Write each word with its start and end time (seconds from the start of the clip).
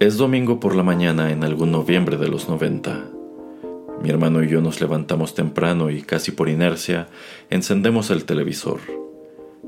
Es 0.00 0.16
domingo 0.16 0.60
por 0.60 0.74
la 0.74 0.82
mañana 0.82 1.30
en 1.30 1.44
algún 1.44 1.72
noviembre 1.72 2.16
de 2.16 2.26
los 2.26 2.48
90. 2.48 3.04
Mi 4.02 4.08
hermano 4.08 4.42
y 4.42 4.48
yo 4.48 4.62
nos 4.62 4.80
levantamos 4.80 5.34
temprano 5.34 5.90
y 5.90 6.00
casi 6.00 6.32
por 6.32 6.48
inercia 6.48 7.08
encendemos 7.50 8.10
el 8.10 8.24
televisor. 8.24 8.80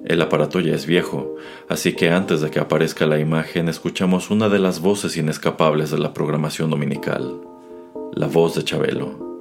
El 0.06 0.22
aparato 0.22 0.58
ya 0.60 0.74
es 0.74 0.86
viejo, 0.86 1.36
así 1.68 1.92
que 1.92 2.08
antes 2.08 2.40
de 2.40 2.50
que 2.50 2.60
aparezca 2.60 3.04
la 3.04 3.18
imagen 3.18 3.68
escuchamos 3.68 4.30
una 4.30 4.48
de 4.48 4.58
las 4.58 4.80
voces 4.80 5.18
inescapables 5.18 5.90
de 5.90 5.98
la 5.98 6.14
programación 6.14 6.70
dominical, 6.70 7.38
la 8.14 8.26
voz 8.26 8.54
de 8.54 8.64
Chabelo. 8.64 9.31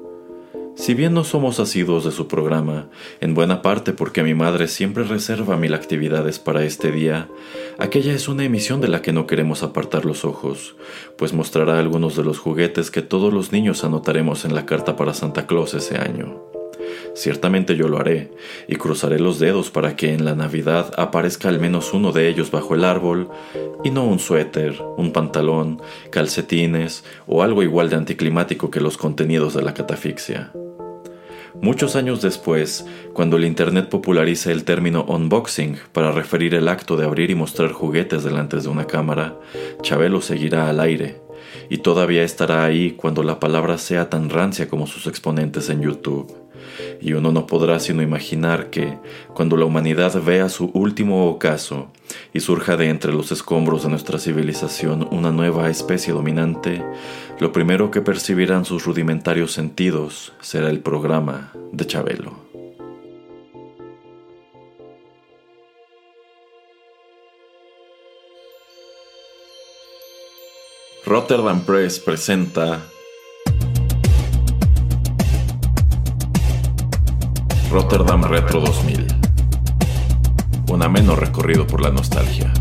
Si 0.82 0.95
bien 0.95 1.13
no 1.13 1.23
somos 1.23 1.59
asiduos 1.59 2.05
de 2.05 2.11
su 2.11 2.27
programa, 2.27 2.88
en 3.20 3.36
buena 3.36 3.61
parte 3.61 3.93
porque 3.93 4.23
mi 4.23 4.34
madre 4.34 4.68
siempre 4.68 5.04
reserva 5.04 5.55
mil 5.55 5.76
actividades 5.76 6.39
para 6.39 6.63
este 6.63 6.91
día, 6.91 7.30
aquella 7.77 8.13
es 8.13 8.27
una 8.27 8.45
emisión 8.45 8.81
de 8.81 8.88
la 8.88 9.03
que 9.03 9.13
no 9.13 9.27
queremos 9.27 9.62
apartar 9.62 10.05
los 10.05 10.25
ojos, 10.25 10.75
pues 11.20 11.34
mostrará 11.34 11.77
algunos 11.77 12.16
de 12.16 12.23
los 12.23 12.39
juguetes 12.39 12.89
que 12.89 13.03
todos 13.03 13.31
los 13.31 13.52
niños 13.52 13.84
anotaremos 13.84 14.44
en 14.44 14.55
la 14.55 14.66
carta 14.66 14.95
para 14.95 15.13
Santa 15.13 15.45
Claus 15.45 15.75
ese 15.75 15.99
año. 15.99 16.41
Ciertamente 17.13 17.75
yo 17.75 17.88
lo 17.88 18.00
haré, 18.00 18.31
y 18.67 18.77
cruzaré 18.77 19.20
los 19.20 19.38
dedos 19.38 19.70
para 19.70 19.95
que 19.95 20.16
en 20.16 20.25
la 20.25 20.34
Navidad 20.34 20.94
aparezca 20.98 21.48
al 21.48 21.59
menos 21.59 21.94
uno 21.94 22.11
de 22.11 22.27
ellos 22.27 22.50
bajo 22.50 22.73
el 22.73 22.86
árbol, 22.86 23.30
y 23.84 23.91
no 23.91 24.03
un 24.05 24.17
suéter, 24.17 24.81
un 24.98 25.11
pantalón, 25.11 25.80
calcetines 26.09 27.03
o 27.27 27.44
algo 27.44 27.61
igual 27.61 27.91
de 27.91 27.98
anticlimático 27.98 28.72
que 28.72 28.81
los 28.81 28.98
contenidos 28.98 29.53
de 29.53 29.61
la 29.61 29.75
catafixia. 29.75 30.52
Muchos 31.61 31.95
años 31.95 32.23
después, 32.23 32.85
cuando 33.13 33.38
el 33.38 33.45
Internet 33.45 33.88
populariza 33.88 34.52
el 34.52 34.63
término 34.63 35.03
unboxing 35.03 35.77
para 35.93 36.11
referir 36.11 36.55
el 36.55 36.67
acto 36.67 36.97
de 36.97 37.05
abrir 37.05 37.30
y 37.30 37.36
mostrar 37.36 37.72
juguetes 37.72 38.23
delante 38.23 38.58
de 38.58 38.67
una 38.67 38.88
cámara, 38.88 39.38
Chabelo 39.83 40.21
seguirá 40.21 40.69
al 40.69 40.80
aire, 40.80 41.21
y 41.69 41.77
todavía 41.77 42.23
estará 42.23 42.66
ahí 42.66 42.91
cuando 42.91 43.21
la 43.21 43.39
palabra 43.39 43.77
sea 43.77 44.09
tan 44.09 44.31
rancia 44.31 44.67
como 44.67 44.88
sus 44.88 45.05
exponentes 45.05 45.69
en 45.69 45.81
YouTube 45.81 46.41
y 47.01 47.13
uno 47.13 47.31
no 47.31 47.47
podrá 47.47 47.79
sino 47.79 48.01
imaginar 48.01 48.69
que, 48.69 48.97
cuando 49.33 49.57
la 49.57 49.65
humanidad 49.65 50.21
vea 50.21 50.49
su 50.49 50.71
último 50.73 51.29
ocaso 51.29 51.87
y 52.33 52.39
surja 52.39 52.77
de 52.77 52.89
entre 52.89 53.13
los 53.13 53.31
escombros 53.31 53.83
de 53.83 53.89
nuestra 53.89 54.19
civilización 54.19 55.07
una 55.11 55.31
nueva 55.31 55.69
especie 55.69 56.13
dominante, 56.13 56.83
lo 57.39 57.52
primero 57.52 57.91
que 57.91 58.02
percibirán 58.02 58.65
sus 58.65 58.85
rudimentarios 58.85 59.52
sentidos 59.52 60.33
será 60.41 60.69
el 60.69 60.79
programa 60.79 61.52
de 61.71 61.87
Chabelo. 61.87 62.52
Rotterdam 71.05 71.61
Press 71.65 71.99
presenta 71.99 72.83
Rotterdam 77.72 78.22
Retro 78.25 78.59
2000. 78.59 79.08
Un 80.72 80.83
ameno 80.83 81.16
recorrido 81.16 81.66
por 81.66 81.81
la 81.81 81.89
nostalgia. 81.89 82.52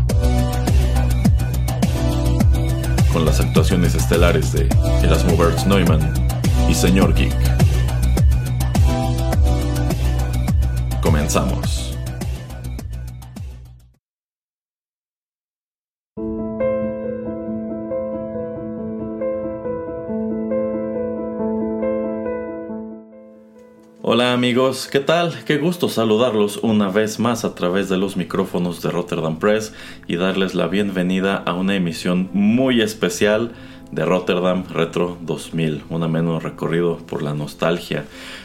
Con 3.11 3.25
las 3.25 3.41
actuaciones 3.41 3.93
estelares 3.93 4.53
de 4.53 4.69
Erasmo 5.03 5.35
Bertz 5.35 5.65
Neumann 5.65 6.13
y 6.69 6.73
Señor 6.73 7.13
Geek. 7.13 7.35
Comenzamos. 11.01 11.90
Hola 24.13 24.33
amigos, 24.33 24.89
¿qué 24.91 24.99
tal? 24.99 25.41
Qué 25.45 25.57
gusto 25.57 25.87
saludarlos 25.87 26.59
una 26.63 26.89
vez 26.89 27.17
más 27.17 27.45
a 27.45 27.55
través 27.55 27.87
de 27.87 27.95
los 27.95 28.17
micrófonos 28.17 28.81
de 28.81 28.91
Rotterdam 28.91 29.39
Press 29.39 29.71
y 30.05 30.17
darles 30.17 30.53
la 30.53 30.67
bienvenida 30.67 31.37
a 31.37 31.53
una 31.53 31.75
emisión 31.75 32.29
muy 32.33 32.81
especial 32.81 33.53
de 33.89 34.03
Rotterdam 34.03 34.65
Retro 34.69 35.17
2000, 35.21 35.85
un 35.87 36.03
ameno 36.03 36.41
recorrido 36.41 36.97
por 36.97 37.23
la 37.23 37.33
nostalgia. 37.33 38.03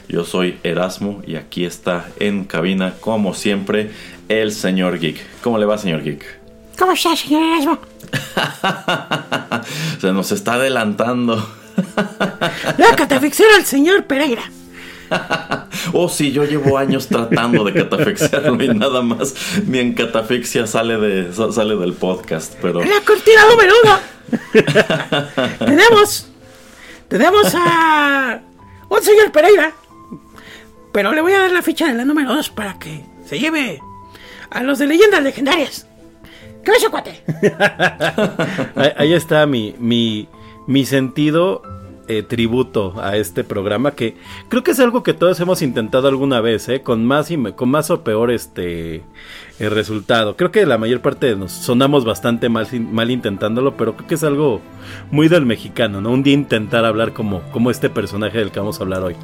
Yo 0.09 0.25
soy 0.25 0.57
Erasmo 0.63 1.21
y 1.27 1.35
aquí 1.35 1.65
está 1.65 2.11
en 2.21 2.45
cabina, 2.45 2.95
como 3.01 3.35
siempre, 3.35 3.91
el 4.29 4.53
señor 4.53 5.01
Geek. 5.01 5.19
¿Cómo 5.43 5.59
le 5.59 5.67
va, 5.67 5.79
señor 5.79 6.05
Geek? 6.05 6.25
¿Cómo 6.79 6.93
está, 6.93 7.17
señor 7.17 7.43
Erasmo? 7.43 7.79
Se 10.01 10.13
nos 10.13 10.31
está 10.31 10.53
adelantando. 10.53 11.45
La 12.79 12.95
catafixera 12.95 13.57
al 13.57 13.65
señor 13.65 14.05
Pereira. 14.05 14.45
oh, 15.93 16.09
sí, 16.09 16.33
yo 16.33 16.45
llevo 16.45 16.79
años 16.79 17.09
tratando 17.09 17.65
de 17.65 17.73
catafixiarlo 17.73 18.63
y 18.63 18.69
nada 18.69 19.03
más 19.03 19.35
mi 19.67 19.79
encatafixia 19.79 20.67
sale, 20.67 20.97
de, 20.97 21.33
sale 21.53 21.77
del 21.77 21.93
podcast, 21.93 22.55
pero... 22.61 22.81
La 22.81 23.01
cortina 23.05 23.43
número 23.51 23.75
uno. 23.83 23.99
tenemos... 25.59 26.31
Tenemos 27.09 27.55
a... 27.55 28.41
Un 28.89 29.03
señor 29.03 29.33
Pereira. 29.33 29.73
Pero 30.93 31.13
le 31.13 31.21
voy 31.21 31.33
a 31.33 31.41
dar 31.41 31.51
la 31.51 31.63
ficha 31.63 31.87
de 31.87 31.95
la 31.95 32.05
número 32.05 32.35
dos 32.35 32.49
para 32.51 32.79
que 32.79 33.05
se 33.27 33.39
lleve 33.39 33.81
a 34.51 34.63
los 34.63 34.79
de 34.79 34.87
leyendas 34.87 35.23
legendarias. 35.23 35.87
¿Qué 36.65 36.71
ves, 36.71 36.89
cuate? 36.89 37.23
Ahí 38.97 39.13
está 39.13 39.47
mi, 39.47 39.75
mi, 39.79 40.29
mi 40.67 40.85
sentido 40.85 41.63
eh, 42.09 42.23
tributo 42.23 42.95
a 43.01 43.17
este 43.17 43.45
programa 43.45 43.93
que 43.93 44.17
creo 44.49 44.63
que 44.63 44.73
es 44.73 44.81
algo 44.81 45.03
que 45.03 45.15
todos 45.15 45.39
hemos 45.41 45.63
intentado 45.63 46.09
alguna 46.09 46.41
vez, 46.41 46.69
¿eh? 46.69 46.83
con 46.83 47.05
más 47.05 47.31
y 47.31 47.37
con 47.37 47.69
más 47.69 47.91
o 47.91 48.03
peor 48.03 48.31
este 48.31 49.03
el 49.59 49.71
resultado. 49.71 50.37
Creo 50.37 50.51
que 50.51 50.67
la 50.67 50.79
mayor 50.79 51.01
parte 51.01 51.27
de 51.27 51.37
nos 51.37 51.53
sonamos 51.53 52.05
bastante 52.05 52.49
mal, 52.49 52.67
mal 52.93 53.11
intentándolo, 53.11 53.77
pero 53.77 53.97
creo 53.97 54.09
que 54.09 54.15
es 54.15 54.25
algo 54.25 54.61
muy 55.11 55.29
del 55.29 55.47
mexicano, 55.47 56.01
¿no? 56.01 56.11
Un 56.11 56.23
día 56.23 56.35
intentar 56.35 56.85
hablar 56.85 57.13
como, 57.13 57.41
como 57.53 57.71
este 57.71 57.89
personaje 57.91 58.39
del 58.39 58.51
que 58.51 58.61
vamos 58.61 58.79
a 58.81 58.83
hablar 58.83 59.03
hoy. 59.03 59.17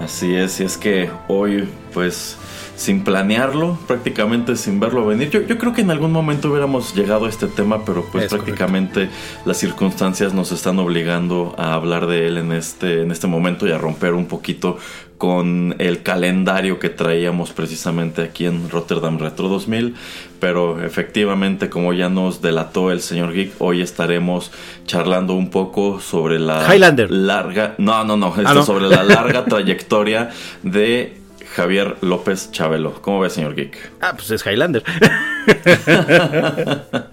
Así 0.00 0.34
es, 0.34 0.60
y 0.60 0.64
es 0.64 0.76
que 0.76 1.10
hoy 1.28 1.68
pues 1.92 2.36
sin 2.76 3.04
planearlo, 3.04 3.78
prácticamente 3.86 4.56
sin 4.56 4.80
verlo 4.80 5.06
venir. 5.06 5.30
Yo, 5.30 5.42
yo, 5.42 5.58
creo 5.58 5.72
que 5.72 5.82
en 5.82 5.90
algún 5.90 6.12
momento 6.12 6.50
hubiéramos 6.50 6.94
llegado 6.94 7.26
a 7.26 7.28
este 7.28 7.46
tema, 7.46 7.84
pero 7.84 8.04
pues 8.10 8.28
prácticamente 8.28 9.08
las 9.44 9.58
circunstancias 9.58 10.34
nos 10.34 10.52
están 10.52 10.78
obligando 10.78 11.54
a 11.56 11.74
hablar 11.74 12.06
de 12.06 12.26
él 12.26 12.38
en 12.38 12.52
este, 12.52 13.02
en 13.02 13.10
este 13.10 13.26
momento 13.26 13.66
y 13.66 13.72
a 13.72 13.78
romper 13.78 14.14
un 14.14 14.26
poquito 14.26 14.78
con 15.18 15.76
el 15.78 16.02
calendario 16.02 16.78
que 16.78 16.90
traíamos 16.90 17.52
precisamente 17.52 18.22
aquí 18.22 18.46
en 18.46 18.68
Rotterdam 18.68 19.18
Retro 19.18 19.48
2000, 19.48 19.94
pero 20.40 20.84
efectivamente 20.84 21.70
como 21.70 21.92
ya 21.92 22.08
nos 22.08 22.42
delató 22.42 22.90
el 22.90 23.00
señor 23.00 23.32
Geek, 23.32 23.54
hoy 23.60 23.80
estaremos 23.80 24.50
charlando 24.86 25.34
un 25.34 25.50
poco 25.50 26.00
sobre 26.00 26.40
la 26.40 26.66
Highlander. 26.68 27.10
larga, 27.10 27.74
no, 27.78 28.04
no, 28.04 28.16
no, 28.16 28.28
esto 28.36 28.60
ah, 28.60 28.62
sobre 28.64 28.88
la 28.88 29.04
larga 29.04 29.44
trayectoria 29.46 30.30
de 30.62 31.23
Javier 31.54 31.96
López 32.00 32.50
Chabelo. 32.50 33.00
¿Cómo 33.00 33.20
ve, 33.20 33.30
señor 33.30 33.54
Geek? 33.54 33.92
Ah, 34.00 34.14
pues 34.16 34.30
es 34.30 34.44
Highlander. 34.44 34.82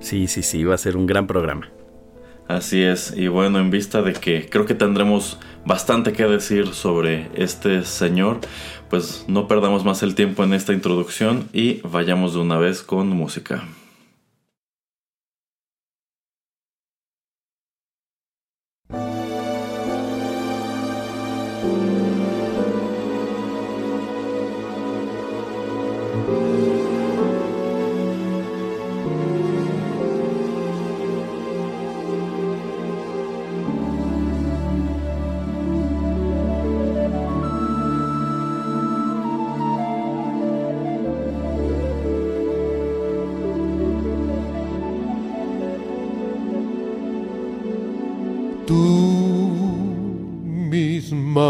sí, 0.00 0.26
sí, 0.26 0.42
sí, 0.42 0.64
va 0.64 0.74
a 0.74 0.78
ser 0.78 0.96
un 0.96 1.06
gran 1.06 1.26
programa. 1.26 1.68
Así 2.48 2.82
es, 2.82 3.14
y 3.16 3.28
bueno, 3.28 3.60
en 3.60 3.70
vista 3.70 4.02
de 4.02 4.14
que 4.14 4.48
creo 4.48 4.66
que 4.66 4.74
tendremos 4.74 5.38
bastante 5.64 6.12
que 6.12 6.24
decir 6.24 6.74
sobre 6.74 7.28
este 7.34 7.84
señor, 7.84 8.40
pues 8.90 9.24
no 9.28 9.46
perdamos 9.46 9.84
más 9.84 10.02
el 10.02 10.14
tiempo 10.14 10.42
en 10.42 10.52
esta 10.52 10.72
introducción 10.72 11.48
y 11.52 11.80
vayamos 11.82 12.34
de 12.34 12.40
una 12.40 12.58
vez 12.58 12.82
con 12.82 13.08
música. 13.08 13.62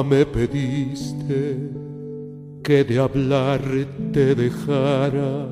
Me 0.04 0.26
pediste 0.26 1.70
que 2.62 2.84
de 2.84 2.98
hablar 2.98 3.62
te 4.12 4.34
dejara, 4.34 5.48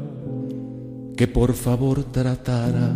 que 1.17 1.27
por 1.27 1.53
favor 1.53 2.05
tratara 2.05 2.95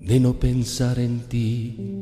de 0.00 0.20
no 0.20 0.32
pensar 0.34 0.98
en 0.98 1.20
ti. 1.28 1.94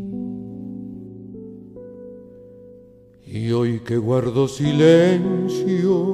Y 3.26 3.50
hoy 3.50 3.80
que 3.80 3.96
guardo 3.96 4.46
silencio, 4.46 6.06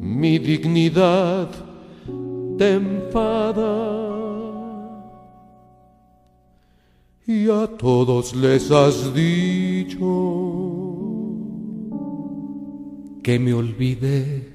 mi 0.00 0.38
dignidad 0.38 1.48
te 2.56 2.74
enfada. 2.74 4.13
Y 7.26 7.48
a 7.48 7.66
todos 7.66 8.34
les 8.36 8.70
has 8.70 9.14
dicho 9.14 9.98
que 13.22 13.38
me 13.38 13.54
olvidé 13.54 14.46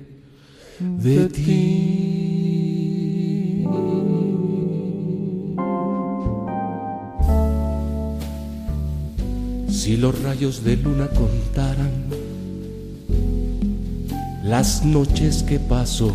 de, 0.80 1.30
ti. 1.30 2.30
Si 9.68 9.98
los 9.98 10.22
rayos 10.22 10.64
de 10.64 10.78
luna 10.78 11.08
contaran 11.08 12.06
las 14.44 14.86
noches 14.86 15.42
que 15.42 15.58
paso, 15.58 16.14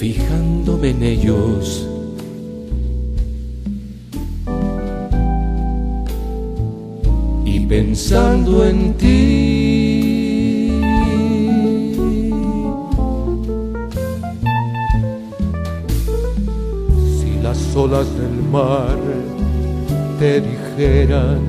fijándome 0.00 0.90
en 0.92 1.02
ellos, 1.02 1.86
y 7.44 7.60
pensando 7.66 8.64
en 8.64 8.94
ti. 8.94 10.70
Si 17.18 17.42
las 17.42 17.76
olas 17.76 18.06
del 18.16 18.42
mar 18.50 18.96
te 20.18 20.40
dijeran 20.40 21.40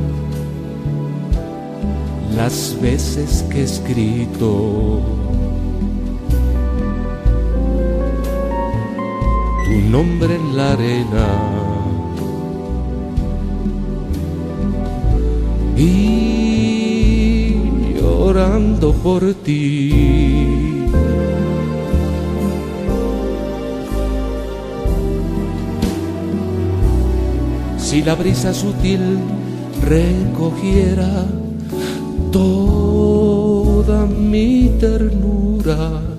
las 2.36 2.78
veces 2.82 3.46
que 3.50 3.62
he 3.62 3.64
escrito 3.64 5.21
tu 9.72 9.80
nombre 9.90 10.36
en 10.36 10.58
la 10.58 10.74
arena 10.74 11.28
y 15.78 17.56
llorando 17.96 18.92
por 18.92 19.34
ti. 19.46 19.94
Si 27.78 28.02
la 28.04 28.16
brisa 28.16 28.54
sutil 28.54 29.20
recogiera 29.88 31.26
toda 32.32 34.06
mi 34.06 34.72
ternura, 34.80 36.11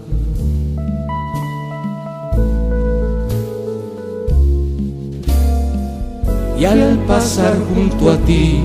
pasar 7.12 7.54
junto 7.74 8.10
a 8.10 8.16
ti 8.24 8.64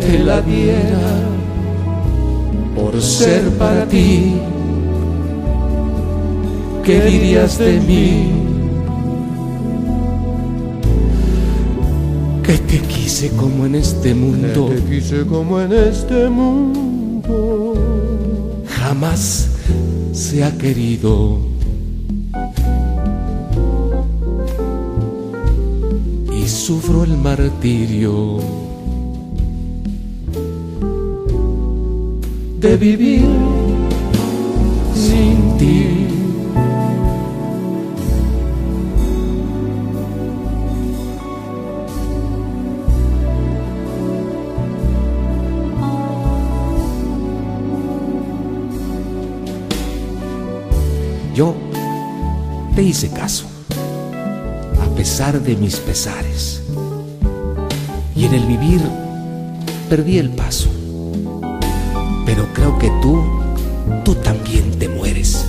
te 0.00 0.20
la 0.20 0.40
diera 0.40 1.10
por 2.76 3.02
ser 3.02 3.42
para 3.58 3.84
ti. 3.86 4.36
¿Qué 6.84 7.00
dirías 7.02 7.58
de 7.58 7.80
mí? 7.80 8.30
Que 12.44 12.56
te 12.58 12.78
quise 12.78 13.30
como 13.30 13.66
en 13.66 13.74
este 13.74 14.14
mundo. 14.14 14.66
te 14.66 14.80
quise 14.84 15.26
como 15.26 15.60
en 15.60 15.72
este 15.72 16.28
mundo. 16.28 17.74
Jamás 18.66 19.48
se 20.12 20.44
ha 20.44 20.56
querido. 20.56 21.49
Sufro 26.70 27.02
el 27.02 27.16
martirio 27.16 28.38
de 32.60 32.76
vivir 32.76 33.26
sin 34.94 35.58
ti. 35.58 36.06
Yo 51.34 51.52
te 52.76 52.84
hice 52.84 53.10
caso, 53.10 53.46
a 54.80 54.94
pesar 54.94 55.40
de 55.40 55.56
mis 55.56 55.74
pesares. 55.74 56.59
Y 58.20 58.26
en 58.26 58.34
el 58.34 58.44
vivir 58.44 58.82
perdí 59.88 60.18
el 60.18 60.28
paso. 60.28 60.68
Pero 62.26 62.46
creo 62.52 62.78
que 62.78 62.90
tú, 63.00 63.18
tú 64.04 64.14
también 64.16 64.78
te 64.78 64.90
mueres. 64.90 65.46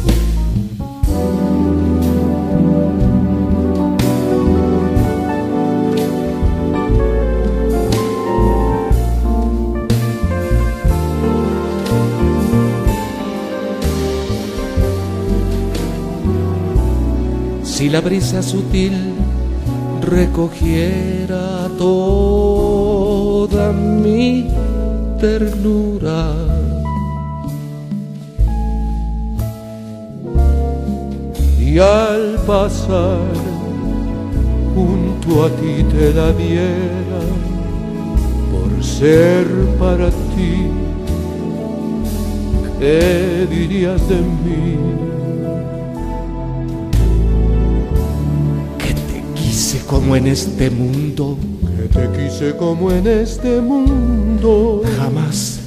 Si 17.65 17.89
la 17.89 17.99
brisa 17.99 18.41
sutil 18.41 19.20
recogiera 20.01 21.69
toda 21.77 23.71
mi 23.71 24.47
ternura, 25.19 26.33
Y 31.59 31.79
al 31.79 32.37
pasar 32.45 33.33
junto 34.75 35.45
a 35.45 35.49
ti 35.49 35.83
te 35.93 36.13
la 36.13 36.33
diera 36.33 37.21
por 38.51 38.83
ser 38.83 39.47
para 39.79 40.09
ti. 40.09 40.67
¿Qué 42.77 43.47
dirías 43.49 44.01
de 44.09 44.17
mí? 44.17 45.20
Como 49.91 50.15
en 50.15 50.27
este 50.27 50.69
mundo, 50.69 51.37
Que 51.75 51.89
te 51.89 52.07
quise 52.17 52.55
como 52.55 52.93
en 52.93 53.05
este 53.07 53.59
mundo. 53.59 54.83
jamás 54.97 55.59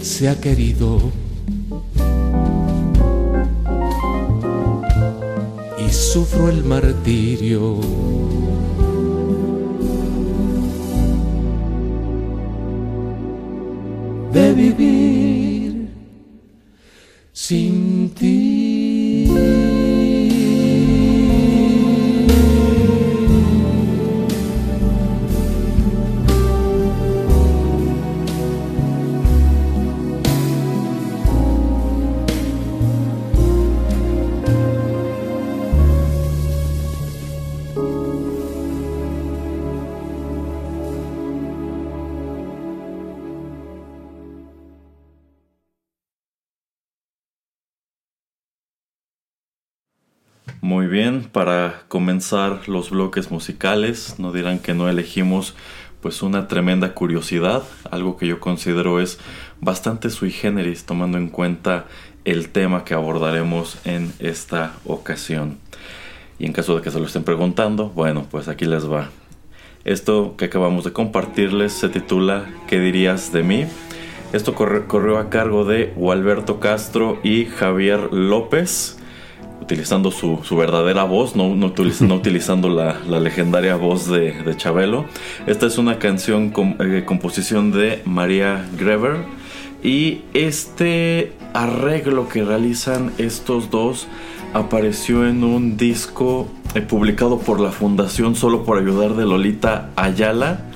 se 0.00 0.28
ha 0.28 0.40
querido. 0.40 1.00
Y 5.84 5.92
sufro 5.92 6.48
el 6.50 6.62
martirio. 6.62 7.80
Los 52.66 52.90
bloques 52.90 53.30
musicales, 53.30 54.16
no 54.18 54.32
dirán 54.32 54.58
que 54.58 54.74
no 54.74 54.88
elegimos 54.88 55.54
pues 56.00 56.22
una 56.22 56.48
tremenda 56.48 56.94
curiosidad, 56.94 57.62
algo 57.90 58.16
que 58.16 58.26
yo 58.26 58.40
considero 58.40 59.00
es 59.00 59.18
bastante 59.60 60.10
sui 60.10 60.30
generis 60.30 60.84
tomando 60.84 61.18
en 61.18 61.28
cuenta 61.28 61.86
el 62.24 62.50
tema 62.50 62.84
que 62.84 62.94
abordaremos 62.94 63.78
en 63.84 64.12
esta 64.18 64.74
ocasión. 64.84 65.58
Y 66.38 66.46
en 66.46 66.52
caso 66.52 66.76
de 66.76 66.82
que 66.82 66.90
se 66.90 66.98
lo 66.98 67.06
estén 67.06 67.24
preguntando, 67.24 67.90
bueno, 67.90 68.26
pues 68.30 68.48
aquí 68.48 68.64
les 68.64 68.90
va. 68.90 69.10
Esto 69.84 70.34
que 70.36 70.46
acabamos 70.46 70.84
de 70.84 70.92
compartirles 70.92 71.72
se 71.72 71.88
titula 71.88 72.46
¿Qué 72.68 72.80
dirías 72.80 73.32
de 73.32 73.42
mí? 73.42 73.66
Esto 74.32 74.54
corrió 74.54 75.18
a 75.18 75.28
cargo 75.28 75.64
de 75.64 75.92
Gualberto 75.96 76.60
Castro 76.60 77.18
y 77.24 77.46
Javier 77.46 78.12
López, 78.12 78.99
utilizando 79.60 80.10
su, 80.10 80.38
verdadera 80.56 81.04
voz, 81.04 81.36
no, 81.36 81.54
no, 81.54 81.72
utilizando 82.14 82.68
la, 82.68 82.98
legendaria 83.20 83.76
voz 83.76 84.08
de, 84.08 84.54
Chabelo. 84.56 85.04
Esta 85.46 85.66
es 85.66 85.78
una 85.78 85.98
canción 85.98 86.50
con 86.50 86.76
eh, 86.80 87.04
composición 87.06 87.72
de 87.72 88.02
María 88.04 88.66
Grever 88.78 89.18
y 89.82 90.22
este 90.34 91.32
arreglo 91.54 92.28
que 92.28 92.44
realizan 92.44 93.12
estos 93.18 93.70
dos 93.70 94.08
apareció 94.52 95.26
en 95.26 95.44
un 95.44 95.76
disco 95.76 96.48
eh, 96.74 96.80
publicado 96.80 97.38
por 97.38 97.60
la 97.60 97.70
Fundación 97.70 98.34
Solo 98.34 98.64
por 98.64 98.78
Ayudar 98.78 99.14
de 99.14 99.24
Lolita 99.24 99.90
Ayala. 99.96 100.66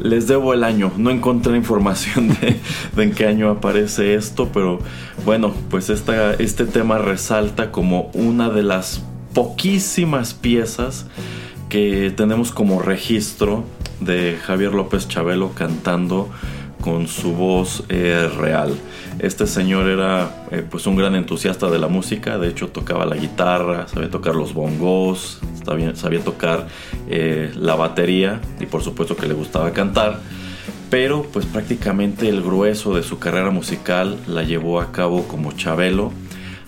Les 0.00 0.26
debo 0.26 0.54
el 0.54 0.64
año, 0.64 0.92
no 0.96 1.10
encontré 1.10 1.56
información 1.56 2.28
de, 2.40 3.02
en 3.02 3.12
qué 3.12 3.26
año 3.26 3.50
aparece 3.50 4.14
esto, 4.14 4.50
pero 4.52 4.78
bueno, 5.24 5.52
pues 5.70 5.90
esta, 5.90 6.34
este 6.34 6.64
tema 6.64 6.98
resalta 6.98 7.72
como 7.72 8.10
una 8.14 8.48
de 8.50 8.62
las 8.62 9.02
poquísimas 9.34 10.34
piezas 10.34 11.06
que 11.68 12.12
tenemos 12.16 12.52
como 12.52 12.80
registro 12.80 13.64
de 14.00 14.38
Javier 14.44 14.72
López 14.72 15.08
Chabelo 15.08 15.52
cantando 15.54 16.28
con 16.88 17.06
su 17.06 17.32
voz 17.32 17.84
eh, 17.90 18.30
real. 18.38 18.74
Este 19.18 19.46
señor 19.46 19.88
era 19.88 20.46
eh, 20.50 20.64
pues 20.68 20.86
un 20.86 20.96
gran 20.96 21.16
entusiasta 21.16 21.68
de 21.68 21.78
la 21.78 21.86
música, 21.88 22.38
de 22.38 22.48
hecho 22.48 22.68
tocaba 22.68 23.04
la 23.04 23.16
guitarra, 23.16 23.86
sabía 23.88 24.08
tocar 24.08 24.34
los 24.34 24.54
bongos, 24.54 25.38
sabía, 25.64 26.20
tocar 26.24 26.66
eh, 27.10 27.52
la 27.56 27.74
batería 27.74 28.40
y 28.58 28.64
por 28.64 28.82
supuesto 28.82 29.16
que 29.16 29.26
le 29.26 29.34
gustaba 29.34 29.72
cantar, 29.74 30.20
pero 30.88 31.24
pues 31.30 31.44
prácticamente 31.44 32.26
el 32.30 32.40
grueso 32.42 32.94
de 32.94 33.02
su 33.02 33.18
carrera 33.18 33.50
musical 33.50 34.16
la 34.26 34.42
llevó 34.42 34.80
a 34.80 34.90
cabo 34.90 35.28
como 35.28 35.52
Chabelo, 35.52 36.10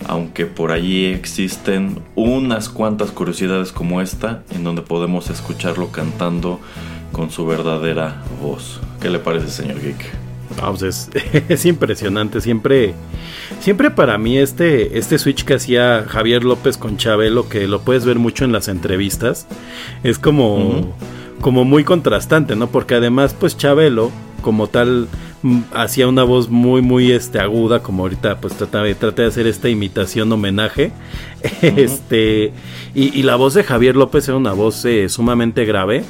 aunque 0.07 0.45
por 0.45 0.71
allí 0.71 1.05
existen 1.05 1.97
unas 2.13 2.69
cuantas 2.69 3.09
curiosidades 3.09 3.71
como 3.71 4.01
esta 4.01 4.43
en 4.51 4.63
donde 4.63 4.83
podemos 4.83 5.31
escucharlo 5.31 5.91
cantando 5.91 6.59
con 7.11 7.31
su 7.31 7.45
verdadera 7.45 8.23
voz. 8.41 8.79
¿Qué 9.01 9.09
le 9.09 9.19
parece, 9.19 9.49
señor 9.49 9.81
Geek? 9.81 10.21
Pues 10.55 11.09
es, 11.49 11.65
impresionante, 11.65 12.41
siempre, 12.41 12.93
siempre 13.59 13.89
para 13.89 14.17
mí 14.17 14.37
este, 14.37 14.97
este 14.97 15.17
switch 15.17 15.43
que 15.43 15.55
hacía 15.55 16.05
Javier 16.07 16.43
López 16.43 16.77
con 16.77 16.97
Chabelo, 16.97 17.49
que 17.49 17.67
lo 17.67 17.81
puedes 17.81 18.05
ver 18.05 18.19
mucho 18.19 18.45
en 18.45 18.51
las 18.51 18.67
entrevistas, 18.67 19.47
es 20.03 20.19
como, 20.19 20.93
como 21.39 21.65
muy 21.65 21.83
contrastante, 21.83 22.55
¿no? 22.55 22.67
Porque 22.67 22.95
además, 22.95 23.35
pues 23.37 23.57
Chabelo, 23.57 24.11
como 24.41 24.67
tal, 24.67 25.07
mm, 25.41 25.59
hacía 25.73 26.07
una 26.07 26.23
voz 26.23 26.49
muy, 26.49 26.81
muy 26.81 27.11
este, 27.11 27.39
aguda, 27.39 27.81
como 27.81 28.03
ahorita 28.03 28.39
pues 28.39 28.53
trata, 28.53 28.83
de 28.83 29.25
hacer 29.25 29.47
esta 29.47 29.69
imitación 29.69 30.31
homenaje, 30.31 30.91
este, 31.61 32.53
y, 32.93 33.23
la 33.23 33.35
voz 33.35 33.53
de 33.53 33.63
Javier 33.63 33.95
López 33.95 34.27
era 34.27 34.37
una 34.37 34.53
voz 34.53 34.83
eh, 34.85 35.09
sumamente 35.09 35.65
grave, 35.65 36.03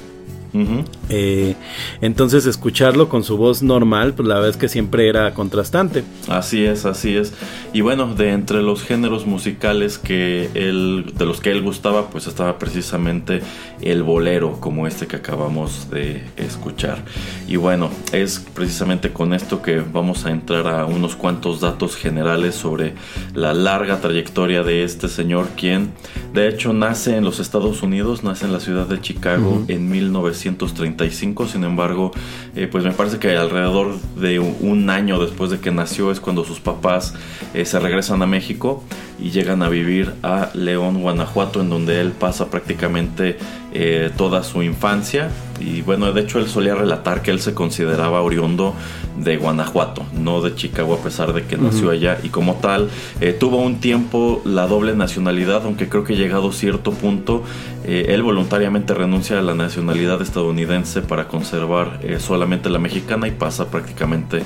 eh, 1.09 1.55
entonces 2.01 2.45
escucharlo 2.45 3.07
con 3.07 3.23
su 3.23 3.37
voz 3.37 3.63
normal, 3.63 4.13
pues 4.13 4.27
la 4.27 4.35
verdad 4.35 4.49
es 4.49 4.57
que 4.57 4.67
siempre 4.67 5.07
era 5.07 5.33
contrastante. 5.33 6.03
Así 6.27 6.65
es, 6.65 6.85
así 6.85 7.15
es. 7.15 7.33
Y 7.73 7.81
bueno, 7.81 8.13
de 8.13 8.31
entre 8.31 8.61
los 8.61 8.83
géneros 8.83 9.25
musicales 9.25 9.97
que 9.97 10.49
él, 10.53 11.13
de 11.17 11.25
los 11.25 11.39
que 11.39 11.51
él 11.51 11.61
gustaba, 11.61 12.09
pues 12.09 12.27
estaba 12.27 12.59
precisamente 12.59 13.41
el 13.81 14.03
bolero, 14.03 14.59
como 14.59 14.87
este 14.87 15.07
que 15.07 15.15
acabamos 15.15 15.89
de 15.89 16.23
escuchar. 16.35 17.03
Y 17.47 17.55
bueno, 17.55 17.89
es 18.11 18.45
precisamente 18.53 19.11
con 19.11 19.33
esto 19.33 19.61
que 19.61 19.79
vamos 19.79 20.25
a 20.25 20.31
entrar 20.31 20.67
a 20.67 20.85
unos 20.85 21.15
cuantos 21.15 21.61
datos 21.61 21.95
generales 21.95 22.55
sobre 22.55 22.93
la 23.33 23.53
larga 23.53 24.01
trayectoria 24.01 24.63
de 24.63 24.83
este 24.83 25.07
señor, 25.07 25.47
quien 25.55 25.91
de 26.33 26.47
hecho 26.47 26.73
nace 26.73 27.15
en 27.15 27.23
los 27.23 27.39
Estados 27.39 27.81
Unidos, 27.83 28.23
nace 28.23 28.45
en 28.45 28.53
la 28.53 28.59
ciudad 28.59 28.87
de 28.87 28.99
Chicago 28.99 29.63
en 29.67 29.89
1900 29.89 30.40
1935, 30.49 31.47
sin 31.47 31.63
embargo, 31.63 32.11
eh, 32.55 32.67
pues 32.71 32.83
me 32.83 32.91
parece 32.91 33.19
que 33.19 33.35
alrededor 33.35 33.99
de 34.15 34.39
un 34.39 34.89
año 34.89 35.19
después 35.19 35.51
de 35.51 35.59
que 35.59 35.71
nació 35.71 36.11
es 36.11 36.19
cuando 36.19 36.43
sus 36.43 36.59
papás 36.59 37.13
eh, 37.53 37.65
se 37.65 37.79
regresan 37.79 38.21
a 38.21 38.25
México 38.25 38.83
y 39.19 39.31
llegan 39.31 39.61
a 39.61 39.69
vivir 39.69 40.13
a 40.23 40.49
León, 40.53 41.01
Guanajuato, 41.01 41.61
en 41.61 41.69
donde 41.69 42.01
él 42.01 42.11
pasa 42.11 42.49
prácticamente 42.49 43.37
eh, 43.73 44.11
toda 44.17 44.43
su 44.43 44.63
infancia. 44.63 45.29
Y 45.59 45.81
bueno, 45.81 46.11
de 46.11 46.21
hecho 46.21 46.39
él 46.39 46.47
solía 46.47 46.75
relatar 46.75 47.21
que 47.21 47.31
él 47.31 47.39
se 47.39 47.53
consideraba 47.53 48.21
oriundo 48.21 48.73
de 49.17 49.37
Guanajuato, 49.37 50.03
no 50.13 50.41
de 50.41 50.55
Chicago, 50.55 50.95
a 50.95 50.97
pesar 50.97 51.33
de 51.33 51.43
que 51.43 51.57
nació 51.57 51.91
allá. 51.91 52.17
Y 52.23 52.29
como 52.29 52.55
tal, 52.55 52.89
eh, 53.21 53.31
tuvo 53.31 53.57
un 53.57 53.79
tiempo 53.79 54.41
la 54.43 54.67
doble 54.67 54.95
nacionalidad, 54.95 55.63
aunque 55.65 55.87
creo 55.87 56.03
que 56.03 56.15
llegado 56.15 56.51
cierto 56.51 56.91
punto, 56.91 57.43
eh, 57.85 58.07
él 58.09 58.23
voluntariamente 58.23 58.93
renuncia 58.93 59.39
a 59.39 59.41
la 59.41 59.53
nacionalidad 59.53 60.21
estadounidense 60.21 61.01
para 61.01 61.27
conservar 61.27 61.99
solamente 62.19 62.69
la 62.69 62.79
mexicana 62.79 63.27
y 63.27 63.31
pasa 63.31 63.69
prácticamente 63.69 64.43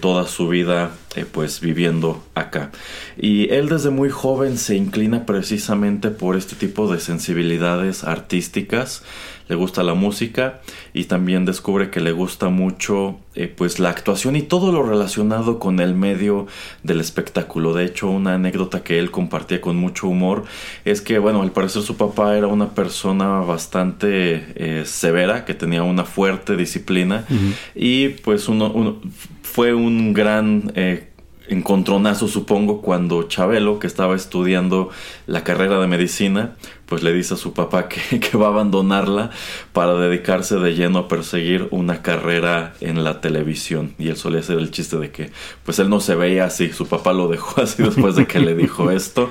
toda 0.00 0.26
su 0.26 0.48
vida 0.48 0.90
pues 1.32 1.60
viviendo 1.60 2.22
acá. 2.34 2.70
Y 3.16 3.50
él 3.50 3.68
desde 3.68 3.90
muy 3.90 4.10
joven 4.10 4.58
se 4.58 4.76
inclina 4.76 5.26
precisamente 5.26 6.10
por 6.10 6.36
este 6.36 6.54
tipo 6.56 6.90
de 6.92 7.00
sensibilidades 7.00 8.04
artísticas. 8.04 9.02
Le 9.50 9.56
gusta 9.56 9.82
la 9.82 9.94
música 9.94 10.60
y 10.94 11.06
también 11.06 11.44
descubre 11.44 11.90
que 11.90 11.98
le 11.98 12.12
gusta 12.12 12.50
mucho 12.50 13.18
eh, 13.34 13.48
pues 13.48 13.80
la 13.80 13.90
actuación 13.90 14.36
y 14.36 14.42
todo 14.42 14.70
lo 14.70 14.84
relacionado 14.84 15.58
con 15.58 15.80
el 15.80 15.92
medio 15.92 16.46
del 16.84 17.00
espectáculo. 17.00 17.74
De 17.74 17.84
hecho, 17.84 18.08
una 18.08 18.34
anécdota 18.34 18.84
que 18.84 19.00
él 19.00 19.10
compartía 19.10 19.60
con 19.60 19.74
mucho 19.74 20.06
humor 20.06 20.44
es 20.84 21.00
que, 21.00 21.18
bueno, 21.18 21.42
al 21.42 21.50
parecer 21.50 21.82
su 21.82 21.96
papá 21.96 22.36
era 22.38 22.46
una 22.46 22.76
persona 22.76 23.40
bastante 23.40 24.46
eh, 24.54 24.84
severa, 24.86 25.44
que 25.44 25.54
tenía 25.54 25.82
una 25.82 26.04
fuerte 26.04 26.56
disciplina 26.56 27.26
y 27.74 28.10
pues 28.10 28.48
uno, 28.48 29.00
fue 29.42 29.74
un 29.74 30.12
gran 30.12 30.72
eh, 30.76 31.09
encontronazo, 31.50 32.28
supongo, 32.28 32.80
cuando 32.80 33.24
Chabelo, 33.24 33.78
que 33.78 33.86
estaba 33.86 34.14
estudiando 34.14 34.90
la 35.26 35.44
carrera 35.44 35.80
de 35.80 35.86
medicina, 35.88 36.54
pues 36.86 37.02
le 37.02 37.12
dice 37.12 37.34
a 37.34 37.36
su 37.36 37.52
papá 37.52 37.88
que, 37.88 38.36
va 38.36 38.46
a 38.46 38.50
abandonarla 38.50 39.30
para 39.72 39.94
dedicarse 39.94 40.56
de 40.56 40.74
lleno 40.74 41.00
a 41.00 41.08
perseguir 41.08 41.68
una 41.70 42.02
carrera 42.02 42.74
en 42.80 43.04
la 43.04 43.20
televisión. 43.20 43.94
Y 43.98 44.08
él 44.08 44.16
solía 44.16 44.40
hacer 44.40 44.58
el 44.58 44.70
chiste 44.70 44.96
de 44.96 45.10
que, 45.10 45.30
pues 45.64 45.78
él 45.78 45.90
no 45.90 46.00
se 46.00 46.14
veía 46.14 46.44
así, 46.44 46.72
su 46.72 46.86
papá 46.86 47.12
lo 47.12 47.28
dejó 47.28 47.60
así 47.62 47.82
después 47.82 48.14
de 48.14 48.26
que 48.26 48.40
le 48.40 48.54
dijo 48.54 48.90
esto. 48.90 49.28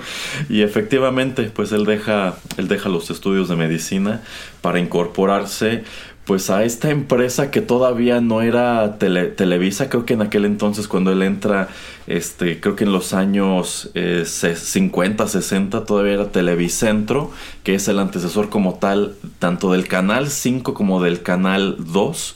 Y 0.50 0.62
efectivamente, 0.62 1.52
pues 1.54 1.72
él 1.72 1.86
deja, 1.86 2.38
él 2.58 2.68
deja 2.68 2.90
los 2.90 3.10
estudios 3.10 3.50
de 3.50 3.56
medicina 3.56 4.22
para 4.62 4.80
incorporarse 4.80 5.84
pues 6.30 6.52
a 6.52 6.64
esta 6.64 6.92
empresa 6.92 7.50
que 7.50 7.60
todavía 7.60 8.22
no 8.22 8.44
era 8.44 9.00
Televisa, 9.00 9.90
creo 9.90 10.06
que 10.06 10.14
en 10.14 10.22
aquel 10.22 10.46
entonces 10.46 10.88
cuando 10.88 11.12
él 11.12 11.24
entra, 11.24 11.70
este, 12.06 12.60
creo 12.60 12.76
que 12.76 12.84
en 12.84 12.92
los 12.92 13.14
años 13.14 13.90
50, 13.96 15.24
eh, 15.24 15.28
60 15.28 15.86
todavía 15.86 16.14
era 16.14 16.32
Televicentro, 16.32 17.32
que 17.64 17.74
es 17.74 17.88
el 17.88 17.98
antecesor 17.98 18.50
como 18.50 18.76
tal 18.76 19.16
tanto 19.40 19.72
del 19.72 19.88
canal 19.88 20.30
5 20.30 20.76
como 20.76 21.02
del 21.02 21.24
canal 21.24 21.78
2 21.80 22.36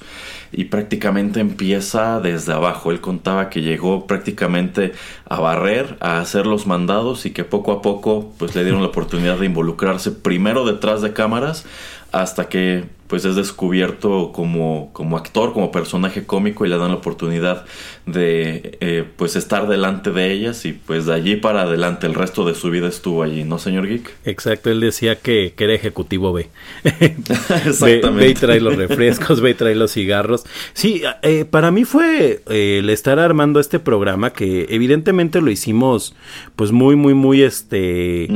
y 0.53 0.63
prácticamente 0.65 1.39
empieza 1.39 2.19
desde 2.19 2.51
abajo. 2.51 2.89
Él 2.89 3.00
contaba 3.00 3.51
que 3.51 3.62
llegó 3.62 4.07
prácticamente 4.07 4.93
a 5.29 5.39
barrer, 5.39 5.97
a 6.00 6.19
hacer 6.19 6.47
los 6.47 6.65
mandados 6.65 7.27
y 7.27 7.29
que 7.29 7.43
poco 7.43 7.71
a 7.71 7.83
poco 7.83 8.33
pues 8.39 8.55
le 8.55 8.63
dieron 8.63 8.81
la 8.81 8.88
oportunidad 8.88 9.38
de 9.38 9.45
involucrarse 9.45 10.09
primero 10.09 10.65
detrás 10.65 11.03
de 11.03 11.13
cámaras 11.13 11.67
hasta 12.12 12.50
que 12.50 12.85
pues 13.13 13.25
es 13.25 13.36
descubierto 13.36 14.32
como, 14.34 14.89
como 14.91 15.17
actor, 15.17 15.53
como 15.53 15.72
personaje 15.72 16.25
cómico 16.25 16.65
y 16.65 16.70
le 16.70 16.79
dan 16.79 16.88
la 16.88 16.96
oportunidad 16.96 17.63
de 18.05 18.77
eh, 18.81 19.05
pues 19.15 19.36
estar 19.36 19.67
delante 19.67 20.12
de 20.12 20.31
ellas 20.31 20.65
y 20.65 20.74
pues 20.74 21.05
de 21.05 21.13
allí 21.13 21.36
para 21.38 21.62
adelante 21.62 22.05
el 22.05 22.13
resto 22.13 22.45
de 22.45 22.53
su 22.53 22.69
vida 22.69 22.88
estuvo 22.88 23.24
allí, 23.24 23.43
¿no, 23.43 23.60
señor 23.60 23.88
Geek? 23.88 24.13
Exacto, 24.25 24.69
él 24.69 24.81
decía 24.81 25.15
que, 25.15 25.53
que 25.55 25.63
era 25.63 25.74
ejecutivo 25.74 26.33
B. 26.33 26.50
Exactamente. 27.00 28.10
Ve, 28.12 28.29
y 28.29 28.33
trae 28.33 28.60
los 28.60 28.75
refrescos, 28.75 29.41
ve 29.41 29.51
y 29.51 29.53
trae 29.53 29.75
los 29.75 29.93
cigarros. 29.93 30.43
Sí, 30.74 31.03
eh, 31.22 31.45
para 31.45 31.72
mí 31.72 31.86
fue 31.86 32.41
eh, 32.50 32.79
el 32.79 32.89
estar 32.89 33.19
armando 33.19 33.60
este 33.60 33.79
programa 33.79 34.33
que 34.33 34.67
evidentemente 34.69 35.41
lo 35.41 35.50
hicimos 35.50 36.15
pues 36.55 36.72
muy, 36.72 36.95
muy, 36.95 37.13
muy 37.13 37.41
este 37.41 38.27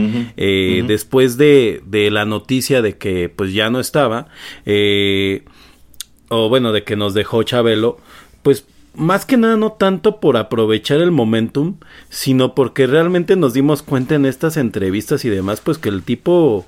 después 0.88 1.38
de, 1.38 1.82
de 1.86 2.10
la 2.12 2.26
noticia 2.26 2.82
de 2.82 2.98
que 2.98 3.30
pues 3.30 3.54
ya 3.54 3.70
no 3.70 3.80
estaba 3.80 4.28
eh, 4.66 5.44
o 6.30 6.50
bueno, 6.50 6.72
de 6.72 6.84
que 6.84 6.96
nos 6.96 7.14
dejó 7.14 7.44
Chabelo, 7.44 7.98
pues 8.44 8.66
más 8.98 9.25
que 9.25 9.38
nada 9.38 9.56
no 9.58 9.72
tanto 9.74 10.20
por 10.20 10.38
aprovechar 10.38 11.00
el 11.00 11.12
momentum, 11.12 11.75
sino 12.10 12.56
porque 12.56 12.88
realmente 12.88 13.36
nos 13.36 13.54
dimos 13.54 13.84
cuenta 13.84 14.16
en 14.16 14.25
estas 14.25 14.58
entrevistas 14.58 15.24
y 15.24 15.30
demás, 15.30 15.62
pues 15.62 15.77
que 15.77 15.89
el 15.89 16.04
tipo, 16.04 16.66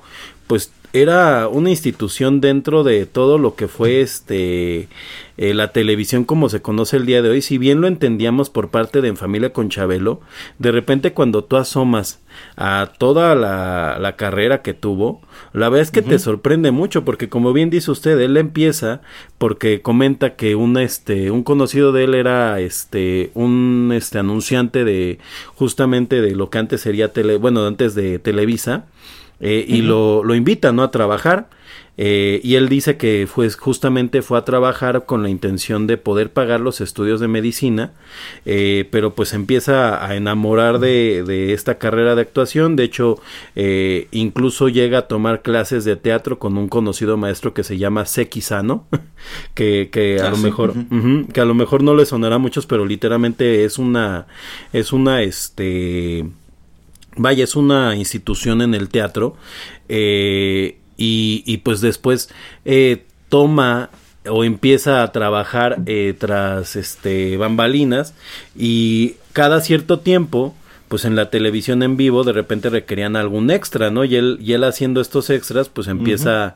pues 0.48 0.72
era 0.92 1.48
una 1.48 1.70
institución 1.70 2.42
dentro 2.42 2.84
de 2.84 3.06
todo 3.06 3.38
lo 3.38 3.56
que 3.56 3.68
fue 3.68 4.02
este 4.02 4.88
eh, 5.38 5.54
la 5.54 5.72
televisión 5.72 6.26
como 6.26 6.50
se 6.50 6.62
conoce 6.62 6.98
el 6.98 7.06
día 7.06 7.22
de 7.22 7.30
hoy, 7.30 7.42
si 7.42 7.58
bien 7.58 7.80
lo 7.80 7.88
entendíamos 7.88 8.50
por 8.50 8.70
parte 8.70 9.00
de 9.00 9.08
En 9.08 9.16
Familia 9.16 9.54
con 9.54 9.70
Chabelo, 9.70 10.20
de 10.58 10.72
repente 10.72 11.14
cuando 11.14 11.44
tú 11.46 11.56
asomas 11.58 12.20
a 12.58 12.92
toda 12.98 13.36
la, 13.36 14.00
la 14.00 14.16
carrera 14.16 14.62
que 14.62 14.74
tuvo, 14.74 15.22
la 15.54 15.70
verdad 15.70 15.84
es 15.84 15.92
que 15.92 16.02
te 16.02 16.20
sorprende 16.20 16.72
mucho, 16.72 17.06
porque 17.06 17.30
como 17.30 17.54
bien 17.54 17.70
dice 17.70 17.92
usted, 17.92 18.20
él 18.20 18.36
empieza 18.36 19.02
porque 19.38 19.82
comenta 19.82 20.36
que 20.36 20.56
un 20.56 20.78
este, 20.78 21.32
un 21.32 21.44
conocido 21.44 21.92
de 21.92 22.04
él 22.04 22.16
era 22.16 22.60
este, 22.60 23.32
un 23.34 23.92
este 23.94 24.20
anunciante 24.20 24.84
de 24.84 25.20
justamente 25.56 26.22
de 26.22 26.36
lo 26.36 26.50
que 26.50 26.58
antes 26.58 26.82
sería 26.82 27.14
tele, 27.14 27.38
bueno, 27.38 27.66
antes 27.66 27.96
de 27.96 28.20
Televisa, 28.20 28.88
eh, 29.40 29.66
y 29.68 29.82
lo, 29.82 30.24
lo 30.24 30.36
invita 30.36 30.72
¿no? 30.72 30.84
a 30.84 30.92
trabajar. 30.92 31.50
Eh, 32.02 32.40
y 32.46 32.56
él 32.56 32.70
dice 32.70 32.96
que 32.96 33.28
fue, 33.30 33.50
justamente 33.50 34.22
fue 34.22 34.38
a 34.38 34.46
trabajar 34.46 35.06
con 35.06 35.22
la 35.22 35.28
intención 35.28 35.86
de 35.86 35.98
poder 35.98 36.32
pagar 36.32 36.62
los 36.62 36.80
estudios 36.80 37.20
de 37.20 37.28
medicina, 37.28 37.92
eh, 38.46 38.88
pero 38.90 39.16
pues 39.16 39.34
empieza 39.34 40.06
a 40.06 40.16
enamorar 40.16 40.80
de, 40.80 41.26
de, 41.28 41.52
esta 41.52 41.78
carrera 41.78 42.16
de 42.16 42.22
actuación. 42.22 42.78
De 42.78 42.86
hecho, 42.86 43.20
eh, 43.58 44.08
incluso 44.12 44.70
llega 44.70 45.00
a 45.00 45.08
tomar 45.10 45.42
clases 45.42 45.84
de 45.84 45.98
teatro 45.98 46.40
con 46.40 46.58
un 46.58 46.70
conocido 46.70 47.18
maestro 47.18 47.54
que 47.54 47.66
se 47.66 47.78
llama 47.78 48.06
Sekisano, 48.06 48.88
que, 49.54 49.90
que 49.92 50.22
a 50.22 50.28
Ah, 50.28 50.30
lo 50.30 50.38
sí, 50.38 50.44
mejor, 50.44 50.74
que 51.34 51.42
a 51.42 51.46
lo 51.46 51.54
mejor 51.54 51.84
no 51.84 51.96
le 51.96 52.06
sonará 52.06 52.36
a 52.36 52.40
muchos, 52.40 52.66
pero 52.66 52.86
literalmente 52.86 53.66
es 53.66 53.78
una, 53.78 54.28
es 54.72 54.94
una, 54.94 55.22
este, 55.22 56.26
vaya, 57.16 57.44
es 57.44 57.56
una 57.56 57.96
institución 57.96 58.62
en 58.62 58.74
el 58.74 58.90
teatro 58.90 59.36
eh, 59.88 60.78
y, 60.98 61.58
pues 61.58 61.82
después 61.82 62.30
eh, 62.66 63.06
toma 63.30 63.90
o 64.28 64.44
empieza 64.44 65.02
a 65.02 65.12
trabajar 65.12 65.80
eh, 65.86 66.14
tras 66.18 66.76
este 66.76 67.38
bambalinas 67.38 68.14
y 68.56 69.16
cada 69.32 69.62
cierto 69.62 70.00
tiempo 70.00 70.54
pues 70.90 71.06
en 71.06 71.16
la 71.16 71.30
televisión 71.30 71.82
en 71.84 71.96
vivo 71.96 72.24
de 72.26 72.34
repente 72.34 72.70
requerían 72.70 73.16
algún 73.16 73.50
extra, 73.52 73.90
¿no? 73.92 74.04
Y 74.04 74.16
él, 74.18 74.38
y 74.42 74.54
él 74.54 74.64
haciendo 74.66 75.00
estos 75.00 75.30
extras, 75.30 75.70
pues 75.70 75.88
empieza. 75.88 76.56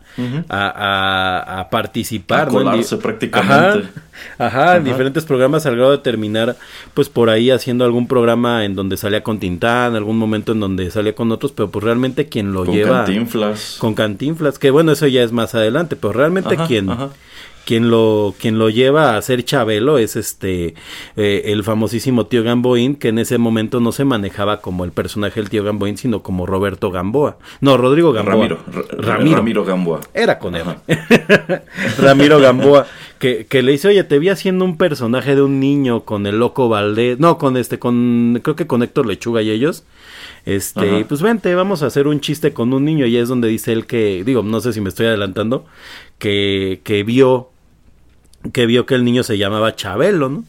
A, 0.50 0.68
a- 0.70 1.60
a 1.62 1.70
participar, 1.70 2.42
A 2.42 2.98
prácticamente. 3.00 3.90
Ajá, 4.38 4.48
ajá, 4.48 4.78
en 4.78 4.84
diferentes 4.84 5.24
programas 5.26 5.66
al 5.66 5.76
grado 5.76 5.92
de 5.92 5.98
terminar, 6.00 6.56
pues 6.94 7.10
por 7.10 7.30
ahí 7.30 7.52
haciendo 7.52 7.86
algún 7.86 8.08
programa 8.08 8.66
en 8.66 8.76
donde 8.76 8.98
salía 8.98 9.24
con 9.24 9.40
Tintán, 9.40 9.96
algún 9.96 10.18
momento 10.18 10.52
en 10.52 10.60
donde 10.60 10.90
salía 10.92 11.14
con 11.16 11.32
otros, 11.32 11.52
pero 11.52 11.70
pues 11.72 11.84
realmente 11.84 12.28
quien 12.28 12.54
lo 12.54 12.66
Con 12.66 12.76
lleva 12.76 13.06
Cantinflas. 13.06 13.78
con 13.80 13.94
Cantinflas, 13.94 14.60
que 14.60 14.72
bueno, 14.72 14.92
eso 14.92 15.08
ya 15.08 15.24
es 15.24 15.32
más 15.32 15.56
adelante, 15.56 15.96
pero 15.96 16.14
realmente 16.14 16.56
Ajá, 16.56 16.68
quien 16.68 16.90
ajá. 16.90 17.10
Quien 17.66 17.90
lo 17.90 18.34
quien 18.40 18.60
lo 18.60 18.70
lleva 18.70 19.16
a 19.16 19.22
ser 19.22 19.44
Chabelo 19.46 19.98
es 19.98 20.16
este 20.16 20.74
eh, 21.16 21.42
el 21.46 21.64
famosísimo 21.64 22.26
tío 22.26 22.44
Gamboín, 22.44 22.96
que 22.96 23.10
en 23.10 23.20
ese 23.20 23.38
momento 23.38 23.80
no 23.80 23.92
se 23.92 24.06
manejaba 24.06 24.62
como 24.62 24.84
el 24.86 24.92
personaje 24.92 25.40
del 25.40 25.50
tío 25.50 25.64
Gamboín, 25.64 25.98
sino 25.98 26.22
como 26.24 26.46
Roberto 26.46 26.92
Gamboa. 26.92 27.38
No, 27.62 27.78
Rodrigo 27.78 28.12
Gamboa. 28.14 28.34
Ramiro. 28.34 28.60
R- 28.72 28.84
Ramiro. 29.02 29.38
Ramiro 29.38 29.66
Gamboa. 29.66 30.00
Era 30.14 30.40
con 30.40 30.56
él. 30.56 30.64
Ramiro 32.00 32.40
Gamboa, 32.40 32.88
que, 33.20 33.46
que 33.48 33.62
le 33.64 33.72
dice, 33.74 33.88
oye, 33.88 34.04
te 34.04 34.20
vi 34.20 34.30
haciendo 34.30 34.66
un 34.66 34.78
personaje 34.78 35.36
de 35.36 35.42
un 35.42 35.60
niño 35.60 36.02
con 36.06 36.26
el 36.26 36.40
loco 36.40 36.70
Valdés, 36.70 37.20
no, 37.20 37.38
con 37.38 37.58
este, 37.58 37.80
con, 37.80 38.40
creo 38.44 38.56
que 38.56 38.68
con 38.68 38.84
Héctor 38.84 39.06
Lechuga 39.06 39.42
y 39.42 39.50
ellos. 39.52 39.84
Este, 40.46 40.98
Ajá. 40.98 41.06
pues 41.08 41.22
vente, 41.22 41.54
vamos 41.56 41.84
a 41.84 41.86
hacer 41.88 42.08
un 42.08 42.20
chiste 42.20 42.54
con 42.54 42.74
un 42.74 42.84
niño 42.84 43.06
y 43.06 43.16
es 43.18 43.30
donde 43.30 43.48
dice 43.48 43.72
él 43.72 43.86
que, 43.86 44.24
digo, 44.26 44.44
no 44.44 44.60
sé 44.60 44.74
si 44.74 44.82
me 44.82 44.90
estoy 44.90 45.06
adelantando, 45.06 45.66
que, 46.20 46.82
que 46.84 47.04
vio, 47.04 47.50
que 48.52 48.66
vio 48.66 48.86
que 48.86 48.96
el 48.96 49.04
niño 49.06 49.24
se 49.24 49.38
llamaba 49.38 49.76
Chabelo, 49.76 50.30
¿no? 50.30 50.44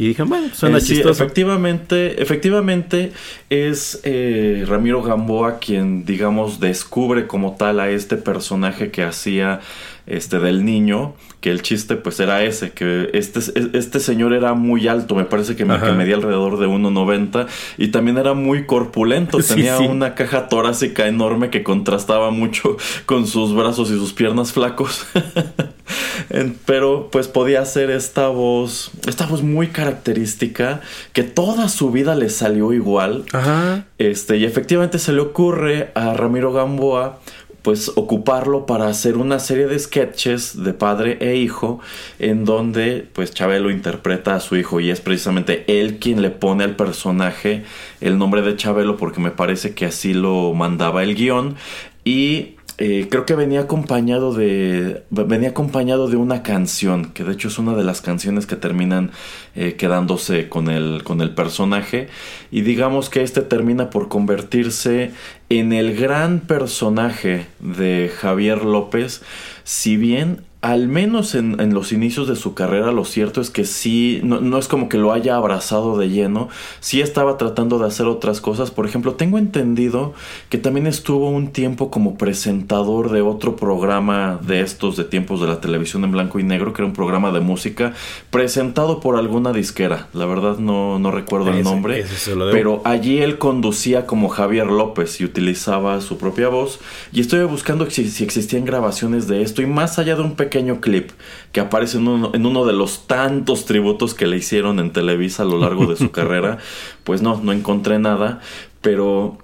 Y 0.00 0.08
dije, 0.08 0.22
bueno, 0.22 0.48
suena 0.54 0.78
Eh, 0.78 0.80
sí, 0.80 0.94
chistoso. 0.94 1.10
efectivamente, 1.10 2.22
efectivamente 2.22 3.12
es 3.50 4.00
eh, 4.04 4.64
Ramiro 4.66 5.02
Gamboa 5.02 5.58
quien, 5.58 6.04
digamos, 6.04 6.60
descubre 6.60 7.26
como 7.26 7.56
tal 7.56 7.80
a 7.80 7.90
este 7.90 8.16
personaje 8.16 8.90
que 8.92 9.02
hacía 9.02 9.60
este 10.08 10.38
del 10.38 10.64
niño, 10.64 11.14
que 11.40 11.50
el 11.50 11.62
chiste 11.62 11.96
pues 11.96 12.18
era 12.18 12.42
ese, 12.42 12.72
que 12.72 13.10
este, 13.12 13.40
este 13.76 14.00
señor 14.00 14.32
era 14.32 14.54
muy 14.54 14.88
alto, 14.88 15.14
me 15.14 15.24
parece 15.24 15.54
que, 15.54 15.64
me, 15.64 15.78
que 15.78 15.92
medía 15.92 16.16
alrededor 16.16 16.58
de 16.58 16.66
1,90 16.66 17.46
y 17.76 17.88
también 17.88 18.18
era 18.18 18.34
muy 18.34 18.66
corpulento, 18.66 19.40
Sí, 19.48 19.54
tenía 19.54 19.78
sí. 19.78 19.84
una 19.84 20.14
caja 20.14 20.48
torácica 20.48 21.06
enorme 21.06 21.50
que 21.50 21.62
contrastaba 21.62 22.30
mucho 22.30 22.76
con 23.06 23.26
sus 23.26 23.54
brazos 23.54 23.90
y 23.90 23.94
sus 23.94 24.12
piernas 24.12 24.52
flacos. 24.52 25.06
Pero 26.66 27.08
pues 27.10 27.28
podía 27.28 27.62
hacer 27.62 27.90
esta 27.90 28.28
voz, 28.28 28.90
esta 29.06 29.26
voz 29.26 29.42
muy 29.42 29.68
característica 29.68 30.80
que 31.12 31.22
toda 31.22 31.68
su 31.68 31.90
vida 31.90 32.14
le 32.14 32.28
salió 32.28 32.72
igual. 32.72 33.24
Ajá. 33.32 33.86
Este, 33.98 34.36
y 34.36 34.44
efectivamente 34.44 34.98
se 34.98 35.12
le 35.12 35.20
ocurre 35.20 35.90
a 35.94 36.12
Ramiro 36.14 36.52
Gamboa 36.52 37.20
pues 37.62 37.92
ocuparlo 37.96 38.66
para 38.66 38.88
hacer 38.88 39.16
una 39.16 39.38
serie 39.38 39.66
de 39.66 39.78
sketches 39.78 40.62
de 40.62 40.72
padre 40.72 41.18
e 41.20 41.36
hijo 41.36 41.80
en 42.18 42.44
donde 42.44 43.06
pues 43.12 43.32
Chabelo 43.32 43.70
interpreta 43.70 44.34
a 44.34 44.40
su 44.40 44.56
hijo 44.56 44.80
y 44.80 44.90
es 44.90 45.00
precisamente 45.00 45.64
él 45.66 45.98
quien 45.98 46.22
le 46.22 46.30
pone 46.30 46.64
al 46.64 46.76
personaje 46.76 47.64
el 48.00 48.18
nombre 48.18 48.42
de 48.42 48.56
Chabelo 48.56 48.96
porque 48.96 49.20
me 49.20 49.30
parece 49.30 49.74
que 49.74 49.86
así 49.86 50.14
lo 50.14 50.52
mandaba 50.54 51.02
el 51.02 51.14
guion 51.14 51.56
y 52.04 52.57
eh, 52.80 53.08
creo 53.10 53.26
que 53.26 53.34
venía 53.34 53.62
acompañado 53.62 54.32
de 54.32 55.02
venía 55.10 55.48
acompañado 55.48 56.06
de 56.06 56.16
una 56.16 56.44
canción 56.44 57.06
que 57.06 57.24
de 57.24 57.32
hecho 57.32 57.48
es 57.48 57.58
una 57.58 57.74
de 57.74 57.82
las 57.82 58.00
canciones 58.00 58.46
que 58.46 58.54
terminan 58.54 59.10
eh, 59.56 59.74
quedándose 59.74 60.48
con 60.48 60.70
el 60.70 61.02
con 61.02 61.20
el 61.20 61.34
personaje. 61.34 62.08
Y 62.52 62.60
digamos 62.60 63.10
que 63.10 63.22
este 63.22 63.42
termina 63.42 63.90
por 63.90 64.08
convertirse 64.08 65.10
en 65.48 65.72
el 65.72 65.96
gran 65.96 66.38
personaje 66.38 67.48
de 67.58 68.12
Javier 68.16 68.64
López 68.64 69.22
si 69.64 69.96
bien 69.96 70.47
al 70.60 70.88
menos 70.88 71.36
en, 71.36 71.60
en 71.60 71.72
los 71.72 71.92
inicios 71.92 72.26
de 72.26 72.34
su 72.34 72.54
carrera 72.54 72.90
lo 72.90 73.04
cierto 73.04 73.40
es 73.40 73.48
que 73.48 73.64
sí, 73.64 74.20
no, 74.24 74.40
no 74.40 74.58
es 74.58 74.66
como 74.66 74.88
que 74.88 74.98
lo 74.98 75.12
haya 75.12 75.36
abrazado 75.36 75.96
de 75.96 76.08
lleno, 76.08 76.48
sí 76.80 77.00
estaba 77.00 77.36
tratando 77.36 77.78
de 77.78 77.86
hacer 77.86 78.06
otras 78.06 78.40
cosas, 78.40 78.72
por 78.72 78.84
ejemplo, 78.84 79.14
tengo 79.14 79.38
entendido 79.38 80.14
que 80.48 80.58
también 80.58 80.88
estuvo 80.88 81.30
un 81.30 81.52
tiempo 81.52 81.92
como 81.92 82.18
presentador 82.18 83.10
de 83.10 83.22
otro 83.22 83.54
programa 83.54 84.40
de 84.42 84.60
estos 84.60 84.96
de 84.96 85.04
tiempos 85.04 85.40
de 85.40 85.46
la 85.46 85.60
televisión 85.60 86.02
en 86.02 86.10
blanco 86.10 86.40
y 86.40 86.42
negro, 86.42 86.72
que 86.72 86.82
era 86.82 86.88
un 86.88 86.94
programa 86.94 87.30
de 87.30 87.38
música 87.38 87.92
presentado 88.30 88.98
por 88.98 89.14
alguna 89.14 89.52
disquera, 89.52 90.08
la 90.12 90.26
verdad 90.26 90.58
no, 90.58 90.98
no 90.98 91.12
recuerdo 91.12 91.50
el 91.50 91.62
nombre, 91.62 92.04
pero 92.50 92.82
allí 92.84 93.18
él 93.18 93.38
conducía 93.38 94.06
como 94.06 94.28
Javier 94.28 94.66
López 94.66 95.20
y 95.20 95.24
utilizaba 95.24 96.00
su 96.00 96.18
propia 96.18 96.48
voz. 96.48 96.80
Y 97.12 97.20
estoy 97.20 97.44
buscando 97.44 97.88
si, 97.90 98.10
si 98.10 98.24
existían 98.24 98.64
grabaciones 98.64 99.28
de 99.28 99.42
esto. 99.42 99.62
Y 99.62 99.66
más 99.66 99.98
allá 99.98 100.16
de 100.16 100.22
un 100.22 100.34
pequeño 100.34 100.47
clip 100.48 101.10
que 101.52 101.60
aparece 101.60 101.98
en 101.98 102.08
uno, 102.08 102.30
en 102.34 102.46
uno 102.46 102.64
de 102.64 102.72
los 102.72 103.06
tantos 103.06 103.64
tributos 103.64 104.14
que 104.14 104.26
le 104.26 104.36
hicieron 104.36 104.78
en 104.78 104.92
Televisa 104.92 105.42
a 105.42 105.46
lo 105.46 105.58
largo 105.58 105.86
de 105.86 105.96
su 105.96 106.10
carrera, 106.12 106.58
pues 107.04 107.22
no, 107.22 107.40
no 107.42 107.52
encontré 107.52 107.98
nada. 107.98 108.40
Pero 108.80 109.38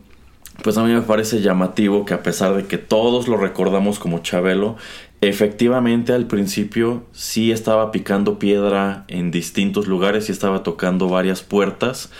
pues 0.62 0.78
a 0.78 0.84
mí 0.84 0.92
me 0.92 1.02
parece 1.02 1.40
llamativo 1.40 2.04
que 2.04 2.14
a 2.14 2.22
pesar 2.22 2.54
de 2.54 2.66
que 2.66 2.78
todos 2.78 3.26
lo 3.26 3.36
recordamos 3.36 3.98
como 3.98 4.20
Chabelo, 4.20 4.76
efectivamente 5.20 6.12
al 6.12 6.26
principio 6.26 7.04
sí 7.12 7.50
estaba 7.50 7.90
picando 7.90 8.38
piedra 8.38 9.04
en 9.08 9.30
distintos 9.30 9.86
lugares 9.86 10.28
y 10.28 10.32
estaba 10.32 10.62
tocando 10.62 11.08
varias 11.08 11.42
puertas. 11.42 12.10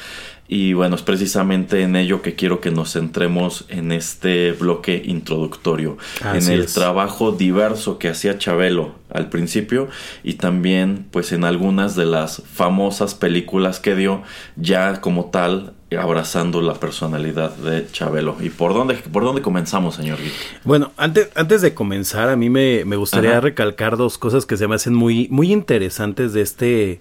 Y 0.55 0.73
bueno, 0.73 0.95
es 0.95 1.03
precisamente 1.03 1.83
en 1.83 1.97
ello 1.97 2.23
que 2.23 2.37
quiero 2.37 2.61
que 2.61 2.71
nos 2.71 2.93
centremos 2.93 3.64
en 3.71 3.90
este 3.90 4.53
bloque 4.53 5.03
introductorio, 5.05 5.99
Así 6.23 6.47
en 6.47 6.53
el 6.53 6.64
es. 6.67 6.75
trabajo 6.75 7.33
diverso 7.33 7.99
que 7.99 8.09
hacía 8.09 8.38
Chabelo 8.38 8.95
al 9.11 9.31
principio 9.31 9.88
y 10.23 10.35
también 10.35 11.07
pues 11.11 11.33
en 11.33 11.43
algunas 11.43 11.97
de 11.97 12.07
las 12.07 12.40
famosas 12.45 13.17
películas 13.17 13.81
que 13.81 13.97
dio 13.97 14.23
ya 14.55 15.01
como 15.01 15.25
tal 15.27 15.73
abrazando 15.97 16.61
la 16.61 16.75
personalidad 16.75 17.55
de 17.57 17.87
Chabelo. 17.90 18.37
¿Y 18.40 18.51
por 18.51 18.75
dónde, 18.75 18.94
por 18.94 19.25
dónde 19.25 19.42
comenzamos, 19.42 19.94
señor? 19.94 20.18
Bueno, 20.64 20.92
antes, 20.97 21.31
antes 21.35 21.62
de 21.62 21.75
comenzar, 21.75 22.29
a 22.29 22.37
mí 22.37 22.51
me, 22.51 22.85
me 22.85 22.97
gustaría 22.97 23.33
Ajá. 23.33 23.40
recalcar 23.40 23.97
dos 23.97 24.18
cosas 24.18 24.47
que 24.47 24.57
se 24.57 24.66
me 24.66 24.75
hacen 24.75 24.94
muy, 24.94 25.29
muy 25.31 25.53
interesantes 25.53 26.33
de 26.33 26.42
este, 26.42 27.01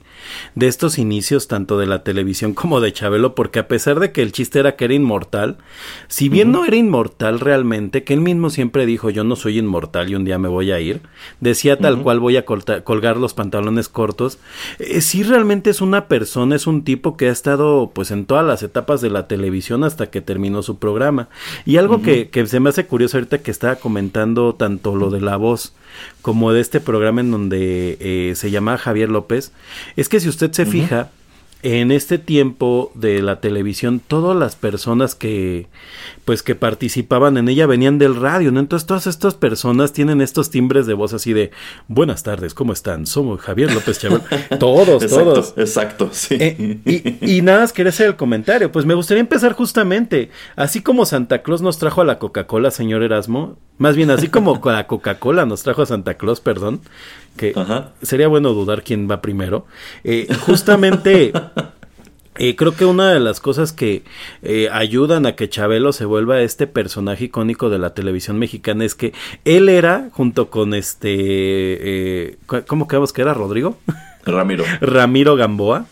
de 0.55 0.67
estos 0.67 0.97
inicios, 0.97 1.47
tanto 1.47 1.77
de 1.77 1.85
la 1.85 2.03
televisión 2.03 2.53
como 2.53 2.81
de 2.81 2.93
Chabelo, 2.93 3.35
porque 3.35 3.59
a 3.59 3.67
pesar 3.67 3.99
de 3.99 4.11
que 4.11 4.21
el 4.21 4.31
chiste 4.31 4.59
era 4.59 4.75
que 4.75 4.85
era 4.85 4.93
inmortal, 4.93 5.57
si 6.07 6.29
bien 6.29 6.51
no 6.51 6.65
era 6.65 6.75
inmortal 6.75 7.39
realmente, 7.39 8.03
que 8.03 8.13
él 8.13 8.21
mismo 8.21 8.49
siempre 8.49 8.85
dijo, 8.85 9.09
yo 9.09 9.23
no 9.23 9.35
soy 9.35 9.59
inmortal 9.59 10.09
y 10.09 10.15
un 10.15 10.25
día 10.25 10.37
me 10.37 10.49
voy 10.49 10.71
a 10.71 10.79
ir, 10.79 11.01
decía 11.39 11.79
tal 11.79 12.01
cual 12.01 12.19
voy 12.19 12.37
a 12.37 12.45
colgar 12.45 13.17
los 13.17 13.33
pantalones 13.33 13.89
cortos. 13.89 14.39
Eh, 14.79 15.01
sí 15.01 15.23
realmente 15.23 15.69
es 15.69 15.81
una 15.81 16.07
persona, 16.07 16.55
es 16.55 16.67
un 16.67 16.83
tipo 16.83 17.17
que 17.17 17.29
ha 17.29 17.31
estado 17.31 17.91
pues 17.93 18.11
en 18.11 18.25
todas 18.25 18.45
las 18.45 18.61
etapas 18.61 18.72
de 18.73 19.09
la 19.09 19.27
televisión 19.27 19.83
hasta 19.83 20.09
que 20.09 20.21
terminó 20.21 20.63
su 20.63 20.77
programa. 20.77 21.29
Y 21.65 21.77
algo 21.77 22.01
que, 22.01 22.29
que 22.29 22.45
se 22.47 22.59
me 22.59 22.69
hace 22.69 22.85
curioso 22.85 23.17
ahorita 23.17 23.39
que 23.39 23.51
estaba 23.51 23.75
comentando 23.75 24.53
tanto 24.55 24.95
lo 24.95 25.09
de 25.09 25.21
la 25.21 25.37
voz 25.37 25.73
como 26.21 26.51
de 26.51 26.61
este 26.61 26.79
programa 26.79 27.21
en 27.21 27.31
donde 27.31 27.97
eh, 27.99 28.33
se 28.35 28.51
llama 28.51 28.77
Javier 28.77 29.09
López, 29.09 29.51
es 29.95 30.09
que 30.09 30.19
si 30.19 30.29
usted 30.29 30.51
se 30.51 30.65
fija, 30.65 31.11
en 31.63 31.91
este 31.91 32.17
tiempo 32.17 32.91
de 32.93 33.21
la 33.21 33.39
televisión, 33.39 34.01
todas 34.05 34.37
las 34.37 34.55
personas 34.57 35.15
que, 35.15 35.67
pues, 36.25 36.43
que 36.43 36.55
participaban 36.55 37.37
en 37.37 37.47
ella 37.47 37.65
venían 37.65 37.97
del 37.97 38.15
radio, 38.15 38.51
¿no? 38.51 38.59
Entonces 38.59 38.85
todas 38.85 39.07
estas 39.07 39.33
personas 39.33 39.93
tienen 39.93 40.21
estos 40.21 40.49
timbres 40.49 40.85
de 40.85 40.93
voz 40.93 41.13
así 41.13 41.31
de, 41.31 41.51
buenas 41.87 42.21
tardes, 42.23 42.53
¿cómo 42.53 42.73
están? 42.73 43.07
Somos 43.07 43.39
Javier 43.39 43.73
López 43.73 43.97
Chávez. 43.97 44.21
todos, 44.59 45.07
todos. 45.07 45.53
Exacto, 45.55 46.09
sí. 46.11 46.35
Eh, 46.39 46.79
y, 46.85 47.37
y, 47.37 47.41
nada 47.41 47.61
más 47.61 47.71
quería 47.71 47.89
hacer 47.89 48.07
el 48.07 48.15
comentario, 48.17 48.69
pues 48.71 48.85
me 48.85 48.93
gustaría 48.93 49.21
empezar 49.21 49.53
justamente, 49.53 50.29
así 50.57 50.81
como 50.81 51.05
Santa 51.05 51.43
Claus 51.43 51.61
nos 51.61 51.77
trajo 51.77 52.01
a 52.01 52.05
la 52.05 52.19
Coca-Cola, 52.19 52.71
señor 52.71 53.03
Erasmo, 53.03 53.57
más 53.77 53.95
bien 53.95 54.11
así 54.11 54.27
como 54.27 54.61
la 54.65 54.85
Coca-Cola 54.85 55.45
nos 55.45 55.63
trajo 55.63 55.81
a 55.81 55.85
Santa 55.85 56.13
Claus, 56.13 56.39
perdón, 56.39 56.81
que 57.37 57.55
sería 58.01 58.27
bueno 58.27 58.53
dudar 58.53 58.83
quién 58.83 59.09
va 59.09 59.21
primero. 59.21 59.65
Eh, 60.03 60.27
justamente, 60.45 61.33
eh, 62.37 62.55
creo 62.55 62.75
que 62.75 62.85
una 62.85 63.11
de 63.11 63.19
las 63.19 63.39
cosas 63.39 63.71
que 63.71 64.03
eh, 64.41 64.69
ayudan 64.71 65.25
a 65.25 65.35
que 65.35 65.49
Chabelo 65.49 65.93
se 65.93 66.05
vuelva 66.05 66.41
este 66.41 66.67
personaje 66.67 67.25
icónico 67.25 67.69
de 67.69 67.79
la 67.79 67.93
televisión 67.93 68.39
mexicana 68.39 68.85
es 68.85 68.95
que 68.95 69.13
él 69.45 69.69
era, 69.69 70.09
junto 70.11 70.49
con 70.49 70.73
este, 70.73 72.37
¿cómo 72.67 72.87
quedamos 72.87 73.13
que 73.13 73.21
era 73.21 73.33
Rodrigo? 73.33 73.77
Ramiro. 74.25 74.63
Ramiro 74.81 75.35
Gamboa. 75.35 75.85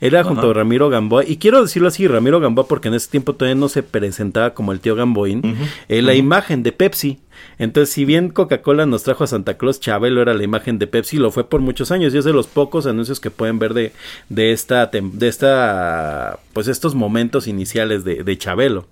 Era 0.00 0.22
junto 0.22 0.50
a 0.50 0.54
Ramiro 0.54 0.90
Gamboa, 0.90 1.24
y 1.24 1.38
quiero 1.38 1.62
decirlo 1.62 1.88
así, 1.88 2.06
Ramiro 2.06 2.40
Gamboa, 2.40 2.68
porque 2.68 2.88
en 2.88 2.94
ese 2.94 3.10
tiempo 3.10 3.34
todavía 3.34 3.58
no 3.58 3.68
se 3.68 3.82
presentaba 3.82 4.52
como 4.52 4.72
el 4.72 4.80
tío 4.80 4.94
Gamboín, 4.94 5.42
la 5.88 6.14
imagen 6.14 6.62
de 6.62 6.72
Pepsi. 6.72 7.20
Entonces, 7.58 7.92
si 7.92 8.04
bien 8.04 8.30
Coca-Cola 8.30 8.86
nos 8.86 9.02
trajo 9.02 9.24
a 9.24 9.26
Santa 9.26 9.56
Claus, 9.56 9.80
Chabelo 9.80 10.22
era 10.22 10.34
la 10.34 10.44
imagen 10.44 10.78
de 10.78 10.86
Pepsi, 10.86 11.16
lo 11.16 11.30
fue 11.30 11.48
por 11.48 11.60
muchos 11.60 11.90
años 11.90 12.14
y 12.14 12.18
es 12.18 12.24
de 12.24 12.32
los 12.32 12.46
pocos 12.46 12.86
anuncios 12.86 13.20
que 13.20 13.30
pueden 13.30 13.58
ver 13.58 13.74
de, 13.74 13.92
de 14.28 14.52
esta, 14.52 14.86
de 14.86 15.28
esta, 15.28 16.38
pues 16.52 16.68
estos 16.68 16.94
momentos 16.94 17.46
iniciales 17.46 18.04
de, 18.04 18.22
de 18.22 18.38
Chabelo. 18.38 18.86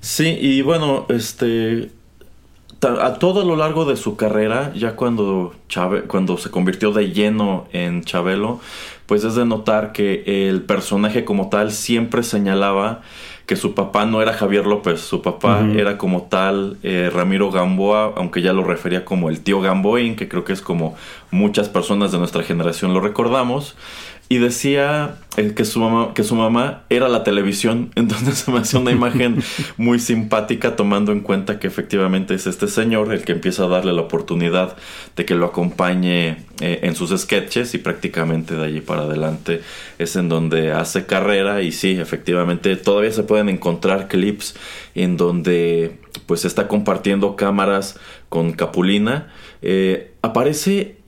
Sí, 0.00 0.36
y 0.40 0.62
bueno, 0.62 1.06
este, 1.08 1.90
a 2.82 3.14
todo 3.14 3.44
lo 3.44 3.54
largo 3.54 3.84
de 3.84 3.96
su 3.96 4.16
carrera, 4.16 4.72
ya 4.74 4.96
cuando, 4.96 5.54
cuando 6.08 6.36
se 6.36 6.50
convirtió 6.50 6.92
de 6.92 7.12
lleno 7.12 7.68
en 7.72 8.02
Chabelo, 8.02 8.60
pues 9.06 9.24
es 9.24 9.34
de 9.34 9.44
notar 9.44 9.92
que 9.92 10.48
el 10.48 10.62
personaje 10.62 11.24
como 11.24 11.48
tal 11.48 11.70
siempre 11.70 12.22
señalaba 12.22 13.02
que 13.46 13.56
su 13.56 13.74
papá 13.74 14.06
no 14.06 14.22
era 14.22 14.32
Javier 14.32 14.66
López, 14.66 15.00
su 15.00 15.20
papá 15.20 15.66
era 15.74 15.98
como 15.98 16.22
tal 16.22 16.78
eh, 16.82 17.10
Ramiro 17.12 17.50
Gamboa, 17.50 18.12
aunque 18.16 18.40
ya 18.40 18.52
lo 18.52 18.64
refería 18.64 19.04
como 19.04 19.28
el 19.28 19.40
tío 19.40 19.60
Gamboín, 19.60 20.16
que 20.16 20.28
creo 20.28 20.44
que 20.44 20.52
es 20.52 20.60
como 20.60 20.94
muchas 21.30 21.68
personas 21.68 22.12
de 22.12 22.18
nuestra 22.18 22.42
generación 22.42 22.94
lo 22.94 23.00
recordamos 23.00 23.76
y 24.32 24.38
decía 24.38 25.16
que 25.36 25.66
su 25.66 25.78
mamá 25.78 26.14
que 26.14 26.24
su 26.24 26.34
mamá 26.34 26.84
era 26.88 27.10
la 27.10 27.22
televisión 27.22 27.90
entonces 27.96 28.38
se 28.38 28.50
me 28.50 28.60
hace 28.60 28.78
una 28.78 28.90
imagen 28.90 29.42
muy 29.76 29.98
simpática 29.98 30.74
tomando 30.74 31.12
en 31.12 31.20
cuenta 31.20 31.58
que 31.58 31.66
efectivamente 31.66 32.32
es 32.32 32.46
este 32.46 32.66
señor 32.66 33.12
el 33.12 33.24
que 33.24 33.32
empieza 33.32 33.64
a 33.64 33.68
darle 33.68 33.92
la 33.92 34.00
oportunidad 34.00 34.74
de 35.16 35.26
que 35.26 35.34
lo 35.34 35.44
acompañe 35.44 36.38
eh, 36.60 36.80
en 36.82 36.96
sus 36.96 37.10
sketches 37.20 37.74
y 37.74 37.78
prácticamente 37.78 38.54
de 38.54 38.64
allí 38.64 38.80
para 38.80 39.02
adelante 39.02 39.60
es 39.98 40.16
en 40.16 40.30
donde 40.30 40.72
hace 40.72 41.04
carrera 41.04 41.60
y 41.60 41.70
sí 41.70 41.90
efectivamente 42.00 42.74
todavía 42.76 43.12
se 43.12 43.24
pueden 43.24 43.50
encontrar 43.50 44.08
clips 44.08 44.54
en 44.94 45.18
donde 45.18 45.98
pues 46.24 46.46
está 46.46 46.68
compartiendo 46.68 47.36
cámaras 47.36 47.98
con 48.30 48.52
Capulina. 48.52 49.30
Eh, 49.60 50.12
aparece 50.22 51.01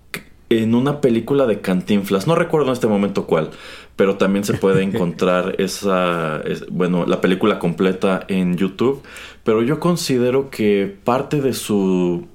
en 0.62 0.74
una 0.74 1.00
película 1.00 1.46
de 1.46 1.60
Cantinflas, 1.60 2.26
no 2.26 2.34
recuerdo 2.34 2.68
en 2.68 2.72
este 2.74 2.86
momento 2.86 3.26
cuál, 3.26 3.50
pero 3.96 4.16
también 4.16 4.44
se 4.44 4.54
puede 4.54 4.82
encontrar 4.84 5.56
esa, 5.58 6.42
bueno, 6.70 7.06
la 7.06 7.20
película 7.20 7.58
completa 7.58 8.24
en 8.28 8.56
YouTube, 8.56 9.02
pero 9.42 9.62
yo 9.62 9.80
considero 9.80 10.50
que 10.50 10.96
parte 11.04 11.40
de 11.40 11.52
su 11.52 12.26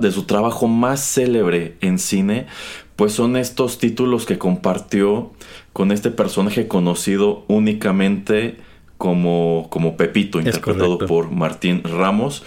de 0.00 0.10
su 0.10 0.24
trabajo 0.24 0.66
más 0.66 1.00
célebre 1.00 1.76
en 1.80 2.00
cine, 2.00 2.46
pues 2.96 3.12
son 3.12 3.36
estos 3.36 3.78
títulos 3.78 4.26
que 4.26 4.36
compartió 4.36 5.30
con 5.72 5.92
este 5.92 6.10
personaje 6.10 6.66
conocido 6.66 7.44
únicamente 7.46 8.56
como, 8.98 9.68
como 9.70 9.96
Pepito, 9.96 10.38
interpretado 10.40 10.98
por 10.98 11.30
Martín 11.30 11.82
Ramos. 11.84 12.42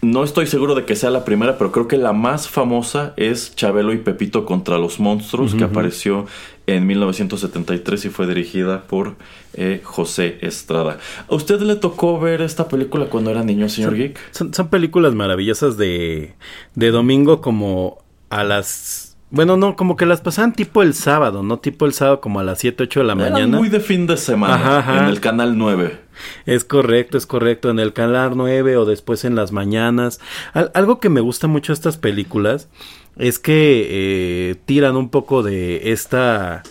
No 0.00 0.22
estoy 0.22 0.46
seguro 0.46 0.76
de 0.76 0.84
que 0.84 0.94
sea 0.94 1.10
la 1.10 1.24
primera, 1.24 1.58
pero 1.58 1.72
creo 1.72 1.88
que 1.88 1.96
la 1.96 2.12
más 2.12 2.48
famosa 2.48 3.14
es 3.16 3.56
Chabelo 3.56 3.92
y 3.92 3.98
Pepito 3.98 4.44
contra 4.44 4.78
los 4.78 5.00
monstruos, 5.00 5.56
que 5.56 5.64
apareció 5.64 6.26
en 6.68 6.86
1973 6.86 8.04
y 8.04 8.08
fue 8.08 8.26
dirigida 8.28 8.82
por 8.82 9.16
eh, 9.54 9.80
José 9.82 10.38
Estrada. 10.40 10.98
¿A 11.28 11.34
usted 11.34 11.60
le 11.62 11.74
tocó 11.74 12.20
ver 12.20 12.42
esta 12.42 12.68
película 12.68 13.06
cuando 13.06 13.30
era 13.32 13.42
niño, 13.42 13.68
señor 13.68 13.96
Geek? 13.96 14.18
Son, 14.30 14.54
son, 14.54 14.68
películas 14.68 15.14
maravillosas 15.14 15.76
de, 15.76 16.34
de 16.76 16.90
domingo 16.90 17.40
como 17.40 17.98
a 18.30 18.44
las 18.44 19.08
bueno, 19.30 19.58
no, 19.58 19.76
como 19.76 19.96
que 19.96 20.06
las 20.06 20.22
pasaban 20.22 20.54
tipo 20.54 20.82
el 20.82 20.94
sábado, 20.94 21.42
no 21.42 21.58
tipo 21.58 21.84
el 21.84 21.92
sábado 21.92 22.20
como 22.20 22.40
a 22.40 22.44
las 22.44 22.60
7, 22.60 22.84
8 22.84 23.00
de 23.00 23.06
la 23.06 23.14
mañana. 23.14 23.58
muy 23.58 23.68
de 23.68 23.80
fin 23.80 24.06
de 24.06 24.16
semana, 24.16 25.00
en 25.00 25.04
el 25.04 25.20
canal 25.20 25.58
9. 25.58 26.07
Es 26.46 26.64
correcto, 26.64 27.18
es 27.18 27.26
correcto, 27.26 27.70
en 27.70 27.78
el 27.78 27.92
canal 27.92 28.32
9 28.34 28.76
o 28.76 28.84
después 28.84 29.24
en 29.24 29.34
las 29.34 29.52
mañanas. 29.52 30.20
algo 30.52 31.00
que 31.00 31.08
me 31.08 31.20
gusta 31.20 31.46
mucho 31.46 31.72
de 31.72 31.74
estas 31.74 31.96
películas 31.96 32.68
es 33.16 33.38
que 33.38 33.86
eh, 33.90 34.56
tiran 34.66 34.96
un 34.96 35.10
poco 35.10 35.42
de 35.42 35.92
esta 35.92 36.62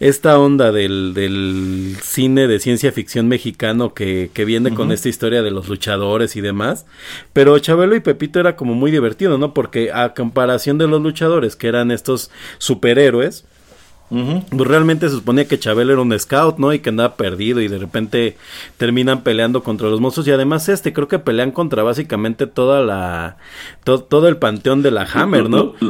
esta 0.00 0.38
onda 0.38 0.72
del, 0.72 1.14
del, 1.14 1.96
cine 2.02 2.46
de 2.48 2.58
ciencia 2.58 2.92
ficción 2.92 3.28
mexicano 3.28 3.94
que, 3.94 4.30
que 4.34 4.44
viene 4.44 4.74
con 4.74 4.92
esta 4.92 5.08
historia 5.08 5.42
de 5.42 5.50
los 5.50 5.68
luchadores 5.68 6.36
y 6.36 6.40
demás. 6.40 6.84
Pero 7.32 7.58
Chabelo 7.58 7.94
y 7.94 8.00
Pepito 8.00 8.40
era 8.40 8.56
como 8.56 8.74
muy 8.74 8.90
divertido, 8.90 9.38
¿no? 9.38 9.54
Porque 9.54 9.92
a 9.92 10.12
comparación 10.14 10.78
de 10.78 10.88
los 10.88 11.00
luchadores, 11.00 11.56
que 11.56 11.68
eran 11.68 11.90
estos 11.90 12.30
superhéroes, 12.58 13.46
pues 14.10 14.68
realmente 14.68 15.08
se 15.08 15.16
suponía 15.16 15.46
que 15.48 15.58
Chabelo 15.58 15.92
era 15.92 16.02
un 16.02 16.16
scout, 16.18 16.58
¿no? 16.58 16.72
Y 16.72 16.78
que 16.78 16.90
andaba 16.90 17.16
perdido 17.16 17.60
y 17.60 17.68
de 17.68 17.78
repente 17.78 18.36
terminan 18.76 19.22
peleando 19.22 19.62
contra 19.62 19.88
los 19.88 20.00
monstruos. 20.00 20.28
Y 20.28 20.30
además 20.30 20.68
este, 20.68 20.92
creo 20.92 21.08
que 21.08 21.18
pelean 21.18 21.50
contra 21.50 21.82
básicamente 21.82 22.46
toda 22.46 22.80
la... 22.82 23.36
todo 23.84 24.28
el 24.28 24.36
panteón 24.36 24.82
de 24.82 24.90
la 24.90 25.06
Hammer, 25.12 25.48
¿no? 25.48 25.74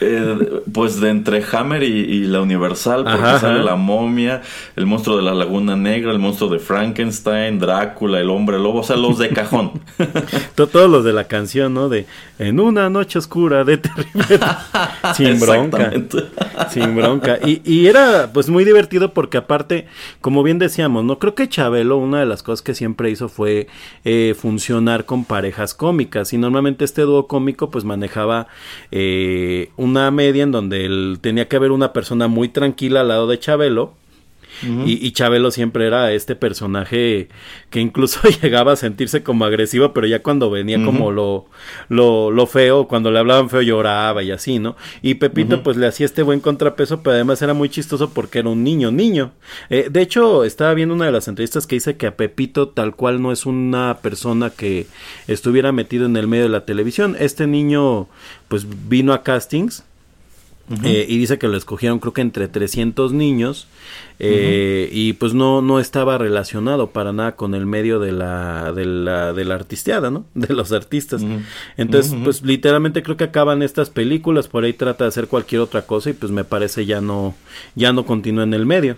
Eh, 0.00 0.62
pues 0.72 1.00
de 1.00 1.10
entre 1.10 1.42
Hammer 1.52 1.82
y, 1.82 2.24
la 2.26 2.40
Universal, 2.40 3.04
porque 3.04 3.38
sale 3.40 3.62
la 3.62 3.76
momia, 3.76 4.42
el 4.74 4.86
monstruo 4.86 5.16
de 5.16 5.22
la 5.22 5.34
Laguna 5.34 5.76
Negra, 5.76 6.12
el 6.12 6.18
monstruo 6.18 6.50
de 6.50 6.58
Frankenstein, 6.58 7.58
Drácula, 7.58 8.20
el 8.20 8.30
hombre 8.30 8.58
lobo, 8.58 8.80
o 8.80 8.82
sea, 8.82 8.96
los 8.96 9.18
de 9.18 9.30
cajón. 9.30 9.80
Todos 10.54 10.90
los 10.90 11.04
de 11.04 11.12
la 11.12 11.24
canción, 11.24 11.74
¿no? 11.74 11.88
De 11.88 12.06
En 12.38 12.60
una 12.60 12.90
noche 12.90 13.18
oscura 13.18 13.64
de 13.64 13.78
terrible... 13.78 14.40
Sin 15.14 15.40
bronca. 15.40 15.92
Sin 16.70 16.96
bronca. 16.96 17.38
Y, 17.44 17.55
y 17.64 17.86
era 17.86 18.30
pues 18.32 18.48
muy 18.48 18.64
divertido 18.64 19.12
porque 19.12 19.38
aparte, 19.38 19.86
como 20.20 20.42
bien 20.42 20.58
decíamos, 20.58 21.04
no 21.04 21.18
creo 21.18 21.34
que 21.34 21.48
Chabelo 21.48 21.96
una 21.96 22.20
de 22.20 22.26
las 22.26 22.42
cosas 22.42 22.62
que 22.62 22.74
siempre 22.74 23.10
hizo 23.10 23.28
fue 23.28 23.68
eh, 24.04 24.34
funcionar 24.38 25.04
con 25.04 25.24
parejas 25.24 25.74
cómicas 25.74 26.32
y 26.32 26.38
normalmente 26.38 26.84
este 26.84 27.02
dúo 27.02 27.26
cómico 27.26 27.70
pues 27.70 27.84
manejaba 27.84 28.48
eh, 28.90 29.70
una 29.76 30.10
media 30.10 30.42
en 30.42 30.52
donde 30.52 30.84
él 30.84 31.18
tenía 31.20 31.48
que 31.48 31.56
haber 31.56 31.70
una 31.70 31.92
persona 31.92 32.28
muy 32.28 32.48
tranquila 32.48 33.00
al 33.00 33.08
lado 33.08 33.26
de 33.26 33.38
Chabelo 33.38 33.94
y, 34.62 35.06
y, 35.06 35.12
Chabelo 35.12 35.50
siempre 35.50 35.86
era 35.86 36.12
este 36.12 36.36
personaje 36.36 37.28
que 37.70 37.80
incluso 37.80 38.20
llegaba 38.42 38.72
a 38.72 38.76
sentirse 38.76 39.22
como 39.22 39.44
agresivo, 39.44 39.92
pero 39.92 40.06
ya 40.06 40.22
cuando 40.22 40.50
venía 40.50 40.82
como 40.84 41.10
lo, 41.10 41.46
lo, 41.88 42.30
lo, 42.30 42.46
feo, 42.46 42.88
cuando 42.88 43.10
le 43.10 43.18
hablaban 43.18 43.50
feo 43.50 43.62
lloraba 43.62 44.22
y 44.22 44.30
así, 44.30 44.58
¿no? 44.58 44.76
Y 45.02 45.14
Pepito 45.14 45.62
pues 45.62 45.76
le 45.76 45.86
hacía 45.86 46.06
este 46.06 46.22
buen 46.22 46.40
contrapeso, 46.40 47.02
pero 47.02 47.14
además 47.14 47.42
era 47.42 47.54
muy 47.54 47.68
chistoso 47.68 48.10
porque 48.10 48.38
era 48.38 48.48
un 48.48 48.64
niño, 48.64 48.90
niño. 48.90 49.32
Eh, 49.70 49.88
de 49.90 50.00
hecho, 50.00 50.44
estaba 50.44 50.74
viendo 50.74 50.94
una 50.94 51.06
de 51.06 51.12
las 51.12 51.28
entrevistas 51.28 51.66
que 51.66 51.76
dice 51.76 51.96
que 51.96 52.06
a 52.06 52.16
Pepito 52.16 52.68
tal 52.68 52.94
cual 52.94 53.20
no 53.20 53.32
es 53.32 53.46
una 53.46 53.98
persona 54.02 54.50
que 54.50 54.86
estuviera 55.26 55.72
metido 55.72 56.06
en 56.06 56.16
el 56.16 56.28
medio 56.28 56.44
de 56.44 56.50
la 56.50 56.64
televisión. 56.64 57.16
Este 57.18 57.46
niño 57.46 58.08
pues 58.48 58.66
vino 58.88 59.12
a 59.12 59.22
castings 59.22 59.84
eh, 60.82 61.06
y 61.08 61.18
dice 61.18 61.38
que 61.38 61.46
lo 61.46 61.56
escogieron 61.56 62.00
creo 62.00 62.12
que 62.12 62.22
entre 62.22 62.48
300 62.48 63.12
niños 63.12 63.68
eh, 64.18 64.88
y 64.90 65.12
pues 65.12 65.34
no, 65.34 65.62
no 65.62 65.78
estaba 65.78 66.18
relacionado 66.18 66.90
para 66.90 67.12
nada 67.12 67.36
con 67.36 67.54
el 67.54 67.66
medio 67.66 68.00
de 68.00 68.12
la, 68.12 68.72
de 68.72 68.84
la, 68.84 69.32
de 69.32 69.44
la 69.44 69.54
artisteada, 69.54 70.10
¿no? 70.10 70.24
De 70.34 70.54
los 70.54 70.72
artistas. 70.72 71.24
Entonces, 71.76 72.16
pues 72.24 72.42
literalmente 72.42 73.02
creo 73.02 73.16
que 73.16 73.24
acaban 73.24 73.62
estas 73.62 73.90
películas, 73.90 74.48
por 74.48 74.64
ahí 74.64 74.72
trata 74.72 75.04
de 75.04 75.08
hacer 75.08 75.28
cualquier 75.28 75.60
otra 75.60 75.82
cosa 75.82 76.10
y 76.10 76.12
pues 76.14 76.32
me 76.32 76.44
parece 76.44 76.86
ya 76.86 77.00
no, 77.00 77.34
ya 77.74 77.92
no 77.92 78.06
continúa 78.06 78.44
en 78.44 78.54
el 78.54 78.66
medio. 78.66 78.96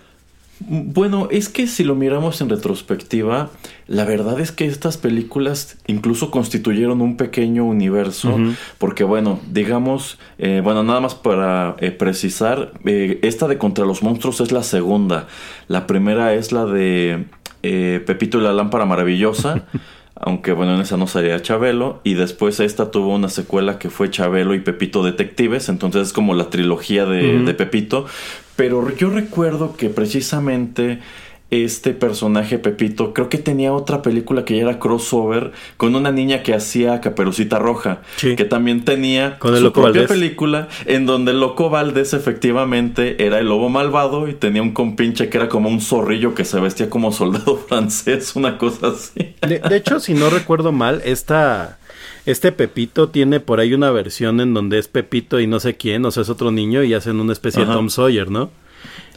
Bueno, 0.61 1.29
es 1.31 1.47
que 1.47 1.67
si 1.67 1.83
lo 1.85 1.95
miramos 1.95 2.41
en 2.41 2.49
retrospectiva, 2.49 3.49
la 3.87 4.03
verdad 4.03 4.39
es 4.41 4.51
que 4.51 4.65
estas 4.65 4.97
películas 4.97 5.77
incluso 5.87 6.31
constituyeron 6.31 7.01
un 7.01 7.15
pequeño 7.15 7.63
universo, 7.63 8.37
porque 8.77 9.05
bueno, 9.05 9.39
digamos, 9.49 10.19
eh, 10.37 10.61
bueno, 10.61 10.83
nada 10.83 10.99
más 10.99 11.15
para 11.15 11.77
eh, 11.79 11.91
precisar, 11.91 12.73
eh, 12.83 13.19
esta 13.21 13.47
de 13.47 13.57
Contra 13.57 13.85
los 13.85 14.03
Monstruos 14.03 14.41
es 14.41 14.51
la 14.51 14.63
segunda, 14.63 15.27
la 15.69 15.87
primera 15.87 16.33
es 16.33 16.51
la 16.51 16.65
de 16.65 17.25
Pepito 17.61 18.39
y 18.39 18.43
la 18.43 18.53
Lámpara 18.53 18.85
Maravillosa. 18.85 19.65
aunque 20.21 20.51
bueno, 20.51 20.75
en 20.75 20.81
esa 20.81 20.97
no 20.97 21.07
salía 21.07 21.41
Chabelo, 21.41 22.01
y 22.03 22.15
después 22.15 22.59
esta 22.59 22.91
tuvo 22.91 23.15
una 23.15 23.29
secuela 23.29 23.79
que 23.79 23.89
fue 23.89 24.09
Chabelo 24.09 24.53
y 24.53 24.59
Pepito 24.59 25.01
Detectives, 25.01 25.69
entonces 25.69 26.07
es 26.07 26.13
como 26.13 26.33
la 26.33 26.49
trilogía 26.49 27.05
de, 27.05 27.39
de 27.39 27.53
Pepito, 27.53 28.05
pero 28.59 28.93
yo 28.93 29.09
recuerdo 29.09 29.77
que 29.77 29.89
precisamente 29.89 30.99
este 31.49 31.93
personaje 31.93 32.59
Pepito, 32.59 33.13
creo 33.13 33.29
que 33.29 33.37
tenía 33.37 33.71
otra 33.71 34.01
película 34.01 34.43
que 34.43 34.57
ya 34.57 34.63
era 34.63 34.79
crossover 34.79 35.53
con 35.77 35.95
una 35.95 36.11
niña 36.11 36.43
que 36.43 36.53
hacía 36.53 36.99
Caperucita 36.99 37.57
Roja, 37.57 38.01
que 38.19 38.43
también 38.43 38.83
tenía 38.83 39.39
con 39.39 39.57
su 39.57 39.71
propia 39.71 40.07
película 40.07 40.67
en 40.87 41.05
donde 41.05 41.31
el 41.31 41.39
Loco 41.39 41.69
Valdés 41.69 42.13
efectivamente 42.13 43.25
era 43.25 43.39
el 43.39 43.47
lobo 43.47 43.69
malvado 43.69 44.27
y 44.27 44.33
tenía 44.33 44.61
un 44.61 44.73
compinche 44.73 45.29
que 45.29 45.37
era 45.37 45.47
como 45.47 45.69
un 45.69 45.79
zorrillo 45.79 46.35
que 46.35 46.43
se 46.43 46.59
vestía 46.59 46.89
como 46.89 47.13
soldado 47.13 47.55
francés, 47.69 48.35
una 48.35 48.57
cosa 48.57 48.87
así. 48.87 49.35
De, 49.39 49.59
de 49.59 49.75
hecho, 49.77 50.01
si 50.01 50.15
no 50.15 50.29
recuerdo 50.29 50.73
mal, 50.73 51.01
esta 51.05 51.79
este 52.31 52.51
Pepito 52.51 53.09
tiene 53.09 53.39
por 53.39 53.59
ahí 53.59 53.73
una 53.73 53.91
versión 53.91 54.39
en 54.39 54.53
donde 54.53 54.77
es 54.77 54.87
Pepito 54.87 55.39
y 55.39 55.47
no 55.47 55.59
sé 55.59 55.77
quién, 55.77 56.05
o 56.05 56.11
sea, 56.11 56.21
es 56.21 56.29
otro 56.29 56.51
niño 56.51 56.83
y 56.83 56.93
hacen 56.93 57.19
una 57.19 57.33
especie 57.33 57.65
de 57.65 57.73
Tom 57.73 57.89
Sawyer, 57.89 58.29
¿no? 58.29 58.51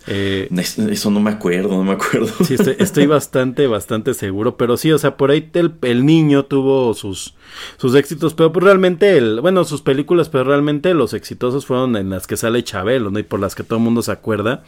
Eh, 0.06 0.48
Eso 0.90 1.10
no 1.10 1.20
me 1.20 1.30
acuerdo, 1.30 1.70
no 1.70 1.84
me 1.84 1.92
acuerdo. 1.92 2.32
Sí, 2.44 2.56
estoy, 2.78 3.06
bastante, 3.06 3.66
bastante 3.66 4.14
seguro. 4.14 4.56
Pero 4.56 4.76
sí, 4.76 4.90
o 4.92 4.98
sea, 4.98 5.16
por 5.16 5.30
ahí 5.30 5.50
el, 5.82 6.06
niño 6.06 6.44
tuvo 6.44 6.92
sus, 6.94 7.34
sus 7.76 7.94
éxitos, 7.94 8.34
pero 8.34 8.52
pues 8.52 8.64
realmente, 8.64 9.16
el, 9.16 9.40
bueno, 9.40 9.64
sus 9.64 9.82
películas, 9.82 10.28
pero 10.28 10.44
realmente 10.44 10.94
los 10.94 11.14
exitosos 11.14 11.66
fueron 11.66 11.96
en 11.96 12.10
las 12.10 12.26
que 12.26 12.36
sale 12.36 12.64
Chabelo, 12.64 13.10
¿no? 13.10 13.18
Y 13.18 13.22
por 13.22 13.40
las 13.40 13.54
que 13.54 13.62
todo 13.62 13.78
el 13.78 13.84
mundo 13.84 14.02
se 14.02 14.12
acuerda. 14.12 14.64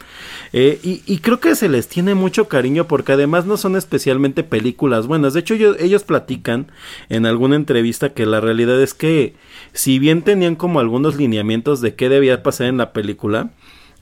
Eh, 0.53 0.79
y, 0.83 1.17
creo 1.19 1.39
que 1.39 1.55
se 1.55 1.69
les 1.69 1.87
tiene 1.87 2.15
mucho 2.15 2.47
cariño 2.47 2.87
porque 2.87 3.13
además 3.13 3.45
no 3.45 3.57
son 3.57 3.75
especialmente 3.75 4.43
películas 4.43 5.07
buenas. 5.07 5.33
De 5.33 5.41
hecho, 5.41 5.55
ellos, 5.55 5.77
ellos 5.79 6.03
platican 6.03 6.67
en 7.09 7.25
alguna 7.25 7.55
entrevista 7.55 8.13
que 8.13 8.25
la 8.25 8.41
realidad 8.41 8.81
es 8.81 8.93
que, 8.93 9.35
si 9.73 9.99
bien 9.99 10.21
tenían 10.21 10.55
como 10.55 10.79
algunos 10.79 11.15
lineamientos 11.15 11.81
de 11.81 11.95
qué 11.95 12.09
debía 12.09 12.43
pasar 12.43 12.67
en 12.67 12.77
la 12.77 12.93
película, 12.93 13.51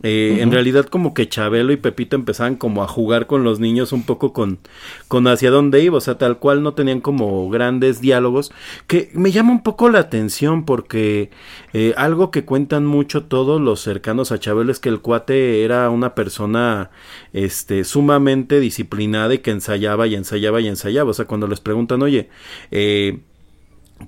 eh, 0.03 0.39
en 0.41 0.51
realidad 0.51 0.85
como 0.85 1.13
que 1.13 1.29
Chabelo 1.29 1.71
y 1.71 1.77
Pepito 1.77 2.17
empezaban 2.17 2.55
como 2.55 2.83
a 2.83 2.87
jugar 2.87 3.25
con 3.25 3.45
los 3.45 3.61
niños 3.61 3.93
un 3.93 4.03
poco 4.03 4.33
con, 4.33 4.59
con 5.07 5.27
hacia 5.27 5.49
dónde 5.49 5.81
iba, 5.81 5.97
o 5.97 6.01
sea, 6.01 6.17
tal 6.17 6.39
cual 6.39 6.61
no 6.61 6.73
tenían 6.73 6.99
como 6.99 7.49
grandes 7.49 8.01
diálogos, 8.01 8.51
que 8.87 9.09
me 9.13 9.31
llama 9.31 9.51
un 9.53 9.63
poco 9.63 9.89
la 9.89 9.99
atención 9.99 10.65
porque 10.65 11.31
eh, 11.71 11.93
algo 11.95 12.31
que 12.31 12.43
cuentan 12.43 12.85
mucho 12.85 13.23
todos 13.23 13.61
los 13.61 13.79
cercanos 13.79 14.33
a 14.33 14.39
Chabelo 14.39 14.71
es 14.73 14.79
que 14.79 14.89
el 14.89 14.99
cuate 14.99 15.63
era 15.63 15.89
una 15.89 16.15
persona 16.15 16.91
este, 17.31 17.85
sumamente 17.85 18.59
disciplinada 18.59 19.33
y 19.33 19.39
que 19.39 19.51
ensayaba 19.51 20.05
y 20.07 20.15
ensayaba 20.15 20.59
y 20.59 20.67
ensayaba, 20.67 21.11
o 21.11 21.13
sea, 21.13 21.25
cuando 21.25 21.47
les 21.47 21.61
preguntan, 21.61 22.01
oye, 22.01 22.29
eh, 22.71 23.19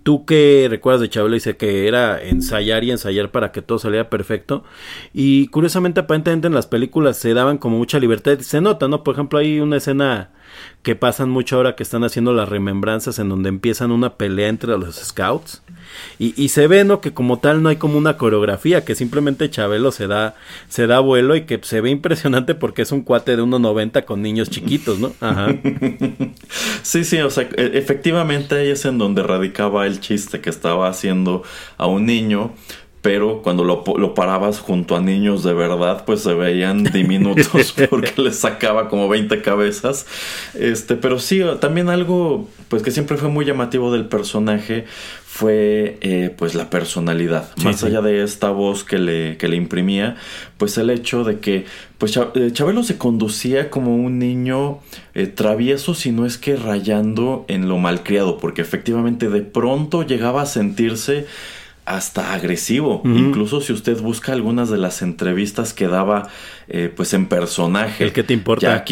¿Tú 0.03 0.25
qué 0.25 0.67
recuerdas 0.69 1.01
de 1.01 1.09
Chabelo? 1.09 1.35
Dice 1.35 1.57
que 1.57 1.87
era 1.87 2.21
ensayar 2.21 2.83
y 2.83 2.91
ensayar 2.91 3.31
para 3.31 3.51
que 3.51 3.61
todo 3.61 3.79
saliera 3.79 4.09
perfecto. 4.09 4.63
Y 5.13 5.47
curiosamente, 5.47 6.01
aparentemente 6.01 6.47
en 6.47 6.53
las 6.53 6.67
películas 6.67 7.17
se 7.17 7.33
daban 7.33 7.57
como 7.57 7.77
mucha 7.77 7.99
libertad. 7.99 8.39
Se 8.39 8.61
nota, 8.61 8.87
¿no? 8.87 9.03
Por 9.03 9.15
ejemplo, 9.15 9.39
hay 9.39 9.59
una 9.59 9.77
escena 9.77 10.31
que 10.85 10.95
pasan 10.95 11.31
mucho 11.31 11.55
ahora 11.55 11.75
que 11.75 11.81
están 11.81 12.03
haciendo 12.03 12.31
las 12.31 12.47
remembranzas 12.47 13.17
en 13.17 13.27
donde 13.27 13.49
empiezan 13.49 13.91
una 13.91 14.17
pelea 14.17 14.49
entre 14.49 14.77
los 14.77 14.95
scouts. 14.95 15.63
Y, 16.19 16.49
se 16.49 16.67
ve, 16.67 16.83
¿no? 16.83 17.01
Que 17.01 17.11
como 17.11 17.39
tal 17.39 17.63
no 17.63 17.69
hay 17.69 17.77
como 17.77 17.97
una 17.97 18.17
coreografía, 18.17 18.85
que 18.85 18.93
simplemente 18.93 19.49
Chabelo 19.49 19.91
se 19.91 20.05
da, 20.05 20.35
se 20.69 20.85
da 20.85 20.99
vuelo 20.99 21.35
y 21.35 21.41
que 21.41 21.59
se 21.63 21.81
ve 21.81 21.89
impresionante 21.89 22.53
porque 22.53 22.83
es 22.83 22.91
un 22.91 23.01
cuate 23.01 23.35
de 23.35 23.41
1.90 23.41 24.05
con 24.05 24.21
niños 24.21 24.51
chiquitos, 24.51 24.99
¿no? 24.99 25.11
Ajá. 25.21 25.55
sí, 26.83 27.03
sí, 27.03 27.17
o 27.17 27.31
sea, 27.31 27.49
e, 27.57 27.71
efectivamente 27.79 28.55
ahí 28.55 28.69
es 28.69 28.85
en 28.85 28.99
donde 28.99 29.23
radicaba 29.23 29.87
el 29.87 29.99
chiste 29.99 30.39
que 30.39 30.51
estaba 30.51 30.87
haciendo 30.87 31.41
a 31.77 31.87
un 31.87 32.05
niño 32.05 32.53
pero 33.05 33.43
cuando 33.43 33.63
lo, 33.63 33.83
lo, 33.99 34.15
parabas 34.15 34.57
junto 34.57 34.95
a 34.95 34.99
niños 34.99 35.43
de 35.43 35.53
verdad, 35.53 36.05
pues 36.07 36.21
se 36.21 36.33
veían 36.33 36.83
diminutos 36.83 37.71
porque 37.91 38.19
les 38.19 38.39
sacaba 38.39 38.89
como 38.89 39.07
20 39.07 39.43
cabezas. 39.43 40.07
Este, 40.55 40.95
pero 40.95 41.19
sí, 41.19 41.43
también 41.61 41.89
algo 41.89 42.49
pues 42.67 42.81
que 42.81 42.89
siempre 42.89 43.17
fue 43.17 43.29
muy 43.29 43.45
llamativo 43.45 43.93
del 43.93 44.07
personaje 44.07 44.85
fue 45.23 45.97
eh, 46.01 46.33
pues 46.35 46.55
la 46.55 46.71
personalidad. 46.71 47.49
Más 47.63 47.83
allá 47.83 48.01
de 48.01 48.23
esta 48.23 48.49
voz 48.49 48.83
que 48.83 48.97
le, 48.97 49.37
que 49.37 49.49
le 49.49 49.57
imprimía, 49.57 50.15
pues 50.57 50.77
el 50.79 50.89
hecho 50.89 51.23
de 51.25 51.39
que 51.39 51.65
pues 51.97 52.17
eh, 52.17 52.51
Chabelo 52.53 52.83
se 52.83 52.97
conducía 52.97 53.69
como 53.69 53.97
un 53.97 54.17
niño 54.17 54.79
eh, 55.13 55.27
travieso, 55.27 55.93
si 55.93 56.11
no 56.11 56.25
es 56.25 56.37
que 56.37 56.55
rayando 56.55 57.45
en 57.49 57.67
lo 57.67 57.77
malcriado, 57.77 58.37
porque 58.37 58.61
efectivamente 58.61 59.29
de 59.29 59.41
pronto 59.41 60.03
llegaba 60.03 60.41
a 60.41 60.45
sentirse 60.45 61.27
hasta 61.85 62.33
agresivo. 62.33 63.01
Incluso 63.05 63.61
si 63.61 63.71
usted 63.71 63.99
busca 64.01 64.33
algunas 64.33 64.69
de 64.69 64.77
las 64.77 65.01
entrevistas 65.01 65.73
que 65.73 65.87
daba 65.87 66.29
eh, 66.67 66.91
pues 66.93 67.13
en 67.13 67.27
personaje. 67.27 68.03
El 68.03 68.13
que 68.13 68.23
te 68.23 68.33
importa. 68.33 68.85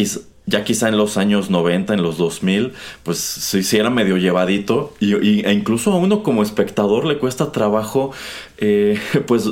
Ya, 0.46 0.62
quizá 0.62 0.88
en 0.88 0.98
los 0.98 1.16
años 1.16 1.48
90, 1.48 1.94
en 1.94 2.02
los 2.02 2.18
2000, 2.18 2.72
pues 3.02 3.18
si 3.18 3.76
era 3.76 3.90
medio 3.90 4.16
llevadito. 4.18 4.94
Y, 5.00 5.44
e 5.44 5.52
incluso 5.52 5.92
a 5.92 5.96
uno 5.96 6.22
como 6.22 6.42
espectador 6.42 7.06
le 7.06 7.18
cuesta 7.18 7.50
trabajo 7.50 8.12
eh, 8.58 8.98
pues 9.26 9.50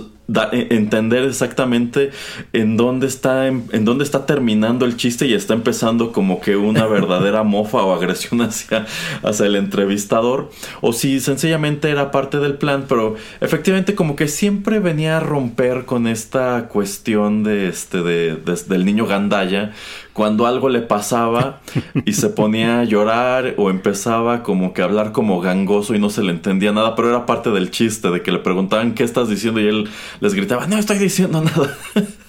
e, 0.53 0.69
entender 0.71 1.25
exactamente 1.25 2.11
en 2.53 2.77
dónde 2.77 3.07
está 3.07 3.47
en, 3.47 3.85
dónde 3.85 4.05
está 4.05 4.27
terminando 4.27 4.85
el 4.85 4.97
chiste 4.97 5.27
y 5.27 5.35
está 5.35 5.55
empezando 5.55 6.13
como 6.13 6.41
que 6.41 6.57
una 6.57 6.87
verdadera 6.99 7.43
mofa 7.43 7.83
o 7.83 7.95
agresión 7.95 8.41
hacia, 8.43 8.87
hacia 9.23 9.47
el 9.47 9.57
entrevistador 9.57 10.51
o 10.81 10.93
si 10.93 11.21
sencillamente 11.21 11.91
era 11.91 12.11
parte 12.11 12.39
del 12.39 12.55
plan 12.55 12.87
pero 12.89 13.17
efectivamente 13.41 13.95
como 13.95 14.17
que 14.17 14.29
siempre 14.29 14.81
venía 14.81 15.19
a 15.19 15.21
romper 15.21 15.85
con 15.85 16.07
esta 16.07 16.69
cuestión 16.69 17.45
de 17.45 17.69
este 17.69 18.03
de, 18.03 18.37
del 18.69 18.85
niño 18.85 19.07
gandaya 19.07 19.73
cuando 20.13 20.47
algo 20.47 20.69
le 20.69 20.81
pasaba 20.81 21.61
y 22.05 22.13
se 22.13 22.29
ponía 22.29 22.81
a 22.81 22.85
llorar 22.85 23.55
o 23.57 23.71
empezaba 23.71 24.43
como 24.43 24.75
que 24.75 24.83
a 24.83 24.85
hablar 24.85 25.13
como 25.13 25.41
gangoso 25.41 25.95
y 25.95 25.99
no 25.99 26.11
se 26.11 26.23
le 26.23 26.33
entendía 26.33 26.73
nada, 26.73 26.95
pero 26.95 27.09
era 27.09 27.27
parte 27.27 27.51
del 27.51 27.71
chiste 27.71 28.11
de 28.11 28.23
que 28.23 28.33
le 28.33 28.39
preguntaban 28.39 28.95
qué 28.95 29.05
estás 29.05 29.29
diciendo 29.29 29.61
y 29.61 29.67
él 29.67 29.89
les 30.21 30.35
gritaba, 30.35 30.67
no 30.67 30.79
estoy 30.79 30.99
diciendo 30.99 31.43
nada. 31.43 31.79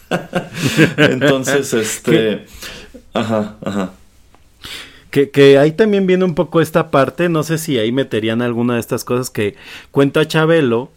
Entonces, 0.98 1.74
este... 1.74 2.46
Ajá, 3.14 3.58
ajá. 3.64 3.92
Que, 5.12 5.30
que, 5.30 5.60
ahí 5.60 5.72
también 5.74 6.08
viene 6.08 6.26
un 6.26 6.34
poco 6.34 6.60
esta 6.60 6.90
parte, 6.90 7.30
no 7.30 7.44
sé 7.44 7.60
si 7.60 7.78
ahí 7.78 7.92
meterían 7.92 8.42
alguna 8.42 8.76
de 8.76 8.80
estas 8.80 9.04
cosas 9.04 9.30
que 9.30 9.56
cuenta 9.92 10.28
Chabelo, 10.28 10.90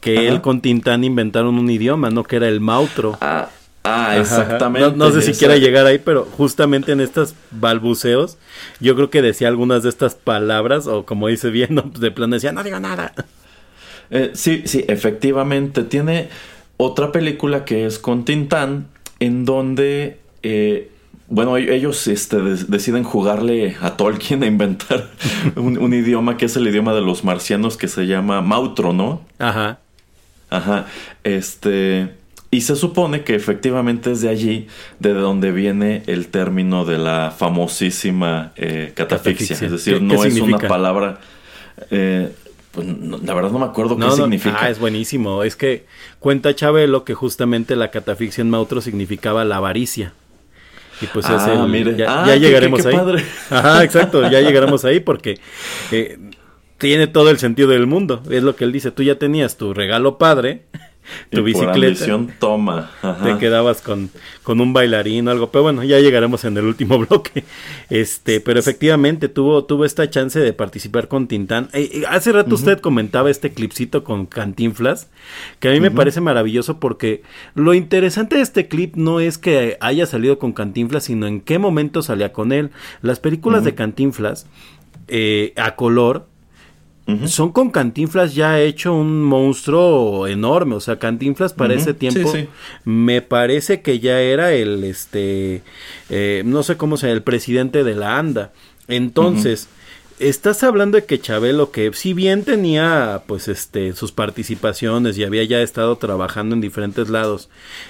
que 0.00 0.28
él 0.28 0.40
con 0.40 0.62
Tintán 0.62 1.04
inventaron 1.04 1.58
un 1.58 1.68
idioma, 1.68 2.08
¿no? 2.08 2.22
Que 2.22 2.36
era 2.36 2.48
el 2.48 2.60
mautro. 2.60 3.18
Ah, 3.20 3.50
ah 3.88 4.18
exactamente. 4.18 4.96
No, 4.96 5.10
sé 5.10 5.22
si 5.22 5.32
quiera 5.32 5.56
llegar 5.56 5.86
ahí, 5.86 5.98
pero 5.98 6.24
justamente 6.24 6.92
en 6.92 7.00
estos 7.00 7.34
balbuceos, 7.50 8.36
yo 8.80 8.94
creo 8.94 9.10
que 9.10 9.22
decía 9.22 9.48
algunas 9.48 9.82
de 9.82 9.88
estas 9.88 10.14
palabras, 10.14 10.86
o 10.86 11.04
como 11.04 11.28
dice 11.28 11.50
bien, 11.50 11.82
de 11.98 12.10
plano 12.10 12.34
decía, 12.34 12.52
no 12.52 12.62
digo 12.62 12.80
nada. 12.80 13.12
Eh, 14.10 14.32
sí, 14.34 14.62
sí, 14.66 14.84
efectivamente. 14.88 15.82
Tiene 15.84 16.28
otra 16.76 17.12
película 17.12 17.64
que 17.64 17.86
es 17.86 17.98
con 17.98 18.24
Tintán, 18.24 18.86
en 19.20 19.44
donde, 19.44 20.20
eh, 20.42 20.90
bueno, 21.28 21.56
e-, 21.56 21.74
ellos 21.74 22.06
este, 22.06 22.38
deciden 22.38 23.04
jugarle 23.04 23.76
a 23.80 23.96
Tolkien 23.96 24.42
a 24.42 24.46
inventar 24.46 25.10
un, 25.56 25.92
idioma 25.92 26.36
que 26.36 26.46
es 26.46 26.56
el 26.56 26.66
idioma 26.66 26.94
de 26.94 27.02
los 27.02 27.24
marcianos 27.24 27.76
que 27.76 27.88
se 27.88 28.06
llama 28.06 28.40
Mautro, 28.40 28.92
¿no? 28.92 29.22
Ajá. 29.38 29.78
Ajá. 30.50 30.86
Este. 31.24 32.14
Y 32.50 32.62
se 32.62 32.76
supone 32.76 33.24
que 33.24 33.34
efectivamente 33.34 34.10
es 34.12 34.22
de 34.22 34.30
allí 34.30 34.68
de 35.00 35.12
donde 35.12 35.52
viene 35.52 36.02
el 36.06 36.28
término 36.28 36.84
de 36.86 36.96
la 36.96 37.30
famosísima 37.36 38.52
eh, 38.56 38.92
catafixia. 38.94 39.54
Es 39.54 39.70
decir, 39.70 40.00
no 40.00 40.24
es 40.24 40.40
una 40.40 40.58
palabra. 40.58 41.20
pues, 42.72 42.86
la 43.22 43.34
verdad 43.34 43.50
no 43.50 43.58
me 43.58 43.64
acuerdo 43.66 43.96
qué 43.96 44.00
No, 44.04 44.12
significa. 44.12 44.56
Ah, 44.60 44.70
es 44.70 44.78
buenísimo. 44.78 45.42
Es 45.42 45.56
que 45.56 45.84
cuenta 46.20 46.54
Chabelo 46.54 47.04
que 47.04 47.14
justamente 47.14 47.76
la 47.76 47.90
catafixia 47.90 48.42
en 48.42 48.50
Mautro 48.50 48.80
significaba 48.80 49.44
la 49.44 49.56
avaricia. 49.56 50.12
Y 51.00 51.06
pues 51.06 51.26
es 51.26 51.32
Ah, 51.32 51.52
el- 51.52 51.68
mire. 51.68 51.96
Ya, 51.96 52.06
Ah, 52.22 52.26
ya 52.26 52.34
qué- 52.34 52.40
llegaremos 52.40 52.78
qué- 52.82 52.88
qué 52.90 52.96
ahí. 52.96 52.96
padre. 52.96 53.24
Ajá, 53.50 53.84
exacto. 53.84 54.22
Ya 54.30 54.40
llegaremos 54.40 54.84
ahí 54.84 55.00
porque 55.00 55.38
eh, 55.92 56.18
tiene 56.78 57.06
todo 57.06 57.30
el 57.30 57.38
sentido 57.38 57.68
del 57.68 57.86
mundo. 57.86 58.22
Es 58.30 58.42
lo 58.42 58.56
que 58.56 58.64
él 58.64 58.72
dice. 58.72 58.90
Tú 58.90 59.02
ya 59.02 59.16
tenías 59.16 59.56
tu 59.56 59.74
regalo 59.74 60.18
padre, 60.18 60.64
Tu 61.30 61.38
por 61.38 61.44
bicicleta. 61.44 61.74
ambición, 61.74 62.32
toma. 62.38 62.90
Ajá. 63.02 63.24
Te 63.24 63.38
quedabas 63.38 63.82
con, 63.82 64.10
con 64.42 64.60
un 64.60 64.72
bailarín 64.72 65.28
o 65.28 65.30
algo, 65.30 65.50
pero 65.50 65.64
bueno, 65.64 65.84
ya 65.84 65.98
llegaremos 66.00 66.44
en 66.44 66.56
el 66.56 66.64
último 66.64 66.98
bloque. 67.06 67.44
Este, 67.90 68.40
pero 68.40 68.60
efectivamente 68.60 69.28
tuvo, 69.28 69.64
tuvo 69.64 69.84
esta 69.84 70.08
chance 70.08 70.38
de 70.38 70.52
participar 70.52 71.08
con 71.08 71.28
Tintán. 71.28 71.68
Eh, 71.72 71.90
eh, 71.92 72.02
hace 72.08 72.32
rato 72.32 72.54
usted 72.54 72.80
comentaba 72.80 73.30
este 73.30 73.52
clipcito 73.52 74.04
con 74.04 74.26
Cantinflas, 74.26 75.08
que 75.60 75.68
a 75.68 75.72
mí 75.72 75.80
me 75.80 75.90
parece 75.90 76.20
maravilloso 76.20 76.78
porque 76.78 77.22
lo 77.54 77.74
interesante 77.74 78.36
de 78.36 78.42
este 78.42 78.68
clip 78.68 78.96
no 78.96 79.20
es 79.20 79.38
que 79.38 79.76
haya 79.80 80.06
salido 80.06 80.38
con 80.38 80.52
Cantinflas, 80.52 81.04
sino 81.04 81.26
en 81.26 81.40
qué 81.40 81.58
momento 81.58 82.02
salía 82.02 82.32
con 82.32 82.52
él. 82.52 82.70
Las 83.02 83.20
películas 83.20 83.64
de 83.64 83.74
Cantinflas 83.74 84.46
eh, 85.08 85.54
a 85.56 85.74
color 85.74 86.27
son 87.26 87.52
con 87.52 87.70
Cantinflas 87.70 88.34
ya 88.34 88.60
hecho 88.60 88.94
un 88.94 89.22
monstruo 89.22 90.26
enorme, 90.26 90.74
o 90.74 90.80
sea, 90.80 90.98
Cantinflas 90.98 91.54
para 91.54 91.74
ese 91.74 91.94
tiempo 91.94 92.30
sí, 92.30 92.42
sí. 92.42 92.48
me 92.84 93.22
parece 93.22 93.80
que 93.80 93.98
ya 93.98 94.20
era 94.20 94.52
el 94.52 94.84
este 94.84 95.62
eh, 96.10 96.42
no 96.44 96.62
sé 96.62 96.76
cómo 96.76 96.96
sea, 96.96 97.10
el 97.10 97.22
presidente 97.22 97.84
de 97.84 97.94
la 97.94 98.18
ANDA. 98.18 98.52
Entonces, 98.88 99.68
estás 100.20 100.62
hablando 100.62 100.96
de 100.96 101.04
que 101.04 101.20
Chabelo 101.20 101.70
que 101.70 101.92
si 101.92 102.12
bien 102.12 102.44
tenía 102.44 103.22
pues 103.26 103.48
este 103.48 103.92
sus 103.92 104.12
participaciones 104.12 105.16
y 105.18 105.24
había 105.24 105.44
ya 105.44 105.60
estado 105.60 105.96
trabajando 105.96 106.54
en 106.54 106.60
diferentes 106.60 107.08
lados, 107.08 107.48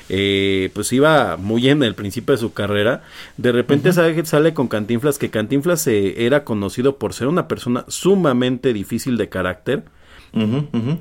eh, 0.08 0.70
pues 0.74 0.92
iba 0.92 1.36
muy 1.36 1.68
en 1.68 1.82
el 1.82 1.94
principio 1.94 2.34
de 2.34 2.40
su 2.40 2.52
carrera, 2.52 3.02
de 3.36 3.52
repente 3.52 3.92
sale, 3.92 4.24
sale 4.24 4.54
con 4.54 4.68
Cantinflas 4.68 5.18
que 5.18 5.30
Cantinflas 5.30 5.86
eh, 5.86 6.26
era 6.26 6.44
conocido 6.44 6.98
por 6.98 7.14
ser 7.14 7.28
una 7.28 7.48
persona 7.48 7.84
sumamente 7.88 8.72
difícil 8.72 9.16
de 9.16 9.28
carácter. 9.28 9.84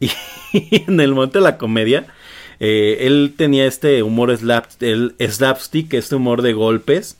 Y 0.00 0.10
en 0.88 1.00
el 1.00 1.14
momento 1.14 1.38
de 1.38 1.44
la 1.44 1.58
comedia, 1.58 2.06
eh, 2.60 2.98
él 3.00 3.34
tenía 3.36 3.66
este 3.66 4.02
humor 4.02 4.36
slap, 4.36 4.66
el 4.80 5.14
slapstick, 5.18 5.92
este 5.94 6.16
humor 6.16 6.42
de 6.42 6.52
golpes. 6.52 7.18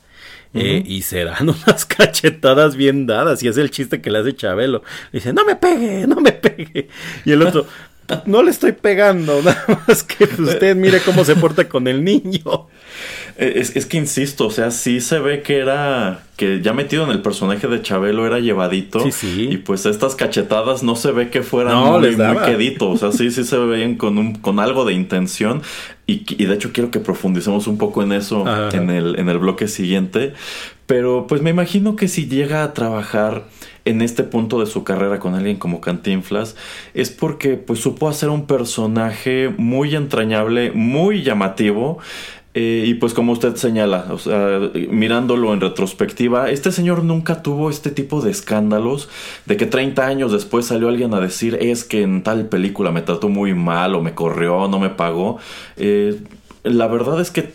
Eh, 0.55 0.83
y 0.85 1.03
se 1.03 1.25
dan 1.25 1.49
unas 1.67 1.85
cachetadas 1.85 2.77
bien 2.77 3.07
dadas. 3.07 3.43
Y 3.43 3.49
es 3.49 3.57
el 3.57 3.71
chiste 3.71 4.01
que 4.01 4.11
le 4.11 4.19
hace 4.19 4.35
Chabelo. 4.35 4.83
Le 5.13 5.21
dice, 5.21 5.33
no 5.33 5.45
me 5.45 5.57
pegue, 5.57 6.07
no 6.07 6.17
me 6.17 6.33
pegue. 6.33 6.89
Y 7.25 7.33
el 7.33 7.43
otro, 7.43 7.67
no 8.27 8.43
le 8.43 8.51
estoy 8.51 8.73
pegando. 8.73 9.41
Nada 9.45 9.83
más 9.87 10.03
que 10.03 10.25
usted 10.25 10.77
mire 10.77 11.01
cómo 11.01 11.25
se 11.25 11.37
porta 11.37 11.69
con 11.69 11.87
el 11.89 12.05
niño. 12.05 12.69
Eh, 13.37 13.55
Es, 13.57 13.77
es 13.77 13.87
que 13.87 13.97
insisto, 13.97 14.47
o 14.47 14.51
sea, 14.51 14.71
sí 14.71 15.01
se 15.01 15.19
ve 15.21 15.43
que 15.43 15.59
era, 15.59 16.25
que 16.37 16.61
ya 16.61 16.73
metido 16.73 17.05
en 17.05 17.11
el 17.11 17.23
personaje 17.23 17.69
de 17.69 17.83
Chabelo 17.83 18.27
era 18.27 18.41
llevadito. 18.41 19.01
Sí, 19.01 19.13
sí. 19.13 19.49
Y 19.53 19.57
pues 19.59 19.87
estas 19.87 20.17
cachetadas 20.17 20.83
no 20.83 20.97
se 20.97 21.13
ve 21.13 21.31
que 21.31 21.43
fueran 21.43 21.75
No, 21.75 21.99
muy, 22.01 22.17
muy 22.17 22.39
quedito. 22.45 22.91
O 22.91 22.97
sea, 22.97 23.13
sí, 23.13 23.31
sí 23.31 23.45
se 23.45 23.57
veían 23.59 23.95
con, 23.97 24.19
un, 24.19 24.35
con 24.35 24.59
algo 24.59 24.85
de 24.85 24.95
intención. 24.95 25.63
Y, 26.07 26.25
y 26.43 26.47
de 26.47 26.55
hecho 26.55 26.73
quiero 26.73 26.91
que 26.91 27.01
profundicemos 27.01 27.67
un 27.67 27.79
poco 27.79 28.03
en 28.03 28.13
eso 28.13 28.47
Ajá. 28.47 28.71
en 28.77 28.91
el, 28.91 29.19
en 29.19 29.29
el 29.29 29.39
bloque 29.39 29.69
siguiente. 29.69 30.33
Pero 30.87 31.27
pues 31.29 31.43
me 31.43 31.51
imagino 31.51 31.97
que 31.97 32.09
si 32.09 32.27
llega 32.27 32.65
a 32.65 32.73
trabajar 32.73 33.45
en 33.89 34.03
este 34.03 34.23
punto 34.23 34.61
de 34.61 34.67
su 34.67 34.85
carrera 34.85 35.19
con 35.19 35.35
alguien 35.35 35.57
como 35.57 35.81
Cantinflas 35.81 36.57
es 36.93 37.11
porque 37.11 37.57
pues 37.57 37.81
supo 37.81 38.09
hacer 38.09 38.29
un 38.29 38.47
personaje 38.47 39.53
muy 39.57 39.97
entrañable, 39.97 40.73
muy 40.73 41.23
llamativo. 41.23 41.99
eh, 42.55 42.85
y 42.87 42.95
pues 42.95 43.15
como 43.15 43.33
usted 43.33 43.55
señala, 43.57 44.07
mirándolo 44.91 45.55
en 45.55 45.61
retrospectiva, 45.61 46.51
este 46.51 46.73
señor 46.73 47.05
nunca 47.05 47.43
tuvo 47.43 47.71
este 47.71 47.91
tipo 47.91 48.21
de 48.21 48.31
escándalos 48.31 49.09
de 49.47 49.57
que 49.57 49.67
30 49.67 50.07
años 50.07 50.33
después 50.33 50.67
salió 50.67 50.89
alguien 50.89 51.15
a 51.15 51.21
decir 51.21 51.57
es 51.61 51.85
que 51.85 52.03
en 52.03 52.23
tal 52.23 52.47
película 52.49 52.91
me 52.91 53.03
trató 53.03 53.29
muy 53.29 53.55
mal 53.55 53.95
o 53.95 54.03
me 54.03 54.15
corrió, 54.15 54.69
no 54.69 54.79
me 54.79 54.91
pagó. 54.91 55.39
Eh, 55.77 56.21
la 56.65 56.89
verdad 56.89 57.21
es 57.21 57.31
que 57.31 57.53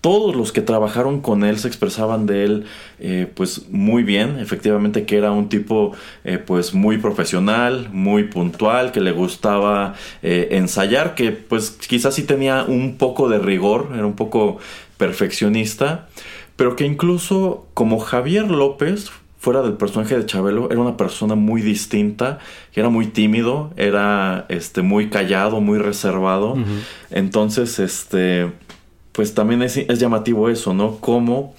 todos 0.00 0.36
los 0.36 0.52
que 0.52 0.60
trabajaron 0.60 1.20
con 1.20 1.44
él 1.44 1.58
se 1.58 1.68
expresaban 1.68 2.26
de 2.26 2.44
él 2.44 2.64
eh, 3.00 3.30
pues 3.34 3.68
muy 3.70 4.02
bien 4.02 4.38
efectivamente 4.38 5.04
que 5.04 5.16
era 5.16 5.32
un 5.32 5.48
tipo 5.48 5.92
eh, 6.24 6.38
pues 6.38 6.74
muy 6.74 6.98
profesional 6.98 7.88
muy 7.92 8.24
puntual 8.24 8.92
que 8.92 9.00
le 9.00 9.12
gustaba 9.12 9.94
eh, 10.22 10.48
ensayar 10.52 11.14
que 11.14 11.32
pues 11.32 11.70
quizás 11.70 12.14
sí 12.14 12.22
tenía 12.22 12.64
un 12.66 12.96
poco 12.96 13.28
de 13.28 13.38
rigor 13.38 13.90
era 13.94 14.06
un 14.06 14.16
poco 14.16 14.58
perfeccionista 14.96 16.08
pero 16.56 16.76
que 16.76 16.84
incluso 16.84 17.66
como 17.74 17.98
Javier 17.98 18.48
López 18.50 19.10
fuera 19.38 19.62
del 19.62 19.74
personaje 19.74 20.16
de 20.16 20.26
Chabelo 20.26 20.68
era 20.70 20.80
una 20.80 20.96
persona 20.96 21.34
muy 21.34 21.62
distinta 21.62 22.38
que 22.72 22.80
era 22.80 22.88
muy 22.88 23.06
tímido 23.06 23.72
era 23.76 24.46
este 24.48 24.82
muy 24.82 25.10
callado 25.10 25.60
muy 25.60 25.78
reservado. 25.78 26.56
Entonces 27.10 27.78
este 27.78 28.50
pues 29.18 29.34
también 29.34 29.62
es, 29.62 29.74
llamativo 29.98 30.48
eso, 30.48 30.74
¿no? 30.74 30.98
Como, 30.98 31.52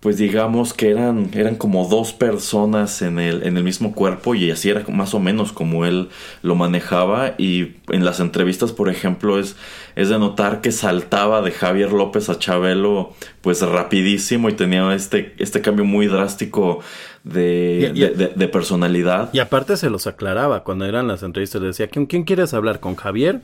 pues 0.00 0.16
digamos 0.16 0.74
que 0.74 0.90
eran, 0.90 1.30
eran 1.34 1.54
como 1.54 1.86
dos 1.86 2.12
personas 2.12 3.00
en 3.00 3.20
el, 3.20 3.44
en 3.44 3.56
el 3.56 3.62
mismo 3.62 3.92
cuerpo 3.92 4.34
y 4.34 4.50
así 4.50 4.70
era 4.70 4.82
más 4.88 5.14
o 5.14 5.20
menos 5.20 5.52
como 5.52 5.84
él 5.84 6.08
lo 6.42 6.56
manejaba 6.56 7.36
y 7.38 7.76
en 7.90 8.04
las 8.04 8.18
entrevistas, 8.18 8.72
por 8.72 8.88
ejemplo, 8.88 9.38
es, 9.38 9.54
es 9.94 10.08
de 10.08 10.18
notar 10.18 10.60
que 10.62 10.72
saltaba 10.72 11.42
de 11.42 11.52
Javier 11.52 11.92
López 11.92 12.28
a 12.28 12.40
Chabelo 12.40 13.14
pues 13.40 13.62
rapidísimo 13.62 14.48
y 14.48 14.54
tenía 14.54 14.92
este, 14.92 15.32
este 15.38 15.60
cambio 15.60 15.84
muy 15.84 16.08
drástico 16.08 16.80
de, 17.26 17.92
Y- 17.94 17.98
y- 17.98 18.00
de- 18.02 18.10
de- 18.10 18.32
de 18.34 18.48
personalidad. 18.48 19.30
Y 19.32 19.40
aparte 19.40 19.76
se 19.76 19.90
los 19.90 20.06
aclaraba 20.06 20.62
cuando 20.62 20.84
eran 20.84 21.08
las 21.08 21.22
entrevistas. 21.22 21.60
Le 21.60 21.68
decía, 21.68 21.88
¿con 21.88 22.06
quién 22.06 22.22
quieres 22.24 22.54
hablar? 22.54 22.78
¿Con 22.80 22.94
Javier 22.94 23.40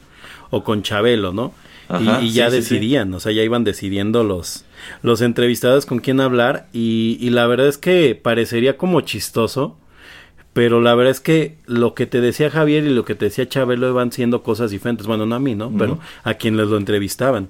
o 0.50 0.62
con 0.62 0.82
Chabelo, 0.82 1.32
no? 1.32 1.52
Y- 1.90 2.08
Ajá, 2.08 2.22
y, 2.22 2.30
ya 2.30 2.48
sí, 2.50 2.56
sí, 2.58 2.62
sí. 2.62 2.74
decidían, 2.74 3.12
o 3.12 3.18
sea, 3.20 3.32
ya 3.32 3.42
iban 3.42 3.64
decidiendo 3.64 4.22
los, 4.24 4.64
los 5.02 5.20
entrevistados 5.20 5.84
con 5.84 5.98
quién 5.98 6.20
hablar. 6.20 6.66
Y, 6.72 7.18
y 7.20 7.30
la 7.30 7.46
verdad 7.48 7.66
es 7.66 7.76
que 7.76 8.14
parecería 8.14 8.76
como 8.76 9.00
chistoso. 9.00 9.76
Pero 10.54 10.80
la 10.82 10.94
verdad 10.94 11.10
es 11.12 11.20
que 11.20 11.56
lo 11.66 11.94
que 11.94 12.06
te 12.06 12.20
decía 12.20 12.50
Javier 12.50 12.84
y 12.84 12.90
lo 12.90 13.06
que 13.06 13.14
te 13.14 13.24
decía 13.24 13.48
Chabelo 13.48 13.88
iban 13.88 14.12
siendo 14.12 14.42
cosas 14.42 14.70
diferentes. 14.70 15.06
Bueno, 15.06 15.24
no 15.26 15.34
a 15.34 15.40
mí, 15.40 15.54
¿no? 15.54 15.72
Pero 15.78 15.98
a 16.24 16.34
quienes 16.34 16.68
lo 16.68 16.76
entrevistaban. 16.76 17.48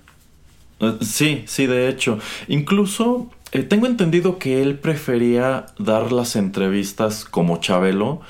Eh, 0.79 0.93
Sí, 1.01 1.43
sí, 1.47 1.67
de 1.67 1.89
hecho. 1.89 2.21
Incluso 2.47 3.29
eh, 3.53 3.63
tengo 3.63 3.87
entendido 3.87 4.39
que 4.39 4.63
él 4.63 4.79
prefería 4.79 5.67
dar 5.79 6.13
las 6.13 6.37
entrevistas 6.37 7.25
como 7.25 7.59
Chabelo 7.59 8.21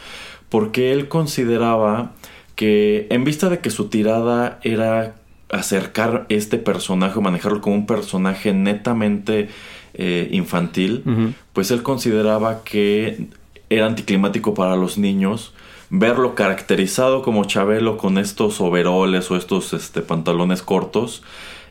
porque 0.49 0.93
él 0.93 1.09
consideraba 1.09 2.13
que 2.57 3.07
en 3.11 3.25
vista 3.25 3.49
de 3.49 3.61
que 3.61 3.71
su 3.71 3.89
tirada 3.89 4.59
era 4.63 5.15
acercar 5.51 6.27
este 6.29 6.59
personaje, 6.59 7.21
manejarlo 7.21 7.61
como 7.61 7.77
un 7.77 7.87
personaje 7.87 8.53
netamente 8.53 9.49
eh, 9.95 10.29
infantil, 10.33 11.35
pues 11.53 11.71
él 11.71 11.83
consideraba 11.83 12.65
que 12.65 13.29
era 13.71 13.87
anticlimático 13.87 14.55
para 14.55 14.77
los 14.77 14.99
niños 14.99 15.55
verlo 15.95 16.35
caracterizado 16.35 17.23
como 17.23 17.45
Chabelo 17.45 17.99
con 17.99 18.17
estos 18.17 18.63
overoles 18.63 19.31
o 19.31 19.37
estos 19.37 19.75
este, 19.75 20.01
pantalones 20.01 20.63
cortos 20.63 21.23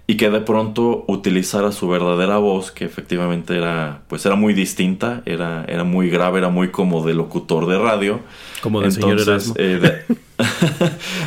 y 0.07 0.17
que 0.17 0.29
de 0.29 0.41
pronto 0.41 1.05
utilizara 1.07 1.71
su 1.71 1.87
verdadera 1.87 2.37
voz 2.37 2.71
que 2.71 2.85
efectivamente 2.85 3.55
era 3.55 4.01
pues 4.07 4.25
era 4.25 4.35
muy 4.35 4.53
distinta 4.53 5.21
era, 5.25 5.63
era 5.67 5.83
muy 5.83 6.09
grave 6.09 6.39
era 6.39 6.49
muy 6.49 6.69
como 6.69 7.05
de 7.05 7.13
locutor 7.13 7.67
de 7.67 7.77
radio 7.77 8.19
Como 8.61 8.81
del 8.81 8.91
señor 8.91 9.19
Erasmo. 9.19 9.53
eh, 9.57 9.79
de, 9.81 10.15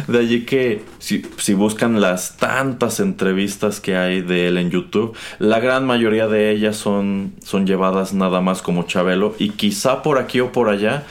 de 0.13 0.19
allí 0.19 0.45
que 0.45 0.83
si, 0.99 1.23
si 1.37 1.55
buscan 1.55 2.01
las 2.01 2.37
tantas 2.37 3.01
entrevistas 3.01 3.81
que 3.81 3.97
hay 3.97 4.21
de 4.23 4.49
él 4.49 4.59
en 4.59 4.71
YouTube, 4.71 5.17
la 5.39 5.61
gran 5.61 5.87
mayoría 5.87 6.27
de 6.27 6.51
ellas 6.51 6.77
son, 6.77 7.33
son 7.45 7.67
llevadas 7.67 8.13
nada 8.15 8.41
más 8.41 8.63
como 8.63 8.85
Chabelo 8.85 9.35
y 9.39 9.51
quizá 9.51 10.03
por 10.03 10.19
aquí 10.19 10.41
o 10.41 10.53
por 10.53 10.69
allá 10.69 11.05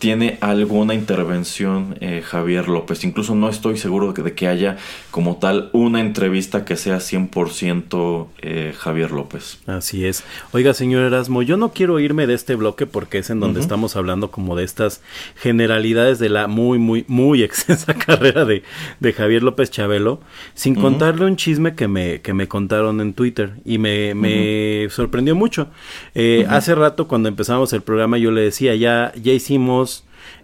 tiene 0.00 0.38
alguna 0.40 0.94
intervención 0.94 1.94
eh, 2.00 2.22
Javier 2.24 2.68
López. 2.68 3.04
Incluso 3.04 3.34
no 3.34 3.50
estoy 3.50 3.76
seguro 3.76 4.08
de 4.08 4.14
que, 4.14 4.22
de 4.22 4.34
que 4.34 4.48
haya 4.48 4.78
como 5.10 5.36
tal 5.36 5.68
una 5.74 6.00
entrevista 6.00 6.64
que 6.64 6.76
sea 6.76 6.96
100% 6.96 8.26
eh, 8.40 8.74
Javier 8.78 9.10
López. 9.10 9.58
Así 9.66 10.06
es. 10.06 10.24
Oiga, 10.52 10.72
señor 10.72 11.02
Erasmo, 11.02 11.42
yo 11.42 11.58
no 11.58 11.72
quiero 11.72 12.00
irme 12.00 12.26
de 12.26 12.32
este 12.32 12.54
bloque 12.54 12.86
porque 12.86 13.18
es 13.18 13.28
en 13.28 13.40
donde 13.40 13.60
estamos 13.60 13.94
hablando 13.94 14.30
como 14.30 14.56
de 14.56 14.64
estas 14.64 15.02
generalidades 15.36 16.18
de 16.18 16.30
la 16.30 16.46
muy, 16.46 16.78
muy, 16.78 17.04
muy 17.06 17.42
extensa 17.44 17.92
carrera 17.92 18.46
de, 18.46 18.62
de 19.00 19.12
Javier 19.12 19.42
López 19.42 19.70
Chabelo, 19.70 20.20
sin 20.54 20.76
contarle 20.76 21.26
un 21.26 21.36
chisme 21.36 21.74
que 21.74 21.88
me, 21.88 22.22
que 22.22 22.32
me 22.32 22.48
contaron 22.48 23.02
en 23.02 23.12
Twitter 23.12 23.52
y 23.66 23.76
me, 23.76 24.14
me 24.14 24.88
sorprendió 24.88 25.34
mucho. 25.34 25.68
Eh, 26.14 26.46
Hace 26.48 26.74
rato 26.74 27.06
cuando 27.06 27.28
empezamos 27.28 27.74
el 27.74 27.82
programa 27.82 28.16
yo 28.16 28.30
le 28.30 28.40
decía, 28.40 28.74
ya, 28.74 29.12
ya 29.20 29.32
hicimos 29.32 29.89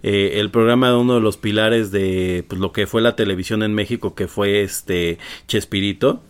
eh, 0.03 0.33
el 0.41 0.51
programa 0.51 0.89
de 0.89 0.97
uno 0.97 1.15
de 1.15 1.21
los 1.21 1.37
pilares 1.37 1.91
de 1.91 2.45
pues, 2.49 2.61
lo 2.61 2.73
que 2.73 2.87
fue 2.87 3.03
la 3.03 3.17
televisión 3.17 3.63
en 3.63 3.75
México, 3.75 4.15
que 4.15 4.29
fue 4.29 4.63
este 4.63 5.19
Chespirito. 5.47 6.23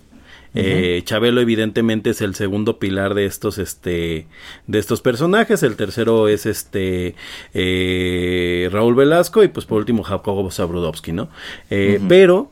Eh, 0.59 1.03
Chabelo 1.05 1.43
evidentemente 1.43 2.11
es 2.11 2.23
el 2.23 2.35
segundo 2.35 2.79
pilar 2.79 3.13
de 3.13 3.27
estos 3.27 3.59
este 3.59 4.27
de 4.67 4.79
estos 4.79 5.03
personajes. 5.03 5.63
El 5.63 5.77
tercero 5.77 6.29
es 6.29 6.47
este 6.47 7.15
eh, 7.53 8.69
Raúl 8.73 8.95
Velasco 8.95 9.45
y 9.45 9.49
pues 9.49 9.67
por 9.67 9.79
último 9.79 10.03
Jacobo 10.03 10.51
Zabrudowski 10.51 11.13
no 11.13 11.29
eh, 11.69 12.01
pero 12.09 12.51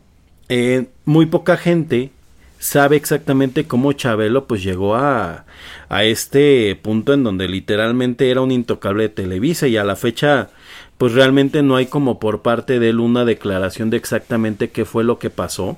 muy 1.07 1.27
poca 1.27 1.57
gente 1.57 2.11
sabe 2.59 2.97
exactamente 2.97 3.65
cómo 3.65 3.93
Chabelo 3.93 4.47
pues 4.47 4.63
llegó 4.63 4.95
a, 4.95 5.47
a 5.89 6.05
este 6.05 6.79
punto 6.81 7.15
en 7.15 7.25
donde 7.25 7.49
literalmente 7.49 8.31
era 8.31 8.43
un 8.43 8.53
intocable 8.53 9.05
de 9.05 9.09
Televisa 9.11 9.67
y 9.67 9.77
a 9.77 9.85
la 9.85 9.97
fecha 9.97 10.51
pues 10.99 11.13
realmente 11.13 11.63
no 11.63 11.77
hay 11.77 11.87
como 11.87 12.19
por 12.19 12.43
parte 12.43 12.79
de 12.79 12.91
él 12.91 13.01
una 13.01 13.25
declaración 13.25 13.91
de 13.91 13.97
exactamente 13.97 14.71
qué 14.71 14.85
fue 14.85 15.05
lo 15.05 15.19
que 15.19 15.31
pasó. 15.31 15.77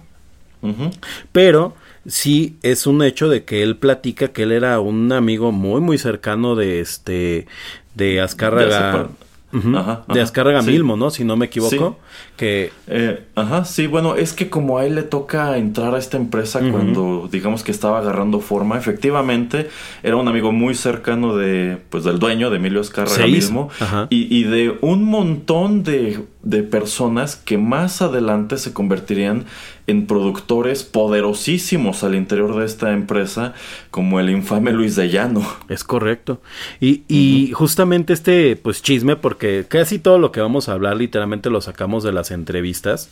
Pero 1.31 1.75
sí 2.07 2.57
es 2.63 2.89
un 2.89 3.03
hecho 3.03 3.29
de 3.29 3.45
que 3.45 3.63
él 3.63 3.77
platica 3.77 4.29
que 4.29 4.43
él 4.43 4.53
era 4.53 4.81
un 4.81 5.13
amigo 5.13 5.53
muy 5.53 5.81
muy 5.81 5.97
cercano 5.97 6.57
de 6.57 6.81
este 6.81 7.47
de 7.95 8.21
Azcárraga 8.21 9.11
De 9.57 9.61
hace 9.61 9.69
Ujú, 9.69 9.77
Ajá, 9.77 10.05
de 10.09 10.15
ajá, 10.15 10.23
Azcárraga 10.23 10.63
sí. 10.63 10.71
Milmo, 10.71 10.97
¿no? 10.97 11.11
Si 11.11 11.25
no 11.25 11.37
me 11.37 11.47
equivoco, 11.47 11.99
que 12.37 12.73
Eh, 12.87 13.25
ajá, 13.35 13.65
sí, 13.65 13.87
bueno, 13.87 14.15
es 14.15 14.33
que 14.33 14.51
como 14.51 14.79
a 14.79 14.85
él 14.87 14.95
le 14.95 15.03
toca 15.03 15.57
entrar 15.57 15.95
a 15.95 15.99
esta 15.99 16.17
empresa 16.17 16.61
cuando 16.71 17.29
digamos 17.31 17.63
que 17.65 17.73
estaba 17.73 17.99
agarrando 17.99 18.41
forma, 18.41 18.77
efectivamente 18.79 19.69
era 20.03 20.17
un 20.17 20.29
amigo 20.29 20.53
muy 20.53 20.75
cercano 20.75 21.37
de, 21.37 21.79
pues, 21.91 22.05
del 22.05 22.19
dueño, 22.19 22.51
de 22.51 22.57
Emilio 22.57 22.83
Seis. 22.85 23.33
mismo, 23.33 23.71
y, 24.11 24.35
y 24.37 24.45
de 24.45 24.77
un 24.81 25.05
montón 25.05 25.83
de, 25.83 26.25
de 26.43 26.63
personas 26.63 27.37
que 27.37 27.59
más 27.59 28.03
adelante 28.03 28.59
se 28.59 28.73
convertirían 28.73 29.45
en 29.87 30.07
productores 30.07 30.83
poderosísimos 30.83 32.03
al 32.03 32.15
interior 32.15 32.57
de 32.57 32.67
esta 32.67 32.93
empresa, 32.93 33.55
como 33.91 34.19
el 34.19 34.31
infame 34.31 34.73
Luis 34.73 34.97
de 34.97 35.09
Llano. 35.09 35.47
Es 35.69 35.85
correcto. 35.85 36.41
Y, 36.81 37.03
y 37.09 37.53
justamente 37.53 38.13
este, 38.13 38.57
pues, 38.57 38.83
chisme, 38.83 39.17
porque 39.17 39.65
casi 39.69 39.99
todo 39.99 40.19
lo 40.19 40.33
que 40.33 40.41
vamos 40.41 40.69
a 40.69 40.73
hablar 40.73 40.97
literalmente 40.97 41.51
lo 41.51 41.61
sacamos 41.61 42.03
de 42.03 42.13
las 42.13 42.31
entrevistas. 42.31 43.11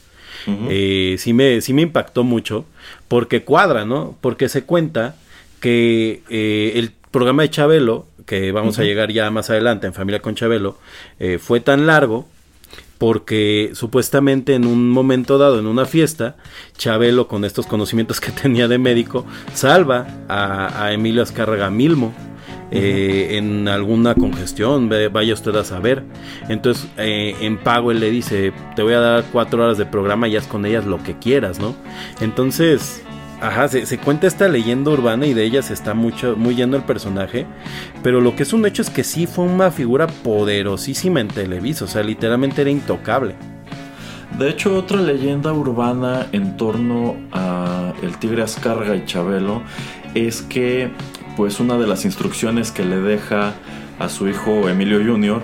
Eh, 0.68 1.14
sí, 1.18 1.32
me, 1.32 1.60
sí 1.60 1.72
me 1.72 1.82
impactó 1.82 2.24
mucho, 2.24 2.66
porque 3.08 3.44
cuadra, 3.44 3.84
¿no? 3.84 4.16
Porque 4.20 4.48
se 4.48 4.64
cuenta 4.64 5.16
que 5.60 6.22
eh, 6.28 6.72
el 6.74 6.90
programa 7.10 7.42
de 7.42 7.50
Chabelo, 7.50 8.06
que 8.26 8.52
vamos 8.52 8.78
a 8.78 8.82
llegar 8.82 9.12
ya 9.12 9.30
más 9.30 9.48
adelante 9.48 9.86
en 9.86 9.94
Familia 9.94 10.20
con 10.20 10.34
Chabelo, 10.34 10.76
eh, 11.20 11.38
fue 11.38 11.60
tan 11.60 11.86
largo 11.86 12.26
porque 12.98 13.70
supuestamente 13.74 14.54
en 14.54 14.66
un 14.66 14.90
momento 14.90 15.38
dado, 15.38 15.58
en 15.58 15.66
una 15.66 15.84
fiesta, 15.84 16.36
Chabelo, 16.76 17.28
con 17.28 17.44
estos 17.44 17.66
conocimientos 17.66 18.20
que 18.20 18.30
tenía 18.42 18.68
de 18.68 18.78
médico, 18.78 19.26
salva 19.52 20.06
a, 20.28 20.84
a 20.84 20.92
Emilio 20.92 21.22
Azcárraga 21.22 21.70
Milmo. 21.70 22.12
eh, 22.70 23.36
en 23.36 23.68
alguna 23.68 24.14
congestión, 24.14 24.90
vaya 25.12 25.34
usted 25.34 25.54
a 25.54 25.64
saber. 25.64 26.02
Entonces, 26.48 26.88
eh, 26.96 27.36
en 27.40 27.58
pago 27.58 27.92
él 27.92 28.00
le 28.00 28.10
dice, 28.10 28.52
te 28.74 28.82
voy 28.82 28.94
a 28.94 29.00
dar 29.00 29.24
cuatro 29.30 29.62
horas 29.62 29.78
de 29.78 29.86
programa 29.86 30.26
y 30.26 30.36
haz 30.36 30.46
con 30.46 30.66
ellas 30.66 30.84
lo 30.84 31.00
que 31.02 31.16
quieras, 31.18 31.60
¿no? 31.60 31.76
Entonces, 32.20 33.04
ajá, 33.44 33.68
se, 33.68 33.98
cuenta 33.98 34.26
esta 34.26 34.48
leyenda 34.48 34.90
urbana 34.90 35.26
y 35.26 35.34
de 35.34 35.44
ella 35.44 35.62
se 35.62 35.74
está 35.74 35.92
mucho, 35.92 36.34
muy 36.36 36.56
yendo 36.56 36.76
el 36.76 36.82
personaje, 36.82 37.46
pero 38.02 38.20
lo 38.20 38.34
que 38.34 38.42
es 38.42 38.52
un 38.52 38.64
hecho 38.64 38.80
es 38.80 38.88
que 38.88 39.04
sí 39.04 39.26
fue 39.26 39.44
una 39.44 39.70
figura 39.70 40.06
poderosísima 40.06 41.20
en 41.20 41.28
Televisa, 41.28 41.84
o 41.84 41.88
sea, 41.88 42.02
literalmente 42.02 42.62
era 42.62 42.70
intocable. 42.70 43.34
De 44.38 44.48
hecho, 44.48 44.76
otra 44.76 45.00
leyenda 45.00 45.52
urbana 45.52 46.26
en 46.32 46.56
torno 46.56 47.16
a 47.32 47.92
el 48.02 48.16
tigre 48.18 48.42
Azcárraga 48.42 48.96
y 48.96 49.04
Chabelo 49.04 49.62
es 50.14 50.42
que, 50.42 50.90
pues, 51.36 51.60
una 51.60 51.76
de 51.76 51.86
las 51.86 52.04
instrucciones 52.04 52.72
que 52.72 52.84
le 52.84 52.96
deja 52.96 53.52
a 53.98 54.08
su 54.08 54.28
hijo 54.28 54.68
Emilio 54.68 54.98
Jr. 55.04 55.42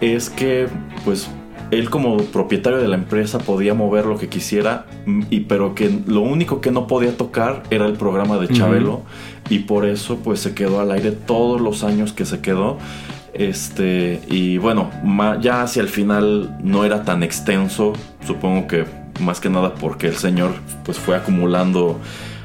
es 0.00 0.30
que, 0.30 0.68
pues, 1.04 1.28
él 1.70 1.90
como 1.90 2.16
propietario 2.18 2.78
de 2.78 2.88
la 2.88 2.96
empresa 2.96 3.38
podía 3.38 3.74
mover 3.74 4.06
lo 4.06 4.18
que 4.18 4.28
quisiera, 4.28 4.86
mm, 5.06 5.22
y, 5.30 5.40
pero 5.40 5.74
que 5.74 5.90
lo 6.06 6.20
único 6.20 6.60
que 6.60 6.70
no 6.70 6.86
podía 6.86 7.16
tocar 7.16 7.62
era 7.70 7.86
el 7.86 7.94
programa 7.94 8.38
de. 8.38 8.48
Chabelo, 8.48 9.02
y 9.48 9.60
por 9.60 9.84
eso, 9.86 10.18
pues, 10.18 10.40
se 10.40 10.54
quedó 10.54 10.80
al 10.80 10.90
aire 10.92 11.12
todos 11.12 11.60
los 11.60 11.84
años 11.84 12.12
que 12.12 12.24
se 12.24 12.40
quedó. 12.40 12.78
Este, 13.34 14.22
y 14.28 14.56
bueno, 14.56 14.90
ya 15.42 15.62
hacia 15.62 15.82
el 15.82 15.88
final 15.88 16.56
no 16.62 16.84
era 16.84 17.04
tan 17.04 17.22
extenso, 17.22 17.92
supongo 18.26 18.66
que 18.66 18.86
más 19.20 19.40
que 19.40 19.50
nada 19.50 19.74
porque 19.74 20.08
el 20.08 20.16
señor 20.16 20.52
pues 20.84 20.98
fue 20.98 21.16
acumulando, 21.16 21.98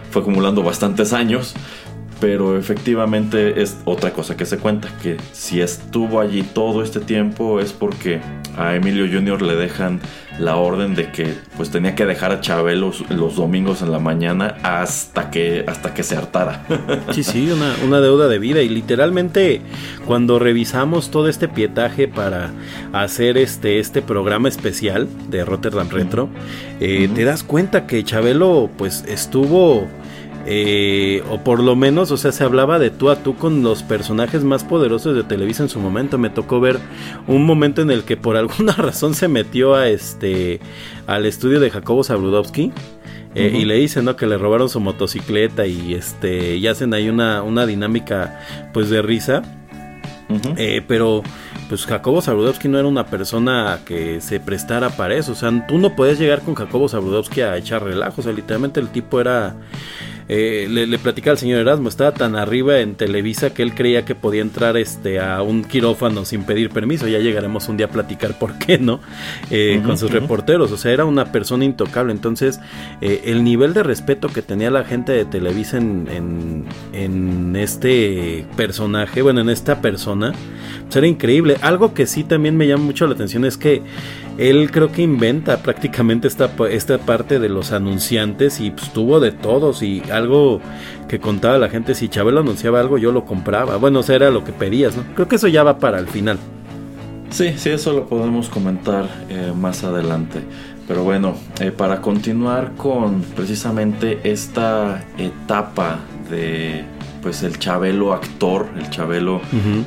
fue 0.10 0.22
acumulando 0.22 0.64
bastantes 0.64 1.14
años, 1.14 1.54
pero 2.22 2.58
efectivamente 2.58 3.62
es 3.62 3.78
otra 3.84 4.14
cosa 4.14 4.38
que 4.38 4.46
se 4.46 4.60
cuenta, 4.60 4.88
que 5.02 5.18
si 5.34 5.60
estuvo 5.60 6.22
allí 6.22 6.44
todo 6.44 6.84
este 6.84 7.00
tiempo 7.00 7.60
es 7.60 7.74
porque 7.74 8.22
a 8.56 8.76
Emilio 8.76 9.08
Jr. 9.12 9.42
le 9.42 9.56
dejan 9.56 10.00
la 10.40 10.56
orden 10.56 10.96
de 10.96 11.12
que 11.12 11.34
pues 11.58 11.72
tenía 11.72 11.96
que 11.96 12.06
dejar 12.06 12.32
a 12.32 12.42
Chabelo 12.42 12.92
los, 13.10 13.36
domingos 13.36 13.82
en 13.82 13.92
la 13.92 14.00
mañana 14.00 14.58
hasta 14.64 15.30
que, 15.32 15.66
hasta 15.68 15.94
que 15.94 16.04
se 16.04 16.16
hartara. 16.16 16.66
Sí, 17.12 17.24
sí, 17.24 17.50
una, 17.50 17.76
una 17.86 18.00
deuda 18.00 18.28
de 18.28 18.40
vida. 18.40 18.62
Y 18.62 18.70
literalmente, 18.70 19.62
cuando 20.06 20.40
revisamos 20.40 21.10
todo 21.10 21.28
este 21.28 21.48
pietaje 21.48 22.08
para 22.08 22.52
hacer 22.94 23.38
este, 23.38 23.80
este 23.80 24.02
programa 24.02 24.48
especial 24.48 25.08
de 25.30 25.44
Rotterdam 25.44 25.90
Retro, 25.90 26.30
eh, 26.80 27.10
te 27.14 27.24
das 27.24 27.44
cuenta 27.44 27.88
que 27.88 28.04
Chabelo, 28.04 28.70
pues, 28.78 29.04
estuvo. 29.08 29.88
Eh, 30.46 31.24
o 31.30 31.40
por 31.40 31.62
lo 31.62 31.76
menos, 31.76 32.12
o 32.12 32.18
sea, 32.18 32.32
se 32.32 32.44
hablaba 32.44 32.80
de 32.80 32.90
tú 32.90 33.10
a 33.10 33.18
tú 33.18 33.36
con 33.36 33.64
los 33.64 33.84
personajes 33.84 34.44
más 34.44 34.64
poderosos 34.64 35.16
de 35.16 35.24
Televisa 35.24 35.64
en 35.64 35.70
su 35.70 35.80
momento. 35.80 36.18
Me 36.18 36.30
tocó 36.30 36.60
ver 36.60 36.80
un 37.28 37.46
momento 37.46 37.82
en 37.82 37.92
el 37.92 38.04
que 38.04 38.18
por 38.18 38.38
alguna 38.38 38.74
razón 38.74 39.14
se 39.14 39.28
metió 39.28 39.76
a 39.76 39.88
este 39.88 40.60
al 41.08 41.26
estudio 41.26 41.60
de 41.60 41.70
Jacobo 41.70 42.04
Zabrudowski. 42.04 42.72
Eh. 43.34 43.60
Y 43.60 43.66
le 43.66 43.76
dicen, 43.76 44.04
¿no? 44.06 44.18
Que 44.18 44.28
le 44.28 44.38
robaron 44.38 44.68
su 44.68 44.82
motocicleta 44.82 45.66
y 45.66 45.94
este 45.94 46.58
y 46.58 46.68
hacen 46.68 46.94
ahí 46.94 47.08
una, 47.08 47.44
una 47.44 47.66
dinámica 47.66 48.42
pues 48.74 48.90
de 48.90 49.02
risa. 49.02 49.44
Eh, 50.58 50.82
pero 50.88 51.24
pues 51.68 51.86
Jacobo 51.86 52.22
Zabrudowski 52.22 52.70
no 52.70 52.80
era 52.80 52.88
una 52.88 53.06
persona 53.06 53.80
que 53.86 54.22
se 54.22 54.40
prestara 54.40 54.90
para 54.90 55.16
eso. 55.16 55.34
O 55.34 55.36
sea, 55.36 55.66
tú 55.68 55.78
no 55.78 55.96
puedes 55.96 56.20
llegar 56.20 56.42
con 56.42 56.56
Jacobo 56.56 56.88
Zabrudowski 56.88 57.42
a 57.42 57.58
echar 57.58 57.84
relajo. 57.84 58.22
O 58.22 58.24
sea, 58.24 58.34
literalmente 58.34 58.80
el 58.80 58.90
tipo 58.90 59.20
era... 59.20 59.56
eh, 60.34 60.66
le, 60.70 60.88
le 60.88 60.98
platicaba 60.98 61.34
al 61.34 61.38
señor 61.38 61.60
Erasmo, 61.60 61.90
estaba 61.90 62.14
tan 62.14 62.38
arriba 62.38 62.80
en 62.80 62.96
Televisa 62.96 63.54
que 63.54 63.64
él 63.64 63.76
creía 63.76 64.06
que 64.06 64.16
podía 64.16 64.42
entrar 64.42 64.78
este, 64.78 65.20
a 65.20 65.42
un 65.42 65.66
quirófano 65.66 66.24
sin 66.24 66.46
pedir 66.46 66.70
permiso. 66.70 67.06
Ya 67.06 67.20
llegaremos 67.20 67.68
un 67.68 67.76
día 67.76 67.88
a 67.88 67.90
platicar 67.90 68.40
por 68.40 68.58
qué, 68.58 68.78
¿no? 68.78 69.02
Eh, 69.50 69.82
con 69.86 69.98
sus 69.98 70.10
reporteros. 70.10 70.72
O 70.72 70.78
sea, 70.78 70.94
era 70.94 71.04
una 71.04 71.34
persona 71.34 71.66
intocable. 71.66 72.14
Entonces, 72.14 72.62
eh, 73.02 73.24
el 73.26 73.44
nivel 73.44 73.74
de 73.74 73.84
respeto 73.84 74.30
que 74.30 74.42
tenía 74.42 74.72
la 74.72 74.86
gente 74.86 75.12
de 75.12 75.26
Televisa 75.26 75.78
en, 75.78 76.08
en, 76.10 76.66
en 76.94 77.56
este 77.58 78.46
personaje, 78.56 79.22
bueno, 79.22 79.42
en 79.42 79.50
esta 79.50 79.82
persona, 79.82 80.32
pues 80.84 80.96
era 80.96 81.08
increíble. 81.08 81.58
Algo 81.60 81.94
que 81.94 82.06
sí 82.06 82.24
también 82.24 82.56
me 82.56 82.68
llama 82.68 82.86
mucho 82.86 83.06
la 83.06 83.16
atención 83.16 83.44
es 83.44 83.58
que 83.58 83.82
él 84.38 84.72
creo 84.72 84.92
que 84.92 85.02
inventa 85.02 85.58
prácticamente 85.58 86.28
esta, 86.28 86.52
esta 86.70 86.98
parte 87.00 87.40
de 87.40 87.50
los 87.50 87.72
anunciantes 87.72 88.60
y 88.60 88.72
pues, 88.72 88.92
tuvo 88.92 89.20
de 89.20 89.32
todos 89.32 89.84
y 89.84 90.02
algo 90.12 90.62
que 91.08 91.20
contaba 91.20 91.58
la 91.58 91.70
gente, 91.70 91.96
si 91.96 92.10
Chabelo 92.10 92.40
anunciaba 92.40 92.80
algo 92.80 92.98
yo 92.98 93.12
lo 93.12 93.26
compraba, 93.26 93.78
bueno, 93.78 94.00
o 94.00 94.04
sea, 94.04 94.16
era 94.16 94.30
lo 94.30 94.44
que 94.44 94.54
pedías, 94.54 94.96
¿no? 94.96 95.04
Creo 95.14 95.28
que 95.28 95.36
eso 95.36 95.48
ya 95.48 95.64
va 95.64 95.78
para 95.78 96.00
el 96.00 96.08
final. 96.08 96.38
Sí, 97.30 97.54
sí, 97.58 97.70
eso 97.70 97.94
lo 97.94 98.08
podemos 98.08 98.50
comentar 98.50 99.08
eh, 99.30 99.54
más 99.56 99.86
adelante. 99.86 100.42
Pero 100.88 101.06
bueno, 101.06 101.36
eh, 101.62 101.72
para 101.72 102.02
continuar 102.02 102.74
con 102.76 103.22
precisamente 103.22 104.20
esta 104.24 105.06
etapa 105.18 106.00
de 106.30 106.84
pues 107.22 107.44
el 107.44 107.60
Chabelo 107.60 108.14
actor, 108.14 108.68
el 108.78 108.90
Chabelo 108.90 109.42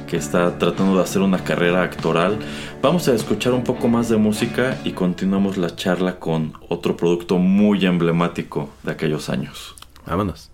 que 0.06 0.16
está 0.16 0.58
tratando 0.58 0.96
de 0.96 1.02
hacer 1.02 1.22
una 1.22 1.42
carrera 1.42 1.82
actoral, 1.82 2.38
vamos 2.80 3.08
a 3.08 3.14
escuchar 3.14 3.52
un 3.52 3.64
poco 3.64 3.88
más 3.88 4.08
de 4.08 4.16
música 4.16 4.78
y 4.84 4.92
continuamos 4.92 5.56
la 5.56 5.74
charla 5.74 6.18
con 6.18 6.54
otro 6.68 6.96
producto 6.96 7.38
muy 7.38 7.84
emblemático 7.84 8.70
de 8.82 8.92
aquellos 8.92 9.28
años. 9.28 9.74
Vámonos. 10.06 10.53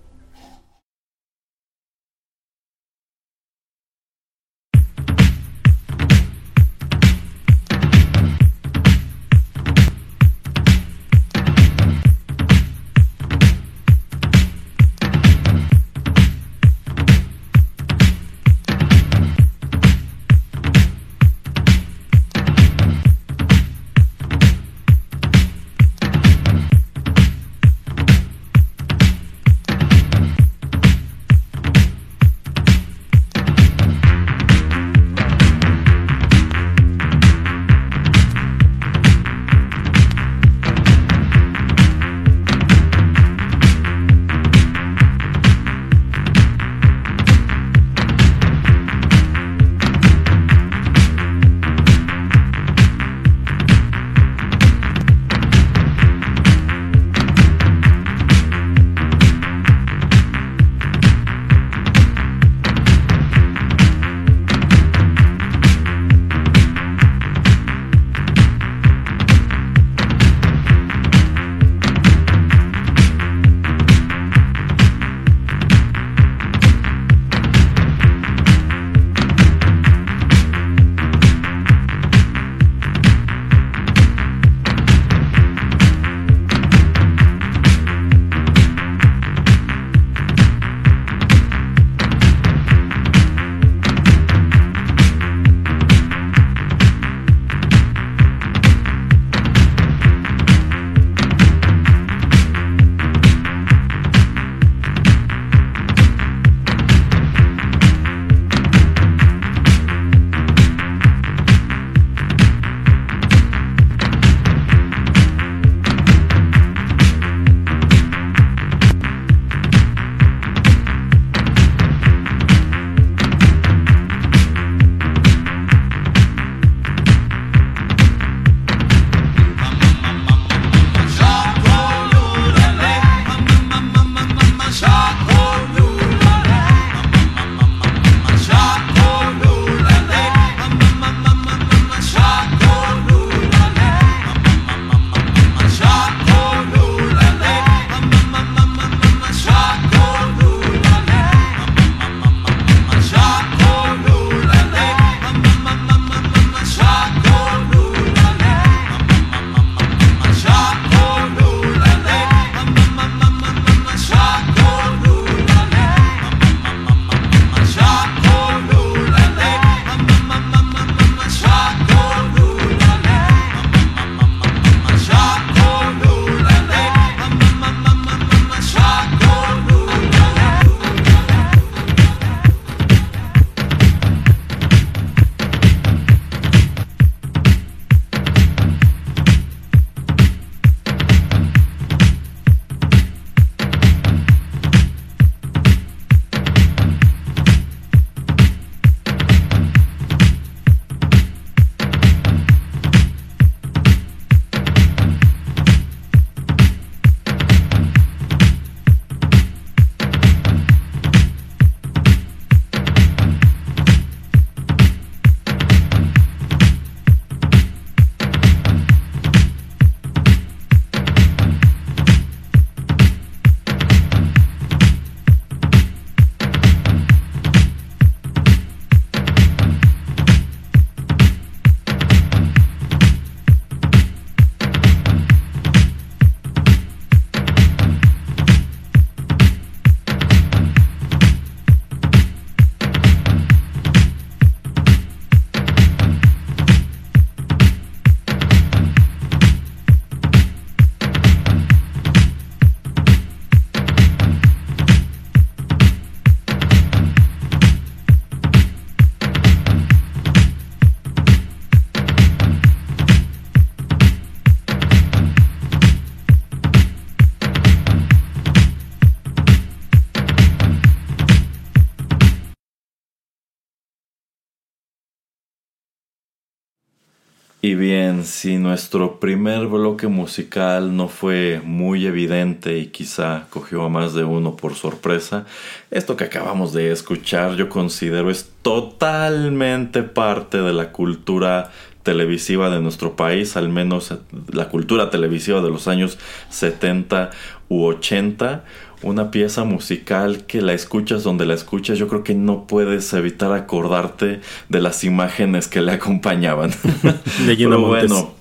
Si 278.25 278.57
nuestro 278.57 279.21
primer 279.21 279.66
bloque 279.66 280.07
musical 280.07 280.97
no 280.97 281.09
fue 281.09 281.61
muy 281.64 282.07
evidente 282.07 282.79
y 282.79 282.87
quizá 282.89 283.47
cogió 283.51 283.85
a 283.85 283.89
más 283.89 284.14
de 284.14 284.25
uno 284.25 284.57
por 284.57 284.75
sorpresa, 284.75 285.47
esto 285.91 286.16
que 286.16 286.25
acabamos 286.25 286.73
de 286.73 286.93
escuchar 286.93 287.57
yo 287.57 287.68
considero 287.68 288.31
es 288.31 288.53
totalmente 288.62 290.03
parte 290.03 290.59
de 290.59 290.73
la 290.73 290.93
cultura 290.93 291.71
televisiva 292.03 292.71
de 292.71 292.81
nuestro 292.81 293.16
país, 293.16 293.57
al 293.57 293.68
menos 293.68 294.14
la 294.53 294.68
cultura 294.68 295.11
televisiva 295.11 295.61
de 295.61 295.71
los 295.71 295.87
años 295.89 296.18
70 296.49 297.31
u 297.68 297.85
80 297.85 298.64
una 299.03 299.30
pieza 299.30 299.64
musical 299.64 300.44
que 300.46 300.61
la 300.61 300.72
escuchas 300.72 301.22
donde 301.22 301.46
la 301.46 301.55
escuchas, 301.55 301.98
yo 301.98 302.09
creo 302.09 302.22
que 302.22 302.34
no 302.34 302.66
puedes 302.66 303.12
evitar 303.12 303.53
acordarte 303.53 304.40
de 304.68 304.80
las 304.80 305.05
imágenes 305.05 305.68
que 305.68 305.80
le 305.80 305.92
acompañaban. 305.92 306.70
De 307.46 307.57
Pero 307.57 307.86
bueno, 307.86 308.34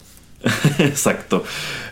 exacto. 0.80 1.44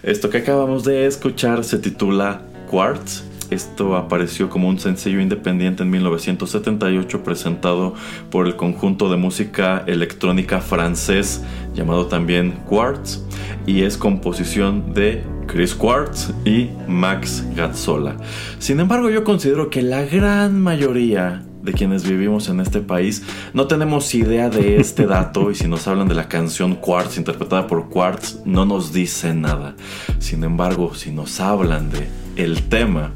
Esto 0.04 0.30
que 0.30 0.40
acabamos 0.40 0.84
de 0.84 1.06
escuchar 1.06 1.64
se 1.64 1.80
titula 1.80 2.42
Quartz. 2.70 3.24
Esto 3.50 3.96
apareció 3.96 4.50
como 4.50 4.68
un 4.68 4.80
sencillo 4.80 5.22
independiente 5.22 5.84
en 5.84 5.90
1978 5.90 7.24
presentado 7.24 7.94
por 8.30 8.48
el 8.48 8.56
conjunto 8.56 9.10
de 9.10 9.18
música 9.18 9.84
electrónica 9.88 10.60
francés 10.60 11.44
llamado 11.74 12.08
también 12.08 12.52
Quartz 12.66 13.24
y 13.66 13.84
es 13.84 13.98
composición 13.98 14.94
de 14.94 15.24
Chris 15.48 15.74
Quartz 15.74 16.34
y 16.46 16.70
Max 16.88 17.46
Gazzola. 17.56 18.18
Sin 18.60 18.80
embargo, 18.80 19.10
yo 19.10 19.24
considero 19.24 19.70
que 19.70 19.82
la 19.82 20.04
gran 20.04 20.60
mayoría 20.60 21.44
de 21.68 21.74
quienes 21.74 22.08
vivimos 22.08 22.48
en 22.48 22.62
este 22.62 22.80
país 22.80 23.24
no 23.54 23.68
tenemos 23.68 24.16
idea 24.16 24.50
de 24.50 24.78
este 24.78 25.06
dato 25.06 25.52
y 25.52 25.56
si 25.56 25.68
nos 25.68 25.86
hablan 25.88 26.08
de 26.08 26.16
la 26.16 26.30
canción 26.30 26.76
Quartz 26.76 27.18
interpretada 27.18 27.68
por 27.68 27.90
Quartz 27.90 28.40
no 28.46 28.66
nos 28.66 28.94
dice 28.94 29.34
nada. 29.34 29.76
Sin 30.20 30.46
embargo, 30.46 30.96
si 30.96 31.12
nos 31.12 31.42
hablan 31.42 31.92
de 31.92 32.08
el 32.38 32.70
tema 32.70 33.12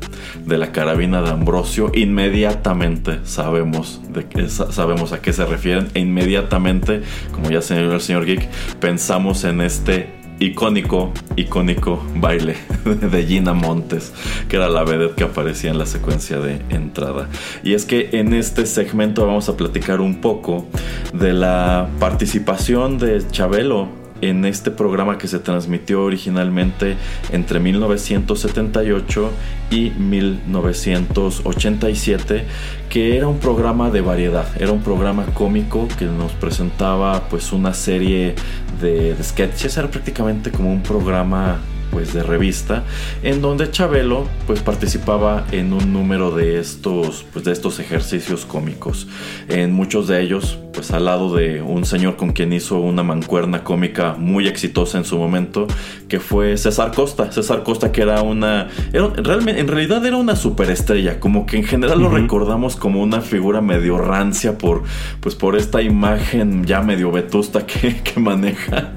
de 0.46 0.58
la 0.58 0.72
carabina 0.72 1.22
de 1.22 1.30
Ambrosio, 1.30 1.92
inmediatamente 1.94 3.20
sabemos, 3.24 4.02
de 4.12 4.26
qué, 4.26 4.50
sabemos 4.50 5.14
a 5.14 5.22
qué 5.22 5.32
se 5.32 5.46
refieren 5.46 5.90
e 5.94 6.00
inmediatamente, 6.00 7.04
como 7.32 7.50
ya 7.52 7.62
señaló 7.62 7.94
el 7.94 8.02
señor 8.02 8.26
Geek, 8.26 8.50
pensamos 8.80 9.44
en 9.44 9.62
este 9.62 10.21
icónico, 10.42 11.14
icónico 11.36 12.04
baile 12.16 12.56
de 12.86 13.26
Gina 13.26 13.54
Montes, 13.54 14.12
que 14.50 14.58
era 14.58 14.68
la 14.68 14.84
vedette 14.84 15.16
que 15.16 15.24
aparecía 15.24 15.70
en 15.70 15.78
la 15.78 15.86
secuencia 15.86 16.40
de 16.40 16.62
entrada. 16.70 17.30
Y 17.64 17.74
es 17.74 17.86
que 17.86 18.10
en 18.14 18.34
este 18.34 18.66
segmento 18.66 19.26
vamos 19.26 19.48
a 19.50 19.56
platicar 19.56 20.02
un 20.02 20.20
poco 20.20 20.68
de 21.14 21.32
la 21.34 21.88
participación 22.00 22.98
de 22.98 23.26
Chabelo 23.30 24.01
en 24.22 24.46
este 24.46 24.72
programa 24.72 25.18
que 25.18 25.28
se 25.28 25.40
transmitió 25.40 26.04
originalmente 26.04 26.96
entre 27.32 27.60
1978 27.60 29.32
y 29.72 29.90
1987 29.92 32.46
que 32.90 33.18
era 33.18 33.28
un 33.28 33.40
programa 33.40 33.90
de 33.90 34.02
variedad. 34.02 34.46
Era 34.60 34.72
un 34.72 34.82
programa 34.82 35.26
cómico 35.34 35.88
que 35.98 36.06
nos 36.06 36.32
presentaba 36.34 37.28
pues 37.30 37.52
una 37.54 37.74
serie 37.74 38.36
de, 38.82 39.16
de 39.16 39.24
sketches. 39.24 39.78
Era 39.78 39.90
prácticamente 39.90 40.52
como 40.52 40.72
un 40.72 40.84
programa 40.84 41.60
pues 41.92 42.14
de 42.14 42.24
revista 42.24 42.84
en 43.22 43.42
donde 43.42 43.70
Chabelo 43.70 44.28
pues 44.48 44.62
participaba 44.62 45.46
en 45.52 45.74
un 45.74 45.94
número 45.94 46.32
de 46.32 46.60
estos 46.60 47.26
pues 47.32 47.46
de 47.46 47.52
estos 47.52 47.80
ejercicios 47.80 48.46
cómicos. 48.46 49.08
En 49.48 49.74
muchos 49.74 50.08
de 50.08 50.22
ellos 50.22 50.58
pues 50.74 50.92
al 50.92 51.06
lado 51.06 51.36
de 51.36 51.62
un 51.62 51.86
señor 51.86 52.16
con 52.16 52.32
quien 52.32 52.54
hizo 52.54 52.80
una 52.80 53.04
mancuerna 53.04 53.64
cómica 53.64 54.16
muy 54.18 54.48
exitosa 54.48 54.98
en 54.98 55.06
su 55.06 55.18
momento 55.18 55.68
que 56.08 56.20
fue 56.20 56.58
César 56.58 56.94
Costa. 56.94 57.32
César 57.32 57.64
Costa 57.64 57.92
que 57.92 58.02
era 58.02 58.22
una 58.22 58.70
era, 58.94 59.10
realmente 59.16 59.60
en 59.60 59.68
realidad 59.68 60.06
era 60.06 60.18
una 60.18 60.36
superestrella 60.36 61.20
como 61.20 61.46
que 61.46 61.58
en 61.58 61.66
general 61.66 62.00
uh 62.00 62.06
-huh. 62.06 62.12
lo 62.12 62.18
recordamos 62.18 62.76
como 62.76 63.02
una 63.02 63.22
figura 63.22 63.62
medio 63.62 63.98
rancia 63.98 64.58
por 64.58 64.84
pues 65.20 65.36
por 65.36 65.56
esta 65.56 65.82
imagen 65.82 66.66
ya 66.66 66.82
medio 66.82 67.12
vetusta 67.12 67.66
que, 67.66 68.02
que 68.04 68.20
maneja. 68.20 68.92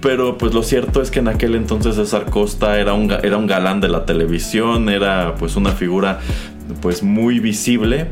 Pero 0.00 0.38
pues 0.38 0.54
lo 0.54 0.62
cierto 0.62 1.02
es 1.02 1.10
que 1.10 1.18
en 1.18 1.28
aquel 1.28 1.54
entonces 1.54 1.98
César 2.00 2.30
Costa 2.30 2.78
era 2.78 2.94
un, 2.94 3.10
era 3.10 3.36
un 3.36 3.46
galán 3.46 3.82
de 3.82 3.88
la 3.88 4.06
televisión, 4.06 4.88
era 4.88 5.34
pues 5.34 5.56
una 5.56 5.72
figura 5.72 6.18
pues 6.80 7.02
muy 7.02 7.40
visible 7.40 8.06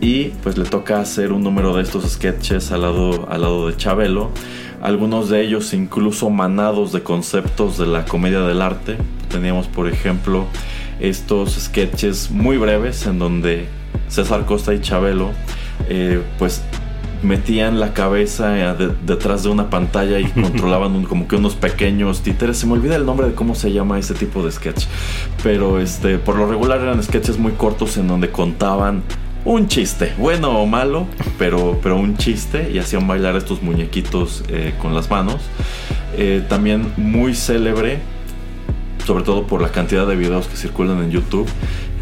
y 0.00 0.26
pues 0.44 0.56
le 0.56 0.64
toca 0.64 1.00
hacer 1.00 1.32
un 1.32 1.42
número 1.42 1.74
de 1.74 1.82
estos 1.82 2.08
sketches 2.08 2.70
al 2.70 2.82
lado, 2.82 3.26
al 3.28 3.40
lado 3.40 3.66
de 3.66 3.76
Chabelo, 3.76 4.30
algunos 4.80 5.28
de 5.28 5.42
ellos 5.42 5.74
incluso 5.74 6.30
manados 6.30 6.92
de 6.92 7.02
conceptos 7.02 7.78
de 7.78 7.86
la 7.86 8.04
comedia 8.04 8.42
del 8.42 8.62
arte. 8.62 8.96
Teníamos 9.28 9.66
por 9.66 9.88
ejemplo 9.88 10.46
estos 11.00 11.54
sketches 11.54 12.30
muy 12.30 12.58
breves 12.58 13.08
en 13.08 13.18
donde 13.18 13.66
César 14.06 14.44
Costa 14.44 14.72
y 14.72 14.80
Chabelo 14.80 15.32
eh, 15.88 16.22
pues 16.38 16.62
metían 17.22 17.80
la 17.80 17.92
cabeza 17.92 18.50
de, 18.50 18.92
detrás 19.06 19.42
de 19.42 19.48
una 19.48 19.70
pantalla 19.70 20.18
y 20.18 20.24
controlaban 20.32 20.92
un, 20.94 21.04
como 21.04 21.28
que 21.28 21.36
unos 21.36 21.54
pequeños 21.54 22.22
títeres. 22.22 22.58
Se 22.58 22.66
me 22.66 22.74
olvida 22.74 22.96
el 22.96 23.06
nombre 23.06 23.28
de 23.28 23.34
cómo 23.34 23.54
se 23.54 23.72
llama 23.72 23.98
ese 23.98 24.14
tipo 24.14 24.42
de 24.42 24.52
sketch. 24.52 24.84
Pero 25.42 25.80
este, 25.80 26.18
por 26.18 26.36
lo 26.36 26.46
regular 26.46 26.80
eran 26.80 27.02
sketches 27.02 27.38
muy 27.38 27.52
cortos 27.52 27.96
en 27.96 28.08
donde 28.08 28.30
contaban 28.30 29.02
un 29.46 29.68
chiste, 29.68 30.12
bueno 30.18 30.58
o 30.58 30.66
malo, 30.66 31.06
pero, 31.38 31.78
pero 31.80 31.96
un 31.96 32.16
chiste 32.16 32.68
y 32.72 32.78
hacían 32.78 33.06
bailar 33.06 33.36
estos 33.36 33.62
muñequitos 33.62 34.42
eh, 34.48 34.74
con 34.82 34.94
las 34.94 35.08
manos. 35.08 35.36
Eh, 36.16 36.44
también 36.48 36.92
muy 36.96 37.34
célebre, 37.34 38.00
sobre 39.06 39.22
todo 39.22 39.46
por 39.46 39.62
la 39.62 39.68
cantidad 39.68 40.06
de 40.06 40.16
videos 40.16 40.48
que 40.48 40.56
circulan 40.56 40.98
en 40.98 41.12
YouTube, 41.12 41.46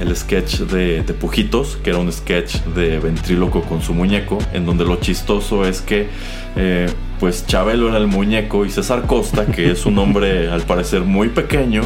el 0.01 0.17
sketch 0.17 0.61
de, 0.61 1.03
de, 1.03 1.15
Pujitos, 1.15 1.77
que 1.77 1.91
era 1.91 1.99
un 1.99 2.13
sketch 2.13 2.57
de 2.75 2.99
ventríloco 2.99 3.63
con 3.63 3.83
su 3.83 3.95
muñeco, 3.95 4.39
en 4.53 4.67
donde 4.67 4.85
lo 4.85 4.97
chistoso 4.97 5.67
es 5.67 5.81
que 5.81 6.09
eh, 6.57 6.89
pues 7.21 7.47
Chabelo 7.47 7.89
era 7.89 7.99
el 7.99 8.07
muñeco 8.07 8.67
y 8.67 8.71
César 8.71 9.07
Costa, 9.07 9.47
que 9.47 9.71
es 9.71 9.87
un 9.87 9.99
hombre 9.99 10.49
al 10.51 10.63
parecer 10.63 11.03
muy 11.03 11.29
pequeño, 11.29 11.83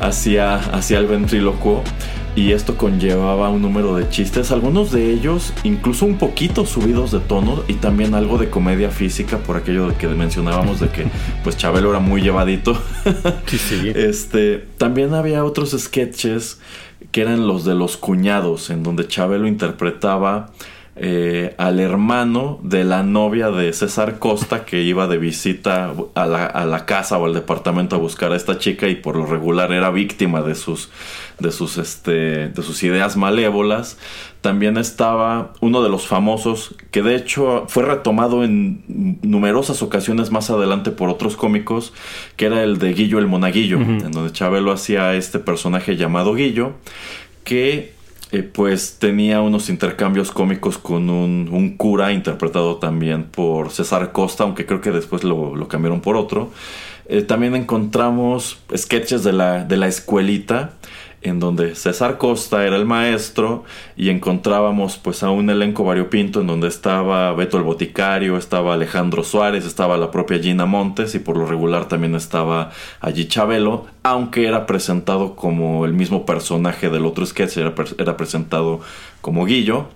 hacía, 0.00 0.56
hacía 0.56 0.98
el 0.98 1.06
ventríloco 1.06 1.82
y 2.36 2.52
esto 2.52 2.76
conllevaba 2.76 3.48
un 3.50 3.60
número 3.60 3.96
de 3.96 4.08
chistes, 4.08 4.52
algunos 4.52 4.92
de 4.92 5.10
ellos 5.10 5.52
incluso 5.64 6.06
un 6.06 6.16
poquito 6.16 6.64
subidos 6.64 7.10
de 7.10 7.18
tono 7.18 7.64
y 7.66 7.74
también 7.74 8.14
algo 8.14 8.38
de 8.38 8.48
comedia 8.48 8.90
física 8.90 9.38
por 9.38 9.56
aquello 9.56 9.88
de 9.88 9.96
que 9.96 10.06
mencionábamos 10.06 10.78
de 10.78 10.88
que 10.88 11.06
pues 11.42 11.56
Chabelo 11.56 11.90
era 11.90 11.98
muy 11.98 12.22
llevadito. 12.22 12.80
Sí, 13.46 13.58
sí. 13.58 13.92
Este, 14.00 14.64
también 14.78 15.14
había 15.14 15.44
otros 15.44 15.76
sketches 15.78 16.58
que 17.10 17.22
eran 17.22 17.46
los 17.46 17.64
de 17.64 17.74
los 17.74 17.96
cuñados, 17.96 18.70
en 18.70 18.82
donde 18.82 19.08
Chabelo 19.08 19.46
interpretaba 19.46 20.50
eh, 20.96 21.54
al 21.56 21.78
hermano 21.78 22.58
de 22.62 22.82
la 22.82 23.02
novia 23.04 23.50
de 23.50 23.72
César 23.72 24.18
Costa 24.18 24.64
que 24.64 24.82
iba 24.82 25.06
de 25.06 25.18
visita 25.18 25.94
a 26.14 26.26
la, 26.26 26.44
a 26.44 26.66
la, 26.66 26.84
casa 26.84 27.16
o 27.16 27.26
al 27.26 27.32
departamento 27.32 27.94
a 27.94 27.98
buscar 28.00 28.32
a 28.32 28.36
esta 28.36 28.58
chica 28.58 28.88
y 28.88 28.96
por 28.96 29.16
lo 29.16 29.24
regular 29.24 29.72
era 29.72 29.90
víctima 29.90 30.42
de 30.42 30.56
sus, 30.56 30.90
de 31.38 31.52
sus, 31.52 31.78
este, 31.78 32.48
de 32.48 32.62
sus 32.62 32.82
ideas 32.82 33.16
malévolas. 33.16 33.98
También 34.40 34.78
estaba 34.78 35.52
uno 35.60 35.82
de 35.82 35.90
los 35.90 36.08
famosos 36.08 36.74
que 36.90 37.02
de 37.02 37.14
hecho 37.14 37.66
fue 37.68 37.84
retomado 37.84 38.42
en 38.42 38.82
numerosas 39.22 39.82
ocasiones 39.82 40.30
más 40.32 40.50
adelante 40.50 40.90
por 40.90 41.08
otros 41.08 41.36
cómicos, 41.36 41.92
que 42.36 42.46
era 42.46 42.64
el 42.64 42.78
de 42.78 42.92
Guillo 42.94 43.20
el 43.20 43.28
Monaguillo, 43.28 43.78
uh 43.78 43.82
-huh. 43.82 44.06
en 44.06 44.12
donde 44.12 44.32
Chabelo 44.32 44.72
hacía 44.72 45.14
este 45.14 45.38
personaje 45.38 45.96
llamado 45.96 46.34
Guillo, 46.34 46.72
que 47.44 47.99
eh, 48.32 48.42
pues 48.42 48.96
tenía 48.98 49.40
unos 49.40 49.68
intercambios 49.68 50.30
cómicos 50.30 50.78
con 50.78 51.10
un, 51.10 51.76
cura 51.76 52.12
interpretado 52.12 52.76
también 52.76 53.24
por 53.24 53.70
César 53.70 54.12
Costa, 54.12 54.44
aunque 54.44 54.66
creo 54.66 54.80
que 54.80 54.90
después 54.90 55.24
lo, 55.24 55.56
lo 55.56 55.68
cambiaron 55.68 56.00
por 56.00 56.16
otro. 56.16 56.50
Eh, 57.06 57.22
también 57.22 57.56
encontramos 57.56 58.60
sketches 58.76 59.24
de 59.24 59.32
la, 59.32 59.64
de 59.64 59.76
la 59.76 59.88
escuelita 59.88 60.74
en 61.22 61.38
donde 61.38 61.74
César 61.74 62.16
Costa 62.16 62.66
era 62.66 62.76
el 62.76 62.86
maestro 62.86 63.64
y 63.96 64.08
encontrábamos 64.08 64.96
pues 64.96 65.22
a 65.22 65.30
un 65.30 65.50
elenco 65.50 65.84
variopinto 65.84 66.40
en 66.40 66.46
donde 66.46 66.68
estaba 66.68 67.32
Beto 67.34 67.58
el 67.58 67.62
Boticario, 67.62 68.36
estaba 68.38 68.74
Alejandro 68.74 69.22
Suárez, 69.22 69.66
estaba 69.66 69.98
la 69.98 70.10
propia 70.10 70.38
Gina 70.38 70.64
Montes 70.64 71.14
y 71.14 71.18
por 71.18 71.36
lo 71.36 71.44
regular 71.44 71.88
también 71.88 72.14
estaba 72.14 72.70
allí 73.00 73.28
Chabelo, 73.28 73.86
aunque 74.02 74.46
era 74.46 74.66
presentado 74.66 75.36
como 75.36 75.84
el 75.84 75.92
mismo 75.92 76.24
personaje 76.24 76.88
del 76.88 77.04
otro 77.04 77.26
sketch, 77.26 77.58
era, 77.58 77.74
era 77.98 78.16
presentado 78.16 78.80
como 79.20 79.44
Guillo. 79.44 79.88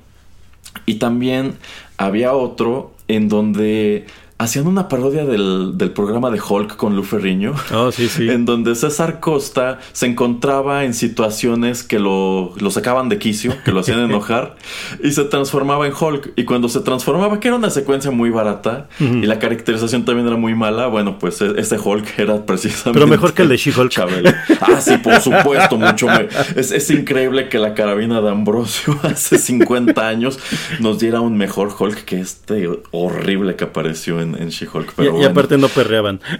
Y 0.86 0.96
también 0.96 1.56
había 1.96 2.34
otro 2.34 2.92
en 3.08 3.28
donde 3.28 4.06
hacían 4.36 4.66
una 4.66 4.88
parodia 4.88 5.24
del, 5.24 5.78
del 5.78 5.90
programa 5.92 6.30
de 6.30 6.40
Hulk 6.40 6.76
con 6.76 6.96
Lu 6.96 7.02
Ferriño. 7.04 7.54
Oh, 7.72 7.92
sí, 7.92 8.08
sí. 8.08 8.28
En 8.34 8.44
donde 8.44 8.74
César 8.74 9.20
Costa 9.20 9.78
se 9.92 10.06
encontraba 10.06 10.84
en 10.84 10.92
situaciones 10.92 11.82
que 11.84 11.98
lo, 12.00 12.52
lo 12.58 12.70
sacaban 12.70 13.08
de 13.08 13.18
quicio, 13.18 13.54
que 13.64 13.70
lo 13.72 13.80
hacían 13.80 14.00
enojar, 14.10 14.56
y 15.02 15.12
se 15.12 15.24
transformaba 15.24 15.86
en 15.86 15.92
Hulk. 15.98 16.32
Y 16.36 16.44
cuando 16.44 16.68
se 16.68 16.80
transformaba, 16.80 17.38
que 17.40 17.48
era 17.48 17.56
una 17.56 17.70
secuencia 17.70 18.10
muy 18.10 18.30
barata, 18.30 18.88
y 18.98 19.22
la 19.26 19.38
caracterización 19.38 20.04
también 20.04 20.26
era 20.26 20.36
muy 20.36 20.54
mala, 20.54 20.88
bueno, 20.88 21.18
pues 21.18 21.40
e- 21.40 21.54
ese 21.58 21.78
Hulk 21.78 22.18
era 22.18 22.44
precisamente. 22.44 22.92
Pero 22.94 23.06
mejor 23.06 23.34
que 23.34 23.42
el 23.42 23.48
de 23.48 23.56
She-Hulk. 23.56 23.92
Ah, 24.60 24.80
sí, 24.80 24.96
por 24.98 25.20
supuesto, 25.20 25.76
mucho. 25.76 26.06
me- 26.08 26.28
Es, 26.56 26.72
es 26.72 26.90
increíble 26.90 27.48
que 27.48 27.58
la 27.58 27.74
carabina 27.74 28.20
de 28.20 28.30
Ambrosio 28.30 28.98
hace 29.04 29.38
50 29.38 30.06
años 30.08 30.38
nos 30.80 30.98
diera 30.98 31.20
un 31.20 31.36
mejor 31.36 31.72
Hulk 31.78 32.04
que 32.04 32.20
este 32.20 32.68
horrible 32.90 33.54
que 33.56 33.64
apareció 33.64 34.20
en, 34.20 34.23
en 34.24 34.48
She-Hulk. 34.48 34.94
Y, 34.98 35.24
aparte 35.24 35.58
no 35.58 35.68
perreaban. 35.68 36.20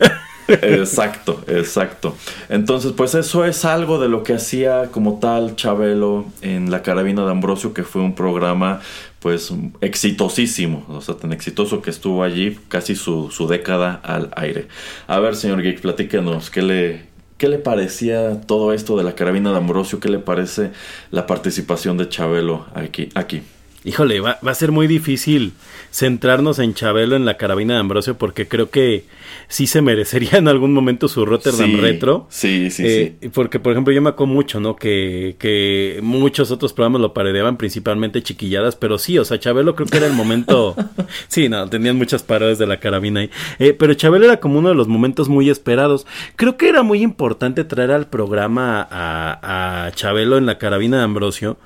Exacto, 0.48 1.42
exacto. 1.46 2.14
Entonces, 2.48 2.92
pues 2.92 3.14
eso 3.14 3.44
es 3.44 3.64
algo 3.64 3.98
de 3.98 4.08
lo 4.08 4.22
que 4.22 4.34
hacía 4.34 4.90
como 4.90 5.18
tal 5.18 5.56
Chabelo 5.56 6.26
en 6.42 6.70
La 6.70 6.82
Carabina 6.82 7.24
de 7.24 7.30
Ambrosio, 7.30 7.72
que 7.72 7.82
fue 7.82 8.02
un 8.02 8.14
programa 8.14 8.80
pues 9.20 9.50
exitosísimo, 9.80 10.84
o 10.90 11.00
sea, 11.00 11.14
tan 11.14 11.32
exitoso 11.32 11.80
que 11.80 11.88
estuvo 11.88 12.22
allí 12.22 12.58
casi 12.68 12.94
su, 12.94 13.30
su 13.30 13.46
década 13.46 13.98
al 14.04 14.30
aire. 14.36 14.68
A 15.06 15.18
ver, 15.18 15.34
señor 15.34 15.62
Geek, 15.62 15.80
platíquenos, 15.80 16.50
¿qué 16.50 16.60
le, 16.60 17.06
¿qué 17.38 17.48
le 17.48 17.58
parecía 17.58 18.42
todo 18.42 18.74
esto 18.74 18.98
de 18.98 19.04
La 19.04 19.14
Carabina 19.14 19.50
de 19.50 19.56
Ambrosio? 19.56 19.98
¿Qué 19.98 20.10
le 20.10 20.18
parece 20.18 20.72
la 21.10 21.26
participación 21.26 21.96
de 21.96 22.10
Chabelo 22.10 22.66
aquí? 22.74 23.08
aquí? 23.14 23.40
Híjole, 23.82 24.20
va, 24.20 24.38
va 24.46 24.50
a 24.50 24.54
ser 24.54 24.72
muy 24.72 24.86
difícil 24.86 25.54
centrarnos 25.94 26.58
en 26.58 26.74
Chabelo 26.74 27.14
en 27.14 27.24
la 27.24 27.36
carabina 27.36 27.74
de 27.74 27.80
Ambrosio 27.80 28.18
porque 28.18 28.48
creo 28.48 28.68
que 28.68 29.04
sí 29.48 29.66
se 29.66 29.82
merecería 29.82 30.38
en 30.38 30.48
algún 30.48 30.72
momento 30.72 31.08
su 31.08 31.24
Rotterdam 31.24 31.70
Sí, 31.70 31.76
Retro. 31.76 32.26
Sí, 32.30 32.70
sí, 32.70 32.82
Eh, 32.86 33.16
sí. 33.20 33.28
Porque, 33.28 33.60
por 33.60 33.72
ejemplo, 33.72 33.92
yo 33.92 34.02
me 34.02 34.10
acuerdo 34.10 34.32
mucho, 34.32 34.60
¿no? 34.60 34.76
Que, 34.76 35.36
que 35.38 35.98
muchos 36.02 36.50
otros 36.50 36.72
programas 36.72 37.00
lo 37.00 37.12
parodeaban, 37.14 37.56
principalmente 37.56 38.22
chiquilladas, 38.22 38.76
pero 38.76 38.98
sí, 38.98 39.18
o 39.18 39.24
sea, 39.24 39.38
Chabelo 39.38 39.74
creo 39.74 39.88
que 39.88 39.96
era 39.98 40.06
el 40.06 40.12
momento. 40.12 40.76
sí, 41.28 41.48
no, 41.48 41.68
tenían 41.68 41.96
muchas 41.96 42.22
parodias 42.22 42.58
de 42.58 42.66
la 42.66 42.80
carabina 42.80 43.20
ahí. 43.20 43.30
Eh, 43.58 43.72
pero 43.72 43.94
Chabelo 43.94 44.24
era 44.24 44.38
como 44.40 44.58
uno 44.58 44.68
de 44.70 44.74
los 44.74 44.88
momentos 44.88 45.28
muy 45.28 45.50
esperados. 45.50 46.06
Creo 46.36 46.56
que 46.56 46.68
era 46.68 46.82
muy 46.82 47.02
importante 47.02 47.64
traer 47.64 47.90
al 47.90 48.06
programa 48.08 48.86
a, 48.90 49.86
a 49.86 49.92
Chabelo 49.92 50.38
en 50.38 50.46
la 50.46 50.58
carabina 50.58 50.98
de 50.98 51.04
Ambrosio, 51.04 51.56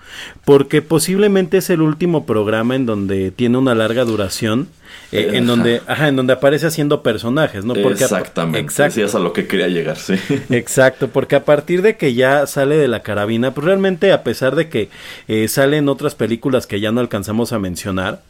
porque 0.44 0.82
posiblemente 0.82 1.58
es 1.58 1.70
el 1.70 1.82
último 1.82 2.26
programa 2.26 2.74
en 2.76 2.86
donde 2.86 3.30
tiene 3.30 3.58
una 3.58 3.74
larga 3.74 4.04
duración. 4.04 4.68
Eh, 5.12 5.30
en 5.34 5.46
donde, 5.46 5.82
ajá, 5.86 6.08
en 6.08 6.16
donde 6.16 6.32
aparece 6.32 6.66
haciendo 6.66 7.02
personajes, 7.02 7.64
¿no? 7.64 7.74
Porque 7.74 8.04
Exactamente. 8.04 8.60
Exacto. 8.60 8.94
Sí, 8.94 9.02
es 9.02 9.14
a 9.14 9.18
lo 9.18 9.32
que 9.32 9.46
quería 9.46 9.68
llegar, 9.68 9.96
sí. 9.96 10.14
Exacto, 10.50 11.08
porque 11.08 11.36
a 11.36 11.44
partir 11.44 11.82
de 11.82 11.96
que 11.96 12.14
ya 12.14 12.46
sale 12.46 12.76
de 12.76 12.88
la 12.88 13.02
carabina, 13.02 13.52
pues 13.52 13.64
realmente 13.64 14.12
a 14.12 14.22
pesar 14.22 14.56
de 14.56 14.68
que 14.68 14.88
eh, 15.28 15.48
salen 15.48 15.88
otras 15.88 16.14
películas 16.14 16.66
que 16.66 16.80
ya 16.80 16.92
no 16.92 17.00
alcanzamos 17.00 17.52
a 17.52 17.58
mencionar, 17.58 18.22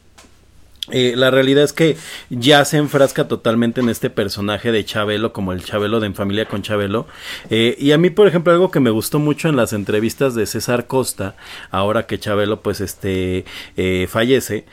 eh, 0.91 1.15
la 1.17 1.31
realidad 1.31 1.65
es 1.65 1.73
que 1.73 1.97
ya 2.31 2.65
se 2.65 2.77
enfrasca 2.77 3.29
totalmente 3.29 3.81
en 3.81 3.89
este 3.89 4.11
personaje 4.11 4.73
de 4.73 4.85
Chabelo, 4.85 5.33
como 5.33 5.53
el 5.53 5.65
Chabelo 5.65 6.01
de 6.01 6.07
En 6.07 6.15
Familia 6.15 6.47
con 6.47 6.63
Chabelo. 6.63 7.07
Eh, 7.51 7.77
y 7.79 7.93
a 7.93 7.99
mí, 7.99 8.11
por 8.11 8.27
ejemplo, 8.27 8.53
algo 8.53 8.71
que 8.71 8.81
me 8.81 8.91
gustó 8.91 9.19
mucho 9.19 9.49
en 9.49 9.57
las 9.57 9.73
entrevistas 9.73 10.35
de 10.35 10.47
César 10.47 10.87
Costa, 10.87 11.37
ahora 11.71 12.07
que 12.07 12.19
Chabelo, 12.19 12.63
pues, 12.63 12.81
este, 12.81 13.45
eh, 13.77 14.07
fallece, 14.09 14.67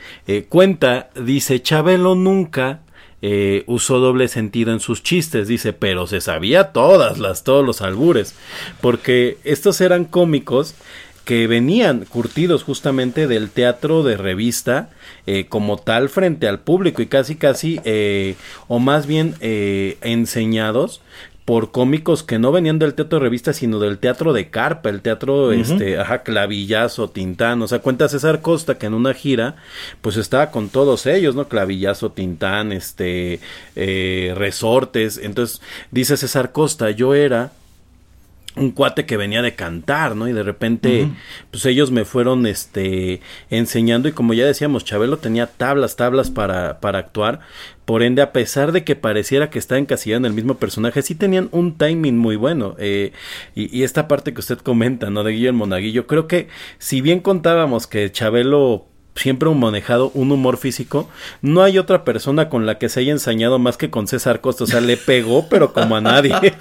cuenta, 0.48 1.10
dice, 1.14 1.60
Chabelo 1.62 2.14
nunca 2.14 2.80
usó 3.66 3.98
doble 3.98 4.28
sentido 4.28 4.72
en 4.72 4.78
sus 4.78 5.02
chistes, 5.02 5.48
dice, 5.48 5.72
pero 5.72 6.06
se 6.06 6.20
sabía 6.20 6.72
todas 6.72 7.18
las, 7.18 7.42
todos 7.42 7.66
los 7.66 7.82
albures, 7.82 8.36
porque 8.80 9.38
estos 9.42 9.80
eran 9.80 10.04
cómicos 10.04 10.76
que 11.26 11.48
venían 11.48 12.04
curtidos 12.04 12.62
justamente 12.62 13.26
del 13.26 13.50
teatro 13.50 14.04
de 14.04 14.16
revista 14.16 14.90
eh, 15.26 15.46
como 15.46 15.76
tal 15.76 16.08
frente 16.08 16.46
al 16.46 16.60
público 16.60 17.02
y 17.02 17.06
casi 17.06 17.34
casi 17.34 17.80
eh, 17.84 18.36
o 18.68 18.78
más 18.78 19.08
bien 19.08 19.34
eh, 19.40 19.98
enseñados 20.02 21.02
por 21.44 21.72
cómicos 21.72 22.22
que 22.22 22.38
no 22.40 22.52
venían 22.52 22.78
del 22.78 22.94
teatro 22.94 23.18
de 23.18 23.24
revista 23.24 23.52
sino 23.52 23.80
del 23.80 23.98
teatro 23.98 24.32
de 24.32 24.50
carpa 24.50 24.88
el 24.88 25.00
teatro 25.00 25.52
este 25.52 25.98
ajá 25.98 26.22
clavillazo 26.22 27.10
tintán. 27.10 27.62
O 27.62 27.68
sea 27.68 27.80
cuenta 27.80 28.08
César 28.08 28.40
Costa 28.40 28.78
que 28.78 28.86
en 28.86 28.94
una 28.94 29.12
gira 29.14 29.56
pues 30.02 30.16
estaba 30.16 30.50
con 30.52 30.68
todos 30.68 31.06
ellos 31.06 31.34
no 31.34 31.48
clavillazo 31.48 32.10
tintán 32.10 32.72
este 32.72 33.40
eh, 33.74 34.32
resortes. 34.36 35.18
Entonces 35.22 35.60
dice 35.90 36.16
César 36.16 36.52
Costa 36.52 36.90
yo 36.90 37.14
era 37.14 37.52
un 38.56 38.70
cuate 38.70 39.06
que 39.06 39.16
venía 39.16 39.42
de 39.42 39.54
cantar, 39.54 40.16
¿no? 40.16 40.28
Y 40.28 40.32
de 40.32 40.42
repente, 40.42 41.08
pues 41.50 41.66
ellos 41.66 41.90
me 41.90 42.04
fueron, 42.04 42.46
este, 42.46 43.20
enseñando 43.50 44.08
y 44.08 44.12
como 44.12 44.34
ya 44.34 44.46
decíamos, 44.46 44.84
Chabelo 44.84 45.18
tenía 45.18 45.46
tablas, 45.46 45.96
tablas 45.96 46.30
para, 46.30 46.80
para 46.80 46.98
actuar. 46.98 47.40
Por 47.84 48.02
ende, 48.02 48.22
a 48.22 48.32
pesar 48.32 48.72
de 48.72 48.82
que 48.82 48.96
pareciera 48.96 49.50
que 49.50 49.58
está 49.58 49.78
encasillado 49.78 50.18
en 50.18 50.24
el 50.24 50.32
mismo 50.32 50.56
personaje, 50.56 51.02
sí 51.02 51.14
tenían 51.14 51.48
un 51.52 51.78
timing 51.78 52.18
muy 52.18 52.36
bueno. 52.36 52.74
Eh, 52.78 53.12
y, 53.54 53.76
y 53.76 53.84
esta 53.84 54.08
parte 54.08 54.34
que 54.34 54.40
usted 54.40 54.58
comenta, 54.58 55.10
¿no? 55.10 55.22
De 55.22 55.32
Guillermo 55.32 55.60
Monaguillo, 55.60 56.06
creo 56.06 56.26
que 56.26 56.48
si 56.78 57.00
bien 57.00 57.20
contábamos 57.20 57.86
que 57.86 58.10
Chabelo 58.10 58.86
siempre 59.16 59.48
manejado 59.50 60.10
un 60.14 60.30
humor 60.32 60.56
físico, 60.58 61.08
no 61.42 61.62
hay 61.62 61.78
otra 61.78 62.04
persona 62.04 62.48
con 62.48 62.66
la 62.66 62.78
que 62.78 62.88
se 62.88 63.00
haya 63.00 63.12
ensañado 63.12 63.58
más 63.58 63.76
que 63.76 63.90
con 63.90 64.06
César 64.06 64.40
Costa. 64.40 64.64
O 64.64 64.66
sea, 64.66 64.80
le 64.80 64.96
pegó, 64.96 65.48
pero 65.48 65.72
como 65.72 65.96
a 65.96 66.00
nadie. 66.00 66.34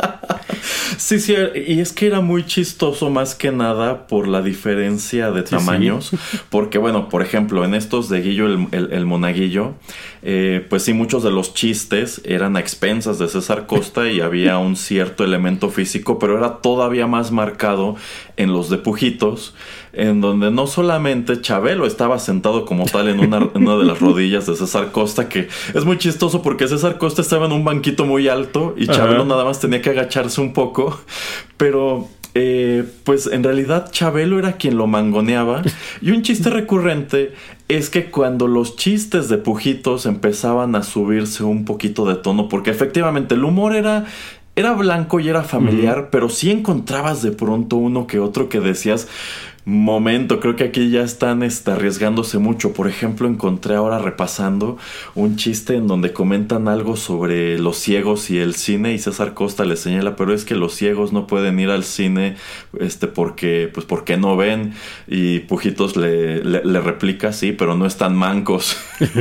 Sí, 0.97 1.19
sí, 1.19 1.35
y 1.67 1.79
es 1.81 1.91
que 1.93 2.07
era 2.07 2.21
muy 2.21 2.45
chistoso 2.45 3.09
más 3.09 3.35
que 3.35 3.51
nada 3.51 4.07
por 4.07 4.27
la 4.27 4.41
diferencia 4.41 5.29
de 5.31 5.43
tamaños. 5.43 6.11
Porque, 6.49 6.77
bueno, 6.77 7.09
por 7.09 7.21
ejemplo, 7.21 7.65
en 7.65 7.73
estos 7.75 8.07
de 8.09 8.21
Guillo 8.21 8.47
el, 8.47 8.67
el- 8.71 8.93
el 8.93 9.05
Monaguillo, 9.05 9.73
eh, 10.23 10.65
pues 10.69 10.83
sí, 10.83 10.93
muchos 10.93 11.21
de 11.23 11.31
los 11.31 11.53
chistes 11.53 12.21
eran 12.23 12.55
a 12.55 12.59
expensas 12.61 13.19
de 13.19 13.27
César 13.27 13.67
Costa 13.67 14.09
y 14.09 14.21
había 14.21 14.57
un 14.57 14.75
cierto 14.75 15.23
elemento 15.23 15.69
físico, 15.69 16.17
pero 16.17 16.37
era 16.37 16.57
todavía 16.61 17.07
más 17.07 17.31
marcado 17.31 17.95
en 18.37 18.51
los 18.53 18.69
de 18.69 18.77
Pujitos, 18.77 19.53
en 19.97 20.21
donde 20.21 20.51
no 20.51 20.67
solamente 20.67 21.41
Chabelo 21.41 21.85
estaba 21.85 22.19
sentado 22.19 22.65
como 22.65 22.85
tal 22.85 23.07
en 23.07 23.19
una, 23.19 23.37
en 23.37 23.67
una 23.67 23.77
de 23.77 23.85
las 23.85 23.99
rodillas 23.99 24.45
de 24.45 24.55
César 24.55 24.91
Costa, 24.91 25.29
que 25.29 25.47
es 25.73 25.85
muy 25.85 25.97
chistoso 25.97 26.41
porque 26.41 26.67
César 26.67 26.97
Costa 26.97 27.21
estaba 27.21 27.45
en 27.45 27.51
un 27.51 27.63
banquito 27.63 28.05
muy 28.05 28.27
alto 28.27 28.75
y 28.77 28.87
Chabelo 28.87 29.21
Ajá. 29.21 29.29
nada 29.29 29.45
más 29.45 29.59
tenía 29.59 29.81
que 29.81 29.89
agacharse 29.89 30.41
un 30.41 30.53
poco, 30.53 30.99
pero 31.57 32.07
eh, 32.37 32.83
pues 33.05 33.27
en 33.27 33.43
realidad 33.43 33.89
Chabelo 33.91 34.37
era 34.37 34.57
quien 34.57 34.75
lo 34.77 34.87
mangoneaba 34.87 35.61
y 36.01 36.11
un 36.11 36.21
chiste 36.21 36.49
recurrente 36.49 37.33
es 37.69 37.89
que 37.89 38.11
cuando 38.11 38.47
los 38.47 38.75
chistes 38.75 39.29
de 39.29 39.37
Pujitos 39.37 40.05
empezaban 40.05 40.75
a 40.75 40.83
subirse 40.83 41.43
un 41.43 41.63
poquito 41.63 42.05
de 42.05 42.15
tono, 42.15 42.49
porque 42.49 42.71
efectivamente 42.71 43.35
el 43.35 43.43
humor 43.43 43.75
era... 43.75 44.05
Era 44.57 44.71
blanco 44.71 45.19
y 45.19 45.27
era 45.27 45.43
familiar, 45.43 46.07
pero 46.13 46.29
sí 46.29 46.49
encontrabas 46.49 47.21
de 47.21 47.33
pronto 47.33 47.75
uno 47.75 48.07
que 48.07 48.21
otro 48.21 48.47
que 48.47 48.61
decías, 48.61 49.09
momento, 49.65 50.39
creo 50.39 50.55
que 50.55 50.63
aquí 50.65 50.91
ya 50.91 51.01
están 51.01 51.41
este, 51.41 51.71
arriesgándose 51.71 52.37
mucho. 52.37 52.73
Por 52.73 52.87
ejemplo, 52.87 53.27
encontré 53.27 53.75
ahora 53.75 53.97
repasando 53.99 54.77
un 55.15 55.37
chiste 55.37 55.75
en 55.75 55.87
donde 55.87 56.13
comentan 56.13 56.67
algo 56.67 56.95
sobre 56.95 57.57
los 57.57 57.77
ciegos 57.77 58.29
y 58.29 58.37
el 58.37 58.53
cine 58.53 58.93
y 58.93 58.99
César 58.99 59.33
Costa 59.33 59.65
le 59.65 59.75
señala, 59.75 60.15
pero 60.15 60.33
es 60.33 60.45
que 60.45 60.53
los 60.55 60.73
ciegos 60.75 61.13
no 61.13 61.25
pueden 61.25 61.59
ir 61.59 61.69
al 61.71 61.83
cine 61.83 62.35
este 62.79 63.07
porque 63.07 63.69
pues 63.73 63.85
porque 63.87 64.17
no 64.17 64.37
ven 64.37 64.73
y 65.07 65.39
Pujitos 65.39 65.97
le, 65.97 66.43
le, 66.43 66.63
le 66.63 66.79
replica, 66.81 67.33
sí, 67.33 67.51
pero 67.51 67.75
no 67.75 67.85
están 67.87 68.15
mancos. 68.15 68.77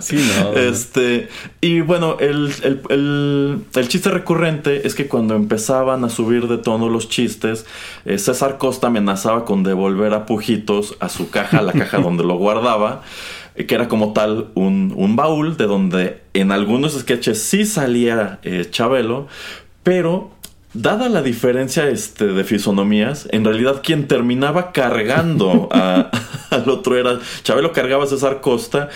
Sí, 0.00 0.16
no. 0.16 0.54
Este, 0.58 1.28
y 1.60 1.82
bueno, 1.82 2.16
el, 2.20 2.50
el- 2.62 2.80
el- 2.88 3.58
el 3.74 3.88
chiste 3.88 4.08
recurrente 4.10 4.86
es 4.86 4.94
que 4.94 5.06
cuando 5.08 5.34
empezaban 5.34 6.04
a 6.04 6.08
subir 6.08 6.48
de 6.48 6.56
tono 6.56 6.88
los 6.88 7.10
chistes, 7.10 7.66
eh, 8.06 8.16
César 8.16 8.39
Costa 8.58 8.88
amenazaba 8.88 9.44
con 9.44 9.62
devolver 9.62 10.14
a 10.14 10.26
Pujitos 10.26 10.96
a 11.00 11.08
su 11.08 11.30
caja, 11.30 11.62
la 11.62 11.72
caja 11.72 11.98
donde 12.02 12.24
lo 12.24 12.36
guardaba, 12.36 13.02
eh, 13.54 13.66
que 13.66 13.74
era 13.74 13.88
como 13.88 14.12
tal 14.12 14.48
un, 14.54 14.92
un 14.96 15.16
baúl 15.16 15.56
de 15.56 15.66
donde 15.66 16.22
en 16.34 16.52
algunos 16.52 16.98
sketches 16.98 17.42
sí 17.42 17.64
salía 17.64 18.38
eh, 18.42 18.66
Chabelo, 18.70 19.26
pero 19.82 20.30
Dada 20.72 21.08
la 21.08 21.20
diferencia 21.20 21.88
este, 21.90 22.26
de 22.28 22.44
fisonomías, 22.44 23.26
en 23.32 23.44
realidad 23.44 23.80
quien 23.82 24.06
terminaba 24.06 24.70
cargando 24.70 25.68
a- 25.72 26.10
al 26.50 26.68
otro 26.68 26.96
era 26.96 27.18
Chabelo 27.42 27.72
cargaba 27.72 28.04
a 28.04 28.06
César 28.06 28.40
Costa 28.40 28.88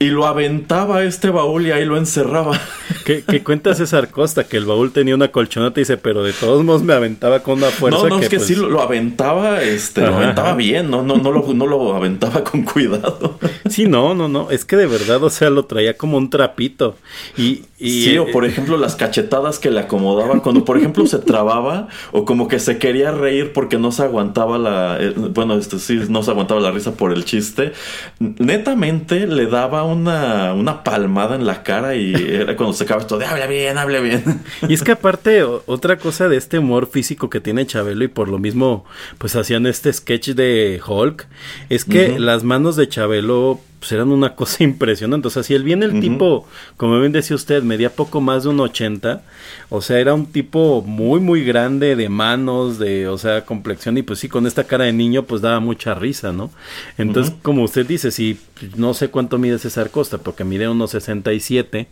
y 0.00 0.10
lo 0.10 0.26
aventaba 0.26 0.98
a 0.98 1.04
este 1.04 1.30
baúl 1.30 1.66
y 1.66 1.72
ahí 1.72 1.84
lo 1.84 1.96
encerraba. 1.96 2.60
¿Qué, 3.04 3.24
qué 3.26 3.42
cuenta 3.42 3.74
César 3.74 4.10
Costa? 4.10 4.44
Que 4.44 4.56
el 4.56 4.64
baúl 4.64 4.92
tenía 4.92 5.14
una 5.14 5.32
colchoneta 5.32 5.80
y 5.80 5.82
dice, 5.82 5.96
pero 5.96 6.22
de 6.22 6.32
todos 6.32 6.62
modos 6.62 6.82
me 6.82 6.92
aventaba 6.92 7.40
con 7.40 7.58
una 7.58 7.68
fuerza. 7.68 8.02
No, 8.02 8.08
no, 8.08 8.18
que, 8.18 8.24
es 8.24 8.28
que 8.28 8.36
pues, 8.36 8.46
sí 8.46 8.54
lo, 8.54 8.68
lo 8.68 8.80
aventaba, 8.80 9.62
este, 9.62 10.02
lo 10.02 10.14
aventaba 10.14 10.54
bien, 10.54 10.90
no, 10.90 11.02
no, 11.02 11.16
no 11.16 11.32
lo, 11.32 11.52
no 11.52 11.66
lo 11.66 11.94
aventaba 11.94 12.44
con 12.44 12.62
cuidado. 12.62 13.38
Sí, 13.68 13.84
no, 13.86 14.14
no, 14.14 14.28
no. 14.28 14.50
Es 14.50 14.64
que 14.64 14.76
de 14.76 14.86
verdad, 14.86 15.22
o 15.22 15.28
sea, 15.28 15.50
lo 15.50 15.66
traía 15.66 15.94
como 15.94 16.16
un 16.16 16.30
trapito. 16.30 16.96
Y. 17.36 17.64
y 17.78 18.04
sí, 18.04 18.18
o 18.18 18.26
eh, 18.26 18.32
por 18.32 18.46
ejemplo 18.46 18.78
las 18.78 18.96
cachetadas 18.96 19.58
que 19.58 19.70
le 19.70 19.80
acomodaban 19.80 20.40
cuando 20.40 20.64
por 20.64 20.78
ejemplo 20.78 21.06
se 21.06 21.18
trababa 21.18 21.88
o 22.12 22.24
como 22.24 22.48
que 22.48 22.58
se 22.58 22.78
quería 22.78 23.10
reír 23.10 23.52
porque 23.52 23.78
no 23.78 23.92
se 23.92 24.02
aguantaba 24.02 24.58
la 24.58 24.96
eh, 24.98 25.10
bueno 25.10 25.54
este 25.54 25.78
sí 25.78 26.00
no 26.08 26.22
se 26.22 26.30
aguantaba 26.30 26.60
la 26.60 26.70
risa 26.70 26.92
por 26.92 27.12
el 27.12 27.24
chiste 27.24 27.72
netamente 28.18 29.26
le 29.26 29.46
daba 29.46 29.84
una, 29.92 30.52
una 30.54 30.84
palmada 30.84 31.36
en 31.36 31.46
la 31.46 31.62
cara 31.62 31.94
y 31.94 32.14
era 32.30 32.56
cuando 32.56 32.74
se 32.74 32.84
acaba 32.84 33.00
esto 33.00 33.18
de 33.18 33.26
habla 33.26 33.46
bien 33.46 33.78
habla 33.78 34.00
bien 34.00 34.42
Y 34.68 34.74
es 34.74 34.82
que 34.82 34.92
aparte, 34.92 35.42
otra 35.42 35.98
cosa 35.98 36.28
de 36.28 36.36
este 36.36 36.58
humor 36.58 36.88
físico 36.88 37.30
que 37.30 37.40
tiene 37.40 37.66
Chabelo 37.66 38.04
y 38.04 38.08
por 38.08 38.28
lo 38.28 38.38
mismo, 38.38 38.84
pues 39.18 39.36
hacían 39.36 39.66
este 39.66 39.92
sketch 39.92 40.30
de 40.30 40.80
Hulk, 40.86 41.26
es 41.68 41.84
que 41.84 42.18
las 42.18 42.44
manos 42.44 42.76
de 42.76 42.88
Chabelo 42.88 43.60
pues 43.78 43.92
eran 43.92 44.10
una 44.10 44.34
cosa 44.36 44.64
impresionante. 44.64 45.28
O 45.28 45.30
sea, 45.30 45.42
si 45.42 45.54
él 45.54 45.62
viene 45.62 45.86
el 45.86 46.00
tipo, 46.00 46.46
como 46.76 46.98
bien 47.00 47.12
decía 47.12 47.36
usted, 47.36 47.62
medía 47.62 47.90
poco 47.90 48.20
más 48.20 48.44
de 48.44 48.50
un 48.50 48.60
80, 48.60 49.22
o 49.68 49.80
sea, 49.82 49.98
era 49.98 50.14
un 50.14 50.26
tipo 50.26 50.82
muy, 50.82 51.20
muy 51.20 51.44
grande 51.44 51.96
de 51.96 52.08
manos, 52.08 52.78
de, 52.78 53.08
o 53.08 53.18
sea, 53.18 53.44
complexión, 53.44 53.98
y 53.98 54.02
pues 54.02 54.18
sí, 54.18 54.28
con 54.28 54.46
esta 54.46 54.64
cara 54.64 54.84
de 54.84 54.92
niño, 54.92 55.24
pues 55.24 55.42
daba 55.42 55.60
mucha 55.60 55.94
risa, 55.94 56.32
¿no? 56.32 56.50
Entonces, 56.96 57.34
como 57.42 57.62
usted 57.62 57.86
dice, 57.86 58.10
si 58.10 58.38
no 58.76 58.94
sé 58.94 59.08
cuánto 59.10 59.38
mide 59.38 59.58
César 59.58 59.90
Costa, 59.90 60.18
porque 60.18 60.44
mide 60.44 60.68
unos 60.68 60.90
67, 60.90 61.88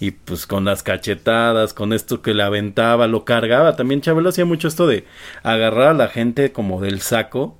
y 0.00 0.10
pues 0.12 0.46
con 0.46 0.64
las 0.64 0.82
cachetadas, 0.82 1.74
con 1.74 1.92
esto 1.92 2.22
que 2.22 2.34
le 2.34 2.42
aventaba, 2.42 3.06
lo 3.06 3.24
cargaba. 3.24 3.76
También 3.76 4.00
Chabelo 4.00 4.28
hacía 4.28 4.44
mucho 4.44 4.68
esto 4.68 4.86
de 4.86 5.04
agarrar 5.42 5.88
a 5.88 5.94
la 5.94 6.08
gente 6.08 6.52
como 6.52 6.80
del 6.80 7.00
saco. 7.00 7.59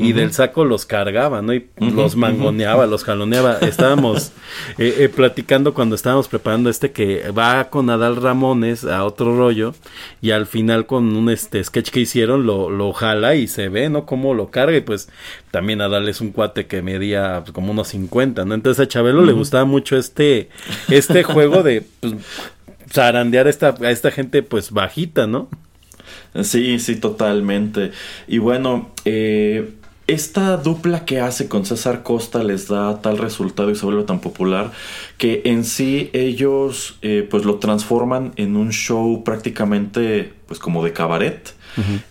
Y 0.00 0.12
del 0.12 0.32
saco 0.32 0.64
los 0.64 0.86
cargaba, 0.86 1.42
¿no? 1.42 1.52
Y 1.52 1.68
los 1.78 2.16
mangoneaba, 2.16 2.86
los 2.86 3.04
jaloneaba. 3.04 3.58
Estábamos 3.58 4.32
eh, 4.78 4.96
eh, 4.98 5.08
platicando 5.08 5.74
cuando 5.74 5.94
estábamos 5.94 6.28
preparando 6.28 6.70
este 6.70 6.92
que 6.92 7.30
va 7.30 7.68
con 7.70 7.90
Adal 7.90 8.16
Ramones 8.16 8.84
a 8.84 9.04
otro 9.04 9.36
rollo 9.36 9.74
y 10.22 10.30
al 10.30 10.46
final 10.46 10.86
con 10.86 11.14
un 11.14 11.30
este 11.30 11.62
sketch 11.62 11.90
que 11.90 12.00
hicieron 12.00 12.46
lo, 12.46 12.70
lo 12.70 12.92
jala 12.92 13.34
y 13.34 13.46
se 13.46 13.68
ve, 13.68 13.88
¿no? 13.90 14.06
Cómo 14.06 14.34
lo 14.34 14.50
carga 14.50 14.76
y 14.76 14.80
pues 14.80 15.08
también 15.50 15.80
Adal 15.80 16.08
es 16.08 16.20
un 16.20 16.30
cuate 16.30 16.66
que 16.66 16.82
medía 16.82 17.40
pues, 17.42 17.52
como 17.52 17.72
unos 17.72 17.88
50, 17.88 18.44
¿no? 18.44 18.54
Entonces 18.54 18.84
a 18.84 18.88
Chabelo 18.88 19.24
le 19.24 19.32
gustaba 19.32 19.64
mucho 19.64 19.96
este, 19.96 20.48
este 20.88 21.22
juego 21.24 21.62
de 21.62 21.84
pues, 22.00 22.14
zarandear 22.90 23.46
a 23.46 23.50
esta, 23.50 23.74
a 23.80 23.90
esta 23.90 24.10
gente 24.10 24.42
pues 24.42 24.70
bajita, 24.70 25.26
¿no? 25.26 25.48
Sí, 26.42 26.78
sí, 26.78 26.96
totalmente. 26.96 27.92
Y 28.28 28.38
bueno, 28.38 28.90
eh, 29.04 29.72
esta 30.12 30.56
dupla 30.56 31.04
que 31.04 31.20
hace 31.20 31.48
con 31.48 31.64
César 31.64 32.02
Costa 32.02 32.42
les 32.42 32.68
da 32.68 33.00
tal 33.00 33.18
resultado 33.18 33.70
y 33.70 33.76
se 33.76 33.84
vuelve 33.84 34.02
tan 34.02 34.20
popular 34.20 34.72
que 35.18 35.42
en 35.44 35.64
sí 35.64 36.10
ellos 36.12 36.98
eh, 37.02 37.26
pues 37.30 37.44
lo 37.44 37.56
transforman 37.56 38.32
en 38.36 38.56
un 38.56 38.70
show 38.70 39.22
prácticamente 39.22 40.32
pues 40.46 40.58
como 40.58 40.84
de 40.84 40.92
cabaret. 40.92 41.54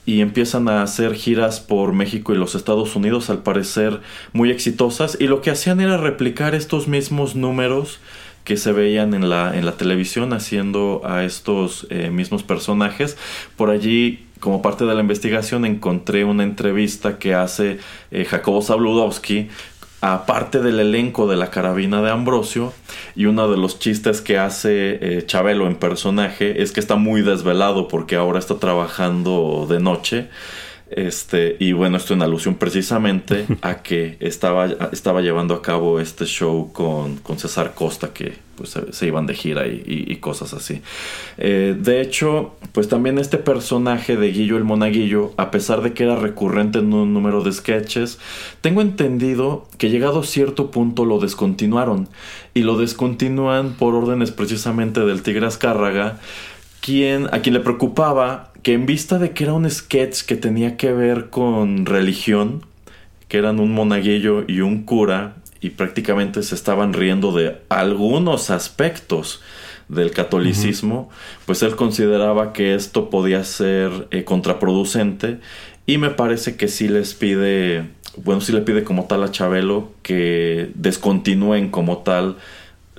Y 0.06 0.22
empiezan 0.22 0.70
a 0.70 0.84
hacer 0.84 1.14
giras 1.16 1.60
por 1.60 1.91
México 1.91 2.34
y 2.34 2.38
los 2.38 2.56
Estados 2.56 2.95
Unidos, 2.95 3.30
al 3.30 3.43
parecer 3.43 4.00
muy 4.32 4.52
exitosas. 4.52 5.18
Y 5.20 5.28
lo 5.28 5.41
que 5.41 5.52
hacían 5.52 5.82
era 5.82 5.97
replicar 5.97 6.56
estos 6.56 6.88
mismos 6.88 7.36
números 7.36 8.00
que 8.45 8.56
se 8.56 8.72
veían 8.72 9.14
en 9.14 9.30
la, 9.30 9.58
en 9.58 9.66
la 9.66 9.74
televisión 9.74 10.32
haciendo 10.32 11.02
a 11.04 11.26
estos 11.26 11.88
eh, 11.89 12.10
mismos 12.10 12.41
personajes. 12.41 13.18
Por 13.58 13.70
allí, 13.70 14.26
como 14.40 14.62
parte 14.62 14.86
de 14.86 14.96
la 14.96 15.02
investigación, 15.02 15.66
encontré 15.66 16.24
una 16.24 16.44
entrevista 16.44 17.20
que 17.20 17.34
hace 17.34 17.80
eh, 18.12 18.26
Jacobo 18.26 18.62
Zabludowski 18.62 19.50
aparte 20.02 20.62
del 20.62 20.80
elenco 20.80 21.28
de 21.28 21.36
la 21.36 21.50
carabina 21.50 22.02
de 22.02 22.10
Ambrosio 22.10 22.74
y 23.16 23.26
uno 23.26 23.50
de 23.50 23.58
los 23.58 23.80
chistes 23.80 24.22
que 24.22 24.38
hace 24.38 24.98
eh, 25.02 25.26
Chabelo 25.26 25.68
en 25.68 25.76
personaje 25.76 26.62
es 26.62 26.72
que 26.72 26.80
está 26.80 26.96
muy 26.96 27.22
desvelado 27.22 27.88
porque 27.88 28.16
ahora 28.16 28.40
está 28.40 28.60
trabajando 28.60 29.68
de 29.70 29.80
noche 29.80 30.30
este 30.92 31.56
y 31.60 31.74
bueno 31.74 31.98
esto 31.98 32.14
en 32.14 32.22
alusión 32.22 32.56
precisamente 32.56 33.46
a 33.62 33.82
que 33.84 34.18
estaba, 34.20 34.68
estaba 34.92 35.22
llevando 35.22 35.54
a 35.54 35.62
cabo 35.62 36.00
este 36.00 36.26
show 36.26 36.72
con, 36.74 37.18
con 37.18 37.38
César 37.40 37.74
Costa 37.76 38.14
que 38.14 38.34
pues 38.56 38.72
se, 38.72 38.92
se 38.92 39.08
iban 39.08 39.26
de 39.26 39.34
gira 39.36 39.68
y, 39.68 39.82
y- 39.88 40.12
y 40.12 40.16
cosas 40.18 40.54
así. 40.54 40.82
Eh, 41.38 41.76
de 41.80 42.02
hecho 42.02 42.56
pues 42.74 42.90
también 42.90 43.18
este 43.18 43.38
personaje 43.38 44.18
de 44.18 44.32
Guillo 44.32 44.58
el 44.58 44.66
Monaguillo 44.66 45.34
a 45.38 45.50
pesar 45.52 45.82
de 45.82 45.94
que 45.94 46.04
era 46.04 46.16
recurrente 46.18 46.80
en 46.80 46.94
un 46.94 47.14
número 47.14 47.42
de 47.42 47.52
sketches 47.54 48.20
tengo 48.62 48.82
entendido 48.82 49.68
que 49.78 49.90
llegado 49.90 50.20
a 50.20 50.24
cierto 50.26 50.72
punto 50.72 51.06
lo 51.06 51.20
descontinuaron. 51.20 52.10
Y 52.54 52.64
lo 52.64 52.78
descontinúan 52.78 53.74
por 53.74 53.94
órdenes 53.96 54.32
precisamente 54.32 55.02
del 55.02 55.22
Tigre 55.22 55.46
Azcárraga 55.46 56.20
quien, 56.82 57.28
a 57.34 57.40
quien 57.42 57.54
le 57.54 57.60
preocupaba 57.62 58.49
que 58.64 58.74
en 58.74 58.86
vista 58.86 59.20
de 59.20 59.32
que 59.32 59.45
era 59.45 59.53
un 59.53 59.70
sketch 59.70 60.24
que 60.24 60.36
tenía 60.36 60.78
que 60.78 60.91
ver 60.93 61.30
con 61.30 61.86
religión, 61.86 62.66
que 63.28 63.38
eran 63.38 63.60
un 63.60 63.74
monaguillo 63.74 64.43
y 64.47 64.62
un 64.62 64.84
cura, 64.84 65.36
y 65.62 65.72
prácticamente 65.72 66.41
se 66.43 66.55
estaban 66.55 66.93
riendo 66.93 67.32
de 67.32 67.57
algunos 67.70 68.49
aspectos 68.49 69.41
del 69.89 70.12
catolicismo, 70.12 71.10
pues 71.45 71.64
él 71.64 71.76
consideraba 71.76 72.53
que 72.53 72.76
esto 72.76 73.10
podía 73.10 73.43
ser 73.43 74.07
eh, 74.12 74.24
contraproducente 74.24 75.39
y 75.86 75.97
me 75.97 76.12
parece 76.12 76.55
que 76.55 76.68
sí 76.68 76.88
les 76.88 77.16
pide, 77.16 77.89
bueno, 78.16 78.39
sí 78.39 78.53
le 78.53 78.62
pide 78.62 78.84
como 78.84 79.05
tal 79.05 79.24
a 79.24 79.32
Chabelo 79.32 79.91
que 80.03 80.70
descontinúen 80.76 81.70
como 81.70 81.97
tal 81.99 82.38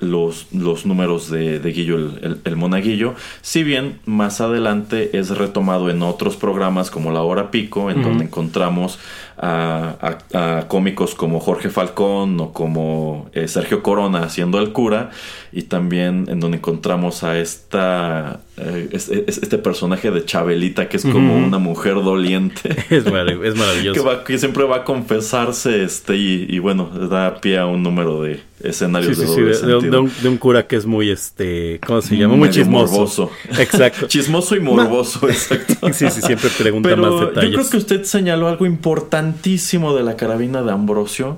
los, 0.01 0.47
los 0.51 0.85
números 0.85 1.29
de, 1.29 1.59
de 1.59 1.71
Guillo 1.71 1.95
el, 1.97 2.19
el- 2.23 2.41
el 2.43 2.55
Monaguillo, 2.57 3.13
si 3.41 3.63
bien 3.63 3.99
más 4.05 4.41
adelante 4.41 5.17
es 5.17 5.29
retomado 5.37 5.89
en 5.89 6.01
otros 6.01 6.35
programas 6.35 6.91
como 6.91 7.11
La 7.11 7.21
Hora 7.21 7.51
Pico, 7.51 7.89
en 7.91 8.01
donde 8.03 8.25
encontramos 8.25 8.99
a, 9.41 10.17
a- 10.33 10.57
a 10.59 10.67
cómicos 10.67 11.15
como 11.15 11.39
Jorge 11.39 11.69
Falcón 11.69 12.39
o 12.39 12.53
como 12.53 13.29
eh, 13.33 13.47
Sergio 13.47 13.81
Corona 13.81 14.19
haciendo 14.23 14.59
el 14.59 14.71
cura, 14.71 15.09
y 15.51 15.63
también 15.63 16.27
en 16.29 16.39
donde 16.39 16.57
encontramos 16.57 17.23
a 17.23 17.37
esta 17.39 18.39
eh, 18.57 18.89
es- 18.91 19.09
es- 19.09 19.39
este 19.39 19.57
personaje 19.57 20.11
de 20.11 20.23
Chabelita 20.25 20.87
que 20.87 20.97
es 20.97 21.03
como 21.05 21.35
una 21.35 21.57
mujer 21.57 21.95
doliente. 21.95 22.75
Es, 22.91 23.05
marav- 23.05 23.43
es 23.43 23.53
que, 23.53 23.59
maravilloso. 23.59 24.03
va- 24.05 24.23
que 24.23 24.37
siempre 24.37 24.63
va 24.65 24.77
a 24.77 24.83
confesarse 24.83 25.83
este 25.83 26.15
y, 26.17 26.45
y 26.49 26.59
bueno 26.59 26.89
da 27.09 27.39
pie 27.41 27.57
a 27.57 27.65
un 27.65 27.81
número 27.83 28.21
de 28.21 28.41
escenarios 28.63 29.17
Sí, 29.17 29.21
de 29.23 29.27
sí, 29.27 29.41
doble 29.41 29.45
de, 29.45 29.65
de 29.67 29.75
un, 29.75 29.81
sentido. 29.81 29.91
de 29.91 29.97
un- 29.99 30.11
de 30.21 30.29
un 30.29 30.37
cura 30.37 30.67
que 30.67 30.75
es 30.75 30.85
muy, 30.85 31.09
este, 31.09 31.79
¿cómo 31.85 32.01
se 32.01 32.15
llama? 32.15 32.35
Muy 32.35 32.49
chismoso. 32.51 32.91
morboso. 32.93 33.31
Exacto. 33.57 34.07
Chismoso 34.07 34.55
y 34.55 34.59
morboso, 34.59 35.27
exacto. 35.27 35.73
Sí, 35.93 36.09
sí, 36.11 36.21
siempre 36.21 36.49
pregunta 36.57 36.89
Pero 36.89 37.01
más 37.01 37.11
yo 37.11 37.25
detalles. 37.27 37.53
creo 37.55 37.69
que 37.69 37.77
usted 37.77 38.03
señaló 38.03 38.47
algo 38.47 38.65
de 39.95 40.03
la 40.03 40.17
carabina 40.17 40.61
de 40.61 40.71
Ambrosio, 40.71 41.37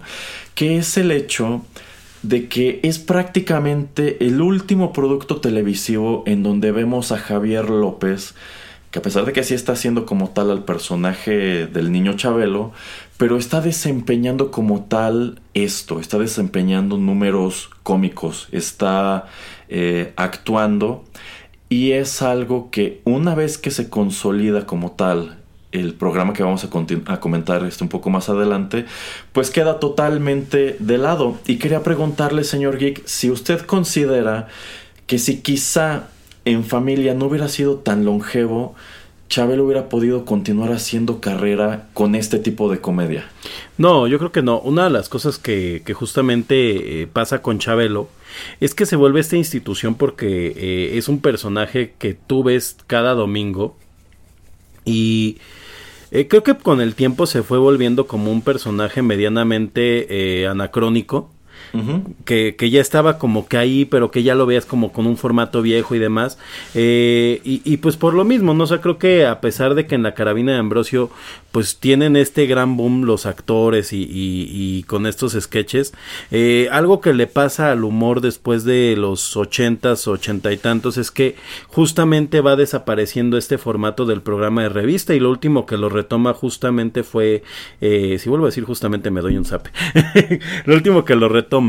que 0.55 0.77
es 0.77 0.97
el 0.97 1.11
hecho 1.11 1.63
de 2.23 2.47
que 2.47 2.79
es 2.83 2.99
prácticamente 2.99 4.25
el 4.25 4.41
último 4.41 4.93
producto 4.93 5.41
televisivo 5.41 6.23
en 6.25 6.41
donde 6.41 6.71
vemos 6.71 7.11
a 7.11 7.17
Javier 7.17 7.69
López, 7.69 8.33
que 8.91 8.99
a 8.99 9.01
pesar 9.01 9.25
de 9.25 9.33
que 9.33 9.43
sí 9.43 9.53
está 9.53 9.73
haciendo 9.73 10.05
como 10.05 10.29
tal 10.29 10.51
al 10.51 10.63
personaje 10.63 11.67
del 11.67 11.91
niño 11.91 12.13
Chabelo, 12.13 12.71
pero 13.17 13.37
está 13.37 13.59
desempeñando 13.59 14.51
como 14.51 14.83
tal 14.83 15.41
esto, 15.53 15.99
está 15.99 16.17
desempeñando 16.17 16.97
números 16.97 17.69
cómicos, 17.83 18.47
está 18.51 19.25
eh, 19.67 20.13
actuando 20.15 21.03
y 21.69 21.91
es 21.91 22.21
algo 22.21 22.69
que 22.69 23.01
una 23.03 23.35
vez 23.35 23.57
que 23.57 23.71
se 23.71 23.89
consolida 23.89 24.65
como 24.65 24.91
tal 24.91 25.42
el 25.73 25.95
programa 25.95 26.33
que 26.33 26.43
vamos 26.43 26.63
a, 26.63 27.19
comentar 27.19 27.65
este 27.65 27.83
un 27.83 27.89
poco 27.89 28.09
más 28.09 28.29
adelante, 28.29 28.85
pues 29.31 29.49
queda 29.49 29.79
totalmente 29.79 30.77
de 30.79 30.97
lado. 30.97 31.37
Y 31.47 31.57
quería 31.57 31.83
preguntarle, 31.83 32.43
señor 32.43 32.77
Geek, 32.77 33.05
si 33.05 33.29
usted 33.31 33.61
considera 33.61 34.47
que 35.07 35.17
si 35.17 35.41
quizá 35.41 36.07
en 36.45 36.63
familia 36.63 37.13
no 37.15 37.25
hubiera 37.25 37.49
sido 37.49 37.77
tan 37.77 38.05
longevo, 38.05 38.75
Chabelo 39.29 39.65
hubiera 39.65 39.89
podido 39.89 40.25
continuar 40.25 40.71
haciendo 40.71 41.19
carrera 41.19 41.87
con 41.93 42.13
este 42.13 42.37
tipo 42.37 42.69
de 42.69 42.79
comedia. 42.79 43.25
No, 43.79 44.05
yo 44.07 44.19
creo 44.19 44.31
que 44.31 44.43
no. 44.43 44.59
Una 44.59 44.83
de 44.83 44.89
las 44.91 45.09
cosas 45.09 45.39
que, 45.39 45.81
que 45.83 45.93
justamente 45.95 47.01
eh, 47.01 47.07
pasa 47.07 47.41
con 47.41 47.57
Chabelo 47.57 48.09
es 48.59 48.75
que 48.75 48.85
se 48.85 48.95
vuelve 48.95 49.19
esta 49.21 49.35
institución 49.35 49.95
porque 49.95 50.53
eh, 50.55 50.97
es 50.97 51.07
un 51.07 51.19
personaje 51.19 51.93
que 51.97 52.13
tú 52.13 52.43
ves 52.43 52.77
cada 52.85 53.13
domingo 53.13 53.75
y 54.85 55.37
eh, 56.15 56.27
creo 56.27 56.43
que 56.43 56.55
con 56.55 56.79
el 56.79 56.93
tiempo 56.93 57.25
se 57.25 57.41
fue 57.41 57.57
volviendo 57.57 58.05
como 58.05 58.31
un 58.31 58.43
personaje 58.43 59.01
medianamente 59.01 60.41
eh, 60.41 60.47
anacrónico. 60.47 61.32
Que, 62.25 62.55
que, 62.55 62.69
ya 62.69 62.81
estaba 62.81 63.17
como 63.17 63.47
que 63.47 63.57
ahí, 63.57 63.85
pero 63.85 64.11
que 64.11 64.21
ya 64.21 64.35
lo 64.35 64.45
veías 64.45 64.65
como 64.65 64.91
con 64.91 65.07
un 65.07 65.17
formato 65.17 65.61
viejo 65.63 65.95
y 65.95 65.99
demás. 65.99 66.37
Eh, 66.75 67.41
y, 67.43 67.77
pues 67.77 67.97
por 67.97 68.13
lo 68.13 68.23
mismo, 68.23 68.53
¿no? 68.53 68.65
O 68.65 68.67
sea, 68.67 68.81
creo 68.81 68.99
que 68.99 69.25
a 69.25 69.41
pesar 69.41 69.73
de 69.73 69.87
que 69.87 69.95
en 69.95 70.03
la 70.03 70.13
carabina 70.13 70.51
de 70.51 70.59
Ambrosio, 70.59 71.09
pues 71.51 71.77
tienen 71.77 72.15
este 72.15 72.45
gran 72.45 72.77
boom 72.77 73.05
los 73.05 73.25
actores 73.25 73.91
y, 73.93 74.07
y 74.09 74.83
con 74.83 75.07
estos 75.07 75.33
sketches, 75.33 75.93
eh, 76.31 76.67
algo 76.71 77.01
que 77.01 77.13
le 77.13 77.27
pasa 77.27 77.71
al 77.71 77.83
humor 77.83 78.21
después 78.21 78.63
de 78.65 78.95
los 78.95 79.35
ochentas, 79.35 80.07
ochenta 80.07 80.51
y 80.51 80.57
tantos, 80.57 80.97
es 80.97 81.09
que 81.11 81.35
justamente 81.67 82.41
va 82.41 82.55
desapareciendo 82.55 83.37
este 83.37 83.57
formato 83.57 84.05
del 84.05 84.21
programa 84.21 84.63
de 84.63 84.69
revista 84.69 85.15
y 85.15 85.19
lo 85.19 85.29
último 85.29 85.65
que 85.65 85.77
lo 85.77 85.89
retoma 85.89 86.33
justamente 86.33 87.03
fue, 87.03 87.43
eh, 87.81 88.17
si 88.19 88.29
vuelvo 88.29 88.45
a 88.45 88.49
decir 88.49 88.63
justamente 88.63 89.11
me 89.11 89.21
doy 89.21 89.37
un 89.37 89.45
zape, 89.45 89.71
lo 90.65 90.75
último 90.75 91.05
que 91.05 91.15
lo 91.15 91.29
retoma 91.29 91.62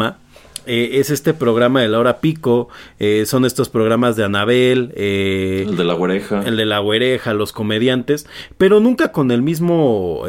eh, 0.67 1.01
es 1.01 1.11
este 1.11 1.35
programa 1.35 1.83
de 1.83 1.89
la 1.89 1.99
hora 1.99 2.21
pico, 2.21 2.69
eh, 2.99 3.25
son 3.27 3.45
estos 3.45 3.69
programas 3.69 4.17
de 4.17 4.25
Anabel, 4.25 4.93
eh, 4.97 5.67
el 5.69 5.77
de 5.77 5.85
la 5.85 5.95
güereja, 5.95 6.43
el 6.47 6.57
de 6.57 6.65
la 6.65 6.79
güereja, 6.79 7.35
los 7.35 7.53
comediantes, 7.53 8.27
pero 8.57 8.81
nunca 8.81 9.13
con 9.13 9.31
el 9.31 9.43
mismo 9.43 10.25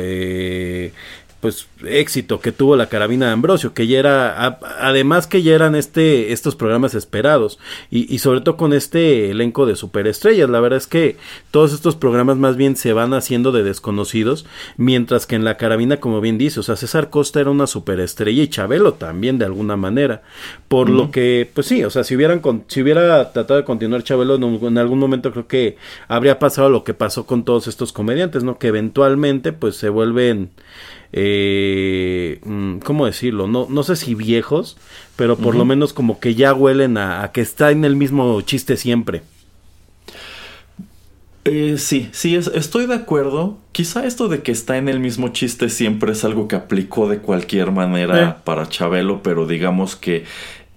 pues 1.46 1.68
éxito 1.86 2.40
que 2.40 2.52
tuvo 2.52 2.76
la 2.76 2.90
carabina 2.90 3.28
de 3.28 3.34
Ambrosio, 3.34 3.76
que 3.76 3.86
ya 3.86 4.00
era, 4.00 4.58
además 4.80 5.28
que 5.28 5.44
ya 5.44 5.54
eran 5.54 5.76
este, 5.76 6.34
estos 6.34 6.56
programas 6.56 6.96
esperados, 6.96 7.60
y, 7.92 8.12
y, 8.12 8.18
sobre 8.18 8.42
todo 8.42 8.58
con 8.58 8.74
este 8.74 9.30
elenco 9.30 9.68
de 9.68 9.76
superestrellas, 9.76 10.50
la 10.50 10.60
verdad 10.60 10.78
es 10.78 10.88
que 10.88 11.18
todos 11.52 11.72
estos 11.72 11.96
programas 11.96 12.38
más 12.38 12.56
bien 12.56 12.76
se 12.76 12.94
van 12.94 13.14
haciendo 13.14 13.52
de 13.52 13.62
desconocidos, 13.62 14.48
mientras 14.76 15.28
que 15.28 15.36
en 15.36 15.44
la 15.44 15.56
carabina, 15.58 15.98
como 15.98 16.20
bien 16.20 16.40
dice, 16.40 16.62
o 16.62 16.64
sea, 16.64 16.78
César 16.78 17.12
Costa 17.12 17.42
era 17.42 17.52
una 17.52 17.68
superestrella 17.68 18.42
y 18.42 18.48
Chabelo 18.48 18.96
también 18.96 19.38
de 19.38 19.46
alguna 19.46 19.78
manera, 19.78 20.24
por 20.68 20.90
lo 20.90 21.12
que, 21.12 21.48
pues 21.54 21.68
sí, 21.68 21.84
o 21.84 21.92
sea, 21.92 22.04
si 22.04 22.16
hubieran, 22.16 22.42
si 22.66 22.82
hubiera 22.82 23.34
tratado 23.34 23.60
de 23.60 23.66
continuar 23.66 24.02
Chabelo 24.02 24.34
en, 24.34 24.66
en 24.66 24.78
algún 24.80 24.98
momento 24.98 25.32
creo 25.32 25.48
que 25.48 25.78
habría 26.08 26.40
pasado 26.40 26.70
lo 26.70 26.84
que 26.84 26.96
pasó 26.96 27.28
con 27.28 27.46
todos 27.46 27.68
estos 27.68 27.94
comediantes, 27.94 28.44
¿no? 28.44 28.58
Que 28.58 28.70
eventualmente 28.70 29.54
pues 29.54 29.76
se 29.76 29.90
vuelven 29.90 30.50
eh, 31.12 32.40
mm, 32.44 32.78
¿cómo 32.80 33.06
decirlo? 33.06 33.48
No, 33.48 33.68
no 33.70 33.84
sé 33.84 33.96
si 33.96 34.16
viejos, 34.16 34.78
pero 35.16 35.38
por 35.38 35.56
lo 35.56 35.66
menos 35.66 35.94
como 35.94 36.20
que 36.20 36.36
ya 36.36 36.54
huelen 36.54 36.98
a, 36.98 37.32
que 37.34 37.42
está 37.42 37.72
en 37.72 37.86
el 37.86 37.96
mismo 37.96 38.42
chiste 38.42 38.78
siempre. 38.78 39.22
Eh, 41.46 41.76
sí, 41.78 42.10
sí, 42.12 42.36
estoy 42.36 42.88
de 42.88 42.96
acuerdo. 42.96 43.60
Quizá 43.72 44.06
esto 44.06 44.28
de 44.28 44.42
que 44.42 44.52
está 44.52 44.78
en 44.78 44.90
el 44.90 45.00
mismo 45.00 45.30
chiste 45.30 45.70
siempre 45.70 46.14
es 46.14 46.26
algo 46.26 46.48
que 46.48 46.56
aplicó 46.56 47.08
de 47.08 47.20
cualquier 47.20 47.72
manera 47.72 48.30
Eh. 48.30 48.42
para 48.44 48.68
Chabelo, 48.68 49.22
pero 49.22 49.46
digamos 49.46 49.96
que 49.96 50.24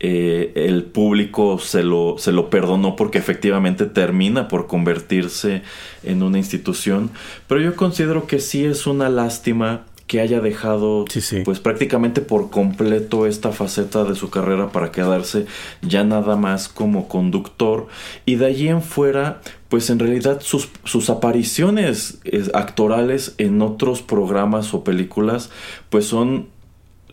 eh, 0.00 0.52
el 0.54 0.84
público 0.84 1.58
se 1.58 1.82
lo, 1.82 2.16
se 2.18 2.30
lo 2.30 2.50
perdonó 2.50 2.94
porque 2.94 3.18
efectivamente 3.18 3.84
termina 3.86 4.46
por 4.46 4.66
convertirse 4.66 5.62
en 6.04 6.22
una 6.22 6.38
institución. 6.38 7.10
Pero 7.48 7.60
yo 7.60 7.74
considero 7.74 8.26
que 8.26 8.38
sí 8.38 8.64
es 8.64 8.86
una 8.86 9.08
lástima 9.08 9.86
que 10.08 10.20
haya 10.20 10.40
dejado 10.40 11.04
Sí, 11.08 11.20
sí. 11.20 11.42
pues 11.44 11.60
prácticamente 11.60 12.20
por 12.20 12.50
completo 12.50 13.26
esta 13.26 13.52
faceta 13.52 14.02
de 14.02 14.16
su 14.16 14.30
carrera 14.30 14.70
para 14.72 14.90
quedarse 14.90 15.46
ya 15.82 16.02
nada 16.02 16.34
más 16.34 16.68
como 16.68 17.06
conductor 17.06 17.86
y 18.26 18.34
de 18.34 18.46
allí 18.46 18.68
en 18.68 18.82
fuera 18.82 19.40
pues 19.68 19.90
en 19.90 20.00
realidad 20.00 20.40
sus, 20.40 20.70
sus 20.84 21.10
apariciones 21.10 22.18
eh, 22.24 22.42
actorales 22.54 23.34
en 23.38 23.62
otros 23.62 24.02
programas 24.02 24.74
o 24.74 24.82
películas 24.82 25.50
pues 25.90 26.06
son 26.06 26.48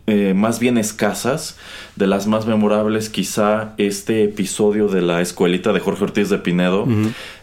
eh, 0.07 0.33
más 0.35 0.59
bien 0.59 0.77
escasas. 0.77 1.57
De 1.95 2.07
las 2.07 2.27
más 2.27 2.45
memorables, 2.45 3.09
quizá 3.09 3.73
este 3.77 4.25
episodio 4.25 4.89
de 4.89 5.01
la 5.01 5.21
escuelita 5.21 5.71
de 5.71 5.79
Jorge 5.79 6.03
Ortiz 6.03 6.29
de 6.29 6.37
Pinedo, 6.37 6.85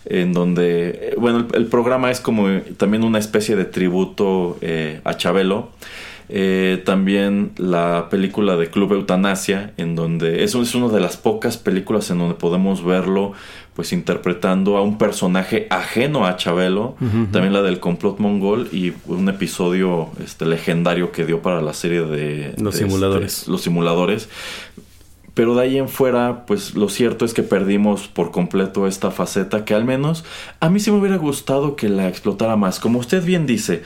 en 0.04 0.32
donde, 0.34 0.88
eh, 0.90 1.14
bueno, 1.16 1.38
el, 1.38 1.46
el, 1.54 1.66
programa 1.66 2.10
es 2.10 2.20
como 2.20 2.60
también 2.76 3.02
una 3.02 3.18
especie 3.18 3.56
de 3.56 3.64
tributo 3.64 4.58
eh, 4.60 5.00
a 5.04 5.16
Chabelo. 5.16 5.70
Eh, 6.35 6.80
también 6.87 7.53
la 7.59 8.09
película 8.09 8.57
de 8.57 8.70
Club 8.70 8.95
Eutanasia, 8.95 9.74
en 9.76 9.95
donde 9.95 10.45
eso 10.45 10.62
es 10.62 10.74
una 10.74 10.89
de 10.89 10.99
las 10.99 11.18
pocas 11.18 11.59
películas 11.59 12.11
en 12.11 12.20
donde 12.20 12.37
podemos 12.37 12.83
verlo 12.83 13.33
pues 13.74 13.93
interpretando 13.93 14.78
a 14.78 14.83
un 14.83 14.97
personaje 14.97 15.66
ajeno 15.68 16.24
a 16.26 16.37
Chabelo, 16.37 16.97
uh 16.99 17.05
-huh. 17.05 17.30
también 17.30 17.53
la 17.53 17.61
del 17.61 17.80
complot 17.80 18.18
mongol 18.18 18.70
y 18.72 18.95
un 19.05 19.28
episodio 19.28 20.09
este 20.24 20.47
legendario 20.47 21.12
que 21.12 21.26
dio 21.26 21.43
para 21.43 21.61
la 21.61 21.74
serie 21.74 22.01
de 22.01 22.55
los 22.57 22.78
de 22.78 22.80
simuladores. 22.87 23.39
Este, 23.41 23.51
los 23.51 23.61
simuladores. 23.61 24.30
Pero 25.35 25.55
de 25.55 25.62
ahí 25.62 25.78
en 25.78 25.89
fuera, 25.89 26.45
pues 26.47 26.74
lo 26.74 26.89
cierto 26.89 27.24
es 27.24 27.33
que 27.33 27.43
perdimos 27.43 28.09
por 28.09 28.30
completo 28.30 28.87
esta 28.87 29.11
faceta 29.11 29.64
que 29.64 29.74
al 29.74 29.85
menos 29.85 30.24
a 30.61 30.68
mí 30.68 30.78
sí 30.78 30.91
me 30.91 30.99
hubiera 30.99 31.16
gustado 31.16 31.74
que 31.74 31.89
la 31.89 32.09
explotara 32.09 32.57
más. 32.57 32.80
Como 32.80 32.99
usted 32.99 33.24
bien 33.24 33.47
dice, 33.47 33.83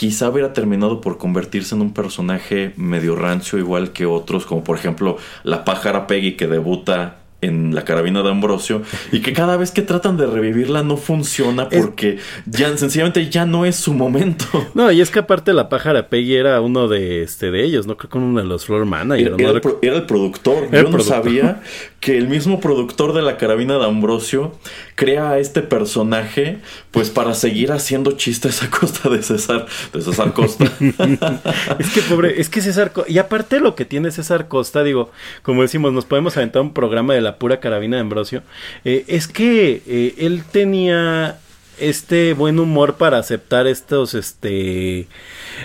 quizá 0.00 0.30
hubiera 0.30 0.54
terminado 0.54 1.02
por 1.02 1.18
convertirse 1.18 1.74
en 1.74 1.82
un 1.82 1.92
personaje 1.92 2.72
medio 2.76 3.16
rancio 3.16 3.58
igual 3.58 3.92
que 3.92 4.06
otros, 4.06 4.46
como 4.46 4.64
por 4.64 4.78
ejemplo 4.78 5.18
la 5.44 5.62
pájara 5.62 6.06
Peggy 6.06 6.38
que 6.38 6.46
debuta 6.46 7.18
en 7.42 7.74
la 7.74 7.84
carabina 7.84 8.22
de 8.22 8.30
Ambrosio 8.30 8.80
y 9.12 9.20
que 9.20 9.34
cada 9.34 9.58
vez 9.58 9.72
que 9.72 9.82
tratan 9.82 10.16
de 10.16 10.26
revivirla 10.26 10.82
no 10.82 10.96
funciona 10.96 11.68
porque 11.68 12.14
es... 12.14 12.22
ya 12.46 12.74
sencillamente 12.78 13.28
ya 13.28 13.44
no 13.44 13.66
es 13.66 13.76
su 13.76 13.92
momento. 13.92 14.46
No, 14.72 14.90
y 14.90 15.00
es 15.00 15.10
que 15.10 15.18
aparte 15.18 15.52
la 15.52 15.68
pájara 15.68 16.08
Peggy 16.08 16.36
era 16.36 16.60
uno 16.60 16.88
de 16.88 17.22
este 17.22 17.50
de 17.50 17.64
ellos, 17.64 17.86
no 17.86 17.96
creo 17.96 18.08
que 18.08 18.18
uno 18.18 18.40
de 18.40 18.46
los 18.46 18.64
floor 18.64 18.86
managers. 18.86 19.38
Era, 19.38 19.48
¿no? 19.48 19.50
el, 19.56 19.60
pro, 19.60 19.78
era 19.82 19.96
el, 19.96 20.06
productor. 20.06 20.68
Era 20.70 20.82
Yo 20.82 20.88
el 20.88 20.92
no 20.92 21.00
sabía 21.00 21.60
que 22.00 22.16
el 22.16 22.28
mismo 22.28 22.60
productor 22.60 23.12
de 23.12 23.20
la 23.20 23.36
carabina 23.36 23.78
de 23.78 23.84
Ambrosio 23.84 24.52
crea 24.94 25.32
a 25.32 25.38
este 25.38 25.60
personaje 25.60 26.58
pues 26.90 27.10
para 27.10 27.34
seguir 27.34 27.72
haciendo 27.72 28.12
chistes 28.12 28.62
a 28.62 28.70
costa 28.70 29.10
de 29.10 29.22
César, 29.22 29.66
de 29.92 30.00
César 30.00 30.32
Costa. 30.32 30.64
es 31.78 31.90
que 31.90 32.00
pobre, 32.08 32.40
es 32.40 32.48
que 32.48 32.62
César 32.62 32.92
y 33.06 33.18
aparte 33.18 33.60
lo 33.60 33.74
que 33.74 33.84
tiene 33.84 34.10
César 34.10 34.48
Costa, 34.48 34.82
digo, 34.82 35.10
como 35.42 35.60
decimos, 35.60 35.92
nos 35.92 36.06
podemos 36.06 36.36
aventar 36.38 36.62
un 36.62 36.72
programa 36.72 37.12
de 37.12 37.20
la 37.20 37.36
pura 37.36 37.60
carabina 37.60 37.96
de 37.96 38.02
Ambrosio, 38.02 38.42
eh, 38.86 39.04
es 39.06 39.28
que 39.28 39.82
eh, 39.86 40.14
él 40.18 40.42
tenía 40.50 41.38
este 41.80 42.34
buen 42.34 42.58
humor 42.58 42.94
para 42.94 43.18
aceptar 43.18 43.66
estos, 43.66 44.14
este, 44.14 45.06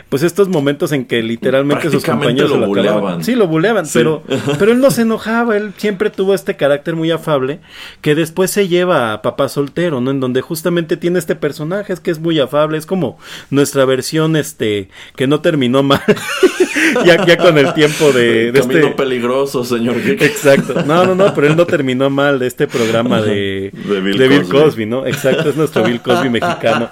pues 0.09 0.23
estos 0.23 0.47
momentos 0.49 0.91
en 0.91 1.05
que 1.05 1.21
literalmente 1.23 1.89
sus 1.89 2.03
compañeros 2.03 2.51
lo, 2.51 2.57
lo 2.59 2.67
buleaban. 2.67 3.23
Sí, 3.23 3.35
lo 3.35 3.47
buleaban, 3.47 3.85
Sí. 3.85 3.99
pero, 3.99 4.23
pero 4.59 4.71
él 4.71 4.79
no 4.79 4.91
se 4.91 5.03
enojaba, 5.03 5.55
él 5.57 5.73
siempre 5.77 6.09
tuvo 6.09 6.33
este 6.33 6.55
carácter 6.55 6.95
muy 6.95 7.11
afable 7.11 7.59
que 8.01 8.15
después 8.15 8.51
se 8.51 8.67
lleva 8.67 9.13
a 9.13 9.21
Papá 9.21 9.49
Soltero, 9.49 10.01
¿no? 10.01 10.11
En 10.11 10.19
donde 10.19 10.41
justamente 10.41 10.97
tiene 10.97 11.19
este 11.19 11.35
personaje, 11.35 11.93
es 11.93 11.99
que 11.99 12.11
es 12.11 12.19
muy 12.19 12.39
afable, 12.39 12.77
es 12.77 12.85
como 12.85 13.17
nuestra 13.49 13.85
versión, 13.85 14.35
este, 14.35 14.89
que 15.15 15.27
no 15.27 15.41
terminó 15.41 15.83
mal, 15.83 16.01
ya, 17.05 17.25
ya 17.25 17.37
con 17.37 17.57
el 17.57 17.73
tiempo 17.73 18.11
de, 18.11 18.51
de 18.51 18.59
Camino 18.61 18.79
este... 18.87 18.91
peligroso, 18.91 19.63
señor. 19.63 19.95
Exacto, 19.97 20.83
no, 20.85 21.05
no, 21.05 21.15
no, 21.15 21.33
pero 21.33 21.47
él 21.47 21.55
no 21.55 21.65
terminó 21.65 22.09
mal 22.09 22.39
de 22.39 22.47
este 22.47 22.67
programa 22.67 23.21
de, 23.21 23.71
De 23.85 24.01
Bill 24.01 24.17
de 24.17 24.27
Bill 24.27 24.41
Cosby. 24.43 24.59
Cosby, 24.63 24.85
¿no? 24.85 25.05
Exacto, 25.05 25.49
es 25.49 25.55
nuestro 25.55 25.83
Bill 25.83 26.01
Cosby 26.05 26.29
mexicano. 26.29 26.89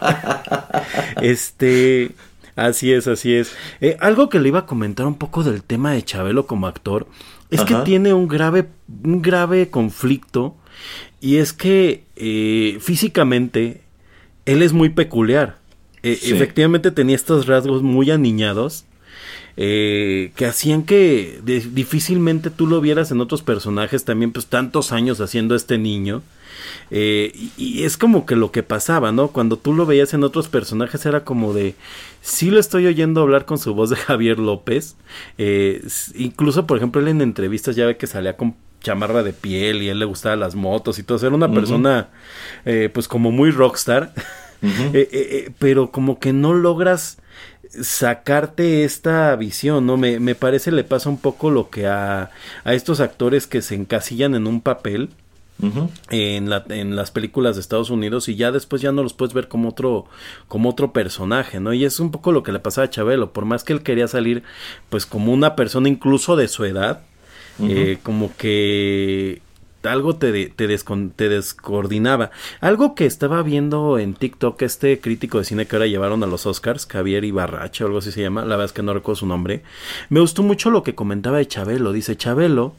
Este, 1.22 2.11
así 2.55 2.91
es, 2.91 3.07
así 3.07 3.34
es. 3.34 3.51
Eh, 3.82 3.97
algo 3.99 4.30
que 4.30 4.39
le 4.39 4.49
iba 4.49 4.59
a 4.59 4.66
comentar 4.66 5.05
un 5.05 5.16
poco 5.18 5.43
del 5.43 5.64
tema 5.64 5.91
de 5.91 6.03
Chabelo 6.03 6.45
como 6.47 6.68
actor 6.68 7.07
es 7.49 7.61
que 7.61 7.76
tiene 7.86 8.14
un 8.14 8.28
grave, 8.28 8.68
un 9.03 9.22
grave 9.22 9.70
conflicto 9.70 10.55
y 11.22 11.38
es 11.38 11.53
que 11.53 12.03
eh, 12.16 12.78
físicamente 12.82 13.82
él 14.45 14.61
es 14.61 14.74
muy 14.74 14.89
peculiar. 14.89 15.57
Eh, 16.01 16.18
Sí. 16.22 16.34
Efectivamente 16.34 16.91
tenía 16.91 17.16
estos 17.16 17.45
rasgos 17.47 17.82
muy 17.84 18.11
aniñados. 18.11 18.86
eh, 19.55 20.32
que 20.36 20.47
hacían 20.47 20.82
que 20.82 21.39
difícilmente 21.43 22.49
tú 22.49 22.66
lo 22.66 22.82
vieras 22.82 23.11
en 23.11 23.22
otros 23.22 23.43
personajes 23.43 24.03
también 24.03 24.32
pues 24.32 24.47
tantos 24.47 24.91
años 24.91 25.22
haciendo 25.22 25.53
este 25.53 25.78
niño 25.78 26.24
eh, 26.91 27.32
y, 27.36 27.51
y 27.57 27.84
es 27.84 27.97
como 27.97 28.26
que 28.26 28.36
lo 28.36 28.51
que 28.51 28.63
pasaba, 28.63 29.11
¿no? 29.11 29.30
Cuando 29.30 29.57
tú 29.57 29.74
lo 29.74 29.86
veías 29.86 30.13
en 30.13 30.24
otros 30.24 30.47
personajes 30.47 31.05
era 31.05 31.24
como 31.24 31.53
de, 31.53 31.76
sí 32.21 32.49
lo 32.51 32.59
estoy 32.59 32.86
oyendo 32.88 33.21
hablar 33.21 33.45
con 33.45 33.57
su 33.57 33.74
voz 33.74 33.89
de 33.89 33.95
Javier 33.97 34.39
López. 34.39 34.95
eh, 35.38 35.82
incluso, 36.15 36.67
por 36.67 36.78
ejemplo, 36.78 37.01
él 37.01 37.07
en 37.07 37.21
entrevistas 37.21 37.76
ya 37.76 37.86
ve 37.86 37.97
que 37.97 38.07
salía 38.07 38.38
con 38.38 38.55
chamarra 38.82 39.24
de 39.24 39.32
piel 39.34 39.82
y 39.82 39.89
él 39.89 39.97
le 39.99 40.05
gustaban 40.05 40.41
las 40.41 40.55
motos 40.55 40.99
y 40.99 41.03
todo. 41.03 41.17
Era 41.26 41.36
una 41.36 41.51
persona, 41.51 42.09
eh, 42.65 42.89
pues 42.93 43.07
como 43.07 43.32
muy 43.32 43.51
rockstar. 43.51 44.13
Eh, 44.65 44.69
eh, 44.93 45.09
eh, 45.11 45.51
pero 45.59 45.91
como 45.91 46.19
que 46.19 46.32
no 46.32 46.53
logras 46.53 47.17
sacarte 47.82 48.84
esta 48.84 49.36
visión, 49.36 49.86
¿no? 49.86 49.97
Me, 49.97 50.19
me 50.21 50.36
parece 50.36 50.71
le 50.71 50.84
pasa 50.84 51.09
un 51.09 51.17
poco 51.17 51.49
lo 51.49 51.69
que 51.69 51.88
a, 51.88 52.30
a 52.63 52.74
estos 52.74 52.99
actores 52.99 53.47
que 53.47 53.61
se 53.61 53.76
encasillan 53.76 54.36
en 54.36 54.47
un 54.47 54.61
papel 54.61 55.09
En, 56.09 56.49
la, 56.49 56.66
en 56.70 56.95
las 56.95 57.11
películas 57.11 57.55
de 57.55 57.61
Estados 57.61 57.89
Unidos 57.89 58.28
y 58.28 58.36
ya 58.36 58.51
después 58.51 58.82
ya 58.82 58.91
no 58.91 59.01
los 59.03 59.14
puedes 59.14 59.34
ver 59.34 59.47
como 59.47 59.70
otro, 59.70 60.05
como 60.47 60.70
otro 60.70 60.91
personaje, 60.91 61.59
¿no? 61.59 61.74
Y 61.74 61.86
es 61.86 61.99
un 61.99 62.11
poco 62.11 62.32
lo 62.32 62.43
que 62.43 62.51
le 62.51 62.59
pasaba 62.59 62.86
a 62.86 62.89
Chabelo, 62.89 63.32
por 63.32 63.45
más 63.45 63.64
que 63.64 63.74
él 63.74 63.82
quería 63.84 64.07
salir 64.07 64.43
pues 64.89 65.05
como 65.05 65.32
una 65.32 65.55
persona 65.55 65.88
incluso 65.89 66.36
de 66.36 66.47
su 66.47 66.66
edad, 66.66 67.01
eh, 67.61 67.97
como 68.03 68.36
que 68.36 69.41
algo 69.84 70.16
te, 70.16 70.32
de- 70.32 70.47
te, 70.47 70.68
descon- 70.68 71.11
te 71.16 71.28
descoordinaba. 71.30 72.32
Algo 72.61 72.95
que 72.95 73.05
estaba 73.05 73.43
viendo 73.43 73.99
en 73.99 74.14
TikTok, 74.14 74.61
este 74.61 74.99
crítico 74.99 75.39
de 75.39 75.45
cine 75.45 75.66
que 75.68 75.76
ahora 75.76 75.88
llevaron 75.88 76.24
a 76.24 76.28
los 76.28 76.45
Oscars, 76.45 76.86
Javier 76.88 77.24
Ibarrache 77.26 77.84
o 77.84 77.88
algo 77.88 77.99
así 77.99 78.11
se 78.11 78.22
llama, 78.22 78.41
la 78.41 78.55
verdad 78.55 78.66
es 78.66 78.74
que 78.74 78.82
no 78.82 78.93
recuerdo 78.93 79.18
su 79.18 79.26
nombre, 79.28 79.61
me 80.09 80.20
gustó 80.22 80.41
mucho 80.41 80.70
lo 80.72 80.84
que 80.84 80.95
comentaba 80.95 81.38
de 81.38 81.47
Chabelo. 81.47 81.91
Dice, 81.91 82.16
Chabelo 82.16 82.76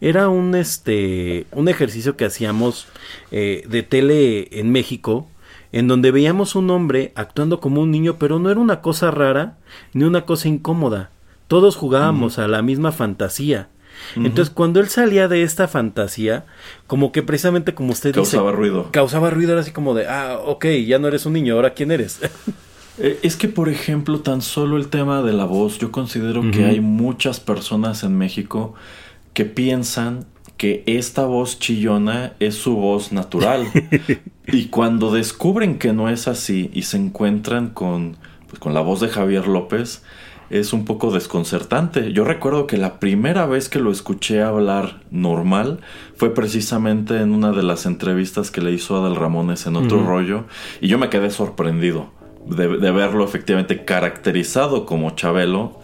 era 0.00 0.28
un, 0.28 0.54
este, 0.54 1.46
un 1.52 1.68
ejercicio 1.68 2.16
que 2.16 2.24
hacíamos 2.24 2.86
eh, 3.30 3.64
de 3.68 3.82
tele 3.82 4.48
en 4.58 4.70
México, 4.70 5.26
en 5.72 5.88
donde 5.88 6.10
veíamos 6.10 6.54
un 6.54 6.70
hombre 6.70 7.12
actuando 7.14 7.60
como 7.60 7.82
un 7.82 7.90
niño, 7.90 8.16
pero 8.18 8.38
no 8.38 8.50
era 8.50 8.60
una 8.60 8.80
cosa 8.80 9.10
rara 9.10 9.58
ni 9.92 10.04
una 10.04 10.22
cosa 10.24 10.48
incómoda. 10.48 11.10
Todos 11.46 11.76
jugábamos 11.76 12.38
a 12.38 12.46
la 12.48 12.62
misma 12.62 12.92
fantasía. 12.92 13.68
Entonces, 14.14 14.50
cuando 14.54 14.78
él 14.78 14.88
salía 14.88 15.26
de 15.26 15.42
esta 15.42 15.66
fantasía, 15.66 16.44
como 16.86 17.10
que 17.10 17.22
precisamente 17.24 17.74
como 17.74 17.90
usted 17.90 18.14
Causaba 18.14 18.50
dice, 18.50 18.56
ruido. 18.56 18.88
causaba 18.92 19.30
ruido, 19.30 19.52
era 19.52 19.62
así 19.62 19.72
como 19.72 19.92
de, 19.94 20.06
ah, 20.06 20.38
ok, 20.44 20.66
ya 20.86 21.00
no 21.00 21.08
eres 21.08 21.26
un 21.26 21.32
niño, 21.32 21.54
ahora 21.54 21.74
quién 21.74 21.90
eres. 21.90 22.20
Eh, 23.00 23.20
Es 23.22 23.36
que, 23.36 23.46
por 23.46 23.68
ejemplo, 23.68 24.18
tan 24.22 24.42
solo 24.42 24.76
el 24.76 24.88
tema 24.88 25.22
de 25.22 25.32
la 25.32 25.44
voz, 25.44 25.78
yo 25.78 25.92
considero 25.92 26.50
que 26.50 26.64
hay 26.64 26.80
muchas 26.80 27.38
personas 27.38 28.02
en 28.02 28.18
México 28.18 28.74
que 29.32 29.44
piensan 29.44 30.26
que 30.56 30.82
esta 30.86 31.24
voz 31.24 31.58
chillona 31.58 32.34
es 32.40 32.56
su 32.56 32.76
voz 32.76 33.12
natural. 33.12 33.66
y 34.46 34.66
cuando 34.66 35.12
descubren 35.12 35.78
que 35.78 35.92
no 35.92 36.08
es 36.08 36.28
así 36.28 36.70
y 36.74 36.82
se 36.82 36.96
encuentran 36.96 37.68
con, 37.68 38.16
pues, 38.48 38.58
con 38.58 38.74
la 38.74 38.80
voz 38.80 39.00
de 39.00 39.08
Javier 39.08 39.46
López, 39.46 40.02
es 40.50 40.72
un 40.72 40.84
poco 40.84 41.10
desconcertante. 41.10 42.12
Yo 42.12 42.24
recuerdo 42.24 42.66
que 42.66 42.76
la 42.76 42.98
primera 42.98 43.46
vez 43.46 43.68
que 43.68 43.78
lo 43.78 43.90
escuché 43.90 44.42
hablar 44.42 45.00
normal 45.10 45.80
fue 46.16 46.34
precisamente 46.34 47.20
en 47.20 47.32
una 47.32 47.52
de 47.52 47.62
las 47.62 47.86
entrevistas 47.86 48.50
que 48.50 48.60
le 48.60 48.72
hizo 48.72 48.96
Adal 48.96 49.16
Ramones 49.16 49.66
en 49.66 49.76
otro 49.76 50.04
rollo 50.04 50.44
y 50.80 50.88
yo 50.88 50.98
me 50.98 51.10
quedé 51.10 51.30
sorprendido 51.30 52.10
de, 52.46 52.78
de 52.78 52.90
verlo 52.90 53.24
efectivamente 53.24 53.84
caracterizado 53.84 54.86
como 54.86 55.10
Chabelo, 55.10 55.80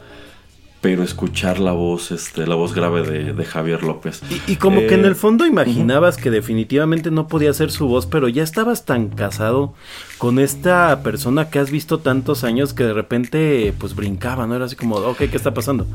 pero 0.85 1.03
escuchar 1.03 1.61
la 1.61 1.73
voz, 1.73 2.11
este, 2.11 2.47
la 2.47 2.57
voz 2.57 2.75
grave 2.75 3.01
de, 3.05 3.33
de 3.33 3.45
Javier 3.47 3.83
López. 3.83 4.21
Y, 4.29 4.53
y 4.53 4.57
como 4.57 4.81
que 4.81 4.93
en 4.93 5.07
Eh, 5.07 5.09
el 5.09 5.15
fondo 5.15 5.47
imaginabas 5.47 6.19
que 6.19 6.31
definitivamente 6.31 7.11
no 7.11 7.27
podía 7.27 7.55
ser 7.55 7.71
su 7.71 7.89
voz, 7.89 8.05
pero 8.05 8.29
ya 8.29 8.43
estabas 8.43 8.85
tan 8.85 9.09
casado 9.09 9.73
con 10.19 10.39
esta 10.39 11.03
persona 11.03 11.49
que 11.49 11.59
has 11.59 11.71
visto 11.71 12.01
tantos 12.01 12.45
años 12.45 12.75
que 12.75 12.85
de 12.85 12.93
repente 12.93 13.73
pues 13.79 13.95
brincaba, 13.97 14.47
¿no? 14.47 14.57
Era 14.57 14.67
así 14.67 14.77
como, 14.77 14.97
ok, 14.97 15.17
¿qué 15.17 15.37
está 15.39 15.55
pasando? 15.55 15.87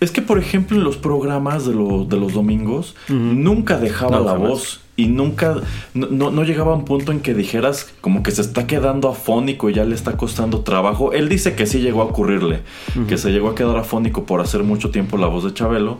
Es 0.00 0.10
que, 0.10 0.22
por 0.22 0.38
ejemplo, 0.38 0.78
en 0.78 0.84
los 0.84 0.96
programas 0.96 1.66
de, 1.66 1.74
lo- 1.74 2.06
de 2.06 2.16
los 2.16 2.32
domingos, 2.32 2.94
nunca 3.10 3.76
dejaba 3.78 4.16
No, 4.20 4.24
la 4.24 4.32
jamás. 4.32 4.48
voz. 4.48 4.80
Y 5.00 5.06
nunca, 5.06 5.56
no, 5.94 6.08
no- 6.10 6.30
no 6.30 6.44
llegaba 6.44 6.72
a 6.72 6.76
un 6.76 6.84
punto 6.84 7.12
en 7.12 7.20
que 7.20 7.32
dijeras 7.34 7.88
como 8.00 8.22
que 8.22 8.30
se 8.30 8.42
está 8.42 8.66
quedando 8.66 9.08
afónico 9.08 9.70
y 9.70 9.74
ya 9.74 9.84
le 9.84 9.94
está 9.94 10.16
costando 10.16 10.60
trabajo. 10.60 11.12
Él 11.12 11.28
dice 11.28 11.54
que 11.54 11.66
sí 11.66 11.78
llegó 11.80 12.02
a 12.02 12.04
ocurrirle, 12.04 12.60
que 13.08 13.16
se 13.16 13.30
llegó 13.30 13.48
a 13.50 13.54
quedar 13.54 13.76
afónico 13.76 14.24
por 14.26 14.40
hacer 14.40 14.62
mucho 14.62 14.90
tiempo 14.90 15.16
la 15.16 15.26
voz 15.26 15.44
de 15.44 15.54
Chabelo, 15.54 15.98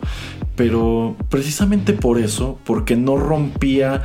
pero 0.55 1.15
precisamente 1.29 1.93
por 1.93 2.19
eso, 2.19 2.59
porque 2.65 2.95
no 2.95 3.17
rompía 3.17 4.03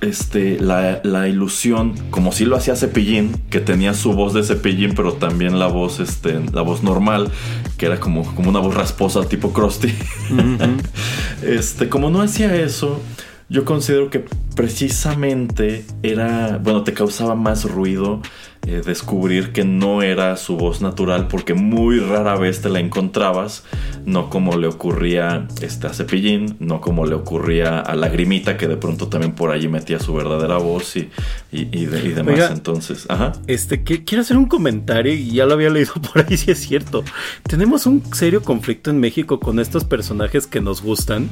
este, 0.00 0.58
la, 0.60 1.00
la 1.02 1.28
ilusión, 1.28 1.94
como 2.10 2.30
si 2.32 2.44
lo 2.44 2.56
hacía 2.56 2.76
Cepillín, 2.76 3.32
que 3.50 3.60
tenía 3.60 3.94
su 3.94 4.12
voz 4.12 4.32
de 4.32 4.44
Cepillín, 4.44 4.94
pero 4.94 5.14
también 5.14 5.58
la 5.58 5.66
voz, 5.66 5.98
este, 6.00 6.40
la 6.52 6.62
voz 6.62 6.82
normal, 6.84 7.30
que 7.76 7.86
era 7.86 7.98
como, 8.00 8.22
como 8.34 8.48
una 8.48 8.60
voz 8.60 8.74
rasposa 8.74 9.28
tipo 9.28 9.52
Krusty. 9.52 9.92
este, 11.42 11.88
como 11.88 12.10
no 12.10 12.20
hacía 12.22 12.54
eso, 12.54 13.00
yo 13.48 13.64
considero 13.64 14.10
que 14.10 14.24
precisamente 14.54 15.84
era, 16.02 16.58
bueno, 16.58 16.84
te 16.84 16.92
causaba 16.92 17.34
más 17.34 17.64
ruido 17.64 18.20
eh, 18.68 18.82
descubrir 18.84 19.52
que 19.52 19.64
no 19.64 20.02
era 20.02 20.36
su 20.36 20.58
voz 20.58 20.82
natural 20.82 21.26
porque 21.28 21.54
muy 21.54 22.00
rara 22.00 22.36
vez 22.36 22.60
te 22.60 22.68
la 22.68 22.80
encontrabas, 22.80 23.64
no 24.04 24.28
como 24.28 24.58
le 24.58 24.66
ocurría 24.66 25.48
este, 25.62 25.86
a 25.86 25.94
Cepillín, 25.94 26.56
no 26.60 26.82
como 26.82 27.06
le 27.06 27.14
ocurría 27.14 27.80
a 27.80 27.96
Lagrimita, 27.96 28.58
que 28.58 28.68
de 28.68 28.76
pronto 28.76 29.08
también 29.08 29.32
por 29.32 29.52
allí 29.52 29.68
metía 29.68 29.98
su 30.00 30.12
verdadera 30.12 30.58
voz 30.58 30.96
y, 30.96 31.08
y, 31.50 31.68
y 31.72 31.86
de- 31.86 32.04
y 32.04 32.08
demás. 32.12 32.34
Oiga. 32.34 32.50
Entonces, 32.52 33.06
ajá. 33.08 33.32
Este, 33.46 33.82
que, 33.84 34.04
quiero 34.04 34.20
hacer 34.20 34.36
un 34.36 34.44
comentario 34.46 35.14
y 35.14 35.30
ya 35.30 35.46
lo 35.46 35.54
había 35.54 35.70
leído 35.70 35.94
por 36.12 36.26
ahí, 36.26 36.36
si 36.36 36.50
es 36.50 36.58
cierto. 36.58 37.04
Tenemos 37.48 37.86
un 37.86 38.02
serio 38.14 38.42
conflicto 38.42 38.90
en 38.90 39.00
México 39.00 39.40
con 39.40 39.60
estos 39.60 39.84
personajes 39.84 40.46
que 40.46 40.60
nos 40.60 40.82
gustan, 40.82 41.30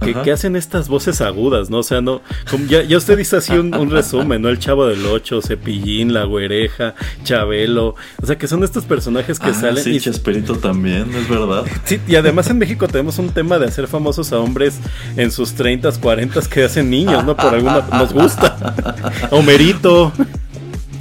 que, 0.00 0.30
hacen 0.30 0.54
estas 0.54 0.88
voces 0.88 1.20
agudas, 1.20 1.68
¿no? 1.68 1.78
O 1.78 1.82
sea, 1.82 2.00
no, 2.00 2.20
como 2.48 2.66
ya, 2.66 2.82
ya 2.84 2.96
usted 2.96 3.18
dice 3.18 3.36
así 3.38 3.54
un, 3.54 3.74
un 3.74 3.90
resumen, 3.90 4.40
¿no? 4.42 4.48
El 4.50 4.60
Chavo 4.60 4.86
del 4.86 5.04
Ocho, 5.06 5.42
Cepillín, 5.42 6.12
La 6.14 6.24
Güereja, 6.24 6.75
Chabelo, 7.24 7.94
o 8.22 8.26
sea, 8.26 8.36
que 8.36 8.46
son 8.48 8.62
estos 8.64 8.84
personajes 8.84 9.38
que 9.38 9.50
Ah, 9.50 9.54
salen 9.54 9.82
sí, 9.82 9.96
y, 9.96 10.00
Chespirito 10.00 10.56
también, 10.56 11.12
es 11.14 11.28
verdad. 11.28 11.64
sí, 11.84 12.00
y 12.06 12.16
además 12.16 12.48
en 12.50 12.58
México 12.58 12.86
tenemos 12.88 13.18
un 13.18 13.30
tema 13.30 13.58
de 13.58 13.66
hacer 13.66 13.86
famosos 13.86 14.32
a 14.32 14.38
hombres 14.38 14.78
en 15.16 15.30
sus 15.30 15.54
30, 15.54 15.90
40 15.92 16.40
que 16.50 16.64
hacen 16.64 16.90
niños, 16.90 17.24
¿no? 17.24 17.36
Por 17.36 17.54
alguna, 17.54 17.82
nos 17.92 18.12
gusta. 18.12 18.74
Homerito. 19.30 20.12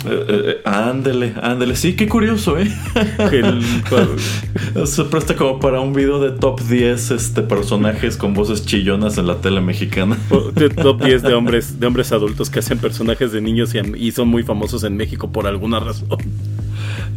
Eh, 0.08 0.26
eh, 0.30 0.62
ándele, 0.66 1.34
ándele. 1.41 1.76
Sí, 1.76 1.95
qué 1.95 2.08
curioso, 2.08 2.58
¿eh? 2.58 2.72
el- 3.32 3.62
Se 4.88 5.03
presta 5.06 5.36
como 5.36 5.60
para 5.60 5.80
un 5.82 5.93
video 5.93 6.20
de 6.20 6.32
top 6.32 6.62
10 6.62 7.12
este, 7.12 7.41
personajes 7.41 8.18
con 8.18 8.34
voces 8.34 8.66
chillonas 8.66 9.18
en 9.18 9.28
la 9.28 9.38
tele 9.41 9.62
mexicana. 9.62 10.18
de 10.53 10.70
top 10.84 11.03
10 11.03 11.24
de 11.24 11.34
hombres, 11.34 11.80
de 11.80 11.88
hombres 11.88 12.12
adultos 12.12 12.49
que 12.49 12.60
hacen 12.60 12.78
personajes 12.78 13.32
de 13.32 13.41
niños 13.41 13.74
y, 13.76 13.80
y 14.08 14.12
son 14.12 14.28
muy 14.28 14.43
famosos 14.43 14.84
en 14.84 14.95
México 14.97 15.32
por 15.32 15.47
alguna 15.47 15.80
razón. 15.80 16.08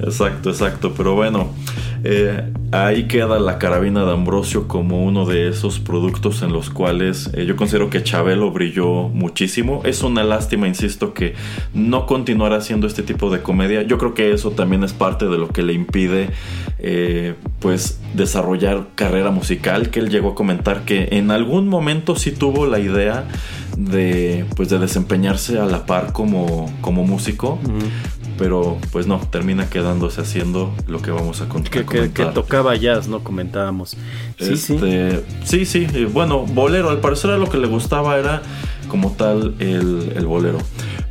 Exacto, 0.01 0.51
exacto. 0.51 0.93
Pero 0.97 1.15
bueno, 1.15 1.49
eh, 2.05 2.53
ahí 2.71 3.09
queda 3.09 3.39
la 3.39 3.59
carabina 3.59 4.05
de 4.05 4.13
Ambrosio 4.13 4.69
como 4.69 5.05
uno 5.05 5.27
de 5.27 5.49
esos 5.49 5.81
productos 5.81 6.43
en 6.43 6.53
los 6.53 6.71
cuales 6.71 7.31
eh, 7.35 7.45
yo 7.47 7.57
considero 7.57 7.91
que 7.91 8.03
Chabelo 8.03 8.51
brilló 8.51 9.09
muchísimo. 9.09 9.83
Es 9.85 10.03
una 10.03 10.23
lástima, 10.23 10.69
insisto, 10.69 11.13
que 11.15 11.35
no 11.75 12.07
continuara 12.07 12.57
haciendo 12.57 12.87
este 12.87 13.03
tipo 13.03 13.31
de 13.31 13.43
comedia. 13.43 13.83
Yo 13.83 13.99
creo 13.99 14.15
que 14.15 14.33
eso 14.33 14.53
también 14.53 14.85
es 14.85 14.93
parte 14.93 15.27
de 15.27 15.39
lo 15.39 15.49
que 15.49 15.63
le 15.63 15.73
impide, 15.73 16.31
eh, 16.79 17.35
pues, 17.59 18.01
desarrollar 18.15 18.89
carrera 18.95 19.31
musical. 19.31 19.91
Que 19.91 20.01
él 20.01 20.11
llegó 20.11 20.31
a 20.31 20.35
comentar 20.35 20.85
que 20.85 21.09
en 21.13 21.31
algún 21.31 21.69
momento 21.69 22.15
sí 22.15 22.31
tuvo 22.31 22.67
la 22.67 22.79
idea 22.79 23.27
de, 23.77 24.45
pues, 24.57 24.69
de 24.69 24.79
desempeñarse 24.79 25.59
a 25.59 25.65
la 25.65 25.87
par 25.87 26.13
como, 26.13 26.73
como 26.81 27.05
músico 27.05 27.59
pero 28.39 28.79
pues 28.93 29.07
no, 29.07 29.19
termina 29.19 29.69
quedándose 29.69 30.21
haciendo 30.23 30.73
lo 30.87 31.03
que 31.03 31.11
vamos 31.11 31.41
a, 31.43 31.49
con- 31.49 31.63
a 31.63 31.65
Que, 31.65 31.71
que- 31.71 31.79
que 31.81 31.97
comentar. 31.97 32.35
tocaba 32.35 32.77
jazz, 32.77 33.09
¿no? 33.09 33.23
Comentábamos. 33.25 33.97
Sí, 34.39 34.57
sí. 34.57 34.75
Este, 34.75 35.25
sí, 35.45 35.67
sí, 35.67 35.87
eh, 35.93 36.09
bueno, 36.11 36.47
bolero, 36.47 36.91
al 36.91 37.01
parecer 37.01 37.31
lo 37.39 37.49
que 37.51 37.59
le 37.59 37.67
gustaba 37.67 38.17
era 38.19 38.41
como 38.89 39.13
tal 39.13 39.55
el, 39.59 40.13
el 40.17 40.27
bolero. 40.27 40.59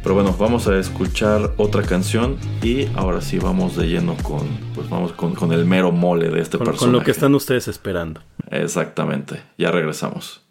Pero 0.02 0.16
bueno, 0.16 0.34
vamos 0.40 0.68
a 0.68 0.78
escuchar 0.80 1.52
otra 1.58 1.84
canción 1.84 2.38
y 2.64 2.86
ahora 2.96 3.20
sí 3.20 3.40
vamos 3.40 3.76
de 3.76 3.88
lleno 3.88 4.16
con, 4.24 4.48
pues 4.74 4.90
vamos 4.90 5.12
con, 5.12 5.36
con 5.36 5.52
el 5.52 5.66
mero 5.66 5.92
mole 5.92 6.30
de 6.30 6.40
este 6.40 6.58
Con, 6.58 6.66
personaje. 6.66 6.86
con 6.86 6.92
lo 6.94 7.04
que 7.04 7.12
están 7.12 7.36
ustedes 7.36 7.68
esperando. 7.68 8.22
Exactamente, 8.50 9.42
ya 9.58 9.70
regresamos. 9.72 10.42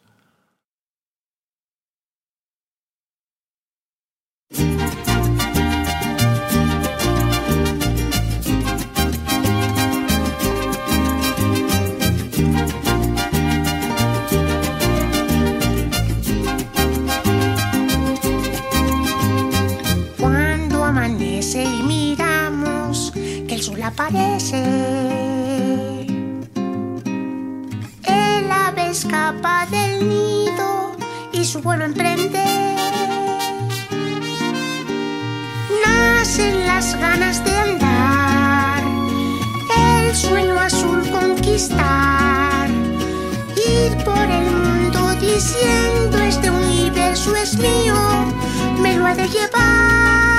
El 28.04 28.50
ave 28.50 28.90
escapa 28.90 29.66
del 29.70 30.06
nido 30.06 30.96
y 31.32 31.44
su 31.44 31.62
vuelo 31.62 31.84
emprende. 31.84 32.44
Nacen 35.86 36.66
las 36.66 36.94
ganas 37.00 37.42
de 37.42 37.56
andar, 37.56 38.82
el 39.78 40.14
sueño 40.14 40.58
azul 40.58 41.02
conquistar, 41.10 42.68
ir 43.56 43.96
por 44.04 44.18
el 44.18 44.50
mundo 44.50 45.14
diciendo 45.20 46.18
este 46.18 46.50
universo 46.50 47.34
es 47.36 47.56
mío, 47.56 47.96
me 48.82 48.96
lo 48.96 49.06
ha 49.06 49.14
de 49.14 49.26
llevar. 49.28 50.35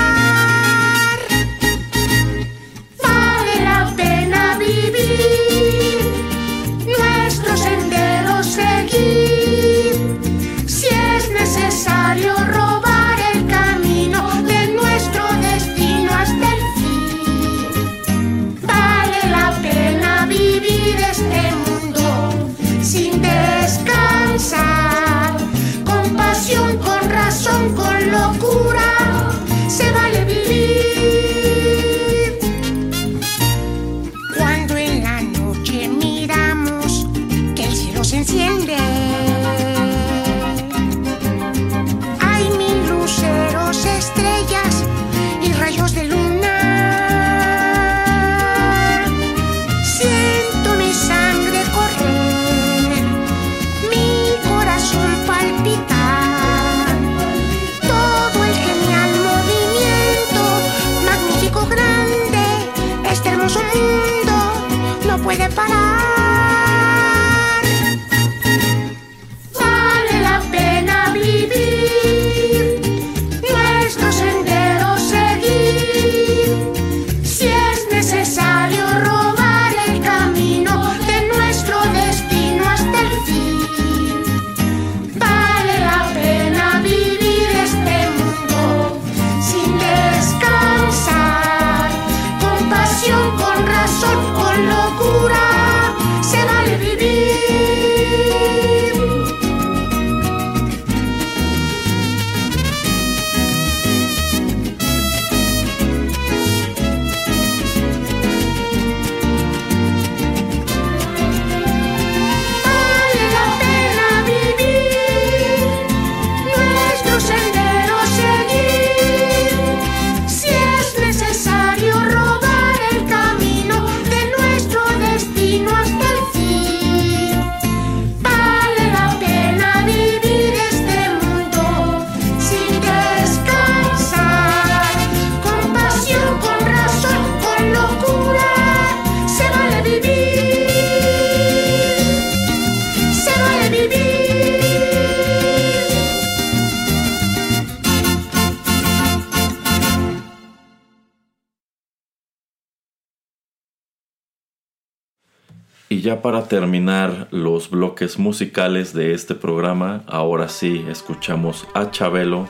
Para 156.22 156.44
terminar 156.44 157.28
los 157.30 157.70
bloques 157.70 158.18
musicales 158.18 158.92
de 158.92 159.14
este 159.14 159.34
programa, 159.34 160.02
ahora 160.06 160.48
sí 160.48 160.84
escuchamos 160.88 161.66
a 161.74 161.90
Chabelo 161.90 162.46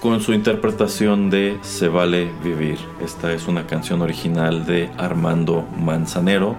con 0.00 0.20
su 0.20 0.32
interpretación 0.32 1.30
de 1.30 1.58
Se 1.62 1.86
vale 1.88 2.30
vivir. 2.42 2.76
Esta 3.00 3.32
es 3.32 3.46
una 3.46 3.66
canción 3.66 4.02
original 4.02 4.66
de 4.66 4.90
Armando 4.98 5.64
Manzanero, 5.78 6.56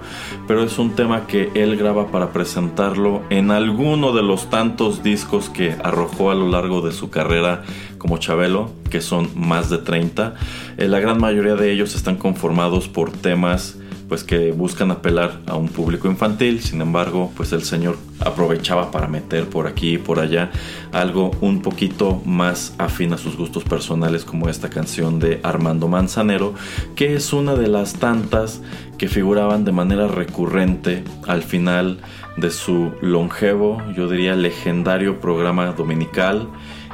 pero 0.48 0.64
es 0.64 0.80
un 0.80 0.96
tema 0.96 1.28
que 1.28 1.52
él 1.54 1.76
graba 1.76 2.08
para 2.08 2.32
presentarlo 2.32 3.22
en 3.30 3.52
alguno 3.52 4.14
de 4.14 4.24
los 4.24 4.50
tantos 4.50 5.04
discos 5.04 5.50
que 5.50 5.76
arrojó 5.84 6.32
a 6.32 6.36
lo 6.36 6.48
largo 6.48 6.82
de 6.82 6.94
su 6.94 7.10
carrera 7.10 7.64
como 7.98 8.18
Chabelo, 8.18 8.72
que 8.90 9.02
son 9.02 9.30
más 9.36 9.70
de 9.70 9.80
30. 9.80 10.36
Eh, 10.78 10.88
la 10.88 11.00
gran 11.00 11.20
mayoría 11.20 11.56
de 11.56 11.72
ellos 11.72 11.96
están 11.96 12.16
conformados 12.16 12.88
por 12.88 13.12
temas 13.12 13.78
pues 14.14 14.24
que 14.24 14.52
buscan 14.52 14.92
apelar 14.92 15.40
a 15.48 15.56
un 15.56 15.70
público 15.70 16.08
infantil, 16.08 16.62
sin 16.62 16.82
embargo, 16.82 17.32
pues 17.36 17.52
el 17.52 17.64
señor 17.64 17.98
aprovechaba 18.20 18.92
para 18.92 19.08
meter 19.08 19.50
por 19.50 19.66
aquí 19.66 19.96
y 19.96 19.98
por 19.98 20.20
allá 20.20 20.52
algo 20.92 21.32
un 21.42 21.64
poquito 21.64 22.22
más 22.24 22.76
afín 22.78 23.14
a 23.14 23.18
sus 23.18 23.36
gustos 23.36 23.64
personales 23.64 24.24
como 24.24 24.50
esta 24.50 24.70
canción 24.70 25.18
de 25.18 25.40
Armando 25.42 25.88
Manzanero, 25.88 26.54
que 26.96 27.16
es 27.16 27.34
una 27.34 27.56
de 27.56 27.68
las 27.68 27.94
tantas 27.94 28.62
que 29.00 29.08
figuraban 29.08 29.66
de 29.66 29.72
manera 29.72 30.08
recurrente 30.08 31.04
al 31.28 31.42
final 31.42 31.98
de 32.38 32.52
su 32.52 32.92
longevo, 33.02 33.82
yo 33.98 34.08
diría 34.08 34.36
legendario 34.36 35.20
programa 35.22 35.72
dominical 35.72 36.48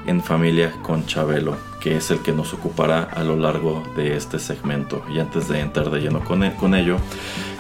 en 0.08 0.24
familia 0.24 0.72
con 0.84 1.06
Chabelo, 1.06 1.58
que 1.80 1.98
es 1.98 2.12
el 2.12 2.20
que 2.20 2.32
nos 2.34 2.54
ocupará 2.54 3.02
a 3.04 3.24
lo 3.24 3.36
largo 3.36 3.84
de 3.96 4.16
este 4.16 4.38
segmento. 4.40 5.04
Y 5.14 5.20
antes 5.20 5.48
de 5.48 5.60
entrar 5.60 5.90
de 5.90 6.00
lleno 6.02 6.24
con, 6.24 6.44
e- 6.44 6.56
con 6.56 6.76
ello, 6.76 6.98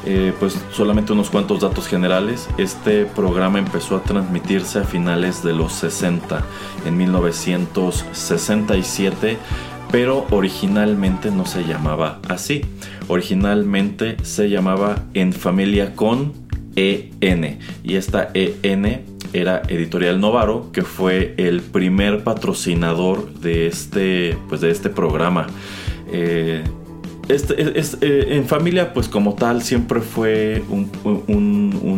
eh, 0.06 0.34
pues 0.40 0.58
solamente 0.72 1.14
unos 1.14 1.30
cuantos 1.30 1.62
datos 1.62 1.88
generales. 1.88 2.50
Este 2.58 3.06
programa 3.06 3.60
empezó 3.60 3.96
a 3.98 4.04
transmitirse 4.04 4.80
a 4.80 4.84
finales 4.84 5.44
de 5.44 5.54
los 5.54 5.74
60, 5.74 6.44
en 6.86 6.98
1967, 6.98 9.38
pero 9.92 10.26
originalmente 10.32 11.32
no 11.32 11.46
se 11.46 11.64
llamaba 11.66 12.20
así. 12.28 12.62
Originalmente 13.08 14.18
se 14.24 14.50
llamaba 14.50 15.04
En 15.14 15.34
Familia 15.34 15.96
con 15.96 16.34
EN. 16.76 17.60
Y 17.84 17.96
esta 17.96 18.30
EN 18.34 19.04
era 19.34 19.62
Editorial 19.68 20.20
Novaro, 20.20 20.72
que 20.72 20.82
fue 20.82 21.34
el 21.38 21.62
primer 21.62 22.24
patrocinador 22.24 23.34
de 23.34 23.68
este, 23.68 24.38
pues 24.48 24.62
de 24.62 24.72
este 24.72 24.90
programa. 24.90 25.48
Eh, 26.12 26.64
este, 27.30 27.62
es- 27.62 27.94
es, 27.94 27.98
eh, 28.02 28.36
en 28.38 28.46
familia, 28.48 28.94
pues 28.94 29.08
como 29.08 29.36
tal, 29.36 29.62
siempre 29.64 30.02
fue 30.02 30.64
un, 30.70 30.90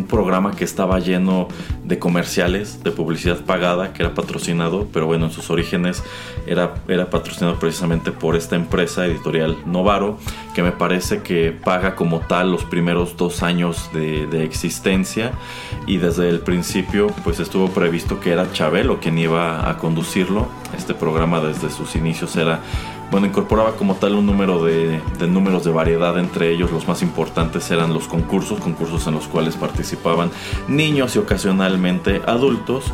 programa 0.08 0.50
que 0.54 0.64
estaba 0.64 0.98
lleno 0.98 1.48
de 1.84 1.98
comerciales, 1.98 2.82
de 2.82 2.90
publicidad 2.90 3.38
pagada, 3.46 3.92
que 3.94 4.02
era 4.02 4.14
patrocinado, 4.14 4.86
pero 4.92 5.06
bueno, 5.06 5.26
en 5.26 5.32
sus 5.32 5.48
orígenes 5.48 6.02
era, 6.46 6.74
era 6.88 7.08
patrocinado 7.08 7.58
precisamente 7.58 8.12
por 8.12 8.36
esta 8.36 8.56
empresa 8.56 9.06
editorial 9.06 9.56
Novaro, 9.64 10.18
que 10.54 10.62
me 10.62 10.72
parece 10.72 11.22
que 11.22 11.52
paga 11.52 11.94
como 11.94 12.20
tal 12.20 12.52
los 12.52 12.64
primeros 12.64 13.16
dos 13.16 13.42
años 13.42 13.88
de, 13.94 14.26
de 14.26 14.44
existencia 14.44 15.32
y 15.86 15.96
desde 15.96 16.28
el 16.28 16.40
principio 16.40 17.06
pues 17.24 17.40
estuvo 17.40 17.68
previsto 17.68 18.20
que 18.20 18.32
era 18.32 18.52
Chabelo 18.52 19.00
quien 19.00 19.18
iba 19.18 19.70
a 19.70 19.78
conducirlo. 19.78 20.48
Este 20.76 20.94
programa 20.94 21.40
desde 21.40 21.70
sus 21.70 21.96
inicios 21.96 22.36
era 22.36 22.60
bueno, 23.12 23.26
incorporaba 23.26 23.76
como 23.76 23.96
tal 23.96 24.14
un 24.14 24.24
número 24.24 24.64
de, 24.64 25.02
números 25.28 25.64
de 25.64 25.70
variedad, 25.70 26.18
entre 26.18 26.50
ellos 26.50 26.72
los 26.72 26.88
más 26.88 27.02
importantes 27.02 27.70
eran 27.70 27.92
los 27.92 28.08
concursos, 28.08 28.58
concursos 28.58 29.06
en 29.06 29.12
los 29.12 29.28
cuales 29.28 29.54
participaban 29.56 30.30
niños 30.66 31.14
y 31.14 31.18
ocasionalmente 31.18 32.22
adultos. 32.26 32.86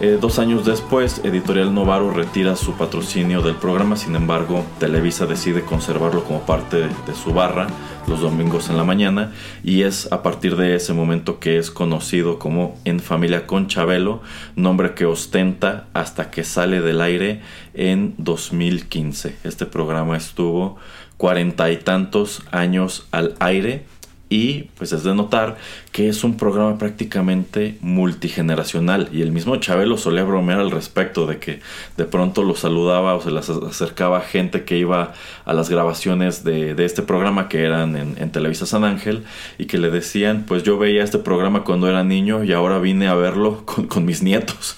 Eh, 0.00 0.16
dos 0.18 0.38
años 0.38 0.64
después, 0.64 1.20
Editorial 1.24 1.74
Novaro 1.74 2.10
retira 2.10 2.56
su 2.56 2.72
patrocinio 2.72 3.42
del 3.42 3.56
programa, 3.56 3.96
sin 3.96 4.16
embargo, 4.16 4.64
Televisa 4.80 5.26
decide 5.26 5.62
conservarlo 5.62 6.24
como 6.24 6.40
parte 6.40 6.78
de 6.78 7.14
su 7.14 7.34
barra 7.34 7.66
los 8.08 8.20
domingos 8.20 8.70
en 8.70 8.76
la 8.76 8.84
mañana 8.84 9.32
y 9.64 9.82
es 9.82 10.10
a 10.12 10.22
partir 10.22 10.56
de 10.56 10.76
ese 10.76 10.92
momento 10.92 11.40
que 11.40 11.58
es 11.58 11.70
conocido 11.70 12.38
como 12.38 12.78
En 12.84 13.00
Familia 13.00 13.46
con 13.46 13.66
Chabelo, 13.66 14.22
nombre 14.54 14.94
que 14.94 15.06
ostenta 15.06 15.88
hasta 15.92 16.30
que 16.30 16.44
sale 16.44 16.80
del 16.80 17.00
aire 17.00 17.40
en 17.74 18.14
2015. 18.18 19.36
Este 19.44 19.66
programa 19.66 20.16
estuvo 20.16 20.76
cuarenta 21.16 21.70
y 21.70 21.78
tantos 21.78 22.42
años 22.52 23.08
al 23.10 23.34
aire 23.40 23.84
y 24.28 24.64
pues 24.76 24.92
es 24.92 25.04
de 25.04 25.14
notar 25.14 25.56
que 25.96 26.10
es 26.10 26.24
un 26.24 26.36
programa 26.36 26.76
prácticamente 26.76 27.78
multigeneracional 27.80 29.08
y 29.12 29.22
el 29.22 29.32
mismo 29.32 29.56
Chabelo 29.56 29.96
solía 29.96 30.24
bromear 30.24 30.60
al 30.60 30.70
respecto 30.70 31.26
de 31.26 31.38
que 31.38 31.60
de 31.96 32.04
pronto 32.04 32.42
lo 32.42 32.54
saludaba 32.54 33.14
o 33.14 33.22
se 33.22 33.30
les 33.30 33.48
acercaba 33.48 34.20
gente 34.20 34.64
que 34.64 34.76
iba 34.76 35.14
a 35.46 35.54
las 35.54 35.70
grabaciones 35.70 36.44
de, 36.44 36.74
de 36.74 36.84
este 36.84 37.00
programa 37.00 37.48
que 37.48 37.64
eran 37.64 37.96
en, 37.96 38.30
Televisa 38.30 38.66
San 38.66 38.84
Ángel 38.84 39.24
y 39.56 39.64
que 39.64 39.78
le 39.78 39.88
decían 39.88 40.44
pues 40.46 40.64
yo 40.64 40.76
veía 40.76 41.02
este 41.02 41.16
programa 41.16 41.64
cuando 41.64 41.88
era 41.88 42.04
niño 42.04 42.44
y 42.44 42.52
ahora 42.52 42.78
vine 42.78 43.08
a 43.08 43.14
verlo 43.14 43.64
con, 43.64 43.86
con 43.86 44.04
mis 44.04 44.22
nietos 44.22 44.76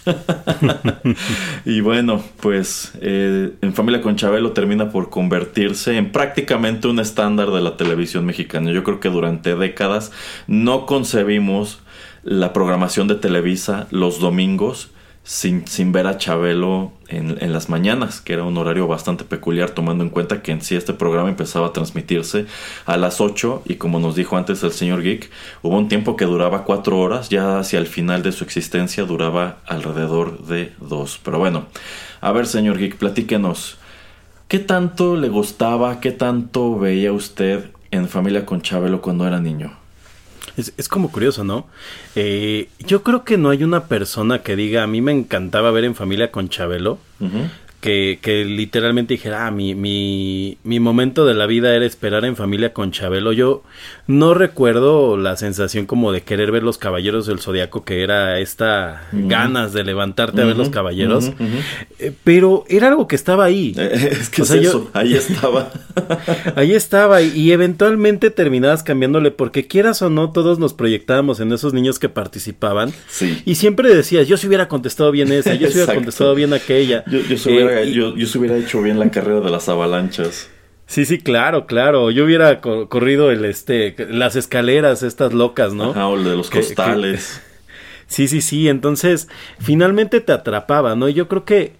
y 1.64 1.80
bueno 1.80 2.22
pues 2.40 2.92
eh, 3.00 3.54
en 3.60 3.74
Familia 3.74 4.02
con 4.02 4.14
Chabelo 4.14 4.52
termina 4.52 4.90
por 4.90 5.10
convertirse 5.10 5.96
en 5.96 6.12
prácticamente 6.12 6.86
un 6.86 7.00
estándar 7.00 7.50
de 7.50 7.60
la 7.60 7.76
televisión 7.76 8.24
mexicana. 8.24 8.70
Yo 8.70 8.84
creo 8.84 9.00
que 9.00 9.08
durante 9.08 9.56
décadas 9.56 10.12
no 10.46 10.86
concebimos 11.08 11.78
la 12.22 12.52
programación 12.52 13.08
de 13.08 13.14
Televisa 13.14 13.86
los 13.90 14.20
domingos 14.20 14.90
sin, 15.22 15.66
sin 15.66 15.90
ver 15.90 16.06
a 16.06 16.18
Chabelo 16.18 16.92
en, 17.08 17.38
en, 17.40 17.54
las 17.54 17.70
mañanas, 17.70 18.20
que 18.20 18.34
era 18.34 18.44
un 18.44 18.58
horario 18.58 18.86
bastante 18.86 19.24
peculiar, 19.24 19.70
tomando 19.70 20.04
en 20.04 20.10
cuenta 20.10 20.42
que 20.42 20.52
en 20.52 20.60
sí 20.60 20.76
este 20.76 20.92
programa 20.92 21.30
empezaba 21.30 21.68
a 21.68 21.72
transmitirse 21.72 22.44
a 22.84 22.98
las 22.98 23.22
8 23.22 23.62
y 23.64 23.76
como 23.76 24.00
nos 24.00 24.16
dijo 24.16 24.36
antes 24.36 24.62
el 24.62 24.72
señor 24.72 25.00
Geek, 25.00 25.30
hubo 25.62 25.78
un 25.78 25.88
tiempo 25.88 26.14
que 26.14 26.26
duraba 26.26 26.64
4 26.64 26.98
horas, 26.98 27.30
ya 27.30 27.58
hacia 27.58 27.78
el 27.78 27.86
final 27.86 28.22
de 28.22 28.32
su 28.32 28.44
existencia 28.44 29.04
duraba 29.04 29.60
alrededor 29.66 30.44
de 30.44 30.74
2. 30.78 31.20
Pero 31.24 31.38
bueno, 31.38 31.68
a 32.20 32.32
ver 32.32 32.46
señor 32.46 32.76
Geek, 32.76 32.96
platíquenos, 32.96 33.78
¿qué 34.46 34.58
tanto 34.58 35.16
le 35.16 35.30
gustaba, 35.30 36.00
qué 36.00 36.12
tanto 36.12 36.78
veía 36.78 37.14
usted 37.14 37.70
en 37.90 38.08
familia 38.08 38.44
con 38.44 38.60
Chabelo 38.60 39.00
cuando 39.00 39.26
era 39.26 39.40
niño? 39.40 39.77
Es, 40.58 40.72
es 40.76 40.88
como 40.88 41.10
curioso, 41.10 41.44
¿no? 41.44 41.66
Eh, 42.16 42.68
yo 42.80 43.02
creo 43.02 43.24
que 43.24 43.38
no 43.38 43.48
hay 43.50 43.62
una 43.62 43.84
persona 43.84 44.42
que 44.42 44.56
diga, 44.56 44.82
a 44.82 44.86
mí 44.86 45.00
me 45.00 45.12
encantaba 45.12 45.70
ver 45.70 45.84
en 45.84 45.94
familia 45.94 46.32
con 46.32 46.48
Chabelo, 46.48 46.98
que, 47.80 48.18
que 48.20 48.44
literalmente 48.44 49.14
dijera, 49.14 49.46
ah, 49.46 49.50
mi, 49.50 49.74
mi, 49.74 50.58
mi 50.64 50.80
momento 50.80 51.24
de 51.26 51.34
la 51.34 51.46
vida 51.46 51.74
era 51.74 51.84
esperar 51.86 52.24
en 52.24 52.34
familia 52.36 52.72
con 52.72 52.90
Chabelo. 52.90 53.32
Yo 53.32 53.62
no 54.06 54.34
recuerdo 54.34 55.16
la 55.16 55.36
sensación 55.36 55.86
como 55.86 56.10
de 56.12 56.22
querer 56.22 56.50
ver 56.50 56.62
los 56.64 56.76
caballeros 56.78 57.26
del 57.26 57.38
zodiaco, 57.38 57.84
que 57.84 58.02
era 58.02 58.38
esta 58.40 59.02
ganas 59.12 59.72
de 59.72 59.84
levantarte 59.84 60.42
a 60.42 60.44
ver 60.44 60.56
los 60.56 60.70
caballeros, 60.70 61.30
eh, 61.98 62.12
pero 62.24 62.64
era 62.68 62.88
algo 62.88 63.06
que 63.06 63.16
estaba 63.16 63.44
ahí. 63.44 63.74
Es 63.78 64.28
que 64.30 64.42
O 64.42 64.44
es 64.44 64.50
sea, 64.50 64.60
yo- 64.60 64.68
eso, 64.70 64.90
ahí 64.94 65.14
estaba. 65.14 65.70
Ahí 66.56 66.72
estaba 66.74 67.22
y, 67.22 67.28
y 67.38 67.52
eventualmente 67.52 68.30
terminabas 68.30 68.82
cambiándole 68.82 69.30
porque 69.30 69.66
quieras 69.66 70.00
o 70.02 70.10
no 70.10 70.30
todos 70.32 70.58
nos 70.58 70.72
proyectábamos 70.74 71.40
en 71.40 71.52
esos 71.52 71.74
niños 71.74 71.98
que 71.98 72.08
participaban 72.08 72.92
Sí. 73.08 73.42
y 73.44 73.56
siempre 73.56 73.94
decías 73.94 74.26
yo 74.28 74.36
si 74.36 74.46
hubiera 74.46 74.68
contestado 74.68 75.10
bien 75.10 75.30
esa, 75.32 75.54
yo 75.54 75.68
si 75.68 75.74
hubiera 75.76 75.94
contestado 75.96 76.34
bien 76.34 76.52
aquella. 76.54 77.04
Yo, 77.10 77.18
yo, 77.20 77.36
se 77.36 77.50
Eh, 77.50 77.67
y- 77.84 77.92
yo, 77.92 78.16
yo 78.16 78.26
se 78.26 78.38
hubiera 78.38 78.56
hecho 78.56 78.82
bien 78.82 78.98
la 78.98 79.10
carrera 79.10 79.40
de 79.40 79.50
las 79.50 79.68
avalanchas. 79.68 80.50
Sí, 80.86 81.04
sí, 81.04 81.18
claro, 81.18 81.66
claro. 81.66 82.10
Yo 82.10 82.24
hubiera 82.24 82.60
co- 82.60 82.88
corrido 82.88 83.30
el 83.30 83.44
este 83.44 83.94
las 84.08 84.36
escaleras 84.36 85.02
estas 85.02 85.34
locas, 85.34 85.74
¿no? 85.74 85.90
Ajá, 85.90 86.06
o 86.08 86.16
el 86.16 86.24
de 86.24 86.36
los 86.36 86.48
Que- 86.48 86.60
que- 86.60 86.66
costales. 86.66 87.42
Sí, 88.06 88.26
sí, 88.26 88.40
sí. 88.40 88.68
Entonces, 88.70 89.28
finalmente 89.60 90.20
te 90.22 90.32
atrapaba, 90.32 90.94
¿no? 90.96 91.08
Y 91.10 91.12
Yo 91.14 91.28
creo 91.28 91.44
que 91.44 91.74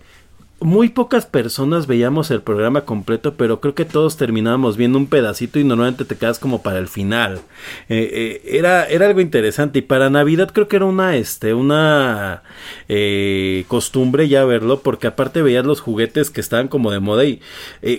muy 0.61 0.89
pocas 0.89 1.25
personas 1.25 1.87
veíamos 1.87 2.33
el 2.33 2.43
programa 2.43 2.81
completo, 2.81 3.35
pero 3.35 3.61
creo 3.61 3.75
que 3.75 3.85
todos 3.85 4.17
terminábamos 4.17 4.77
viendo 4.77 4.99
un 4.99 5.07
pedacito 5.07 5.61
y 5.61 5.65
normalmente 5.65 6.05
te 6.05 6.17
quedas 6.17 6.41
como 6.41 6.63
para 6.63 6.79
el 6.79 6.89
final. 6.89 7.41
Eh, 7.89 8.11
eh, 8.13 8.57
era, 8.57 8.85
era 8.87 9.07
algo 9.07 9.21
interesante. 9.21 9.79
Y 9.79 9.83
para 9.83 10.11
Navidad 10.11 10.51
creo 10.53 10.67
que 10.67 10.77
era 10.77 10.85
una, 10.87 11.17
este, 11.17 11.55
una 11.55 12.43
eh, 12.89 13.65
costumbre 13.69 14.29
ya 14.29 14.45
verlo, 14.45 14.81
porque 14.81 15.07
aparte 15.07 15.43
veías 15.43 15.65
los 15.65 15.81
juguetes 15.81 16.31
que 16.31 16.41
estaban 16.41 16.67
como 16.67 16.91
de 16.91 16.99
moda. 16.99 17.25
Y 17.25 17.41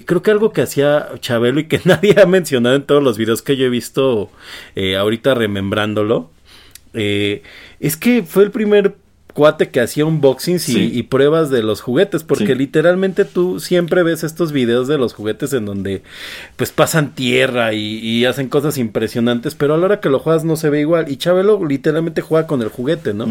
creo 0.06 0.22
que 0.22 0.32
algo 0.32 0.52
que 0.52 0.62
hacía 0.62 1.08
Chabelo 1.22 1.62
y 1.62 1.68
que 1.68 1.80
nadie 1.86 2.16
ha 2.22 2.26
mencionado 2.26 2.76
en 2.76 2.84
todos 2.84 3.02
los 3.02 3.18
videos 3.18 3.42
que 3.42 3.56
yo 3.56 3.66
he 3.66 3.70
visto 3.70 4.30
ahorita 4.76 5.34
remembrándolo. 5.34 6.30
Es 6.94 7.96
que 7.96 8.24
fue 8.24 8.44
el 8.44 8.52
primer 8.52 8.96
cuate 9.34 9.70
que 9.70 9.80
hacía 9.80 10.06
unboxings 10.06 10.68
y, 10.70 10.74
Sí. 10.74 10.92
y 10.94 11.04
pruebas 11.04 11.50
de 11.50 11.62
los 11.64 11.82
juguetes, 11.82 12.24
porque 12.24 12.48
Sí. 12.48 12.56
literalmente 12.56 13.26
tú 13.26 13.60
siempre 13.60 14.04
ves 14.04 14.24
estos 14.24 14.52
videos 14.52 14.88
de 14.88 14.98
los 14.98 15.14
juguetes 15.14 15.54
en 15.54 15.66
donde 15.66 16.02
pues 16.56 16.72
pasan 16.72 17.14
tierra 17.14 17.74
y, 17.74 18.00
y 18.00 18.26
hacen 18.26 18.50
cosas 18.50 18.78
impresionantes, 18.78 19.56
pero 19.56 19.76
a 19.76 19.78
la 19.78 19.86
hora 19.86 20.00
que 20.00 20.10
lo 20.10 20.20
juegas 20.20 20.44
no 20.44 20.56
se 20.56 20.70
ve 20.70 20.82
igual. 20.82 21.10
Y 21.12 21.18
Chabelo 21.18 21.64
literalmente 21.66 22.22
juega 22.22 22.48
con 22.48 22.62
el 22.62 22.70
juguete, 22.70 23.14
¿no? 23.14 23.28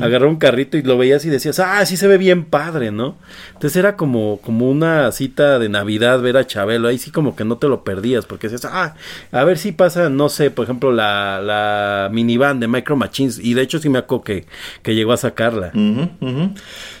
Agarró 0.00 0.28
un 0.28 0.36
carrito 0.36 0.76
y 0.78 0.82
lo 0.82 0.96
veías 0.98 1.24
y 1.24 1.28
decías, 1.28 1.58
ah, 1.60 1.84
sí 1.86 1.96
se 1.96 2.08
ve 2.08 2.18
bien 2.18 2.44
padre, 2.44 2.90
¿no? 2.90 3.16
Entonces 3.52 3.76
era 3.76 3.96
como, 3.96 4.40
como 4.42 4.70
una 4.70 5.12
cita 5.12 5.58
de 5.58 5.68
Navidad 5.68 6.20
ver 6.20 6.38
a 6.38 6.46
Chabelo, 6.46 6.88
ahí 6.88 6.98
sí 6.98 7.10
como 7.10 7.36
que 7.36 7.44
no 7.44 7.58
te 7.58 7.68
lo 7.68 7.84
perdías, 7.84 8.26
porque 8.26 8.48
decías, 8.48 8.70
ah, 8.72 8.94
a 9.30 9.44
ver 9.44 9.58
si 9.58 9.72
pasa, 9.72 10.08
no 10.08 10.28
sé, 10.28 10.50
por 10.50 10.64
ejemplo, 10.64 10.92
la, 10.92 11.40
la 11.42 12.08
minivan 12.10 12.58
de 12.58 12.68
Micro 12.68 12.96
Machines, 12.96 13.38
y 13.38 13.54
de 13.54 13.62
hecho 13.62 13.78
sí 13.78 13.88
me 13.88 13.98
acuerdo 13.98 14.24
que, 14.24 14.46
que 14.82 14.94
llegó 14.94 15.12
a 15.12 15.16
sacarla. 15.42 15.72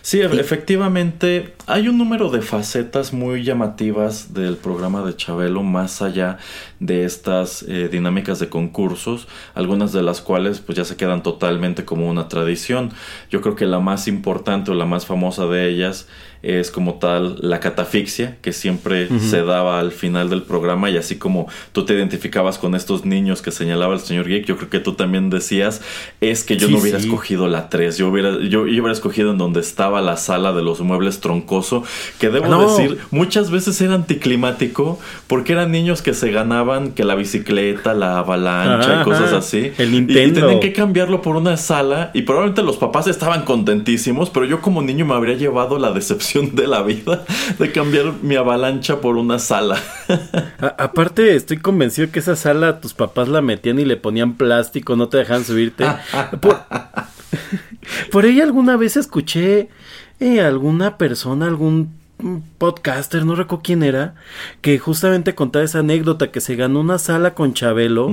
Sí, 0.02 0.20
efectivamente, 0.20 1.54
hay 1.66 1.88
un 1.88 1.98
número 1.98 2.28
de 2.30 2.42
facetas 2.42 3.12
muy 3.12 3.44
llamativas 3.44 4.34
del 4.34 4.56
programa 4.56 5.02
de 5.02 5.16
Chabelo, 5.16 5.62
más 5.62 6.02
allá 6.02 6.38
de 6.82 7.04
estas 7.04 7.64
eh, 7.68 7.88
dinámicas 7.90 8.40
de 8.40 8.48
concursos, 8.48 9.28
algunas 9.54 9.92
de 9.92 10.02
las 10.02 10.20
cuales 10.20 10.58
pues 10.60 10.76
ya 10.76 10.84
se 10.84 10.96
quedan 10.96 11.22
totalmente 11.22 11.84
como 11.84 12.08
una 12.10 12.26
tradición. 12.28 12.90
Yo 13.30 13.40
creo 13.40 13.54
que 13.54 13.66
la 13.66 13.78
más 13.78 14.08
importante 14.08 14.72
o 14.72 14.74
la 14.74 14.84
más 14.84 15.06
famosa 15.06 15.46
de 15.46 15.68
ellas 15.68 16.08
es 16.42 16.72
como 16.72 16.94
tal 16.94 17.36
la 17.40 17.60
catafixia, 17.60 18.36
que 18.42 18.52
siempre 18.52 19.06
se 19.20 19.44
daba 19.44 19.78
al 19.78 19.92
final 19.92 20.28
del 20.28 20.42
programa 20.42 20.90
y 20.90 20.96
así 20.96 21.14
como 21.16 21.46
tú 21.70 21.84
te 21.84 21.94
identificabas 21.94 22.58
con 22.58 22.74
estos 22.74 23.04
niños 23.04 23.42
que 23.42 23.52
señalaba 23.52 23.94
el 23.94 24.00
señor 24.00 24.26
Geek, 24.26 24.44
yo 24.46 24.56
creo 24.56 24.68
que 24.68 24.80
tú 24.80 24.94
también 24.94 25.30
decías, 25.30 25.82
es 26.20 26.42
que 26.42 26.56
yo 26.56 26.66
Sí, 26.66 26.72
no 26.72 26.80
hubiera 26.80 26.98
sí. 26.98 27.04
escogido 27.06 27.46
la 27.46 27.68
3, 27.68 27.96
yo 27.96 28.08
hubiera, 28.08 28.32
yo, 28.40 28.66
yo 28.66 28.82
hubiera 28.82 28.90
escogido 28.90 29.30
en 29.30 29.38
donde 29.38 29.60
estaba 29.60 30.00
la 30.02 30.16
sala 30.16 30.52
de 30.52 30.62
los 30.62 30.80
muebles 30.80 31.20
troncoso, 31.20 31.84
que 32.18 32.28
debo 32.28 32.48
No. 32.48 32.76
decir, 32.76 32.98
muchas 33.12 33.52
veces 33.52 33.80
era 33.80 33.94
anticlimático 33.94 34.98
porque 35.28 35.52
eran 35.52 35.70
niños 35.70 36.02
que 36.02 36.12
se 36.12 36.32
ganaban 36.32 36.71
que 36.94 37.04
la 37.04 37.14
bicicleta, 37.14 37.94
la 37.94 38.18
avalancha 38.18 38.92
Ajá, 38.92 39.00
y 39.02 39.04
cosas 39.04 39.28
ajá. 39.28 39.38
así. 39.38 39.72
El 39.78 39.92
Y- 39.92 39.96
Y, 39.96 40.00
Nintendo. 40.00 40.40
tenían 40.40 40.60
que 40.60 40.72
cambiarlo 40.72 41.22
por 41.22 41.36
una 41.36 41.56
sala 41.56 42.10
y 42.14 42.22
probablemente 42.22 42.62
los 42.62 42.76
papás 42.76 43.06
estaban 43.06 43.42
contentísimos, 43.44 44.30
pero 44.30 44.46
yo 44.46 44.60
como 44.60 44.82
niño 44.82 45.04
me 45.06 45.14
habría 45.14 45.36
llevado 45.36 45.78
la 45.78 45.92
decepción 45.92 46.54
de 46.54 46.66
la 46.66 46.82
vida 46.82 47.24
de 47.58 47.72
cambiar 47.72 48.12
mi 48.22 48.36
avalancha 48.36 49.00
por 49.00 49.16
una 49.16 49.38
sala. 49.38 49.76
A- 50.60 50.74
aparte, 50.78 51.34
estoy 51.36 51.58
convencido 51.58 52.10
que 52.10 52.18
esa 52.18 52.36
sala 52.36 52.80
tus 52.80 52.94
papás 52.94 53.28
la 53.28 53.40
metían 53.42 53.78
y 53.78 53.84
le 53.84 53.96
ponían 53.96 54.34
plástico, 54.34 54.96
no 54.96 55.08
te 55.08 55.18
dejaban 55.18 55.44
subirte. 55.44 55.84
Por, 56.40 56.56
por 58.10 58.24
ahí 58.24 58.40
alguna 58.40 58.76
vez 58.76 58.96
escuché 58.96 59.68
eh, 60.20 60.40
alguna 60.40 60.96
persona, 60.98 61.46
algún 61.46 62.00
podcaster, 62.58 63.24
no 63.24 63.34
recuerdo 63.34 63.62
quién 63.62 63.82
era, 63.82 64.14
que 64.60 64.78
justamente 64.78 65.34
contaba 65.34 65.64
esa 65.64 65.80
anécdota 65.80 66.30
que 66.30 66.40
se 66.40 66.56
ganó 66.56 66.80
una 66.80 66.98
sala 66.98 67.34
con 67.34 67.54
Chabelo. 67.54 68.10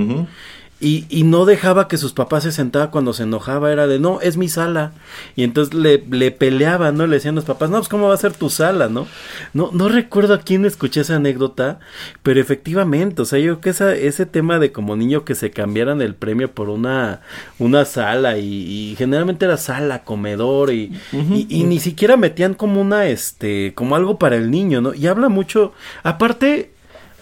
Y, 0.80 1.04
y 1.10 1.24
no 1.24 1.44
dejaba 1.44 1.88
que 1.88 1.98
sus 1.98 2.14
papás 2.14 2.44
se 2.44 2.52
sentara 2.52 2.90
cuando 2.90 3.12
se 3.12 3.24
enojaba, 3.24 3.70
era 3.70 3.86
de 3.86 3.98
no, 3.98 4.20
es 4.22 4.38
mi 4.38 4.48
sala. 4.48 4.92
Y 5.36 5.44
entonces 5.44 5.74
le, 5.74 6.02
le 6.10 6.30
peleaban, 6.30 6.96
¿no? 6.96 7.06
Le 7.06 7.16
decían 7.16 7.34
los 7.34 7.44
papás, 7.44 7.68
no, 7.68 7.76
pues 7.76 7.88
cómo 7.90 8.08
va 8.08 8.14
a 8.14 8.16
ser 8.16 8.32
tu 8.32 8.48
sala, 8.48 8.88
¿no? 8.88 9.06
No, 9.52 9.70
no 9.74 9.90
recuerdo 9.90 10.32
a 10.32 10.40
quién 10.40 10.64
escuché 10.64 11.02
esa 11.02 11.16
anécdota, 11.16 11.80
pero 12.22 12.40
efectivamente, 12.40 13.20
o 13.20 13.24
sea, 13.26 13.38
yo 13.38 13.44
creo 13.44 13.60
que 13.60 13.70
esa, 13.70 13.94
ese 13.94 14.24
tema 14.24 14.58
de 14.58 14.72
como 14.72 14.96
niño 14.96 15.26
que 15.26 15.34
se 15.34 15.50
cambiaran 15.50 16.00
el 16.00 16.14
premio 16.14 16.50
por 16.50 16.70
una, 16.70 17.20
una 17.58 17.84
sala, 17.84 18.38
y, 18.38 18.46
y 18.46 18.96
generalmente 18.96 19.44
era 19.44 19.58
sala, 19.58 20.02
comedor, 20.04 20.72
y, 20.72 20.98
y, 21.12 21.46
y 21.50 21.64
ni 21.64 21.78
siquiera 21.78 22.16
metían 22.16 22.54
como 22.54 22.80
una, 22.80 23.06
este, 23.06 23.74
como 23.74 23.96
algo 23.96 24.18
para 24.18 24.36
el 24.36 24.50
niño, 24.50 24.80
¿no? 24.80 24.94
Y 24.94 25.06
habla 25.06 25.28
mucho, 25.28 25.74
aparte, 26.02 26.70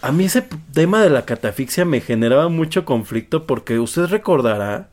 a 0.03 0.13
mí 0.13 0.25
ese 0.27 0.45
tema 0.73 1.03
de 1.03 1.11
la 1.11 1.25
catafixia 1.25 1.85
me 1.85 2.01
generaba 2.01 2.49
mucho 2.49 2.85
conflicto 2.85 3.47
porque 3.47 3.79
usted 3.79 4.07
recordará 4.07 4.89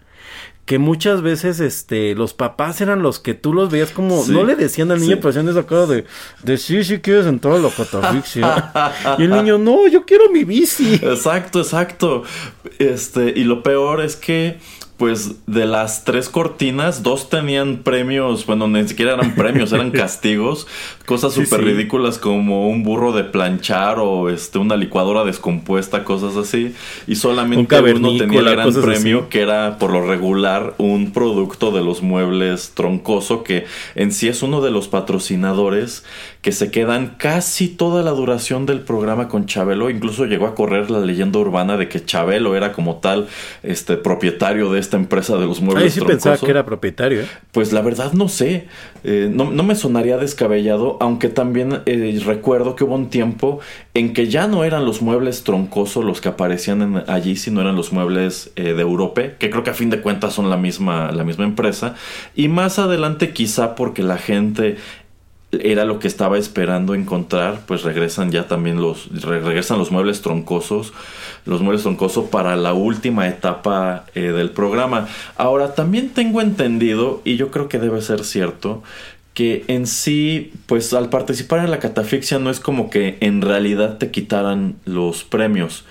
que 0.66 0.80
muchas 0.80 1.22
veces 1.22 1.60
este 1.60 2.16
los 2.16 2.34
papás 2.34 2.82
eran 2.82 3.04
los 3.04 3.20
que 3.20 3.36
tú 3.36 3.54
los 3.54 3.70
veías 3.70 3.92
como 3.92 4.24
Sí, 4.24 4.32
no 4.32 4.44
le 4.44 4.56
decían 4.56 4.90
al 4.92 5.00
niño 5.00 5.14
sí. 5.14 5.18
pero 5.18 5.30
hacían 5.30 5.48
esa 5.48 5.66
cara 5.68 5.86
de 5.86 6.06
de 6.42 6.58
sí 6.58 6.84
sí 6.84 7.00
quieres 7.00 7.28
entrar 7.28 7.54
a 7.56 7.60
la 7.60 7.70
catafixia 7.70 8.74
y 9.20 9.24
el 9.24 9.30
niño 9.30 9.60
no 9.60 9.88
yo 9.88 10.06
quiero 10.06 10.32
mi 10.32 10.44
bici 10.44 10.96
Exacto, 10.96 11.60
exacto. 11.60 12.24
Este, 12.80 13.32
y 13.36 13.44
lo 13.44 13.62
peor 13.64 14.02
es 14.02 14.16
que, 14.16 14.58
pues, 14.98 15.46
de 15.46 15.66
las 15.66 16.06
tres 16.06 16.30
cortinas, 16.30 17.04
dos 17.04 17.30
tenían 17.30 17.78
premios, 17.84 18.46
bueno, 18.46 18.68
ni 18.68 18.88
siquiera 18.88 19.16
eran 19.16 19.36
premios, 19.36 19.74
eran 19.74 19.92
castigos, 19.92 20.68
cosas 21.06 21.34
súper 21.34 21.60
sí. 21.60 21.66
ridículas 21.66 22.18
como 22.18 22.70
un 22.70 22.84
burro 22.84 23.12
de 23.12 23.26
planchar 23.26 24.00
o 24.00 24.30
este, 24.30 24.58
una 24.58 24.78
licuadora 24.78 25.26
descompuesta, 25.26 26.06
cosas 26.06 26.38
así. 26.38 26.74
Y 27.08 27.12
Un 27.12 27.18
solamente 27.18 27.82
uno 27.94 28.18
tenía 28.18 28.40
el 28.40 28.50
gran 28.50 28.74
premio 28.74 29.20
así. 29.20 29.28
que 29.30 29.42
era 29.42 29.78
por 29.80 29.92
lo 29.92 30.08
regular 30.08 30.76
un 30.78 31.12
producto 31.12 31.72
de 31.72 31.84
los 31.84 32.02
muebles 32.02 32.72
troncoso, 32.74 33.44
que 33.44 33.66
en 33.96 34.14
sí 34.14 34.30
es 34.30 34.44
uno 34.44 34.62
de 34.62 34.72
los 34.72 34.88
patrocinadores 34.88 36.04
que 36.42 36.52
se 36.52 36.72
quedan 36.72 37.16
casi 37.18 37.68
toda 37.68 38.04
la 38.04 38.12
duración 38.12 38.66
del 38.66 38.82
programa 38.82 39.28
con 39.28 39.46
Chabelo. 39.46 39.90
Incluso 39.90 40.26
llegó 40.26 40.46
a 40.46 40.56
correr 40.56 40.90
la 40.92 41.00
leyenda 41.00 41.40
urbana 41.40 41.76
de 41.76 41.90
que 41.90 42.06
Chabelo 42.06 42.56
era 42.56 42.72
como 42.72 42.98
tal 42.98 43.28
este 43.64 43.98
propietario 43.98 44.72
de 44.72 44.85
esta 44.86 44.98
empresa 44.98 45.36
de 45.38 45.46
los 45.46 45.60
muebles 45.62 45.84
Ay, 45.84 45.90
sí 45.92 46.02
pensaba 46.02 46.38
que 46.38 46.50
era 46.50 46.66
propietario 46.66 47.22
¿eh? 47.22 47.28
Pues 47.52 47.74
la 47.74 47.82
verdad 47.82 48.14
no 48.14 48.28
sé, 48.30 48.68
Eh, 49.08 49.30
no, 49.32 49.52
no 49.52 49.62
me 49.62 49.76
sonaría 49.76 50.18
descabellado, 50.18 50.98
aunque 51.00 51.30
también 51.30 51.82
eh, 51.86 52.20
recuerdo 52.26 52.76
que 52.76 52.84
hubo 52.84 52.96
un 52.96 53.10
tiempo 53.10 53.60
en 53.94 54.14
que 54.14 54.28
ya 54.30 54.48
no 54.48 54.64
eran 54.64 54.84
los 54.84 55.02
muebles 55.04 55.44
troncosos 55.44 56.04
los 56.04 56.22
que 56.22 56.30
aparecían 56.30 56.82
en- 56.82 57.04
allí, 57.08 57.36
sino 57.36 57.62
eran 57.62 57.76
los 57.76 57.92
muebles 57.94 58.52
eh, 58.56 58.74
de 58.74 58.82
Europe, 58.82 59.36
que 59.38 59.50
creo 59.52 59.62
que 59.64 59.70
a 59.70 59.74
fin 59.76 59.92
de 59.92 60.02
cuentas 60.02 60.34
son 60.34 60.50
la 60.50 60.58
misma, 60.58 61.12
la 61.12 61.24
misma 61.24 61.44
empresa, 61.46 61.94
y 62.36 62.48
más 62.48 62.80
adelante 62.80 63.32
quizá 63.32 63.76
porque 63.76 64.02
la 64.02 64.18
gente 64.18 64.78
era 65.64 65.86
lo 65.86 66.00
que 66.00 66.08
estaba 66.08 66.38
esperando 66.38 66.94
encontrar, 66.96 67.62
pues 67.66 67.84
regresan 67.84 68.32
ya 68.32 68.48
también 68.48 68.82
los 68.82 69.10
re- 69.22 69.40
regresan 69.40 69.78
los 69.78 69.92
muebles 69.92 70.22
troncosos, 70.22 70.94
los 71.46 71.62
muebles 71.62 71.84
troncosos 71.84 72.30
para 72.30 72.56
la 72.56 72.74
última 72.74 73.28
etapa 73.28 74.06
eh, 74.16 74.22
del 74.32 74.50
programa. 74.50 75.08
Ahora 75.38 75.76
también 75.76 76.10
tengo 76.10 76.42
entendido 76.42 77.22
y 77.24 77.36
yo 77.38 77.52
creo 77.52 77.70
que 77.70 77.80
debe 77.80 78.02
ser 78.02 78.24
cierto 78.24 78.84
que 79.34 79.66
en 79.68 79.86
sí, 79.86 80.54
pues 80.66 80.94
al 80.94 81.10
participar 81.10 81.60
en 81.60 81.70
la 81.72 81.80
catafixia 81.80 82.40
no 82.40 82.50
es 82.50 82.60
como 82.62 82.90
que 82.90 83.18
en 83.20 83.42
realidad 83.42 83.98
te 83.98 84.10
quitaran 84.10 84.76
los 84.86 85.24
premios. 85.24 85.84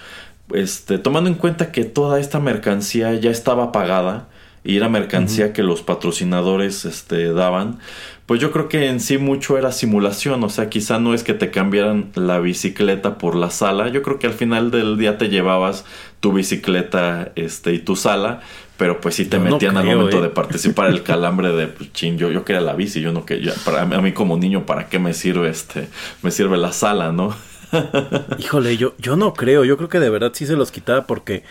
este, 0.53 0.99
tomando 0.99 1.29
en 1.31 1.37
cuenta 1.37 1.73
que 1.73 1.85
toda 1.85 2.21
esta 2.21 2.39
mercancía 2.41 3.15
ya 3.15 3.31
estaba 3.31 3.73
pagada 3.73 4.29
y 4.63 4.77
era 4.77 4.89
mercancía 4.89 5.53
que 5.53 5.63
los 5.63 5.83
patrocinadores 5.83 6.85
este, 6.87 7.33
daban, 7.33 7.79
pues 8.27 8.41
yo 8.41 8.51
creo 8.53 8.69
que 8.69 8.89
en 8.89 9.01
sí 9.01 9.19
mucho 9.19 9.59
era 9.59 9.71
simulación, 9.71 10.43
o 10.45 10.49
sea, 10.49 10.71
quizá 10.71 10.99
no 10.99 11.13
es 11.13 11.23
que 11.23 11.35
te 11.35 11.51
cambiaran 11.51 12.11
la 12.15 12.39
bicicleta 12.39 13.19
por 13.19 13.35
la 13.37 13.51
sala, 13.51 13.89
yo 13.89 14.03
creo 14.03 14.19
que 14.19 14.27
al 14.27 14.33
final 14.33 14.71
del 14.71 14.97
día 14.97 15.19
te 15.19 15.29
llevabas 15.29 15.85
tu 16.21 16.33
bicicleta 16.33 17.33
este, 17.37 17.75
y 17.75 17.81
tu 17.81 17.97
sala, 17.97 18.41
pero 18.79 19.01
pues 19.01 19.17
sí 19.17 19.27
te 19.27 19.39
no 19.39 19.51
metían 19.51 19.77
al 19.77 19.85
creo, 19.85 19.99
momento 19.99 20.19
¿eh? 20.19 20.23
de 20.23 20.31
participar 20.31 20.89
el 20.89 21.03
calambre 21.05 21.53
de 21.53 21.67
pues, 21.67 21.93
chin, 21.93 22.17
yo, 22.17 22.31
yo 22.31 22.45
quería 22.45 22.63
la 22.63 22.73
bici, 22.73 23.03
yo 23.03 23.13
no 23.13 23.27
quería, 23.27 23.53
para 23.65 23.83
a 23.83 24.01
mí 24.01 24.13
como 24.13 24.39
niño, 24.39 24.65
¿para 24.65 24.89
qué 24.89 24.99
me 24.99 25.13
sirve 25.13 25.51
este, 25.51 25.89
me 26.23 26.31
sirve 26.31 26.57
la 26.57 26.73
sala, 26.73 27.13
no? 27.13 27.37
Híjole, 28.39 28.77
yo, 28.77 28.95
yo 28.99 29.17
no 29.17 29.33
creo, 29.35 29.65
yo 29.65 29.77
creo 29.77 29.89
que 29.89 30.01
de 30.01 30.11
verdad 30.11 30.33
sí 30.35 30.47
se 30.47 30.57
los 30.57 30.71
quitaba 30.71 31.07
porque, 31.07 31.43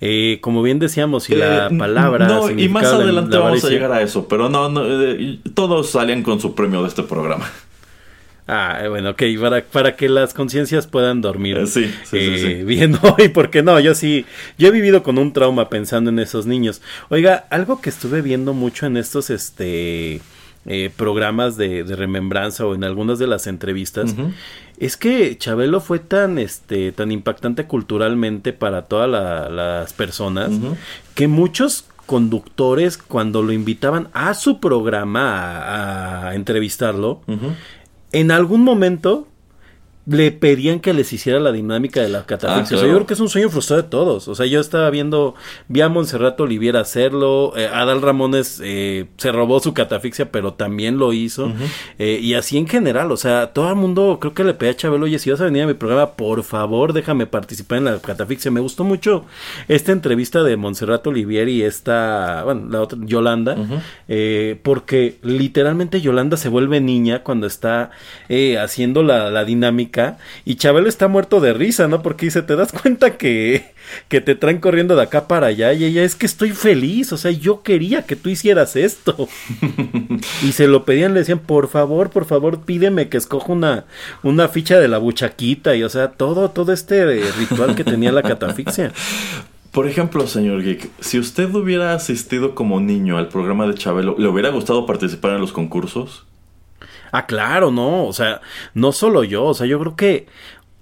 eh, 0.00 0.38
como 0.40 0.62
bien 0.62 0.78
decíamos, 0.78 1.24
si 1.24 1.34
la 1.34 1.68
Eh, 1.68 1.78
palabra... 1.78 2.26
No, 2.26 2.50
y 2.50 2.68
más 2.68 2.84
la- 2.84 2.90
adelante 2.96 3.36
la 3.36 3.42
vamos 3.44 3.64
a 3.64 3.68
llegar 3.68 3.92
a 3.92 4.02
eso, 4.02 4.28
pero 4.28 4.48
no, 4.48 4.68
no 4.68 4.82
eh, 4.86 5.38
todos 5.54 5.90
salían 5.90 6.22
con 6.22 6.40
su 6.40 6.54
premio 6.54 6.82
de 6.82 6.88
este 6.88 7.02
programa. 7.02 7.50
Ah, 8.48 8.78
eh, 8.84 8.88
bueno, 8.88 9.10
ok, 9.10 9.22
para, 9.40 9.64
para 9.64 9.96
que 9.96 10.08
las 10.08 10.32
conciencias 10.32 10.86
puedan 10.86 11.20
dormir 11.20 11.56
Eh, 11.58 11.66
sí, 11.66 11.92
sí, 12.04 12.16
eh, 12.16 12.38
sí. 12.58 12.64
bien 12.64 12.96
hoy, 13.18 13.28
porque 13.28 13.64
no, 13.64 13.80
yo 13.80 13.92
sí, 13.96 14.24
yo 14.56 14.68
he 14.68 14.70
vivido 14.70 15.02
con 15.02 15.18
un 15.18 15.32
trauma 15.32 15.68
pensando 15.68 16.10
en 16.10 16.20
esos 16.20 16.46
niños. 16.46 16.80
Oiga, 17.08 17.46
algo 17.50 17.80
que 17.80 17.90
estuve 17.90 18.22
viendo 18.22 18.52
mucho 18.54 18.86
en 18.86 18.96
estos, 18.98 19.30
este, 19.30 20.20
eh, 20.64 20.90
programas 20.96 21.56
de, 21.56 21.82
de 21.82 21.96
remembranza 21.96 22.64
o 22.66 22.74
en 22.76 22.84
algunas 22.84 23.18
de 23.18 23.26
las 23.26 23.48
entrevistas. 23.48 24.14
Es 24.78 24.96
que 24.96 25.36
Chabelo 25.38 25.80
fue 25.80 25.98
tan, 25.98 26.38
este, 26.38 26.92
tan 26.92 27.10
impactante 27.12 27.66
culturalmente 27.66 28.52
para 28.52 28.82
todas 28.82 29.08
la- 29.08 29.48
las 29.48 29.92
personas 29.92 30.50
que 31.14 31.28
muchos 31.28 31.84
conductores 32.06 32.98
cuando 32.98 33.42
lo 33.42 33.52
invitaban 33.52 34.08
a 34.12 34.34
su 34.34 34.60
programa 34.60 35.32
a- 35.60 36.28
a 36.28 36.34
entrevistarlo, 36.34 37.20
en 38.12 38.30
algún 38.30 38.62
momento 38.62 39.26
le 40.06 40.30
pedían 40.30 40.78
que 40.78 40.92
les 40.94 41.12
hiciera 41.12 41.40
la 41.40 41.50
dinámica 41.50 42.00
de 42.00 42.08
la 42.08 42.24
catafixia. 42.24 42.60
Ah, 42.60 42.62
O 42.62 42.66
sea, 42.66 42.78
claro. 42.78 42.88
yo 42.88 42.94
creo 42.94 43.06
que 43.08 43.14
es 43.14 43.20
un 43.20 43.28
sueño 43.28 43.48
frustrado 43.50 43.82
de 43.82 43.88
todos. 43.88 44.28
O 44.28 44.34
sea, 44.36 44.46
yo 44.46 44.60
estaba 44.60 44.88
viendo, 44.90 45.34
vi 45.66 45.80
a 45.80 45.88
Monserrato 45.88 46.44
Oliviera 46.44 46.80
hacerlo, 46.80 47.52
eh, 47.56 47.66
Adal 47.66 48.02
Ramones 48.02 48.60
eh, 48.62 49.06
se 49.16 49.32
robó 49.32 49.58
su 49.58 49.74
catafixia, 49.74 50.30
pero 50.30 50.52
también 50.54 50.98
lo 50.98 51.12
hizo. 51.12 51.52
Eh, 51.98 52.20
y 52.22 52.34
así 52.34 52.56
en 52.56 52.68
general, 52.68 53.10
o 53.10 53.16
sea, 53.16 53.48
todo 53.52 53.68
el 53.68 53.74
mundo 53.74 54.18
creo 54.20 54.32
que 54.32 54.44
le 54.44 54.54
pedía 54.54 54.72
a 54.72 54.76
Chabelo, 54.76 55.06
oye, 55.06 55.18
si 55.18 55.30
vas 55.30 55.40
a 55.40 55.44
venir 55.46 55.62
a 55.62 55.66
mi 55.66 55.74
programa, 55.74 56.12
por 56.12 56.44
favor, 56.44 56.92
déjame 56.92 57.26
participar 57.26 57.78
en 57.78 57.86
la 57.86 57.98
catafixia. 57.98 58.50
Me 58.52 58.60
gustó 58.60 58.84
mucho 58.84 59.24
esta 59.66 59.90
entrevista 59.90 60.44
de 60.44 60.56
Monserrato 60.56 61.10
Oliviera 61.10 61.50
y 61.50 61.62
esta, 61.62 62.42
bueno, 62.44 62.68
la 62.70 62.82
otra, 62.82 62.96
Yolanda, 63.02 63.56
eh, 64.06 64.60
porque 64.62 65.16
literalmente 65.22 66.00
Yolanda 66.00 66.36
se 66.36 66.48
vuelve 66.48 66.80
niña 66.80 67.24
cuando 67.24 67.48
está 67.48 67.90
eh, 68.28 68.56
haciendo 68.58 69.02
la, 69.02 69.30
la 69.30 69.44
dinámica 69.44 69.95
y 70.44 70.56
Chabelo 70.56 70.88
está 70.88 71.08
muerto 71.08 71.40
de 71.40 71.52
risa, 71.52 71.88
¿no? 71.88 72.02
Porque 72.02 72.26
dice, 72.26 72.42
te 72.42 72.56
das 72.56 72.72
cuenta 72.72 73.16
que, 73.16 73.74
que 74.08 74.20
te 74.20 74.34
traen 74.34 74.60
corriendo 74.60 74.96
de 74.96 75.02
acá 75.02 75.28
para 75.28 75.48
allá 75.48 75.72
y 75.72 75.84
ella 75.84 76.04
es 76.04 76.14
que 76.14 76.26
estoy 76.26 76.50
feliz, 76.50 77.12
o 77.12 77.16
sea, 77.16 77.30
yo 77.30 77.62
quería 77.62 78.02
que 78.02 78.16
tú 78.16 78.28
hicieras 78.28 78.76
esto. 78.76 79.28
y 80.42 80.52
se 80.52 80.66
lo 80.66 80.84
pedían, 80.84 81.14
le 81.14 81.20
decían, 81.20 81.38
por 81.38 81.68
favor, 81.68 82.10
por 82.10 82.24
favor, 82.24 82.60
pídeme 82.60 83.08
que 83.08 83.16
escoja 83.16 83.52
una, 83.52 83.84
una 84.22 84.48
ficha 84.48 84.78
de 84.78 84.88
la 84.88 84.98
buchaquita 84.98 85.74
y 85.76 85.82
o 85.82 85.88
sea, 85.88 86.12
todo, 86.12 86.50
todo 86.50 86.72
este 86.72 87.00
eh, 87.00 87.32
ritual 87.38 87.74
que 87.74 87.84
tenía 87.84 88.12
la 88.12 88.22
catafixia. 88.22 88.92
Por 89.76 89.86
ejemplo, 89.86 90.26
señor 90.26 90.62
Geek, 90.62 90.88
si 91.00 91.18
usted 91.18 91.54
hubiera 91.54 91.92
asistido 91.92 92.54
como 92.54 92.80
niño 92.80 93.18
al 93.18 93.28
programa 93.28 93.66
de 93.66 93.74
Chabelo, 93.74 94.16
¿le 94.18 94.26
hubiera 94.26 94.48
gustado 94.48 94.86
participar 94.86 95.32
en 95.32 95.42
los 95.42 95.52
concursos? 95.52 96.24
Ah, 97.16 97.26
claro, 97.26 97.70
no, 97.70 98.06
o 98.06 98.12
sea, 98.12 98.40
no 98.74 98.92
solo 98.92 99.24
yo, 99.24 99.44
o 99.44 99.54
sea, 99.54 99.66
yo 99.66 99.78
creo 99.80 99.96
que 99.96 100.26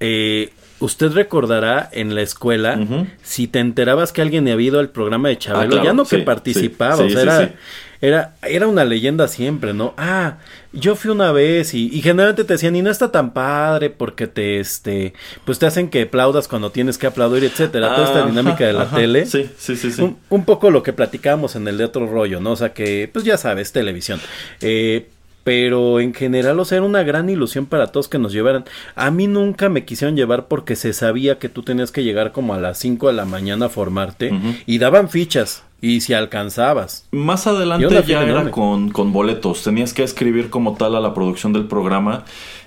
eh, 0.01 0.51
usted 0.81 1.13
recordará 1.13 1.89
en 1.93 2.15
la 2.15 2.23
escuela, 2.23 2.79
si 3.23 3.47
te 3.47 3.61
enterabas 3.61 4.13
que 4.13 4.21
alguien 4.23 4.49
había 4.49 4.67
ido 4.69 4.81
al 4.81 4.91
programa 4.91 5.29
de 5.29 5.39
Chabelo, 5.39 5.65
Ah, 5.65 5.69
claro, 5.69 5.85
ya 5.85 5.93
no 5.93 6.05
que 6.05 6.17
sí, 6.19 6.23
participaba, 6.23 6.97
sí, 6.97 7.05
o 7.05 7.09
sea, 7.11 7.23
era. 7.23 7.55
Era, 8.01 8.35
era 8.47 8.67
una 8.67 8.85
leyenda 8.85 9.29
siempre, 9.29 9.73
¿no? 9.73 9.95
Ah, 9.97 10.37
yo 10.75 10.95
fui 10.95 11.11
una 11.11 11.33
vez 11.33 11.73
y, 11.73 11.87
y 11.91 12.03
generalmente 12.03 12.45
te 12.45 12.53
decían, 12.53 12.77
y 12.77 12.83
no 12.83 12.91
está 12.91 13.11
tan 13.11 13.33
padre 13.33 13.89
porque 13.89 14.27
te, 14.27 14.61
este, 14.61 15.15
pues 15.47 15.59
te 15.59 15.65
hacen 15.65 15.89
que 15.89 16.03
aplaudas 16.03 16.47
cuando 16.47 16.69
tienes 16.71 16.99
que 16.99 17.07
aplaudir, 17.07 17.45
etcétera, 17.45 17.95
toda 17.95 18.07
esta 18.09 18.25
Ah, 18.25 18.27
dinámica 18.27 18.67
de 18.67 18.75
la 18.75 18.83
ajá, 18.83 18.97
tele. 18.97 19.25
Sí, 19.25 19.49
sí, 19.57 19.75
sí, 19.77 19.91
sí. 19.91 20.03
Un, 20.03 20.19
un 20.29 20.45
poco 20.45 20.71
lo 20.71 20.83
que 20.83 20.93
platicábamos 20.93 21.57
en 21.57 21.67
el 21.67 21.79
de 21.79 21.85
otro 21.87 22.07
rollo, 22.07 22.41
¿no? 22.41 22.51
O 22.53 22.57
sea 22.57 22.75
que, 22.75 23.09
pues 23.11 23.25
ya 23.25 23.39
sabes, 23.39 23.73
televisión. 23.73 24.21
Eh, 24.61 25.09
pero 25.45 26.01
en 26.01 26.15
general, 26.15 26.59
o 26.59 26.65
sea, 26.65 26.79
era 26.79 26.87
una 26.87 27.03
gran 27.03 27.29
ilusión 27.29 27.67
para 27.67 27.89
todos 27.89 28.09
que 28.09 28.19
nos 28.19 28.33
llevaran. 28.33 28.65
A 28.97 29.11
mí 29.11 29.27
nunca 29.27 29.69
me 29.69 29.85
quisieron 29.85 30.17
llevar 30.17 30.49
porque 30.49 30.75
se 30.75 30.93
sabía 30.95 31.39
que 31.39 31.51
tú 31.51 31.63
tenías 31.63 31.93
que 31.93 32.03
llegar 32.03 32.33
como 32.33 32.55
a 32.55 32.59
las 32.59 32.79
5 32.79 33.09
de 33.09 33.13
la 33.13 33.27
mañana 33.27 33.67
a 33.67 33.69
formarte 33.69 34.33
y 34.67 34.79
daban 34.79 35.11
fichas 35.11 35.63
y 35.83 36.01
si 36.01 36.15
alcanzabas. 36.15 37.07
Más 37.13 37.47
adelante 37.47 38.03
ya 38.07 38.25
era 38.25 38.51
con, 38.51 38.91
con 38.91 39.13
boletos. 39.13 39.63
Tenías 39.63 39.93
que 39.93 40.03
escribir 40.03 40.49
como 40.49 40.77
tal 40.77 40.97
a 40.97 41.01
la 41.01 41.13
producción 41.13 41.53
del 41.53 41.67
programa 41.67 42.25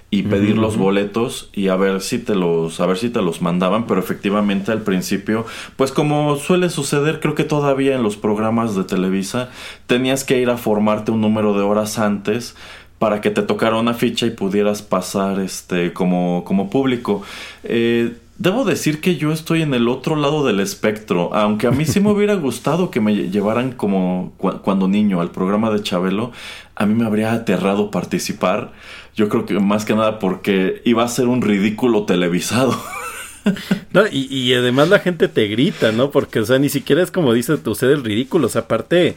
y 0.10 0.24
pedir 0.24 0.58
los 0.58 0.78
boletos 0.78 1.50
y 1.54 1.68
a 1.68 1.76
ver 1.76 2.00
si 2.02 2.18
te 2.18 2.34
los 2.34 2.80
a 2.80 2.86
ver 2.86 2.98
si 2.98 3.10
te 3.10 3.22
los 3.22 3.42
mandaban, 3.42 3.88
pero 3.88 4.00
efectivamente 4.00 4.72
al 4.72 4.82
principio, 4.82 5.46
pues 5.76 5.92
como 5.92 6.38
suele 6.38 6.70
suceder, 6.70 7.20
creo 7.20 7.36
que 7.36 7.44
todavía 7.44 7.96
en 7.96 8.04
los 8.04 8.16
programas 8.16 8.76
de 8.76 8.86
Televisa 8.86 9.50
tenías 9.86 10.24
que 10.24 10.40
ir 10.40 10.50
a 10.50 10.58
formarte 10.58 11.12
un 11.12 11.20
número 11.20 11.54
de 11.54 11.62
horas 11.62 12.00
antes 12.00 12.56
para 13.00 13.20
que 13.20 13.32
te 13.32 13.42
tocara 13.42 13.76
una 13.76 13.94
ficha 13.94 14.26
y 14.26 14.32
pudieras 14.32 14.82
pasar 14.82 15.40
este 15.40 15.92
como 15.92 16.44
como 16.46 16.70
público. 16.70 17.24
Eh, 17.64 18.16
Debo 18.40 18.66
decir 18.66 19.02
que 19.02 19.16
yo 19.16 19.32
estoy 19.32 19.64
en 19.64 19.74
el 19.74 19.88
otro 19.90 20.16
lado 20.16 20.46
del 20.46 20.60
espectro, 20.60 21.34
aunque 21.34 21.66
a 21.66 21.72
mí 21.72 21.86
sí 21.86 22.00
me 22.00 22.12
hubiera 22.12 22.36
gustado 22.36 22.92
que 22.92 23.02
me 23.02 23.12
lle- 23.14 23.32
llevaran 23.32 23.72
como 23.72 24.34
cu- 24.38 24.60
cuando 24.62 24.88
niño 24.88 25.22
al 25.22 25.32
programa 25.32 25.72
de 25.72 25.82
Chabelo, 25.82 26.32
a 26.76 26.86
mí 26.86 26.94
me 26.94 27.06
habría 27.08 27.34
aterrado 27.34 27.90
participar. 27.90 28.74
Yo 29.16 29.28
creo 29.28 29.48
que 29.48 29.60
más 29.60 29.86
que 29.86 29.96
nada 29.96 30.20
porque 30.20 30.84
iba 30.86 31.04
a 31.04 31.08
ser 31.08 31.28
un 31.28 31.42
ridículo 31.42 32.04
televisado. 32.06 32.76
No, 33.94 34.06
y, 34.12 34.28
y 34.32 34.54
además 34.54 34.90
la 34.90 35.00
gente 35.00 35.28
te 35.28 35.48
grita, 35.48 35.92
¿no? 35.92 36.12
Porque, 36.12 36.40
o 36.40 36.46
sea, 36.46 36.60
ni 36.60 36.70
siquiera 36.70 37.02
es 37.02 37.10
como 37.10 37.34
dice 37.34 37.54
usted 37.66 37.90
el 37.90 38.04
ridículo. 38.04 38.48
O 38.48 38.50
sea, 38.50 38.62
aparte, 38.62 39.16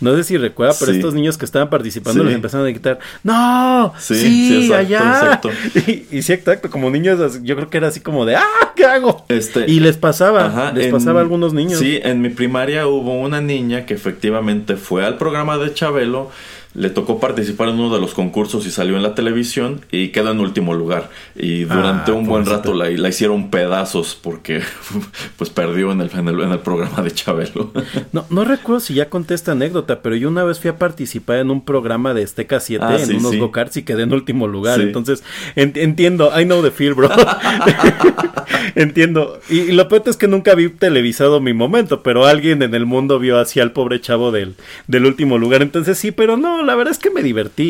no 0.00 0.14
sé 0.16 0.24
si 0.24 0.36
recuerda, 0.38 0.74
pero 0.78 0.92
Sí. 0.92 0.98
estos 0.98 1.14
niños 1.14 1.36
que 1.36 1.44
estaban 1.44 1.68
participando 1.70 2.20
Sí. 2.22 2.26
les 2.26 2.34
empezaron 2.36 2.66
a 2.66 2.70
gritar, 2.70 2.98
¡No! 3.22 3.92
Sí, 3.98 4.14
¡Sí! 4.14 4.64
exacto, 4.64 4.76
allá! 4.76 4.98
exacto. 4.98 5.50
Y, 5.86 6.18
y 6.18 6.22
sí, 6.22 6.32
exacto, 6.32 6.70
como 6.70 6.88
niños, 6.90 7.40
yo 7.42 7.56
creo 7.56 7.68
que 7.68 7.76
era 7.78 7.88
así 7.88 8.00
como 8.00 8.24
de, 8.24 8.36
¡Ah! 8.36 8.72
¿Qué 8.74 8.84
hago? 8.86 9.24
Este, 9.28 9.70
y 9.70 9.80
les 9.80 9.96
pasaba, 9.98 10.46
Ajá, 10.46 10.72
les 10.72 10.86
en- 10.86 10.92
pasaba 10.92 11.20
a 11.20 11.22
algunos 11.22 11.52
niños. 11.52 11.78
Sí, 11.78 12.00
en 12.02 12.22
mi 12.22 12.30
primaria 12.30 12.86
hubo 12.86 13.20
una 13.20 13.40
niña 13.40 13.84
que 13.86 13.94
efectivamente 13.94 14.76
fue 14.76 15.04
al 15.04 15.18
programa 15.18 15.58
de 15.58 15.74
Chabelo, 15.74 16.30
le 16.74 16.88
tocó 16.90 17.20
participar 17.20 17.68
en 17.68 17.74
uno 17.80 17.94
de 17.94 18.00
los 18.00 18.14
concursos 18.14 18.66
y 18.66 18.70
salió 18.70 18.96
en 18.96 19.02
la 19.02 19.14
televisión 19.14 19.80
y 19.90 20.08
quedó 20.08 20.30
en 20.30 20.40
último 20.40 20.74
lugar. 20.74 21.10
Y 21.36 21.64
durante 21.64 22.12
Ah, 22.12 22.14
un 22.14 22.26
buen 22.26 22.46
rato 22.46 22.72
la, 22.74 22.88
la 22.90 23.08
hicieron 23.08 23.50
pedazos 23.50 24.18
porque 24.20 24.62
pues 25.36 25.50
perdió 25.50 25.92
en 25.92 26.00
el, 26.00 26.10
en 26.16 26.28
el, 26.28 26.40
en 26.40 26.50
el 26.52 26.58
programa 26.60 27.02
de 27.02 27.10
Chabelo. 27.10 27.72
No, 28.12 28.24
no 28.30 28.44
recuerdo 28.44 28.80
si 28.80 28.94
ya 28.94 29.08
conté 29.10 29.34
esta 29.34 29.52
anécdota, 29.52 30.00
pero 30.02 30.16
yo 30.16 30.28
una 30.28 30.44
vez 30.44 30.60
fui 30.60 30.70
a 30.70 30.78
participar 30.78 31.38
en 31.38 31.50
un 31.50 31.64
programa 31.64 32.14
de 32.14 32.22
Azteca 32.24 32.58
7 32.60 32.84
Ah, 32.88 32.96
en 32.98 33.06
sí, 33.06 33.14
unos 33.16 33.32
sí. 33.32 33.38
go-karts 33.38 33.76
y 33.76 33.82
quedé 33.82 34.02
en 34.04 34.12
último 34.12 34.46
lugar. 34.48 34.76
Sí. 34.78 34.82
Entonces, 34.86 35.22
en- 35.56 35.72
entiendo, 35.76 36.30
I 36.38 36.44
know 36.44 36.62
the 36.62 36.70
feel, 36.70 36.94
bro. 36.94 37.10
entiendo. 38.74 39.40
Y, 39.48 39.60
y 39.60 39.72
lo 39.72 39.88
peor 39.88 40.02
es 40.06 40.16
que 40.16 40.28
nunca 40.28 40.54
vi 40.54 40.68
televisado 40.68 41.40
mi 41.40 41.52
momento, 41.52 42.02
pero 42.02 42.26
alguien 42.26 42.62
en 42.62 42.74
el 42.74 42.86
mundo 42.86 43.18
vio 43.18 43.38
así 43.38 43.60
al 43.60 43.72
pobre 43.72 44.00
chavo 44.00 44.30
del, 44.32 44.54
del 44.86 45.06
último 45.06 45.38
lugar. 45.38 45.62
Entonces, 45.62 45.98
sí, 45.98 46.10
pero 46.12 46.36
no, 46.36 46.61
la 46.64 46.74
verdad 46.74 46.92
es 46.92 46.98
que 46.98 47.10
me 47.10 47.22
divertí 47.22 47.62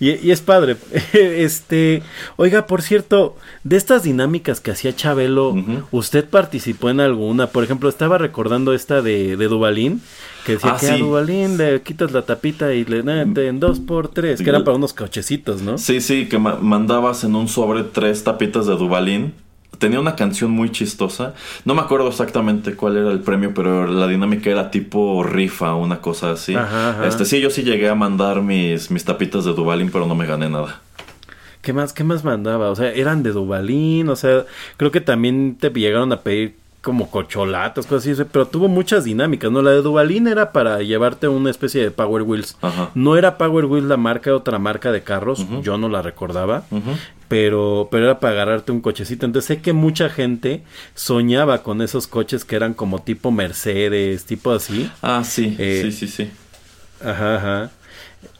y, 0.00 0.06
y, 0.06 0.10
y 0.26 0.30
es 0.30 0.40
padre. 0.40 0.76
este, 1.12 2.02
oiga, 2.36 2.66
por 2.66 2.82
cierto, 2.82 3.36
de 3.64 3.76
estas 3.76 4.02
dinámicas 4.02 4.60
que 4.60 4.70
hacía 4.70 4.94
Chabelo. 4.94 5.54
¿usted 5.90 6.28
participó 6.28 6.90
en 6.90 7.00
alguna? 7.00 7.48
Por 7.48 7.64
ejemplo, 7.64 7.88
estaba 7.88 8.18
recordando 8.18 8.72
esta 8.72 9.02
de, 9.02 9.36
de 9.36 9.48
Dubalín, 9.48 10.00
que 10.46 10.52
decía 10.54 10.72
Ah, 10.74 10.76
que 10.78 10.86
a. 10.86 10.98
Dubalín 10.98 11.56
le 11.56 11.82
quitas 11.82 12.12
la 12.12 12.22
tapita 12.22 12.72
y 12.74 12.84
le 12.84 13.02
en 13.48 13.60
dos 13.60 13.80
por 13.80 14.08
tres, 14.08 14.40
que 14.42 14.48
eran 14.50 14.64
para 14.64 14.76
unos 14.76 14.92
cochecitos, 14.92 15.62
¿no? 15.62 15.78
Sí, 15.78 16.00
sí, 16.00 16.28
que 16.28 16.38
ma- 16.38 16.56
mandabas 16.60 17.24
en 17.24 17.34
un 17.34 17.48
sobre 17.48 17.82
tres 17.84 18.24
tapitas 18.24 18.66
de 18.66 18.74
Dubalín. 18.76 19.34
Tenía 19.82 19.98
una 19.98 20.14
canción 20.14 20.52
muy 20.52 20.70
chistosa. 20.70 21.34
No 21.64 21.74
me 21.74 21.80
acuerdo 21.80 22.06
exactamente 22.06 22.76
cuál 22.76 22.98
era 22.98 23.10
el 23.10 23.18
premio, 23.18 23.52
pero 23.52 23.84
la 23.88 24.06
dinámica 24.06 24.48
era 24.48 24.70
tipo 24.70 25.24
rifa, 25.24 25.74
una 25.74 26.00
cosa 26.00 26.30
así. 26.30 26.54
Ajá, 26.54 26.90
ajá. 26.90 27.08
Este 27.08 27.24
sí, 27.24 27.40
yo 27.40 27.50
sí 27.50 27.64
llegué 27.64 27.88
a 27.88 27.96
mandar 27.96 28.42
mis, 28.42 28.92
mis 28.92 29.04
tapitas 29.04 29.44
de 29.44 29.54
Dubalín, 29.54 29.90
pero 29.90 30.06
no 30.06 30.14
me 30.14 30.24
gané 30.24 30.48
nada. 30.48 30.80
¿Qué 31.62 31.72
más, 31.72 31.92
qué 31.92 32.04
más 32.04 32.22
mandaba? 32.22 32.70
O 32.70 32.76
sea, 32.76 32.92
eran 32.92 33.24
de 33.24 33.32
Dubalín, 33.32 34.08
o 34.08 34.14
sea, 34.14 34.44
creo 34.76 34.92
que 34.92 35.00
también 35.00 35.56
te 35.58 35.68
llegaron 35.70 36.12
a 36.12 36.20
pedir 36.20 36.61
como 36.82 37.10
cocholatas, 37.10 37.86
cosas 37.86 38.12
así, 38.18 38.28
pero 38.30 38.46
tuvo 38.48 38.68
muchas 38.68 39.04
dinámicas, 39.04 39.50
¿no? 39.52 39.62
La 39.62 39.70
de 39.70 39.82
Dubalín 39.82 40.26
era 40.26 40.50
para 40.52 40.82
llevarte 40.82 41.28
una 41.28 41.48
especie 41.48 41.80
de 41.80 41.90
Power 41.92 42.22
Wheels. 42.22 42.56
Ajá. 42.60 42.90
No 42.94 43.16
era 43.16 43.38
Power 43.38 43.64
Wheels 43.66 43.86
la 43.86 43.96
marca, 43.96 44.34
otra 44.34 44.58
marca 44.58 44.90
de 44.92 45.02
carros, 45.02 45.46
yo 45.62 45.78
no 45.78 45.88
la 45.88 46.02
recordaba, 46.02 46.64
pero, 47.28 47.88
pero 47.90 48.04
era 48.06 48.18
para 48.20 48.32
agarrarte 48.34 48.72
un 48.72 48.80
cochecito. 48.80 49.24
Entonces 49.26 49.46
sé 49.46 49.62
que 49.62 49.72
mucha 49.72 50.08
gente 50.10 50.62
soñaba 50.94 51.62
con 51.62 51.80
esos 51.82 52.06
coches 52.08 52.44
que 52.44 52.56
eran 52.56 52.74
como 52.74 53.00
tipo 53.00 53.30
Mercedes, 53.30 54.24
tipo 54.24 54.50
así. 54.52 54.90
Ah, 55.02 55.22
sí, 55.24 55.54
Eh, 55.58 55.82
sí, 55.84 55.92
sí, 55.92 56.08
sí. 56.08 56.30
Ajá, 57.00 57.36
ajá. 57.36 57.70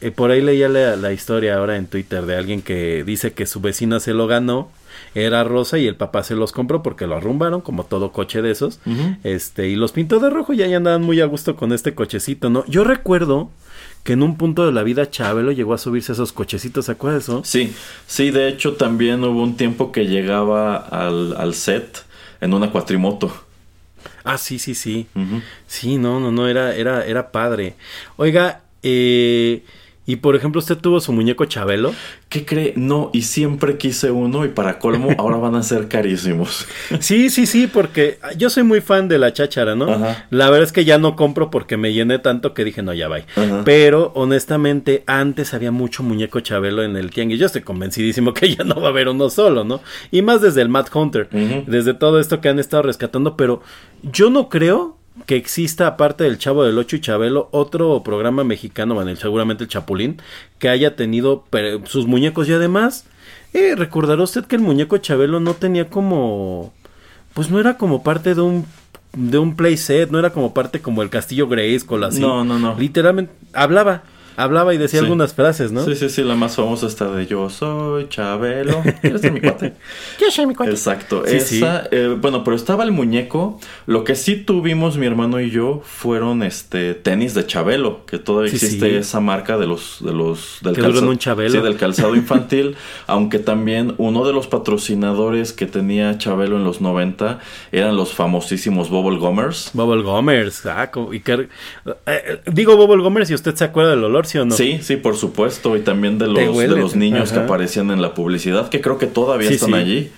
Eh, 0.01 0.11
por 0.11 0.31
ahí 0.31 0.41
leía 0.41 0.69
la, 0.69 0.97
la 0.97 1.13
historia 1.13 1.57
ahora 1.57 1.77
en 1.77 1.87
Twitter 1.87 2.27
de 2.27 2.37
alguien 2.37 2.61
que 2.63 3.03
dice 3.05 3.33
que 3.33 3.47
su 3.47 3.61
vecina 3.61 3.99
se 4.01 4.15
lo 4.15 4.27
ganó, 4.27 4.69
era 5.15 5.45
rosa 5.45 5.79
y 5.79 5.87
el 5.87 5.97
papá 5.97 6.23
se 6.23 6.35
los 6.35 6.53
compró 6.53 6.83
porque 6.83 7.07
lo 7.07 7.17
arrumbaron 7.17 7.61
como 7.61 7.85
todo 7.85 8.13
coche 8.13 8.43
de 8.43 8.51
esos, 8.51 8.81
este 9.25 9.69
y 9.69 9.77
los 9.77 9.93
pintó 9.93 10.21
de 10.21 10.31
rojo 10.31 10.53
y 10.53 10.63
ahí 10.63 10.75
andaban 10.75 11.03
muy 11.03 11.21
a 11.21 11.27
gusto 11.27 11.57
con 11.57 11.73
este 11.73 11.95
cochecito, 11.95 12.51
¿no? 12.51 12.65
Yo 12.67 12.85
recuerdo 12.85 13.51
que 14.05 14.15
en 14.15 14.23
un 14.23 14.37
punto 14.37 14.67
de 14.67 14.73
la 14.73 14.83
vida 14.83 15.11
Chabelo 15.11 15.53
llegó 15.53 15.75
a 15.75 15.79
subirse 15.79 16.13
a 16.13 16.15
esos 16.15 16.33
cochecitos, 16.33 16.87
¿se 16.87 16.93
acuerdas 16.93 17.27
de 17.27 17.33
eso? 17.33 17.43
Sí, 17.45 17.73
sí, 18.07 18.31
de 18.31 18.49
hecho 18.49 18.75
también 18.75 19.23
hubo 19.23 19.43
un 19.43 19.57
tiempo 19.57 19.93
que 19.93 20.07
llegaba 20.07 20.77
al, 20.77 21.37
al 21.37 21.55
set 21.55 22.05
en 22.41 22.55
una 22.55 22.71
cuatrimoto. 22.71 23.33
Ah, 24.25 24.39
sí, 24.39 24.59
sí, 24.59 24.75
sí. 24.75 25.07
Sí, 25.67 25.99
no, 25.99 26.21
no, 26.21 26.31
no, 26.33 26.49
era, 26.49 26.75
era, 26.75 27.05
era 27.07 27.31
padre. 27.33 27.75
Oiga, 28.17 28.63
eh, 28.83 29.65
y 30.05 30.17
por 30.17 30.35
ejemplo, 30.35 30.59
¿usted 30.59 30.77
tuvo 30.79 31.01
su 31.01 31.13
muñeco 31.13 31.45
Chabelo? 31.45 31.95
¿Qué 32.29 32.45
cree? 32.45 32.73
No, 32.77 33.11
y 33.13 33.23
siempre 33.23 33.79
quise 33.79 34.11
uno 34.11 34.45
y 34.45 34.49
para 34.49 34.79
colmo 34.79 35.11
ahora 35.19 35.37
van 35.37 35.55
a 35.55 35.63
ser 35.63 35.87
carísimos. 35.87 36.67
Sí, 36.99 37.31
sí, 37.31 37.47
sí, 37.47 37.69
porque 37.69 38.19
yo 38.37 38.51
soy 38.51 38.65
muy 38.65 38.81
fan 38.81 39.07
de 39.07 39.19
la 39.19 39.33
cháchara, 39.33 39.75
¿no? 39.77 39.91
Ajá. 39.91 40.27
La 40.31 40.51
verdad 40.51 40.65
es 40.65 40.73
que 40.73 40.85
ya 40.85 40.99
no 40.99 41.15
compro 41.15 41.51
porque 41.51 41.77
me 41.77 41.93
llené 41.93 42.19
tanto 42.19 42.53
que 42.53 42.65
dije, 42.65 42.83
no, 42.83 42.93
ya 42.93 43.09
va. 43.09 43.19
Pero 43.65 44.11
honestamente, 44.15 45.05
antes 45.07 45.55
había 45.55 45.71
mucho 45.71 46.03
muñeco 46.03 46.41
Chabelo 46.41 46.83
en 46.83 46.97
el 46.97 47.11
tianguis. 47.11 47.39
Yo 47.39 47.47
estoy 47.47 47.63
convencidísimo 47.63 48.35
que 48.35 48.55
ya 48.55 48.65
no 48.65 48.81
va 48.81 48.89
a 48.89 48.91
haber 48.91 49.09
uno 49.09 49.31
solo, 49.31 49.63
¿no? 49.65 49.81
Y 50.11 50.23
más 50.23 50.41
desde 50.41 50.63
el 50.63 50.69
Mad 50.69 50.87
Hunter, 50.93 51.29
desde 51.67 51.95
todo 51.95 52.19
esto 52.19 52.41
que 52.41 52.49
han 52.49 52.59
estado 52.59 52.83
rescatando, 52.83 53.37
pero 53.37 53.63
yo 54.03 54.31
no 54.31 54.49
creo 54.49 54.97
que 55.27 55.37
exista, 55.37 55.87
aparte 55.87 56.25
del 56.25 56.39
Chavo 56.39 56.65
del 56.65 56.79
Ocho 56.79 56.97
y 56.97 57.01
Chabelo, 57.01 57.49
otro 57.53 58.03
programa 58.03 58.45
mexicano, 58.45 58.95
bueno, 58.95 59.15
seguramente 59.17 59.65
el 59.65 59.71
Chapulín, 59.71 60.21
que 60.59 60.69
haya 60.69 60.97
tenido 60.97 61.45
sus 61.85 62.07
muñecos 62.07 62.49
y 62.49 62.53
además, 62.53 63.07
eh, 63.53 63.75
recordará 63.77 64.23
usted 64.23 64.45
que 64.45 64.57
el 64.57 64.63
muñeco 64.63 64.99
Chabelo 64.99 65.41
no 65.41 65.55
tenía 65.55 65.89
como, 65.89 66.73
pues 67.35 67.51
no 67.51 67.61
era 67.61 67.77
como 67.77 68.03
parte 68.03 68.35
de 68.35 68.41
un 68.41 68.67
de 69.15 69.39
un 69.39 69.57
playset, 69.57 70.11
no 70.11 70.19
era 70.19 70.31
como 70.31 70.55
parte 70.55 70.81
como 70.81 71.03
el 71.03 71.11
Castillo 71.11 71.49
Grayskull 71.49 72.05
así. 72.05 72.21
No, 72.21 72.45
no, 72.45 72.59
no. 72.59 72.79
Literalmente 72.79 73.33
hablaba, 73.53 74.05
hablaba 74.37 74.75
y 74.75 74.79
decía 74.79 75.01
Sí. 75.01 75.05
algunas 75.05 75.35
frases, 75.35 75.73
¿no? 75.73 75.85
Sí, 75.85 75.95
sí, 75.97 76.09
sí, 76.09 76.23
la 76.23 76.35
más 76.35 76.57
famosa 76.57 76.87
está 76.87 77.11
de 77.11 77.27
Yo 77.27 77.49
soy 77.51 78.09
Chabelo. 78.09 78.83
¿Quieres 79.01 79.21
ser 79.21 79.33
mi 79.33 79.41
cuate? 79.41 79.75
Yo 80.21 80.31
soy 80.31 80.47
mi 80.47 80.55
cuate. 80.55 80.73
Exacto. 80.73 81.23
Sí, 81.27 81.37
Esa, 81.37 81.89
eh, 81.91 82.17
bueno, 82.21 82.45
pero 82.45 82.57
estaba 82.57 82.85
el 82.85 82.93
muñeco. 82.93 83.59
Lo 83.87 84.05
que 84.05 84.15
sí 84.15 84.37
tuvimos 84.37 84.97
mi 84.97 85.07
hermano 85.07 85.41
y 85.41 85.51
yo 85.51 85.83
fueron 85.85 86.43
este 86.43 86.95
tenis 86.95 87.35
de 87.35 87.47
Chabelo, 87.47 88.05
que 88.07 88.19
todavía 88.19 88.51
Sí, 88.51 88.57
existe 88.57 88.91
sí. 88.91 88.97
esa 88.97 89.21
marca 89.21 89.59
de 89.59 89.67
los 89.67 89.99
de 90.01 90.13
los 90.13 90.59
del 90.63 90.75
Que 90.75 90.83
duran 90.83 91.09
un 91.09 91.19
Chabelo. 91.19 91.51
Sí, 91.51 91.61
del 91.61 91.77
calzado 91.77 92.15
infantil, 92.15 92.77
aunque 93.07 93.39
también 93.39 93.95
uno 93.99 94.25
de 94.27 94.33
los 94.33 94.47
patrocinadores 94.47 95.53
que 95.53 95.67
tenía 95.67 96.19
Chabelo 96.19 96.57
en 96.57 96.65
los 96.65 96.81
90 96.81 97.39
eran 97.73 97.97
los 97.97 98.13
famosísimos 98.13 98.91
Bubble 98.91 99.19
Gummers. 99.19 99.71
Bubble 99.75 100.03
Gomers, 100.03 100.67
ah, 100.67 100.91
y 101.13 101.21
que- 101.21 101.33
eh, 101.33 101.49
eh, 102.07 102.41
digo 102.53 102.77
Bubble 102.77 103.03
Gomers 103.03 103.31
y 103.31 103.35
usted 103.35 103.55
se 103.55 103.65
acuerda 103.65 103.91
del 103.91 104.05
olor, 104.05 104.22
¿sí 104.27 104.39
o 104.39 104.45
no? 104.45 104.55
Sí, 104.55 104.79
sí, 104.83 104.97
por 104.97 105.17
supuesto, 105.17 105.77
y 105.77 105.81
también 105.81 106.19
de 106.19 106.27
los, 106.29 106.57
de 106.59 106.69
los 106.69 106.97
niños 106.97 107.33
que 107.33 107.41
aparecían 107.41 107.91
en 107.91 108.01
la 108.03 108.15
publicidad, 108.15 108.69
que 108.69 108.81
creo 108.81 108.99
que 108.99 109.07
todavía 109.07 109.49
Sí, 109.49 109.55
están 109.55 109.71
sí. 109.71 109.75
allí. 109.77 110.11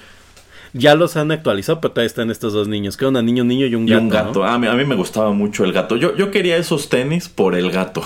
Ya 0.77 0.97
los 0.97 1.17
han 1.17 1.31
actualizado, 1.31 1.81
pero 1.81 1.93
todavía 1.93 2.07
están 2.09 2.31
estos 2.33 2.53
dos 2.53 2.67
niños, 2.67 2.97
que 2.97 3.05
era 3.07 3.17
un 3.17 3.25
niño, 3.25 3.43
un 3.43 3.49
niño 3.49 3.67
y 3.67 3.75
un 3.77 3.87
Y 3.87 3.93
gato. 3.93 4.03
un 4.03 4.09
gato. 4.09 4.39
¿no? 4.41 4.45
Ah, 4.47 4.55
a, 4.55 4.59
mí, 4.59 4.67
a 4.67 4.73
mí 4.75 4.85
me 4.85 4.97
gustaba 4.97 5.31
mucho 5.33 5.65
el 5.65 5.73
gato. 5.73 5.97
Yo, 5.97 6.17
yo 6.17 6.31
quería 6.33 6.57
esos 6.57 6.89
tenis 6.89 7.29
por 7.29 7.55
el 7.55 7.71
gato. 7.71 8.03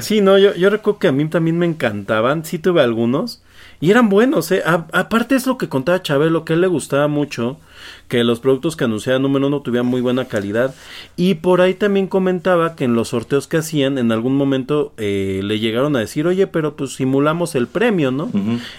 Sí, 0.00 0.20
no, 0.20 0.38
yo, 0.38 0.54
yo 0.54 0.68
recuerdo 0.70 0.98
que 0.98 1.08
a 1.08 1.12
mí 1.12 1.26
también 1.28 1.58
me 1.58 1.66
encantaban, 1.66 2.44
sí 2.44 2.58
tuve 2.58 2.82
algunos, 2.82 3.42
y 3.80 3.90
eran 3.90 4.08
buenos, 4.08 4.50
¿eh? 4.52 4.62
A- 4.66 4.86
aparte 4.92 5.34
es 5.34 5.46
lo 5.46 5.56
que 5.58 5.68
contaba 5.68 6.02
Chabelo, 6.02 6.44
que 6.44 6.52
a 6.52 6.56
él 6.56 6.60
le 6.62 6.66
gustaba 6.66 7.08
mucho, 7.08 7.58
que 8.08 8.24
los 8.24 8.40
productos 8.40 8.76
que 8.76 8.84
anunciaba 8.84 9.18
número 9.18 9.48
uno 9.48 9.60
tuvieran 9.60 9.86
muy 9.86 10.00
buena 10.00 10.26
calidad, 10.26 10.74
y 11.16 11.34
por 11.34 11.60
ahí 11.60 11.74
también 11.74 12.06
comentaba 12.06 12.76
que 12.76 12.84
en 12.84 12.94
los 12.94 13.08
sorteos 13.08 13.48
que 13.48 13.58
hacían, 13.58 13.98
en 13.98 14.12
algún 14.12 14.36
momento 14.36 14.92
eh, 14.96 15.40
le 15.42 15.58
llegaron 15.58 15.96
a 15.96 16.00
decir, 16.00 16.26
oye, 16.26 16.46
pero 16.46 16.76
pues 16.76 16.94
simulamos 16.94 17.54
el 17.54 17.66
premio, 17.66 18.10
¿no? 18.10 18.30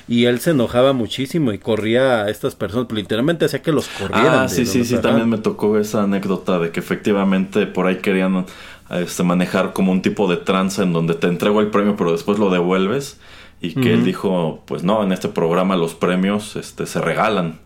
Y 0.07 0.25
él 0.25 0.39
se 0.39 0.51
enojaba 0.51 0.93
muchísimo 0.93 1.51
y 1.51 1.57
corría 1.57 2.23
a 2.23 2.29
estas 2.29 2.55
personas, 2.55 2.91
literalmente 2.91 3.45
hacía 3.45 3.61
que 3.61 3.71
los 3.71 3.87
corrieran. 3.87 4.45
Ah, 4.45 4.47
sí, 4.47 4.65
sí, 4.65 4.85
sí. 4.85 4.97
También 4.97 5.29
me 5.29 5.37
tocó 5.37 5.77
esa 5.77 6.03
anécdota 6.03 6.59
de 6.59 6.71
que 6.71 6.79
efectivamente 6.79 7.67
por 7.67 7.87
ahí 7.87 7.97
querían 7.97 8.45
este, 8.89 9.23
manejar 9.23 9.73
como 9.73 9.91
un 9.91 10.01
tipo 10.01 10.29
de 10.29 10.37
tranza 10.37 10.83
en 10.83 10.93
donde 10.93 11.13
te 11.13 11.27
entrego 11.27 11.59
el 11.61 11.67
premio, 11.67 11.95
pero 11.97 12.11
después 12.11 12.39
lo 12.39 12.49
devuelves. 12.49 13.19
Y 13.59 13.73
que 13.73 13.91
él 13.91 14.05
dijo, 14.05 14.61
pues 14.67 14.83
no, 14.83 15.03
en 15.03 15.11
este 15.11 15.29
programa 15.29 15.75
los 15.75 15.95
premios 15.95 16.55
este, 16.55 16.85
se 16.85 17.01
regalan. 17.01 17.59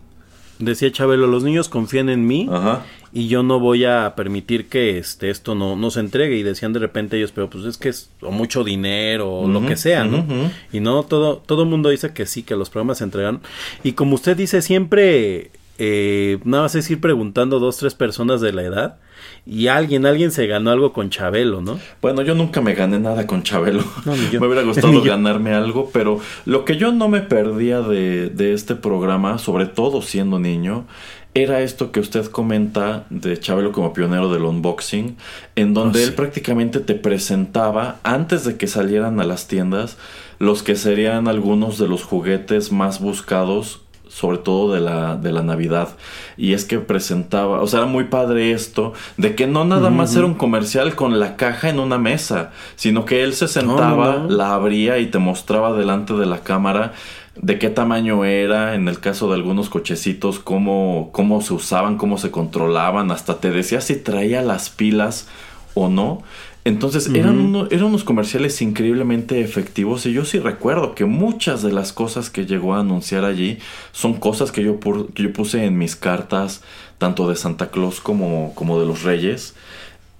Decía 0.64 0.92
Chabelo, 0.92 1.26
los 1.26 1.42
niños 1.44 1.68
confían 1.68 2.08
en 2.08 2.26
mí. 2.26 2.48
Ajá. 2.50 2.84
y 3.12 3.28
yo 3.28 3.42
no 3.42 3.60
voy 3.60 3.84
a 3.84 4.14
permitir 4.16 4.68
que 4.68 4.96
este 4.98 5.28
esto 5.28 5.54
no, 5.54 5.76
no 5.76 5.90
se 5.90 6.00
entregue 6.00 6.36
y 6.36 6.42
decían 6.42 6.72
de 6.72 6.78
repente 6.78 7.18
ellos 7.18 7.30
pero 7.30 7.50
pues 7.50 7.66
es 7.66 7.76
que 7.76 7.90
es 7.90 8.08
o 8.22 8.30
mucho 8.30 8.64
dinero 8.64 9.30
o 9.30 9.48
lo 9.48 9.66
que 9.66 9.76
sea 9.76 10.04
no 10.04 10.24
y 10.72 10.80
no 10.80 11.02
todo 11.02 11.36
todo 11.36 11.66
mundo 11.66 11.90
dice 11.90 12.14
que 12.14 12.24
sí 12.24 12.42
que 12.42 12.56
los 12.56 12.70
programas 12.70 12.98
se 12.98 13.04
entregan 13.04 13.40
y 13.82 13.92
como 13.92 14.14
usted 14.14 14.34
dice 14.34 14.62
siempre 14.62 15.50
eh, 15.84 16.38
nada 16.44 16.62
más 16.62 16.76
es 16.76 16.88
ir 16.92 17.00
preguntando 17.00 17.58
dos 17.58 17.78
tres 17.78 17.96
personas 17.96 18.40
de 18.40 18.52
la 18.52 18.62
edad 18.62 18.98
y 19.44 19.66
alguien 19.66 20.06
alguien 20.06 20.30
se 20.30 20.46
ganó 20.46 20.70
algo 20.70 20.92
con 20.92 21.10
Chabelo 21.10 21.60
no 21.60 21.80
Bueno, 22.00 22.22
yo 22.22 22.36
nunca 22.36 22.60
me 22.60 22.74
gané 22.74 23.00
nada 23.00 23.26
con 23.26 23.42
Chabelo. 23.42 23.82
No, 24.04 24.14
ni 24.14 24.30
yo. 24.30 24.38
me 24.40 24.46
hubiera 24.46 24.62
gustado 24.62 25.02
ganarme 25.04 25.54
algo, 25.54 25.90
pero 25.92 26.20
lo 26.44 26.64
que 26.64 26.76
yo 26.76 26.92
no 26.92 27.08
me 27.08 27.20
perdía 27.20 27.80
de, 27.80 28.28
de 28.28 28.52
este 28.52 28.76
programa, 28.76 29.38
sobre 29.38 29.66
todo 29.66 30.02
siendo 30.02 30.38
niño, 30.38 30.86
era 31.34 31.62
esto 31.62 31.90
que 31.90 31.98
usted 31.98 32.26
comenta 32.26 33.06
de 33.10 33.40
Chabelo 33.40 33.72
como 33.72 33.92
pionero 33.92 34.32
del 34.32 34.44
unboxing, 34.44 35.16
en 35.56 35.74
donde 35.74 36.04
Oh, 36.04 36.06
él 36.06 36.14
prácticamente 36.14 36.78
te 36.78 36.94
presentaba, 36.94 37.98
antes 38.04 38.44
de 38.44 38.56
que 38.56 38.68
salieran 38.68 39.18
a 39.18 39.24
las 39.24 39.48
tiendas, 39.48 39.98
los 40.38 40.62
que 40.62 40.76
serían 40.76 41.26
algunos 41.26 41.76
de 41.78 41.88
los 41.88 42.04
juguetes 42.04 42.70
más 42.70 43.00
buscados 43.00 43.81
sobre 44.12 44.38
todo 44.38 44.74
de 44.74 44.80
la, 44.80 45.16
de 45.16 45.32
la 45.32 45.42
Navidad. 45.42 45.88
Y 46.36 46.52
es 46.52 46.64
que 46.64 46.78
presentaba, 46.78 47.60
o 47.60 47.66
sea, 47.66 47.80
era 47.80 47.88
muy 47.88 48.04
padre 48.04 48.52
esto, 48.52 48.92
de 49.16 49.34
que 49.34 49.46
no 49.46 49.64
nada 49.64 49.90
más 49.90 50.14
era 50.14 50.26
un 50.26 50.34
comercial 50.34 50.94
con 50.94 51.18
la 51.18 51.36
caja 51.36 51.70
en 51.70 51.80
una 51.80 51.98
mesa, 51.98 52.50
sino 52.76 53.04
que 53.04 53.22
él 53.22 53.32
se 53.32 53.48
sentaba, 53.48 54.18
no. 54.18 54.30
la 54.30 54.54
abría 54.54 54.98
y 54.98 55.06
te 55.06 55.18
mostraba 55.18 55.72
delante 55.72 56.12
de 56.14 56.26
la 56.26 56.40
cámara 56.40 56.92
de 57.34 57.58
qué 57.58 57.70
tamaño 57.70 58.26
era, 58.26 58.74
en 58.74 58.88
el 58.88 59.00
caso 59.00 59.28
de 59.28 59.36
algunos 59.36 59.70
cochecitos, 59.70 60.38
cómo, 60.38 61.08
cómo 61.12 61.40
se 61.40 61.54
usaban, 61.54 61.96
cómo 61.96 62.18
se 62.18 62.30
controlaban, 62.30 63.10
hasta 63.10 63.40
te 63.40 63.50
decía 63.50 63.80
si 63.80 63.96
traía 63.96 64.42
las 64.42 64.68
pilas 64.68 65.28
o 65.74 65.88
no. 65.88 66.22
Entonces 66.64 67.08
eran, 67.12 67.38
uno- 67.40 67.66
eran 67.72 67.86
unos 67.86 68.04
comerciales 68.04 68.62
increíblemente 68.62 69.40
efectivos 69.40 70.06
y 70.06 70.12
yo 70.12 70.24
sí 70.24 70.38
recuerdo 70.38 70.94
que 70.94 71.04
muchas 71.04 71.62
de 71.62 71.72
las 71.72 71.92
cosas 71.92 72.30
que 72.30 72.46
llegó 72.46 72.74
a 72.74 72.80
anunciar 72.80 73.24
allí 73.24 73.58
son 73.90 74.14
cosas 74.14 74.52
que 74.52 74.62
yo, 74.62 74.78
que 75.12 75.22
yo 75.24 75.32
puse 75.32 75.64
en 75.64 75.76
mis 75.76 75.96
cartas, 75.96 76.62
tanto 76.98 77.28
de 77.28 77.34
Santa 77.34 77.70
Claus 77.72 78.00
como, 78.00 78.52
como 78.54 78.78
de 78.78 78.86
los 78.86 79.02
Reyes. 79.02 79.54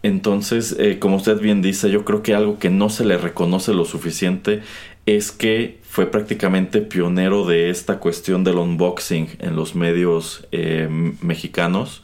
Entonces, 0.03 0.75
eh, 0.81 0.99
como 0.99 1.17
usted 1.17 1.41
bien 1.41 1.63
dice, 1.63 1.89
yo 1.91 2.05
creo 2.05 2.25
que 2.25 2.35
algo 2.35 2.59
que 2.59 2.71
no 2.71 2.91
se 2.91 3.05
le 3.05 3.19
reconoce 3.19 3.73
lo 3.73 3.85
suficiente 3.85 4.63
es 5.07 5.31
que 5.31 5.79
fue 5.89 6.07
prácticamente 6.07 6.81
pionero 6.81 7.47
de 7.47 7.71
esta 7.71 7.99
cuestión 8.01 8.43
del 8.43 8.57
unboxing 8.57 9.29
en 9.39 9.55
los 9.55 9.77
medios 9.77 10.45
eh, 10.51 10.89
mexicanos. 11.21 12.03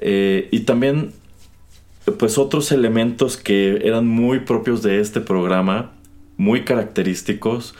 Eh, 0.00 0.48
y 0.50 0.60
también 0.60 1.12
pues 2.12 2.38
otros 2.38 2.72
elementos 2.72 3.36
que 3.36 3.80
eran 3.84 4.06
muy 4.06 4.40
propios 4.40 4.82
de 4.82 5.00
este 5.00 5.20
programa, 5.20 5.92
muy 6.36 6.64
característicos, 6.64 7.74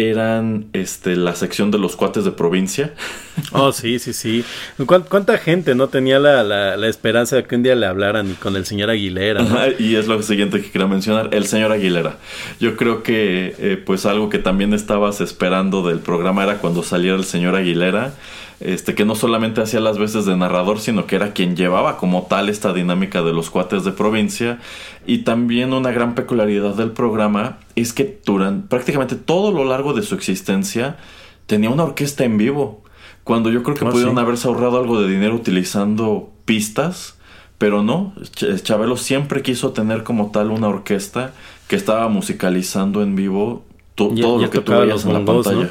eran 0.00 0.66
este, 0.74 1.16
la 1.16 1.34
sección 1.34 1.72
de 1.72 1.78
los 1.78 1.96
cuates 1.96 2.24
de 2.24 2.30
provincia. 2.30 2.94
Oh, 3.52 3.70
sí, 3.72 4.00
sí, 4.00 4.12
sí. 4.12 4.44
¿Cuán- 4.84 5.04
¿Cuánta 5.08 5.38
gente 5.38 5.76
no 5.76 5.86
tenía 5.88 6.18
la, 6.18 6.42
la, 6.42 6.76
la 6.76 6.88
esperanza 6.88 7.36
de 7.36 7.44
que 7.44 7.54
un 7.54 7.62
día 7.62 7.76
le 7.76 7.86
hablaran 7.86 8.28
y 8.32 8.34
con 8.34 8.56
el 8.56 8.66
señor 8.66 8.90
Aguilera? 8.90 9.42
¿no? 9.42 9.54
Ajá, 9.54 9.68
y 9.78 9.94
es 9.94 10.08
lo 10.08 10.20
siguiente 10.22 10.60
que 10.60 10.70
quería 10.72 10.88
mencionar, 10.88 11.30
el 11.32 11.46
señor 11.46 11.70
Aguilera. 11.70 12.18
Yo 12.58 12.76
creo 12.76 13.04
que 13.04 13.54
eh, 13.58 13.80
pues 13.84 14.06
algo 14.06 14.28
que 14.28 14.38
también 14.38 14.74
estabas 14.74 15.20
esperando 15.20 15.86
del 15.86 16.00
programa 16.00 16.42
era 16.42 16.58
cuando 16.58 16.82
saliera 16.82 17.16
el 17.16 17.24
señor 17.24 17.54
Aguilera, 17.54 18.12
este 18.60 18.94
que 18.94 19.04
no 19.04 19.14
solamente 19.14 19.60
hacía 19.60 19.78
las 19.80 19.98
veces 19.98 20.24
de 20.26 20.36
narrador, 20.36 20.80
sino 20.80 21.06
que 21.06 21.14
era 21.16 21.32
quien 21.32 21.54
llevaba 21.56 21.96
como 21.96 22.22
tal 22.28 22.48
esta 22.48 22.72
dinámica 22.72 23.22
de 23.22 23.32
los 23.32 23.50
cuates 23.50 23.84
de 23.84 23.92
provincia. 23.92 24.58
Y 25.06 25.18
también 25.18 25.72
una 25.72 25.92
gran 25.92 26.14
peculiaridad 26.14 26.74
del 26.74 26.90
programa 26.90 27.58
es 27.76 27.92
que 27.92 28.18
durante 28.24 28.66
prácticamente 28.68 29.14
todo 29.16 29.52
lo 29.52 29.64
largo 29.64 29.92
de 29.94 30.02
su 30.02 30.14
existencia 30.16 30.96
tenía 31.46 31.70
una 31.70 31.84
orquesta 31.84 32.24
en 32.24 32.36
vivo. 32.36 32.82
Cuando 33.24 33.50
yo 33.50 33.62
creo 33.62 33.76
que 33.76 33.84
Ah, 33.86 33.90
pudieron 33.90 34.14
sí. 34.16 34.20
haberse 34.20 34.48
ahorrado 34.48 34.78
algo 34.78 35.00
de 35.00 35.08
dinero 35.08 35.34
utilizando 35.34 36.30
pistas, 36.44 37.14
pero 37.58 37.82
no, 37.82 38.12
Ch- 38.36 38.62
Chabelo 38.62 38.96
siempre 38.96 39.42
quiso 39.42 39.70
tener 39.72 40.02
como 40.02 40.30
tal 40.30 40.50
una 40.50 40.66
orquesta 40.68 41.32
que 41.68 41.76
estaba 41.76 42.08
musicalizando 42.08 43.02
en 43.02 43.14
vivo 43.16 43.64
to- 43.94 44.14
Ya- 44.14 44.22
todo 44.22 44.40
ya 44.40 44.46
lo 44.46 44.50
que 44.50 44.60
tú 44.60 44.72
veías 44.72 45.04
en 45.04 45.12
la 45.12 45.24
pantalla. 45.24 45.70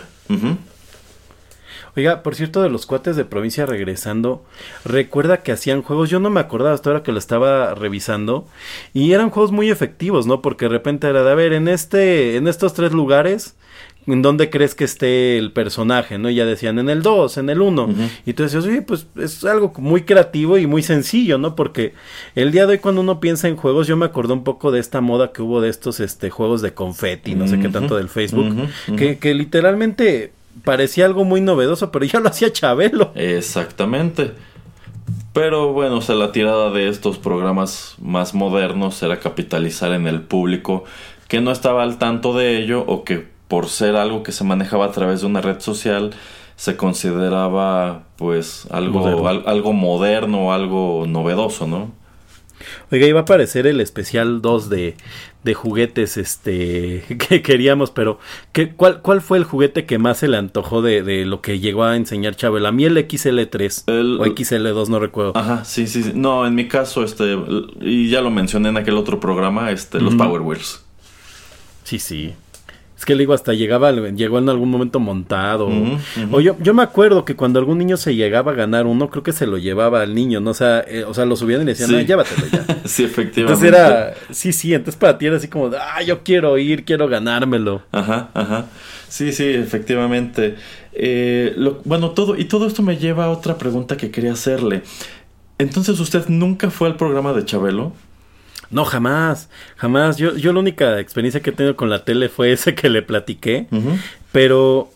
Oiga, 1.98 2.22
por 2.22 2.36
cierto, 2.36 2.62
de 2.62 2.70
los 2.70 2.86
cuates 2.86 3.16
de 3.16 3.26
provincia 3.26 3.66
regresando, 3.66 4.46
recuerda 4.86 5.42
que 5.42 5.52
hacían 5.52 5.82
juegos, 5.82 6.12
yo 6.12 6.20
no 6.20 6.30
me 6.30 6.40
acordaba 6.40 6.76
hasta 6.76 6.92
ahora 6.92 7.02
que 7.02 7.12
lo 7.12 7.18
estaba 7.18 7.74
revisando, 7.74 8.48
y 8.94 9.14
eran 9.14 9.32
juegos 9.32 9.52
muy 9.52 9.72
efectivos, 9.72 10.28
¿no? 10.28 10.44
Porque 10.44 10.66
de 10.66 10.70
repente 10.70 11.08
era 11.08 11.24
de, 11.24 11.32
a 11.32 11.36
ver, 11.36 11.54
en 11.54 11.68
este, 11.68 12.36
en 12.36 12.48
estos 12.48 12.76
tres 12.76 12.92
lugares, 12.92 13.56
¿en 14.06 14.22
dónde 14.22 14.52
crees 14.52 14.76
que 14.76 14.84
esté 14.84 15.40
el 15.40 15.52
personaje, 15.52 16.20
no? 16.20 16.30
Y 16.30 16.36
ya 16.36 16.46
decían, 16.46 16.78
en 16.78 16.90
el 16.90 17.02
2, 17.02 17.40
en 17.40 17.50
el 17.50 17.62
1, 17.62 17.84
Ujú. 17.84 17.94
y 18.28 18.34
tú 18.34 18.44
decías, 18.44 18.64
oye, 18.66 18.84
pues 18.84 19.08
es 19.16 19.44
algo 19.44 19.74
muy 19.78 20.04
creativo 20.04 20.60
y 20.60 20.68
muy 20.68 20.84
sencillo, 20.84 21.40
¿no? 21.40 21.56
Porque 21.56 21.94
el 22.36 22.52
día 22.52 22.68
de 22.68 22.74
hoy 22.74 22.78
cuando 22.78 23.02
uno 23.02 23.20
piensa 23.20 23.48
en 23.48 23.56
juegos, 23.56 23.88
yo 23.88 23.98
me 23.98 24.06
acordé 24.06 24.34
un 24.34 24.44
poco 24.44 24.70
de 24.72 24.80
esta 24.80 25.02
moda 25.02 25.32
que 25.32 25.42
hubo 25.42 25.62
de 25.62 25.70
estos, 25.70 26.00
este, 26.00 26.30
juegos 26.30 26.62
de 26.62 26.76
confeti, 26.76 27.34
no 27.34 27.48
sé 27.48 27.60
qué 27.60 27.70
tanto 27.70 27.98
del 27.98 28.08
Facebook, 28.08 28.70
que 28.96 29.34
literalmente 29.34 30.37
parecía 30.64 31.06
algo 31.06 31.24
muy 31.24 31.42
novedoso, 31.42 31.92
pero 31.92 32.06
ya 32.06 32.20
lo 32.20 32.30
hacía 32.30 32.52
Chabelo. 32.52 33.12
Exactamente. 33.16 34.32
Pero 35.34 35.72
bueno, 35.74 35.98
o 35.98 36.02
sea, 36.02 36.16
la 36.16 36.32
tirada 36.32 36.72
de 36.72 36.90
estos 36.90 37.18
programas 37.18 37.96
más 38.02 38.34
modernos 38.34 39.02
era 39.04 39.20
capitalizar 39.20 39.92
en 39.94 40.08
el 40.08 40.22
público 40.22 40.84
que 41.28 41.42
no 41.42 41.52
estaba 41.52 41.84
al 41.84 41.98
tanto 41.98 42.34
de 42.34 42.58
ello 42.58 42.84
o 42.88 43.04
que 43.04 43.28
por 43.48 43.68
ser 43.68 43.96
algo 43.96 44.24
que 44.24 44.32
se 44.32 44.44
manejaba 44.44 44.86
a 44.86 44.92
través 44.92 45.22
de 45.22 45.28
una 45.28 45.42
red 45.42 45.60
social 45.60 46.12
se 46.56 46.76
consideraba 46.76 48.04
pues 48.18 48.68
algo 48.72 49.00
Moderno. 49.00 49.28
al- 49.28 49.44
algo 49.46 49.74
moderno, 49.74 50.54
algo 50.54 51.06
novedoso, 51.08 51.68
¿no? 51.68 51.92
Oiga, 52.92 53.06
iba 53.06 53.20
a 53.20 53.24
aparecer 53.24 53.68
el 53.68 53.80
especial 53.80 54.42
2 54.42 54.70
de, 54.70 54.96
de 55.44 55.54
juguetes 55.54 56.18
este 56.18 57.04
que 57.30 57.42
queríamos, 57.42 57.92
pero 57.92 58.20
¿qué, 58.52 58.74
cuál, 58.74 59.02
¿cuál 59.02 59.22
fue 59.22 59.38
el 59.38 59.44
juguete 59.46 59.86
que 59.86 59.98
más 59.98 60.18
se 60.18 60.28
le 60.28 60.36
antojó 60.38 60.82
de, 60.82 61.04
de 61.04 61.26
lo 61.26 61.42
que 61.42 61.60
llegó 61.60 61.84
a 61.86 61.96
enseñar 61.96 62.36
Chabelo? 62.36 62.68
A 62.68 62.72
mí 62.72 62.84
el 62.86 62.98
XL3 62.98 63.84
El- 63.88 64.18
o 64.20 64.26
XL2, 64.26 64.88
no 64.90 65.00
recuerdo. 65.00 65.32
Ajá, 65.38 65.64
sí, 65.64 65.88
sí, 65.88 66.04
sí. 66.04 66.12
No, 66.16 66.46
en 66.46 66.54
mi 66.56 66.68
caso, 66.68 67.04
este, 67.04 67.38
y 67.82 68.10
ya 68.10 68.22
lo 68.22 68.30
mencioné 68.32 68.70
en 68.70 68.78
aquel 68.78 68.98
otro 68.98 69.20
programa, 69.20 69.72
este, 69.72 70.00
los 70.02 70.16
Ujú. 70.16 70.24
Power 70.24 70.42
Wheels. 70.42 70.84
Sí, 71.84 72.00
sí. 72.00 72.34
Es 72.98 73.06
que 73.06 73.14
le 73.14 73.20
digo, 73.20 73.34
hasta 73.36 73.54
llegaba, 73.54 73.92
llegó 73.92 74.40
en 74.40 74.50
algún 74.50 74.72
momento 74.72 75.00
montado. 75.00 75.70
O 76.32 76.42
yo, 76.42 76.56
yo 76.60 76.74
me 76.74 76.82
acuerdo 76.82 77.26
que 77.26 77.36
cuando 77.36 77.60
algún 77.60 77.78
niño 77.78 77.96
se 77.96 78.16
llegaba 78.16 78.54
a 78.54 78.56
ganar 78.56 78.88
uno, 78.88 79.10
creo 79.12 79.22
que 79.22 79.34
se 79.34 79.46
lo 79.46 79.60
llevaba 79.60 80.02
al 80.02 80.16
niño, 80.16 80.40
¿no? 80.40 80.50
O 80.50 80.54
sea, 80.56 80.80
eh, 80.88 81.04
o 81.04 81.14
sea 81.14 81.26
lo 81.26 81.36
subían 81.36 81.62
y 81.62 81.66
le 81.66 81.72
decían, 81.76 81.90
Sí. 81.90 81.96
"Ah, 81.96 82.02
llévatelo 82.02 82.48
ya. 82.52 82.66
sí, 82.86 83.04
efectivamente. 83.04 83.42
Entonces 83.68 83.68
era, 83.68 84.14
sí, 84.32 84.52
sí, 84.52 84.74
entonces 84.74 85.00
para 85.00 85.16
ti 85.20 85.28
era 85.28 85.38
así 85.38 85.48
como, 85.48 85.70
ah, 85.80 86.02
yo 86.02 86.24
quiero 86.24 86.58
ir, 86.58 86.86
quiero 86.86 87.08
ganármelo. 87.08 87.84
Ajá, 87.92 88.30
ajá. 88.34 88.66
Sí, 89.10 89.32
sí, 89.32 89.46
efectivamente. 89.46 90.56
Eh, 90.94 91.54
lo- 91.56 91.82
bueno, 91.86 92.10
todo, 92.12 92.36
y 92.36 92.46
todo 92.46 92.66
esto 92.66 92.82
me 92.82 92.98
lleva 92.98 93.26
a 93.26 93.30
otra 93.30 93.60
pregunta 93.60 93.96
que 93.96 94.10
quería 94.10 94.34
hacerle. 94.34 94.82
Entonces, 95.60 96.00
¿usted 96.00 96.28
nunca 96.30 96.72
fue 96.72 96.88
al 96.88 96.96
programa 96.98 97.34
de 97.34 97.46
Chabelo? 97.46 97.94
No, 98.70 98.86
jamás, 98.86 99.50
jamás. 99.76 100.18
Yo, 100.18 100.36
yo 100.36 100.54
la 100.54 100.60
única 100.60 101.00
experiencia 101.00 101.42
que 101.42 101.52
he 101.52 101.54
tenido 101.54 101.76
con 101.76 101.90
la 101.90 102.04
tele 102.04 102.30
fue 102.30 102.52
esa 102.54 102.74
que 102.74 102.90
le 102.90 103.02
platiqué, 103.02 103.68
pero 104.32 104.90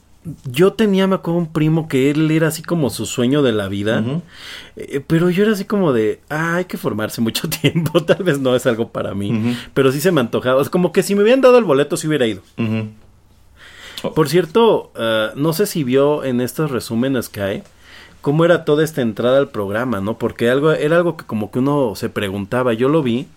yo 0.45 0.73
tenía, 0.73 1.07
me 1.07 1.15
acuerdo, 1.15 1.39
un 1.39 1.51
primo 1.51 1.87
que 1.87 2.11
él 2.11 2.29
era 2.29 2.49
así 2.49 2.61
como 2.61 2.89
su 2.89 3.05
sueño 3.05 3.41
de 3.41 3.53
la 3.53 3.67
vida, 3.67 4.03
eh, 4.75 5.01
pero 5.05 5.29
yo 5.29 5.43
era 5.43 5.53
así 5.53 5.65
como 5.65 5.93
de, 5.93 6.19
ah, 6.29 6.55
hay 6.55 6.65
que 6.65 6.77
formarse 6.77 7.21
mucho 7.21 7.49
tiempo, 7.61 8.03
tal 8.03 8.23
vez 8.23 8.39
no 8.39 8.55
es 8.55 8.65
algo 8.67 8.89
para 8.89 9.15
mí, 9.15 9.55
pero 9.73 9.91
sí 9.91 9.99
se 9.99 10.11
me 10.11 10.21
antojaba, 10.21 10.61
es 10.61 10.69
como 10.69 10.91
que 10.91 11.03
si 11.03 11.15
me 11.15 11.23
hubieran 11.23 11.41
dado 11.41 11.57
el 11.57 11.63
boleto, 11.63 11.97
sí 11.97 12.07
hubiera 12.07 12.27
ido. 12.27 12.41
Ujú. 12.57 12.89
Por 14.15 14.29
cierto, 14.29 14.91
eh, 14.95 15.29
no 15.35 15.53
sé 15.53 15.67
si 15.67 15.83
vio 15.83 16.23
en 16.23 16.41
estos 16.41 16.71
resúmenes 16.71 17.29
que 17.29 17.41
hay 17.41 17.63
cómo 18.21 18.45
era 18.45 18.65
toda 18.65 18.83
esta 18.83 19.01
entrada 19.01 19.37
al 19.39 19.49
programa, 19.49 19.99
¿no? 19.99 20.17
Porque 20.17 20.49
algo 20.49 20.71
era 20.71 20.97
algo 20.97 21.17
que 21.17 21.25
como 21.25 21.51
que 21.51 21.59
uno 21.59 21.93
se 21.95 22.09
preguntaba, 22.09 22.73
yo 22.73 22.87
lo 22.87 23.03
vi 23.03 23.27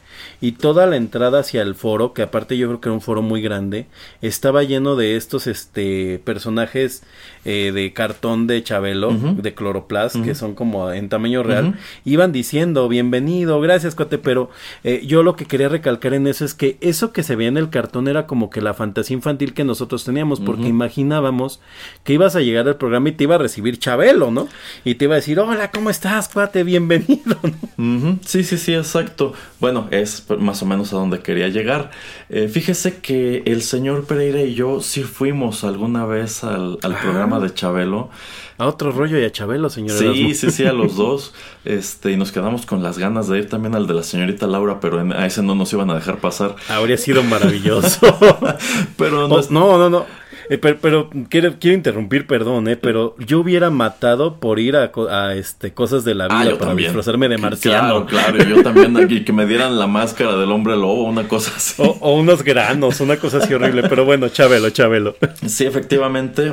y 0.40 0.52
toda 0.52 0.86
la 0.86 0.96
entrada 0.96 1.40
hacia 1.40 1.62
el 1.62 1.74
foro, 1.74 2.12
que 2.12 2.22
aparte 2.22 2.56
yo 2.56 2.68
creo 2.68 2.80
que 2.80 2.88
era 2.88 2.94
un 2.94 3.00
foro 3.00 3.22
muy 3.22 3.42
grande, 3.42 3.86
estaba 4.22 4.62
lleno 4.62 4.96
de 4.96 5.16
estos 5.16 5.46
este 5.46 6.20
personajes 6.24 7.02
eh, 7.44 7.72
de 7.72 7.92
cartón 7.92 8.46
de 8.46 8.62
Chabelo, 8.62 9.12
de 9.12 9.54
Cloroplast, 9.54 10.22
que 10.24 10.34
son 10.34 10.54
como 10.54 10.92
en 10.92 11.08
tamaño 11.08 11.42
real, 11.42 11.74
iban 12.04 12.32
diciendo 12.32 12.88
bienvenido, 12.88 13.60
gracias 13.60 13.94
cuate, 13.94 14.18
pero 14.18 14.50
eh, 14.82 15.02
yo 15.06 15.22
lo 15.22 15.36
que 15.36 15.46
quería 15.46 15.68
recalcar 15.68 16.14
en 16.14 16.26
eso 16.26 16.44
es 16.44 16.54
que 16.54 16.78
eso 16.80 17.12
que 17.12 17.22
se 17.22 17.36
veía 17.36 17.48
en 17.48 17.56
el 17.56 17.70
cartón 17.70 18.08
era 18.08 18.26
como 18.26 18.50
que 18.50 18.60
la 18.60 18.74
fantasía 18.74 19.14
infantil 19.14 19.54
que 19.54 19.64
nosotros 19.64 20.04
teníamos, 20.04 20.40
porque 20.40 20.68
imaginábamos 20.68 21.60
que 22.02 22.14
ibas 22.14 22.36
a 22.36 22.40
llegar 22.40 22.66
al 22.68 22.76
programa 22.76 23.08
y 23.08 23.12
te 23.12 23.24
iba 23.24 23.34
a 23.34 23.38
recibir 23.38 23.78
Chabelo, 23.78 24.30
¿no? 24.30 24.48
Y 24.84 24.94
te 24.96 25.04
iba 25.06 25.14
a 25.14 25.16
decir, 25.16 25.38
hola, 25.38 25.70
¿cómo 25.70 25.90
estás, 25.90 26.28
cuate? 26.28 26.64
Bienvenido, 26.64 27.38
¿no? 27.76 28.18
Sí, 28.24 28.44
sí, 28.44 28.58
sí, 28.58 28.74
exacto. 28.74 29.34
Bueno, 29.60 29.88
es 30.04 30.24
más 30.38 30.62
o 30.62 30.66
menos 30.66 30.92
a 30.92 30.96
donde 30.96 31.18
quería 31.18 31.48
llegar. 31.48 31.90
Eh, 32.30 32.48
fíjese 32.48 32.98
que 33.00 33.42
el 33.46 33.62
señor 33.62 34.04
Pereira 34.06 34.40
y 34.42 34.54
yo 34.54 34.80
sí 34.80 35.02
fuimos 35.02 35.64
alguna 35.64 36.06
vez 36.06 36.44
al, 36.44 36.78
al 36.82 36.92
Ah. 36.94 36.98
programa 37.02 37.40
de 37.40 37.52
Chabelo. 37.52 38.10
A 38.56 38.66
otro 38.68 38.92
rollo 38.92 39.18
y 39.18 39.24
a 39.24 39.32
Chabelo, 39.32 39.68
señor. 39.68 39.98
Sí, 39.98 40.04
Erasmo. 40.04 40.28
sí, 40.34 40.50
sí, 40.52 40.64
a 40.64 40.72
los 40.72 40.94
dos. 40.96 41.34
Este, 41.64 42.12
y 42.12 42.16
nos 42.16 42.30
quedamos 42.30 42.66
con 42.66 42.84
las 42.84 42.98
ganas 42.98 43.26
de 43.26 43.38
ir 43.38 43.48
también 43.48 43.74
al 43.74 43.88
de 43.88 43.94
la 43.94 44.04
señorita 44.04 44.46
Laura, 44.46 44.78
pero 44.78 45.00
en- 45.00 45.12
a 45.12 45.26
ese 45.26 45.42
no 45.42 45.56
nos 45.56 45.72
iban 45.72 45.90
a 45.90 45.94
dejar 45.96 46.18
pasar. 46.18 46.54
Habría 46.68 46.96
sido 46.96 47.24
maravilloso. 47.24 47.98
Pero 48.96 49.26
no, 49.28 49.34
Oh, 49.34 49.42
no, 49.50 49.78
no, 49.78 49.90
no. 49.90 50.06
Eh, 50.50 50.58
pero 50.58 50.78
pero 50.80 51.10
quiero, 51.30 51.54
quiero 51.58 51.74
interrumpir, 51.76 52.26
perdón, 52.26 52.68
eh, 52.68 52.76
pero 52.76 53.16
yo 53.18 53.40
hubiera 53.40 53.70
matado 53.70 54.40
por 54.40 54.58
ir 54.58 54.76
a, 54.76 54.90
a, 55.10 55.34
este 55.34 55.72
cosas 55.72 56.04
de 56.04 56.14
la 56.14 56.26
vida 56.28 56.40
Ah, 56.40 56.44
yo 56.44 56.58
para 56.58 56.70
también. 56.70 56.88
disfrazarme 56.88 57.28
de 57.28 57.36
Claro, 57.36 57.50
marciano. 57.50 58.06
claro, 58.06 58.38
yo 58.44 58.62
también. 58.62 58.94
Y 59.10 59.24
que 59.24 59.32
me 59.32 59.46
dieran 59.46 59.78
la 59.78 59.86
máscara 59.86 60.36
del 60.36 60.50
hombre 60.52 60.74
lobo, 60.76 61.04
una 61.04 61.26
cosa 61.28 61.52
así. 61.56 61.80
O, 61.82 61.96
o 62.00 62.14
unos 62.14 62.42
granos, 62.44 63.00
una 63.00 63.16
cosa 63.16 63.38
así 63.38 63.52
horrible. 63.54 63.84
Pero 63.88 64.04
bueno, 64.04 64.28
Chabelo, 64.28 64.70
Chabelo. 64.70 65.16
Sí, 65.46 65.64
efectivamente. 65.66 66.52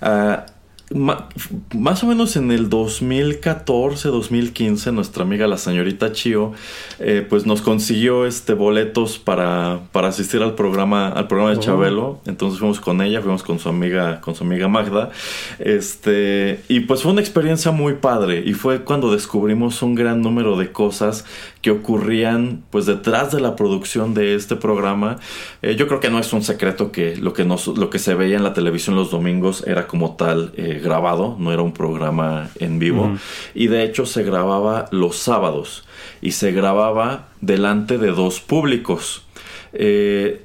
Ma- 0.00 0.44
más 0.94 2.04
o 2.04 2.06
menos 2.06 2.36
en 2.36 2.52
el 2.52 2.68
2014, 2.68 4.08
2015, 4.08 4.92
nuestra 4.92 5.24
amiga 5.24 5.46
la 5.48 5.58
señorita 5.58 6.12
Chio, 6.12 6.52
eh, 7.00 7.26
pues 7.28 7.46
nos 7.46 7.62
consiguió 7.62 8.26
este 8.26 8.54
boletos 8.54 9.18
para, 9.18 9.80
para 9.92 10.08
asistir 10.08 10.40
al 10.42 10.54
programa, 10.54 11.08
al 11.08 11.26
programa 11.26 11.50
de 11.50 11.58
Oh. 11.58 11.60
Chabelo. 11.60 12.20
Entonces 12.26 12.58
fuimos 12.58 12.80
con 12.80 13.00
ella, 13.00 13.20
fuimos 13.20 13.42
con 13.42 13.58
su 13.58 13.68
amiga, 13.68 14.20
con 14.20 14.34
su 14.34 14.44
amiga 14.44 14.68
Magda. 14.68 15.10
Este, 15.58 16.62
y 16.68 16.80
pues 16.80 17.02
fue 17.02 17.12
una 17.12 17.20
experiencia 17.20 17.70
muy 17.70 17.94
padre. 17.94 18.42
Y 18.44 18.54
fue 18.54 18.84
cuando 18.84 19.12
descubrimos 19.12 19.82
un 19.82 19.94
gran 19.94 20.22
número 20.22 20.56
de 20.56 20.72
cosas 20.72 21.24
que 21.64 21.70
ocurrían 21.70 22.62
pues 22.68 22.84
detrás 22.84 23.32
de 23.32 23.40
la 23.40 23.56
producción 23.56 24.12
de 24.12 24.34
este 24.34 24.54
programa. 24.54 25.16
Eh, 25.62 25.76
yo 25.76 25.88
creo 25.88 25.98
que 25.98 26.10
no 26.10 26.18
es 26.18 26.30
un 26.34 26.42
secreto 26.42 26.92
que 26.92 27.16
lo 27.16 27.32
que 27.32 27.46
nos, 27.46 27.68
lo 27.68 27.88
que 27.88 27.98
se 27.98 28.12
veía 28.12 28.36
en 28.36 28.42
la 28.42 28.52
televisión 28.52 28.96
los 28.96 29.10
domingos 29.10 29.64
era 29.66 29.86
como 29.86 30.14
tal 30.14 30.52
eh, 30.58 30.78
grabado, 30.84 31.36
no 31.38 31.54
era 31.54 31.62
un 31.62 31.72
programa 31.72 32.50
en 32.60 32.78
vivo. 32.78 33.16
Y 33.54 33.68
de 33.68 33.82
hecho 33.82 34.04
se 34.04 34.24
grababa 34.24 34.88
los 34.90 35.16
sábados 35.16 35.86
y 36.20 36.32
se 36.32 36.52
grababa 36.52 37.28
delante 37.40 37.96
de 37.96 38.10
dos 38.10 38.40
públicos. 38.40 39.24
Eh, 39.72 40.44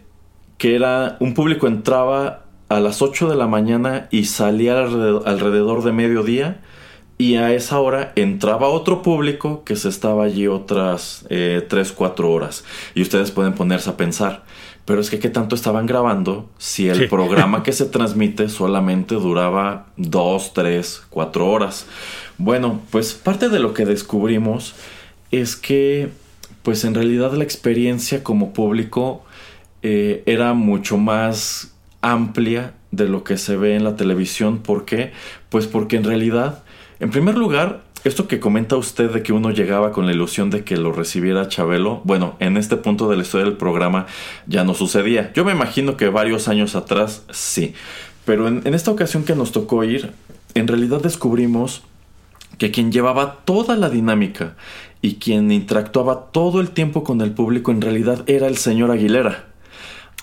que 0.57 0.73
era 0.73 1.17
un 1.19 1.33
público 1.33 1.67
entraba 1.67 2.45
a 2.69 2.79
las 2.79 3.01
8 3.01 3.27
de 3.27 3.35
la 3.35 3.47
mañana 3.47 4.07
y 4.09 4.23
salía 4.23 4.79
alrededor, 4.79 5.23
alrededor 5.27 5.83
de 5.83 5.91
mediodía, 5.91 6.61
y 7.19 7.35
a 7.35 7.53
esa 7.53 7.79
hora 7.79 8.13
entraba 8.15 8.69
otro 8.69 9.01
público 9.03 9.63
que 9.65 9.75
se 9.75 9.89
estaba 9.89 10.23
allí 10.23 10.47
otras 10.47 11.25
eh, 11.29 11.63
3, 11.67 11.91
4 11.91 12.31
horas. 12.31 12.63
Y 12.95 13.01
ustedes 13.01 13.29
pueden 13.31 13.53
ponerse 13.53 13.89
a 13.89 13.97
pensar, 13.97 14.45
pero 14.85 15.01
es 15.01 15.09
que 15.09 15.19
qué 15.19 15.27
tanto 15.29 15.53
estaban 15.53 15.85
grabando 15.85 16.49
si 16.57 16.87
el 16.87 16.95
Sí. 16.97 17.05
programa 17.07 17.61
que 17.63 17.73
se 17.73 17.85
transmite 17.85 18.47
solamente 18.47 19.15
duraba 19.15 19.87
2, 19.97 20.53
3, 20.53 21.03
4 21.09 21.45
horas. 21.45 21.85
Bueno, 22.37 22.79
pues 22.89 23.13
parte 23.13 23.49
de 23.49 23.59
lo 23.59 23.73
que 23.73 23.85
descubrimos 23.85 24.75
es 25.29 25.57
que 25.57 26.09
pues 26.63 26.85
en 26.85 26.95
realidad 26.95 27.33
la 27.33 27.43
experiencia 27.43 28.23
como 28.23 28.53
público 28.53 29.23
eh, 29.81 30.23
era 30.25 30.53
mucho 30.53 30.97
más 30.97 31.73
amplia 32.01 32.75
de 32.91 33.09
lo 33.09 33.25
que 33.25 33.37
se 33.37 33.57
ve 33.57 33.75
en 33.75 33.83
la 33.83 33.97
televisión. 33.97 34.59
¿Por 34.59 34.85
qué? 34.85 35.11
Pues 35.49 35.67
porque 35.67 35.97
en 35.97 36.05
realidad, 36.05 36.63
en 36.99 37.09
primer 37.11 37.38
lugar, 37.38 37.84
esto 38.03 38.27
que 38.27 38.39
comenta 38.39 38.77
usted 38.77 39.11
de 39.11 39.23
que 39.23 39.34
uno 39.34 39.51
llegaba 39.51 39.91
con 39.91 40.05
la 40.05 40.13
ilusión 40.13 40.49
de 40.49 40.63
que 40.63 40.77
lo 40.77 40.91
recibiera 40.91 41.47
Chabelo, 41.47 42.01
bueno, 42.03 42.35
en 42.39 42.57
este 42.57 42.77
punto 42.77 43.09
de 43.09 43.15
la 43.17 43.23
historia 43.23 43.45
del 43.45 43.57
programa 43.57 44.05
ya 44.47 44.63
no 44.63 44.73
sucedía. 44.73 45.31
Yo 45.34 45.45
me 45.45 45.51
imagino 45.51 45.97
que 45.97 46.09
varios 46.09 46.47
años 46.47 46.76
atrás 46.76 47.23
sí. 47.30 47.73
Pero 48.26 48.47
en, 48.47 48.61
en 48.65 48.73
esta 48.73 48.91
ocasión 48.91 49.23
que 49.23 49.35
nos 49.35 49.51
tocó 49.51 49.84
ir, 49.84 50.11
en 50.53 50.67
realidad 50.67 51.01
descubrimos 51.01 51.84
que 52.57 52.71
quien 52.71 52.91
llevaba 52.91 53.38
toda 53.45 53.76
la 53.76 53.89
dinámica 53.89 54.55
y 55.01 55.15
quien 55.15 55.51
interactuaba 55.51 56.31
todo 56.31 56.59
el 56.59 56.71
tiempo 56.71 57.03
con 57.03 57.21
el 57.21 57.31
público 57.31 57.71
en 57.71 57.81
realidad 57.81 58.23
era 58.27 58.47
el 58.47 58.57
señor 58.57 58.91
Aguilera. 58.91 59.45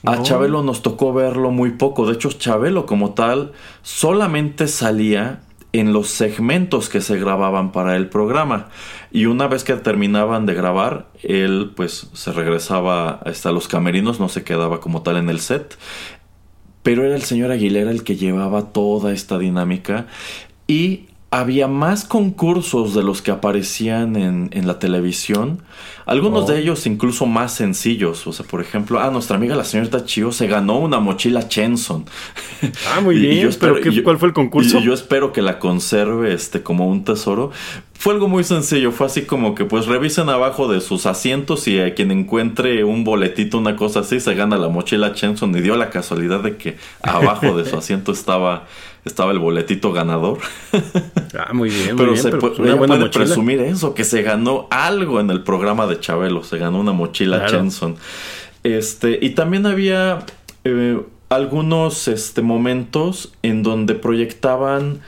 A 0.05 0.21
Oh. 0.21 0.23
Chabelo 0.23 0.63
nos 0.63 0.83
tocó 0.83 1.13
verlo 1.13 1.51
muy 1.51 1.71
poco. 1.71 2.07
De 2.07 2.15
hecho, 2.15 2.31
Chabelo 2.31 2.87
como 2.87 3.15
tal 3.15 3.53
solamente 3.83 4.69
salía 4.69 5.41
en 5.79 5.93
los 5.93 6.09
segmentos 6.09 6.89
que 6.89 7.01
se 7.01 7.19
grababan 7.19 7.73
para 7.73 7.97
el 7.97 8.09
programa. 8.09 8.69
Y 9.11 9.27
una 9.27 9.49
vez 9.49 9.65
que 9.65 9.75
terminaban 9.75 10.47
de 10.47 10.55
grabar, 10.55 11.09
él 11.23 11.73
pues 11.75 12.09
se 12.13 12.33
regresaba 12.33 13.21
hasta 13.25 13.53
los 13.53 13.69
camerinos, 13.69 14.21
no 14.21 14.29
se 14.29 14.45
quedaba 14.45 14.81
como 14.81 15.03
tal 15.03 15.17
en 15.17 15.31
el 15.31 15.41
set. 15.41 15.77
Pero 16.83 17.05
era 17.05 17.17
el 17.17 17.23
señor 17.23 17.51
Aguilera 17.51 17.91
el 17.91 18.05
que 18.05 18.17
llevaba 18.17 18.73
toda 18.73 19.13
esta 19.13 19.39
dinámica 19.39 20.07
y 20.69 21.07
había 21.31 21.67
más 21.69 22.05
concursos 22.05 22.95
de 22.95 23.03
los 23.03 23.21
que 23.21 23.31
aparecían 23.33 24.17
en, 24.17 24.49
en 24.53 24.67
la 24.67 24.79
televisión. 24.79 25.61
Algunos 26.07 26.45
Oh. 26.45 26.47
de 26.53 26.61
ellos 26.61 26.87
incluso 26.87 27.27
más 27.27 27.53
sencillos. 27.53 28.27
O 28.29 28.33
sea, 28.33 28.47
por 28.47 28.61
ejemplo, 28.61 29.01
ah, 29.01 29.11
nuestra 29.11 29.37
amiga 29.37 29.57
la 29.57 29.65
señorita 29.65 30.05
Chio 30.05 30.31
se 30.31 30.47
ganó 30.47 30.79
una 30.79 31.01
mochila 31.01 31.49
Chenson. 31.49 32.05
Ah, 32.95 33.01
muy 33.01 33.17
Y- 33.17 33.19
y 33.25 33.27
bien. 33.27 33.41
yo 33.43 33.49
espero- 33.49 33.75
¿Pero 33.75 33.85
qué- 33.91 33.97
yo- 33.97 34.05
cuál 34.05 34.19
fue 34.19 34.29
el 34.29 34.35
concurso? 34.35 34.79
Y 34.79 34.85
yo 34.85 34.95
espero 34.95 35.33
que 35.33 35.43
la 35.43 35.59
conserve 35.59 36.33
este, 36.33 36.63
como 36.63 36.87
un 36.89 37.03
tesoro. 37.05 37.51
Fue 37.99 38.13
algo 38.15 38.29
muy 38.29 38.45
sencillo. 38.45 38.93
Fue 38.93 39.07
así 39.07 39.23
como 39.23 39.55
que 39.55 39.65
pues 39.65 39.87
revisen 39.87 40.29
abajo 40.29 40.69
de 40.69 40.81
sus 40.81 41.07
asientos 41.07 41.67
y 41.67 41.81
a 41.81 41.95
quien 41.95 42.11
encuentre 42.11 42.85
un 42.85 43.05
boletito, 43.05 43.59
una 43.59 43.75
cosa 43.77 44.01
así, 44.01 44.21
se 44.21 44.35
gana 44.35 44.57
la 44.59 44.69
mochila 44.69 45.13
Chenson. 45.13 45.57
Y 45.57 45.61
dio 45.61 45.77
la 45.77 45.91
casualidad 45.91 46.41
de 46.41 46.57
que 46.57 46.77
abajo 47.03 47.57
de 47.57 47.65
su 47.69 47.77
asiento 47.79 48.13
estaba, 48.13 48.67
estaba 49.05 49.33
el 49.33 49.39
boletito 49.39 49.93
ganador. 49.93 50.39
Ah, 51.39 51.53
muy 51.53 51.71
bien, 51.71 51.89
muy 51.89 51.97
pero 51.97 52.11
bien. 52.13 52.23
se 52.23 52.31
pero 52.31 52.43
pu- 52.43 52.49
pues 52.49 52.59
una 52.61 52.69
ella 52.69 52.77
buena 52.77 52.95
puede 52.95 53.07
mochila. 53.07 53.25
presumir 53.25 53.61
eso, 53.61 53.95
que 53.95 54.05
se 54.05 54.23
ganó 54.23 54.69
algo 54.71 55.19
en 55.21 55.31
el 55.31 55.43
programa 55.43 55.87
de 55.87 55.99
Chabelo. 55.99 56.45
Se 56.45 56.59
ganó 56.59 56.79
una 56.81 56.93
mochila 56.93 57.39
Claro. 57.39 57.53
Chenson. 57.59 57.97
Este, 58.63 59.19
y 59.23 59.31
también 59.31 59.65
había 59.67 60.21
eh, 60.65 61.01
algunos 61.29 62.09
este, 62.09 62.43
momentos 62.43 63.33
en 63.43 63.63
donde 63.63 63.95
proyectaban 63.95 65.01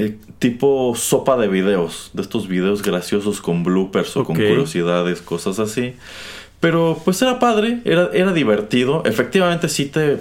eh, 0.00 0.16
tipo 0.38 0.94
sopa 0.96 1.36
de 1.36 1.48
videos, 1.48 2.10
de 2.14 2.22
estos 2.22 2.48
videos 2.48 2.82
graciosos 2.82 3.40
con 3.40 3.64
bloopers 3.64 4.16
o 4.16 4.24
con 4.24 4.36
curiosidades, 4.36 5.20
cosas 5.20 5.58
así. 5.58 5.94
Pero 6.60 7.00
pues 7.06 7.20
era 7.22 7.38
padre, 7.38 7.80
era, 7.86 8.10
era 8.12 8.34
divertido. 8.34 9.02
Efectivamente 9.06 9.70
sí 9.70 9.86
te, 9.86 10.18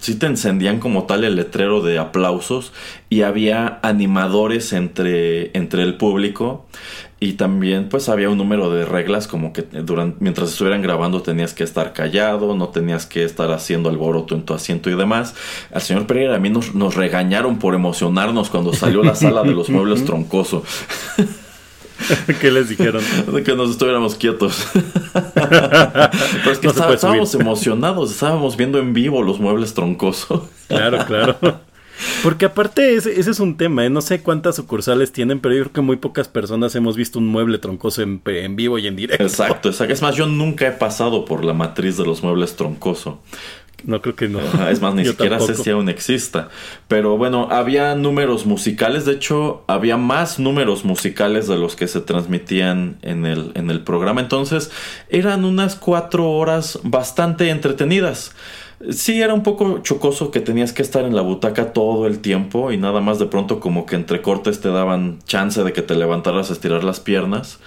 sí 0.00 0.14
te 0.14 0.26
encendían 0.26 0.80
como 0.80 1.04
tal 1.04 1.24
el 1.24 1.36
letrero 1.36 1.82
de 1.82 1.98
aplausos 1.98 2.72
y 3.10 3.20
había 3.20 3.80
animadores 3.82 4.72
entre, 4.72 5.56
entre 5.56 5.82
el 5.82 5.98
público. 5.98 6.64
Y 7.20 7.34
también 7.34 7.90
pues 7.90 8.08
había 8.08 8.30
un 8.30 8.38
número 8.38 8.70
de 8.70 8.86
reglas 8.86 9.28
como 9.28 9.52
que 9.52 9.62
durante, 9.62 10.16
mientras 10.20 10.50
estuvieran 10.50 10.82
grabando 10.82 11.22
tenías 11.22 11.52
que 11.52 11.64
estar 11.64 11.92
callado, 11.92 12.54
no 12.54 12.68
tenías 12.68 13.06
que 13.06 13.22
estar 13.22 13.50
haciendo 13.50 13.90
alboroto 13.90 14.34
en 14.34 14.42
tu 14.42 14.54
asiento 14.54 14.88
y 14.90 14.96
demás. 14.96 15.34
Al 15.72 15.82
señor 15.82 16.06
Pereira 16.06 16.34
a 16.34 16.38
mí 16.38 16.48
nos, 16.48 16.74
nos 16.74 16.94
regañaron 16.94 17.58
por 17.58 17.74
emocionarnos 17.74 18.48
cuando 18.48 18.72
salió 18.72 19.02
la 19.02 19.14
sala 19.14 19.42
de 19.42 19.52
los 19.52 19.68
muebles 19.68 20.04
troncoso. 20.06 20.64
¿Qué 22.40 22.50
les 22.50 22.68
dijeron? 22.68 23.02
Que 23.44 23.54
nos 23.54 23.70
estuviéramos 23.70 24.14
quietos. 24.14 24.66
Pero 25.34 26.50
es 26.52 26.58
que 26.58 26.66
No 26.68 26.72
estábamos 26.92 27.30
subir. 27.30 27.42
emocionados, 27.46 28.10
estábamos 28.12 28.56
viendo 28.56 28.78
en 28.78 28.92
vivo 28.94 29.22
los 29.22 29.40
muebles 29.40 29.74
troncoso. 29.74 30.48
Claro, 30.68 31.04
claro. 31.06 31.36
Porque 32.22 32.46
aparte 32.46 32.96
ese, 32.96 33.18
ese 33.20 33.30
es 33.30 33.38
un 33.38 33.56
tema, 33.56 33.84
¿eh? 33.84 33.90
no 33.90 34.00
sé 34.00 34.20
cuántas 34.20 34.56
sucursales 34.56 35.12
tienen, 35.12 35.38
pero 35.38 35.54
yo 35.54 35.62
creo 35.62 35.72
que 35.74 35.80
muy 35.80 35.96
pocas 35.96 36.26
personas 36.26 36.74
hemos 36.74 36.96
visto 36.96 37.20
un 37.20 37.26
mueble 37.28 37.58
troncoso 37.58 38.02
en, 38.02 38.20
en 38.26 38.56
vivo 38.56 38.78
y 38.78 38.88
en 38.88 38.96
directo. 38.96 39.22
Exacto, 39.22 39.68
exacto. 39.68 39.94
Es 39.94 40.02
más, 40.02 40.16
yo 40.16 40.26
nunca 40.26 40.66
he 40.66 40.72
pasado 40.72 41.24
por 41.24 41.44
la 41.44 41.52
matriz 41.54 41.96
de 41.96 42.04
los 42.04 42.22
muebles 42.22 42.56
troncoso. 42.56 43.20
No 43.86 44.00
creo 44.00 44.16
que 44.16 44.28
no. 44.28 44.40
Es 44.68 44.80
más, 44.80 44.94
ni 44.96 45.04
siquiera 45.04 45.38
sé 45.40 45.54
si 45.54 45.70
aún 45.70 45.88
exista. 45.88 46.48
Pero 46.88 47.16
bueno, 47.16 47.48
había 47.50 47.94
números 47.94 48.46
musicales. 48.46 49.04
De 49.04 49.12
hecho, 49.12 49.64
había 49.66 49.96
más 49.96 50.38
números 50.38 50.84
musicales 50.84 51.48
de 51.48 51.56
los 51.56 51.76
que 51.76 51.86
se 51.86 52.00
transmitían 52.00 52.98
en 53.02 53.26
el, 53.26 53.52
en 53.54 53.70
el 53.70 53.80
programa. 53.82 54.20
Entonces, 54.20 54.70
eran 55.08 55.44
unas 55.44 55.76
cuatro 55.76 56.30
horas 56.30 56.78
bastante 56.82 57.50
entretenidas. 57.50 58.34
Sí, 58.90 59.22
era 59.22 59.32
un 59.32 59.42
poco 59.42 59.78
chocoso 59.78 60.30
que 60.30 60.40
tenías 60.40 60.72
que 60.72 60.82
estar 60.82 61.04
en 61.04 61.14
la 61.14 61.22
butaca 61.22 61.72
todo 61.72 62.06
el 62.06 62.18
tiempo 62.18 62.72
y 62.72 62.76
nada 62.76 63.00
más 63.00 63.18
de 63.18 63.26
pronto 63.26 63.60
como 63.60 63.86
que 63.86 63.96
entre 63.96 64.20
cortes 64.20 64.60
te 64.60 64.68
daban 64.68 65.20
chance 65.26 65.62
de 65.62 65.72
que 65.72 65.80
te 65.80 65.94
levantaras 65.94 66.50
a 66.50 66.52
estirar 66.52 66.84
las 66.84 67.00
piernas. 67.00 67.60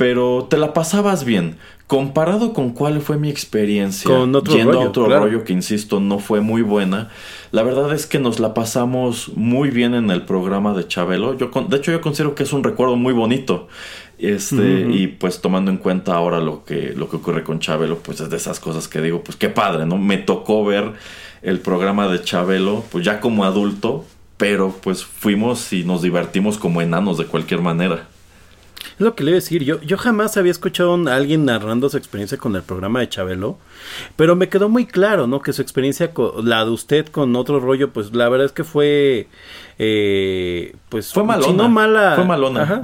Pero 0.00 0.46
te 0.48 0.56
la 0.56 0.72
pasabas 0.72 1.24
bien. 1.24 1.56
Comparado 1.86 2.54
con 2.54 2.70
cuál 2.70 3.00
fue 3.02 3.18
mi 3.18 3.28
experiencia 3.28 4.08
Con 4.08 4.34
otro 4.34 4.54
yendo 4.54 4.72
rollo, 4.72 4.84
a 4.86 4.88
otro 4.88 5.04
claro. 5.06 5.24
rollo 5.26 5.44
que 5.44 5.52
insisto 5.52 6.00
no 6.00 6.18
fue 6.20 6.40
muy 6.40 6.62
buena. 6.62 7.10
La 7.52 7.62
verdad 7.64 7.92
es 7.92 8.06
que 8.06 8.18
nos 8.18 8.40
la 8.40 8.54
pasamos 8.54 9.30
muy 9.34 9.68
bien 9.70 9.94
en 9.94 10.08
el 10.10 10.22
programa 10.22 10.72
de 10.72 10.86
Chabelo. 10.88 11.36
Yo 11.36 11.50
con- 11.50 11.68
de 11.68 11.76
hecho 11.76 11.92
yo 11.92 12.00
considero 12.00 12.34
que 12.34 12.44
es 12.44 12.52
un 12.54 12.64
recuerdo 12.64 12.96
muy 12.96 13.12
bonito. 13.12 13.68
Este, 14.18 14.86
y 14.90 15.06
pues 15.08 15.40
tomando 15.42 15.70
en 15.70 15.76
cuenta 15.78 16.14
ahora 16.14 16.40
lo 16.40 16.64
que, 16.64 16.94
lo 16.96 17.10
que 17.10 17.16
ocurre 17.16 17.42
con 17.44 17.58
Chabelo, 17.58 17.98
pues 17.98 18.20
es 18.20 18.30
de 18.30 18.36
esas 18.38 18.58
cosas 18.58 18.88
que 18.88 19.00
digo, 19.02 19.22
pues 19.22 19.36
qué 19.36 19.48
padre, 19.50 19.84
¿no? 19.84 19.98
Me 19.98 20.16
tocó 20.18 20.64
ver 20.64 20.92
el 21.42 21.58
programa 21.58 22.08
de 22.08 22.22
Chabelo, 22.22 22.84
pues 22.90 23.04
ya 23.04 23.20
como 23.20 23.44
adulto, 23.44 24.04
pero 24.38 24.74
pues 24.82 25.04
fuimos 25.04 25.72
y 25.74 25.84
nos 25.84 26.00
divertimos 26.02 26.56
como 26.56 26.80
enanos 26.80 27.18
de 27.18 27.26
cualquier 27.26 27.60
manera. 27.62 28.08
Es 28.80 29.00
lo 29.00 29.14
que 29.14 29.24
le 29.24 29.30
iba 29.30 29.36
a 29.36 29.40
decir. 29.40 29.64
Yo, 29.64 29.80
yo 29.82 29.96
jamás 29.96 30.36
había 30.36 30.50
escuchado 30.50 30.94
a 31.08 31.14
alguien 31.14 31.44
narrando 31.44 31.88
su 31.88 31.96
experiencia 31.96 32.38
con 32.38 32.56
el 32.56 32.62
programa 32.62 33.00
de 33.00 33.08
Chabelo. 33.08 33.58
Pero 34.16 34.36
me 34.36 34.48
quedó 34.48 34.68
muy 34.68 34.86
claro, 34.86 35.26
¿no? 35.26 35.40
Que 35.40 35.52
su 35.52 35.62
experiencia, 35.62 36.12
con, 36.12 36.48
la 36.48 36.64
de 36.64 36.70
usted 36.70 37.06
con 37.06 37.34
otro 37.36 37.60
rollo, 37.60 37.90
pues 37.90 38.14
la 38.14 38.28
verdad 38.28 38.46
es 38.46 38.52
que 38.52 38.64
fue. 38.64 39.28
eh, 39.78 40.74
pues. 40.88 41.12
Fue 41.12 41.24
malona. 41.24 41.46
si 41.46 41.52
no 41.54 41.68
mala. 41.68 42.14
Fue 42.16 42.24
malona. 42.24 42.62
Ajá. 42.62 42.80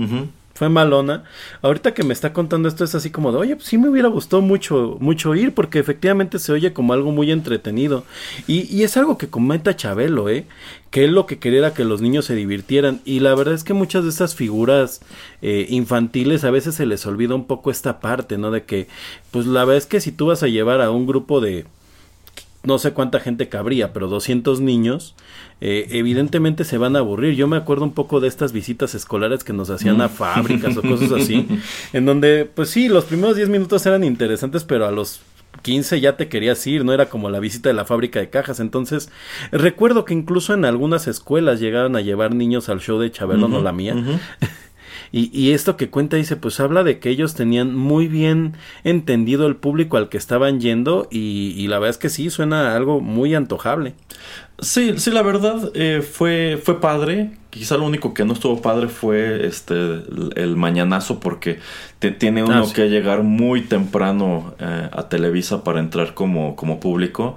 Fue 0.57 0.71
malona. 0.71 1.25
Ahorita 1.61 1.93
que 1.93 2.03
me 2.03 2.15
está 2.15 2.33
contando 2.33 2.67
esto 2.67 2.83
es 2.83 2.95
así 2.95 3.11
como 3.11 3.31
de, 3.31 3.39
oye, 3.39 3.57
pues 3.57 3.69
sí 3.69 3.77
me 3.77 3.91
hubiera 3.91 4.09
gustado 4.09 4.41
mucho, 4.41 4.97
mucho 5.01 5.35
ir 5.35 5.53
porque 5.53 5.79
efectivamente 5.79 6.39
se 6.39 6.51
oye 6.51 6.73
como 6.73 6.95
algo 6.95 7.13
muy 7.13 7.31
entretenido. 7.31 8.05
Y, 8.47 8.63
y 8.75 8.83
es 8.83 8.97
algo 8.97 9.19
que 9.19 9.29
comenta 9.29 9.77
Chabelo, 9.77 10.31
¿eh? 10.31 10.47
Que 10.91 11.05
él 11.05 11.13
lo 11.13 11.27
que 11.27 11.39
quería 11.39 11.59
era 11.59 11.75
que 11.75 11.85
los 11.85 12.01
niños 12.01 12.25
se 12.25 12.35
divirtieran. 12.35 13.03
Y 13.05 13.21
la 13.21 13.35
verdad 13.35 13.53
es 13.53 13.65
que 13.65 13.75
muchas 13.75 14.05
de 14.05 14.11
estas 14.11 14.35
figuras 14.35 15.03
eh, 15.43 15.67
infantiles 15.69 16.45
a 16.45 16.51
veces 16.51 16.75
se 16.75 16.87
les 16.87 17.05
olvida 17.05 17.35
un 17.35 17.47
poco 17.47 17.71
esta 17.71 18.01
parte, 18.01 18.39
¿no? 18.39 18.51
De 18.51 18.65
que, 18.65 18.89
pues 19.31 19.47
la 19.47 19.67
verdad 19.67 19.77
es 19.77 19.87
que 19.87 20.01
si 20.01 20.11
tú 20.11 20.27
vas 20.27 20.43
a 20.43 20.49
llevar 20.49 20.81
a 20.81 20.91
un 20.91 21.07
grupo 21.07 21.43
de 21.43 21.67
no 22.67 22.79
sé 22.79 22.93
cuánta 22.93 23.21
gente 23.21 23.49
cabría, 23.49 23.93
pero 23.93 24.09
200 24.09 24.61
niños, 24.61 25.15
eh, 25.61 25.87
evidentemente 25.91 26.65
se 26.65 26.79
van 26.79 26.97
a 26.97 26.99
aburrir. 26.99 27.35
Yo 27.35 27.47
me 27.47 27.57
acuerdo 27.57 27.85
un 27.85 27.93
poco 27.93 28.21
de 28.21 28.29
estas 28.29 28.53
visitas 28.53 28.95
escolares 28.95 29.45
que 29.45 29.53
nos 29.53 29.71
hacían 29.71 30.01
a 30.01 30.09
fábricas 30.09 30.77
o 30.77 30.83
cosas 30.83 31.13
así, 31.13 31.47
en 31.93 32.05
donde, 32.05 32.45
pues 32.45 32.71
sí, 32.71 32.89
los 32.89 33.05
primeros 33.05 33.37
10 33.37 33.49
minutos 33.49 33.87
eran 33.87 34.05
interesantes, 34.05 34.65
pero 34.65 34.87
a 34.87 34.91
los 34.91 35.21
15 35.63 36.01
ya 36.01 36.17
te 36.17 36.29
querías 36.29 36.67
ir, 36.67 36.85
no 36.85 36.93
era 36.93 37.09
como 37.09 37.31
la 37.31 37.41
visita 37.41 37.69
de 37.69 37.75
la 37.75 37.85
fábrica 37.85 38.21
de 38.21 38.31
cajas. 38.31 38.61
Entonces, 38.61 39.11
recuerdo 39.53 40.05
que 40.05 40.15
incluso 40.15 40.55
en 40.55 40.65
algunas 40.65 41.07
escuelas 41.07 41.61
llegaron 41.61 41.97
a 41.97 42.01
llevar 42.01 42.35
niños 42.35 42.69
al 42.69 42.81
show 42.81 42.99
de 42.99 43.11
Chabelo, 43.11 43.49
no 43.49 43.63
la 43.63 43.73
mía. 43.73 43.95
Y, 45.13 45.31
y 45.39 45.53
esto 45.53 45.77
que 45.77 45.89
cuenta 45.91 46.17
dice, 46.17 46.37
pues 46.37 46.59
habla 46.61 46.83
de 46.85 46.99
que 46.99 47.11
ellos 47.11 47.35
tenían 47.35 47.75
muy 47.75 48.09
bien 48.09 48.55
entendido 48.85 49.47
el 49.47 49.57
público 49.57 49.97
al 49.97 50.09
que 50.09 50.17
estaban 50.19 50.61
yendo 50.61 51.09
y, 51.11 51.55
y 51.57 51.69
la 51.69 51.79
verdad 51.79 51.91
es 51.91 51.99
que 51.99 52.09
sí, 52.09 52.31
suena 52.31 52.75
algo 52.77 53.01
muy 53.01 53.35
antojable. 53.35 53.95
Sí, 54.59 54.95
sí, 54.97 55.11
la 55.11 55.23
verdad 55.23 55.71
eh, 55.75 56.01
fue, 56.03 56.59
fue 56.63 56.81
padre. 56.81 57.33
Quizá 57.51 57.77
lo 57.77 57.85
único 57.85 58.13
que 58.15 58.25
no 58.25 58.33
estuvo 58.35 58.61
padre 58.63 58.89
fue 58.89 59.47
este 59.47 59.75
el, 59.75 60.33
el 60.35 60.57
mañanazo 60.57 61.21
porque 61.21 61.59
te- 61.99 62.11
tiene 62.11 62.43
uno 62.43 62.63
Ah, 62.63 62.65
sí. 62.67 62.73
que 62.75 62.89
llegar 62.89 63.23
muy 63.23 63.63
temprano 63.63 64.55
eh, 64.59 64.89
a 64.93 65.09
Televisa 65.09 65.63
para 65.65 65.81
entrar 65.81 66.15
como, 66.15 66.57
como 66.57 66.81
público. 66.81 67.37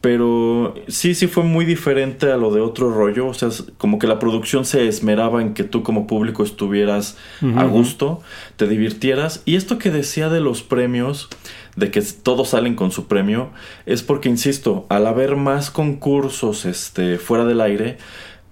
Pero 0.00 0.74
sí, 0.88 1.14
sí 1.14 1.26
fue 1.26 1.42
muy 1.42 1.64
diferente 1.64 2.30
a 2.30 2.36
lo 2.36 2.52
de 2.52 2.60
otro 2.60 2.92
rollo. 2.92 3.26
O 3.26 3.34
sea, 3.34 3.48
como 3.78 3.98
que 3.98 4.06
la 4.06 4.18
producción 4.18 4.64
se 4.64 4.86
esmeraba 4.86 5.42
en 5.42 5.54
que 5.54 5.64
tú 5.64 5.82
como 5.82 6.06
público 6.06 6.44
estuvieras 6.44 7.16
a 7.56 7.64
gusto, 7.64 8.20
te 8.56 8.68
divirtieras. 8.68 9.42
Y 9.44 9.56
esto 9.56 9.78
que 9.78 9.90
decía 9.90 10.28
de 10.28 10.40
los 10.40 10.62
premios, 10.62 11.28
de 11.76 11.90
que 11.90 12.02
todos 12.22 12.50
salen 12.50 12.74
con 12.74 12.90
su 12.90 13.06
premio, 13.06 13.50
es 13.84 14.02
porque, 14.02 14.28
insisto, 14.28 14.86
al 14.88 15.06
haber 15.06 15.36
más 15.36 15.70
concursos 15.70 16.66
este, 16.66 17.18
fuera 17.18 17.44
del 17.44 17.60
aire, 17.60 17.98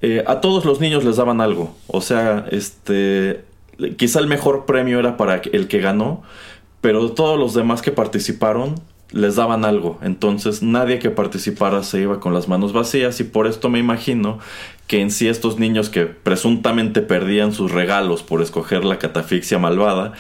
eh, 0.02 0.24
a 0.26 0.40
todos 0.40 0.64
los 0.64 0.80
niños 0.80 1.04
les 1.04 1.16
daban 1.16 1.40
algo. 1.40 1.74
O 1.86 2.00
sea, 2.00 2.46
este, 2.50 3.44
quizá 3.96 4.18
el 4.18 4.26
mejor 4.26 4.66
premio 4.66 4.98
era 4.98 5.16
para 5.16 5.36
el 5.36 5.68
que 5.68 5.80
ganó, 5.80 6.22
pero 6.80 7.12
todos 7.12 7.38
los 7.38 7.54
demás 7.54 7.80
que 7.80 7.90
participaron 7.92 8.74
les 9.14 9.36
daban 9.36 9.64
algo. 9.64 9.98
Entonces 10.02 10.62
nadie 10.62 10.98
que 10.98 11.10
participara 11.10 11.82
se 11.82 12.00
iba 12.00 12.20
con 12.20 12.34
las 12.34 12.48
manos 12.48 12.72
vacías 12.72 13.20
y 13.20 13.24
por 13.24 13.46
esto 13.46 13.70
me 13.70 13.78
imagino 13.78 14.40
que 14.88 15.00
en 15.00 15.10
sí 15.10 15.28
estos 15.28 15.58
niños 15.58 15.88
que 15.88 16.04
presuntamente 16.04 17.00
perdían 17.00 17.52
sus 17.52 17.70
regalos 17.70 18.22
por 18.22 18.42
escoger 18.42 18.84
la 18.84 18.98
catafixia 18.98 19.58
malvada, 19.58 20.12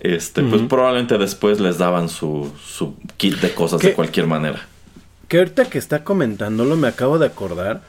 este, 0.00 0.42
pues 0.42 0.62
probablemente 0.62 1.18
después 1.18 1.60
les 1.60 1.78
daban 1.78 2.08
su, 2.08 2.50
su 2.64 2.94
kit 3.16 3.34
de 3.40 3.52
cosas 3.52 3.80
de 3.80 3.92
cualquier 3.92 4.26
manera. 4.26 4.66
Que 5.28 5.38
ahorita 5.38 5.64
que 5.64 5.78
está 5.78 6.04
comentándolo 6.04 6.76
me 6.76 6.88
acabo 6.88 7.18
de 7.18 7.26
acordar. 7.26 7.82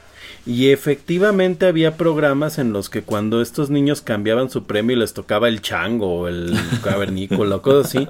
Y 0.47 0.69
efectivamente 0.71 1.65
había 1.67 1.97
programas 1.97 2.57
en 2.57 2.71
los 2.71 2.89
que 2.89 3.01
cuando 3.01 3.41
estos 3.41 3.69
niños 3.69 4.01
cambiaban 4.01 4.49
su 4.49 4.63
premio 4.63 4.95
y 4.95 4.99
les 4.99 5.13
tocaba 5.13 5.49
el 5.49 5.61
chango 5.61 6.21
o 6.21 6.27
el 6.29 6.53
cavernícola 6.83 7.57
o 7.57 7.61
cosas 7.61 7.87
así, 7.93 8.07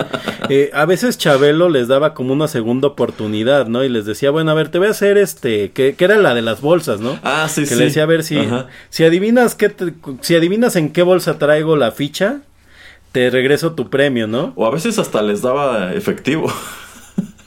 eh, 0.50 0.70
a 0.74 0.86
veces 0.86 1.18
Chabelo 1.18 1.68
les 1.70 1.88
daba 1.88 2.14
como 2.14 2.34
una 2.34 2.48
segunda 2.48 2.90
oportunidad, 2.90 3.66
¿no? 3.68 3.84
Y 3.84 3.90
les 3.90 4.06
decía, 4.06 4.30
bueno, 4.30 4.52
a 4.52 4.54
ver, 4.54 4.70
te 4.70 4.78
voy 4.78 4.88
a 4.88 4.92
hacer 4.92 5.18
este, 5.18 5.72
que, 5.72 5.96
que 5.96 6.06
era 6.06 6.18
la 6.18 6.36
de 6.36 6.44
las 6.44 6.62
bolsas, 6.62 7.00
¿no? 7.00 7.18
Ah, 7.24 7.48
sí, 7.50 7.62
que 7.62 7.68
sí. 7.70 7.76
le 7.76 7.86
decía 7.86 8.04
a 8.04 8.08
ver 8.08 8.24
si, 8.24 8.38
Ajá. 8.38 8.68
si 8.92 9.04
adivinas 9.04 9.56
qué 9.56 9.70
te- 9.70 9.94
si 10.22 10.36
adivinas 10.36 10.76
en 10.76 10.92
qué 10.94 11.02
bolsa 11.02 11.40
traigo 11.40 11.76
la 11.76 11.92
ficha, 11.92 12.42
te 13.14 13.32
regreso 13.32 13.74
tu 13.74 13.90
premio, 13.90 14.28
¿no? 14.28 14.54
O 14.56 14.68
a 14.68 14.70
veces 14.72 15.00
hasta 15.00 15.24
les 15.24 15.42
daba 15.42 15.94
efectivo. 15.94 16.52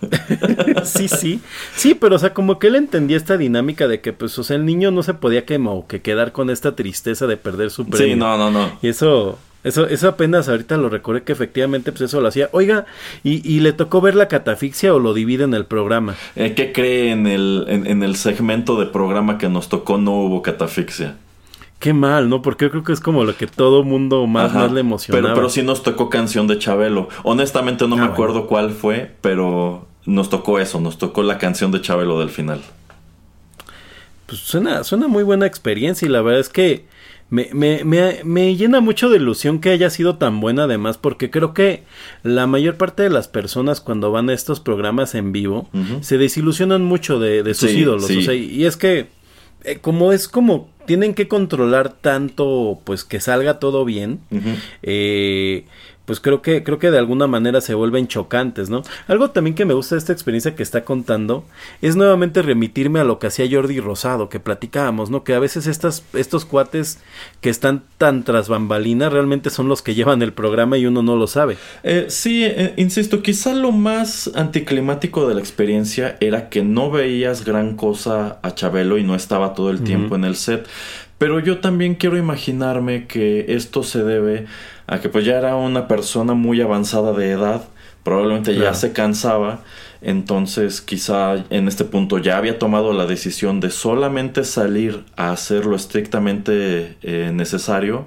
sí, 0.85 1.09
sí. 1.09 1.41
Sí, 1.75 1.95
pero 1.95 2.17
o 2.17 2.19
sea, 2.19 2.35
como 2.35 2.59
que 2.59 2.69
él 2.69 2.77
entendía 2.77 3.17
esta 3.17 3.37
dinámica 3.37 3.89
de 3.89 4.01
que, 4.01 4.13
pues, 4.13 4.39
o 4.39 4.45
sea, 4.45 4.57
el 4.57 4.65
niño 4.65 4.91
no 4.91 5.03
se 5.03 5.15
podía 5.15 5.47
como 5.47 5.87
que 5.87 6.01
quedar 6.01 6.33
con 6.33 6.51
esta 6.51 6.75
tristeza 6.75 7.27
de 7.27 7.37
perder 7.37 7.71
su 7.71 7.87
premio. 7.87 8.15
Sí, 8.15 8.17
no, 8.17 8.37
no, 8.37 8.51
no. 8.51 8.79
Y 8.83 8.89
eso, 8.89 9.39
eso, 9.63 9.87
eso 9.87 10.09
apenas 10.09 10.49
ahorita 10.49 10.77
lo 10.77 10.89
recordé 10.89 11.23
que 11.23 11.33
efectivamente, 11.33 11.93
pues 11.93 12.03
eso 12.03 12.21
lo 12.21 12.29
hacía. 12.29 12.49
Oiga, 12.53 12.87
¿y, 13.23 13.47
y 13.49 13.61
le 13.61 13.73
tocó 13.73 14.01
ver 14.01 14.15
la 14.15 14.29
catafixia 14.29 14.95
o 14.95 14.99
lo 14.99 15.15
divide 15.15 15.45
en 15.45 15.55
el 15.55 15.67
programa? 15.67 16.17
Eh, 16.37 16.55
¿Qué 16.55 16.73
cree 16.73 17.11
en 17.11 17.27
el, 17.27 17.65
en, 17.69 17.87
en 17.87 18.03
el 18.03 18.17
segmento 18.17 18.79
de 18.81 18.87
programa 18.87 19.39
que 19.39 19.49
nos 19.49 19.69
tocó 19.69 19.99
no 19.99 20.13
hubo 20.13 20.43
catafixia? 20.43 21.17
Qué 21.81 21.93
mal, 21.95 22.29
¿no? 22.29 22.43
Porque 22.43 22.67
yo 22.67 22.71
creo 22.71 22.85
que 22.85 22.93
es 22.93 23.01
como 23.01 23.25
lo 23.25 23.37
que 23.37 23.47
todo 23.49 23.83
mundo 23.83 24.27
más, 24.29 24.51
Ajá. 24.51 24.61
más 24.61 24.73
le 24.73 24.81
emocionaba. 24.81 25.23
Pero, 25.23 25.35
pero 25.35 25.49
sí 25.51 25.63
nos 25.63 25.83
tocó 25.83 26.09
canción 26.11 26.47
de 26.47 26.59
Chabelo. 26.59 27.09
Honestamente 27.25 27.89
no 27.89 27.95
Ah, 27.95 27.97
me 27.97 28.03
bueno. 28.03 28.13
acuerdo 28.13 28.47
cuál 28.47 28.71
fue, 28.71 29.17
pero 29.23 29.89
nos 30.07 30.29
tocó 30.31 30.59
eso, 30.61 30.79
nos 30.81 30.99
tocó 30.99 31.23
la 31.23 31.39
canción 31.39 31.73
de 31.73 31.81
Chabelo 31.81 32.21
del 32.21 32.29
final. 32.31 32.61
pues 34.27 34.41
suena, 34.41 34.85
suena 34.85 35.09
muy 35.09 35.23
buena 35.25 35.47
experiencia 35.47 36.07
y 36.07 36.11
la 36.11 36.23
verdad 36.23 36.41
es 36.41 36.49
que 36.51 36.85
me, 37.31 37.49
me, 37.53 37.83
me, 37.85 38.21
me 38.25 38.57
llena 38.57 38.81
mucho 38.81 39.09
de 39.09 39.17
ilusión 39.17 39.61
que 39.61 39.71
haya 39.71 39.89
sido 39.91 40.17
tan 40.17 40.41
buena 40.41 40.65
además 40.65 40.99
porque 40.99 41.31
creo 41.31 41.55
que 41.55 41.85
la 42.23 42.47
mayor 42.47 42.77
parte 42.77 43.03
de 43.05 43.11
las 43.11 43.29
personas 43.29 43.81
cuando 43.81 44.11
van 44.13 44.29
a 44.31 44.33
estos 44.35 44.61
programas 44.61 45.15
en 45.15 45.33
vivo 45.33 45.69
se 46.01 46.19
desilusionan 46.19 46.83
mucho 46.85 47.19
de, 47.21 47.43
de 47.43 47.55
sus 47.55 47.71
Sí, 47.71 47.79
ídolos. 47.79 48.07
sí. 48.07 48.19
O 48.19 48.23
sea, 48.23 48.35
y 48.35 48.65
es 48.67 48.77
que 48.77 49.09
eh, 49.65 49.79
como 49.79 50.13
es 50.13 50.29
como 50.29 50.69
tienen 50.87 51.15
que 51.15 51.29
controlar 51.29 51.93
tanto 51.93 52.81
pues 52.85 53.05
que 53.05 53.21
salga 53.21 53.61
todo 53.61 53.85
bien, 53.85 54.21
eh, 54.83 55.65
pues 56.11 56.19
creo 56.19 56.43
que 56.43 56.65
creo 56.65 56.81
que 56.81 56.91
de 56.91 56.99
alguna 56.99 57.29
manera 57.29 57.61
se 57.61 57.73
vuelven 57.73 58.09
chocantes, 58.09 58.69
¿no? 58.69 58.83
Algo 59.07 59.31
también 59.31 59.55
que 59.55 59.65
me 59.65 59.75
gusta 59.75 59.95
de 59.95 60.01
esta 60.01 60.13
experiencia 60.13 60.57
que 60.57 60.65
está 60.65 60.83
contando 60.83 61.45
es 61.83 61.95
nuevamente 61.95 62.43
remitirme 62.43 62.99
a 62.99 63.05
lo 63.05 63.21
que 63.21 63.29
hacía 63.29 63.47
Jordi 63.49 63.79
Rosado, 63.79 64.29
que 64.29 64.41
platicábamos, 64.41 65.09
¿no? 65.09 65.23
Que 65.23 65.35
a 65.35 65.39
veces 65.39 65.69
estas 65.69 66.03
estos 66.13 66.45
cuates 66.45 66.99
que 67.41 67.49
están 67.49 67.85
tan 67.97 68.25
tras 68.25 68.49
bambalinas 68.49 69.13
realmente 69.13 69.51
son 69.51 69.69
los 69.69 69.83
que 69.83 69.95
llevan 69.95 70.21
el 70.23 70.33
programa 70.33 70.79
y 70.79 70.87
uno 70.87 71.05
no 71.05 71.15
lo 71.15 71.29
sabe. 71.29 71.57
Eh, 71.85 72.07
sí, 72.09 72.43
eh, 72.45 72.75
insisto, 72.77 73.23
quizá 73.23 73.55
lo 73.55 73.71
más 73.71 74.33
anticlimático 74.35 75.29
de 75.29 75.37
la 75.37 75.41
experiencia 75.41 76.17
era 76.19 76.49
que 76.49 76.65
no 76.65 76.91
veías 76.91 77.45
gran 77.45 77.77
cosa 77.77 78.41
a 78.43 78.53
Chabelo 78.53 78.99
y 78.99 79.05
no 79.05 79.15
estaba 79.15 79.55
todo 79.55 79.71
el 79.71 79.85
tiempo 79.85 80.17
en 80.17 80.25
el 80.25 80.35
set. 80.35 80.67
Pero 81.19 81.39
yo 81.39 81.59
también 81.59 81.97
quiero 81.97 82.17
imaginarme 82.17 83.07
que 83.07 83.45
esto 83.51 83.83
se 83.83 84.03
debe 84.03 84.47
a 84.91 85.01
que 85.01 85.09
pues 85.09 85.25
ya 85.25 85.39
era 85.39 85.55
una 85.55 85.87
persona 85.87 86.35
muy 86.35 86.61
avanzada 86.61 87.13
de 87.13 87.31
edad, 87.31 87.63
probablemente 88.03 88.57
ya 88.57 88.75
se 88.75 88.93
cansaba, 88.93 89.61
entonces 90.03 90.81
quizá 90.81 91.45
en 91.49 91.69
este 91.69 91.85
punto 91.85 92.19
ya 92.19 92.37
había 92.37 92.59
tomado 92.59 92.93
la 92.93 93.07
decisión 93.07 93.61
de 93.61 93.71
solamente 93.71 94.43
salir 94.43 95.05
a 95.17 95.31
hacer 95.31 95.65
lo 95.65 95.77
estrictamente 95.77 96.97
eh, 97.03 97.31
necesario 97.33 98.07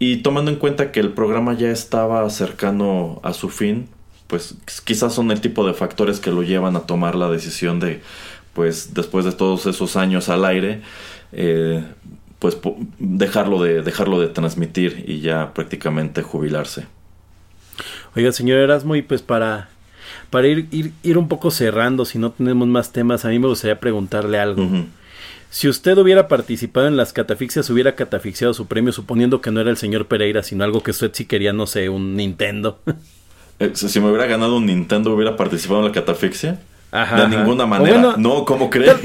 y 0.00 0.16
tomando 0.16 0.50
en 0.50 0.56
cuenta 0.56 0.90
que 0.90 0.98
el 0.98 1.10
programa 1.10 1.54
ya 1.54 1.70
estaba 1.70 2.28
cercano 2.30 3.20
a 3.22 3.32
su 3.32 3.48
fin, 3.48 3.88
pues 4.26 4.56
quizás 4.84 5.14
son 5.14 5.30
el 5.30 5.40
tipo 5.40 5.64
de 5.68 5.72
factores 5.72 6.18
que 6.18 6.32
lo 6.32 6.42
llevan 6.42 6.74
a 6.74 6.80
tomar 6.80 7.14
la 7.14 7.30
decisión 7.30 7.78
de, 7.78 8.00
pues 8.54 8.92
después 8.92 9.24
de 9.24 9.30
todos 9.30 9.66
esos 9.66 9.94
años 9.96 10.28
al 10.28 10.44
aire, 10.44 10.82
eh, 11.30 11.84
pues 12.38 12.56
dejarlo 12.98 13.62
de, 13.62 13.82
dejarlo 13.82 14.20
de 14.20 14.28
transmitir 14.28 15.04
y 15.06 15.20
ya 15.20 15.52
prácticamente 15.54 16.22
jubilarse. 16.22 16.86
Oiga, 18.14 18.32
señor 18.32 18.58
Erasmo, 18.58 18.96
y 18.96 19.02
pues 19.02 19.22
para, 19.22 19.68
para 20.30 20.46
ir, 20.46 20.68
ir, 20.70 20.92
ir 21.02 21.18
un 21.18 21.28
poco 21.28 21.50
cerrando, 21.50 22.04
si 22.04 22.18
no 22.18 22.30
tenemos 22.30 22.68
más 22.68 22.92
temas, 22.92 23.24
a 23.24 23.28
mí 23.28 23.38
me 23.38 23.48
gustaría 23.48 23.80
preguntarle 23.80 24.38
algo. 24.38 24.66
Si 25.50 25.68
usted 25.68 25.96
hubiera 25.96 26.28
participado 26.28 26.88
en 26.88 26.96
las 26.96 27.12
catafixias, 27.12 27.70
hubiera 27.70 27.94
catafixiado 27.94 28.52
su 28.54 28.66
premio, 28.66 28.92
suponiendo 28.92 29.40
que 29.40 29.50
no 29.50 29.60
era 29.60 29.70
el 29.70 29.76
señor 29.76 30.06
Pereira, 30.06 30.42
sino 30.42 30.62
algo 30.62 30.82
que 30.82 30.90
usted 30.90 31.10
sí 31.12 31.24
quería, 31.24 31.52
no 31.52 31.66
sé, 31.66 31.88
un 31.88 32.16
Nintendo. 32.16 32.78
Eh, 33.60 33.72
si 33.74 33.98
me 33.98 34.06
hubiera 34.06 34.26
ganado 34.26 34.56
un 34.56 34.66
Nintendo, 34.66 35.12
hubiera 35.12 35.36
participado 35.36 35.80
en 35.80 35.86
la 35.86 35.92
catafixia. 35.92 36.60
Ajá, 36.90 37.26
de 37.26 37.36
ninguna 37.36 37.66
manera. 37.66 37.98
bueno- 38.00 38.16
no, 38.16 38.44
¿cómo 38.44 38.70
creen? 38.70 38.96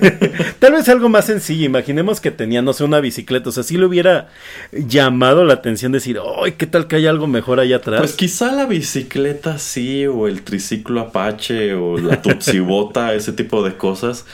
Tal 0.58 0.72
vez 0.72 0.88
algo 0.88 1.08
más 1.08 1.24
sencillo, 1.26 1.64
imaginemos 1.64 2.20
que 2.20 2.30
tenía, 2.30 2.60
no 2.62 2.72
sé, 2.72 2.84
una 2.84 3.00
bicicleta, 3.00 3.48
o 3.48 3.52
sea, 3.52 3.62
sí 3.62 3.76
le 3.78 3.86
hubiera 3.86 4.28
llamado 4.72 5.44
la 5.44 5.54
atención 5.54 5.92
decir, 5.92 6.18
¡ay, 6.44 6.52
qué 6.52 6.66
tal 6.66 6.86
que 6.86 6.96
hay 6.96 7.06
algo 7.06 7.26
mejor 7.26 7.58
allá 7.60 7.76
atrás! 7.76 8.00
Pues 8.00 8.12
quizá 8.14 8.52
la 8.52 8.66
bicicleta 8.66 9.58
sí, 9.58 10.06
o 10.06 10.28
el 10.28 10.42
triciclo 10.42 11.00
Apache, 11.00 11.74
o 11.74 11.98
la 11.98 12.20
Tutsibota, 12.20 13.14
ese 13.14 13.32
tipo 13.32 13.62
de 13.64 13.76
cosas. 13.76 14.26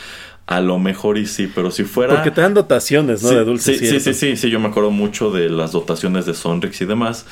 A 0.47 0.63
lo 0.63 0.79
mejor 0.79 1.19
y 1.19 1.27
sí, 1.27 1.47
pero 1.55 1.71
si 1.71 1.85
fuera. 1.85 2.15
Porque 2.15 2.31
te 2.31 2.41
dan 2.41 2.55
dotaciones, 2.55 3.23
¿no? 3.23 3.29
sí, 3.29 3.35
de 3.35 3.45
dulces. 3.45 3.79
sí, 3.79 3.87
sí, 3.87 4.01
sí, 4.01 4.15
sí, 4.15 4.35
sí, 4.35 4.49
yo 4.49 4.59
me 4.59 4.69
acuerdo 4.69 4.91
mucho 4.91 5.31
de 5.31 5.51
las 5.51 5.73
dotaciones 5.73 6.25
de 6.25 6.33
Sonrix 6.33 6.81
y 6.81 6.87
demás. 6.87 7.27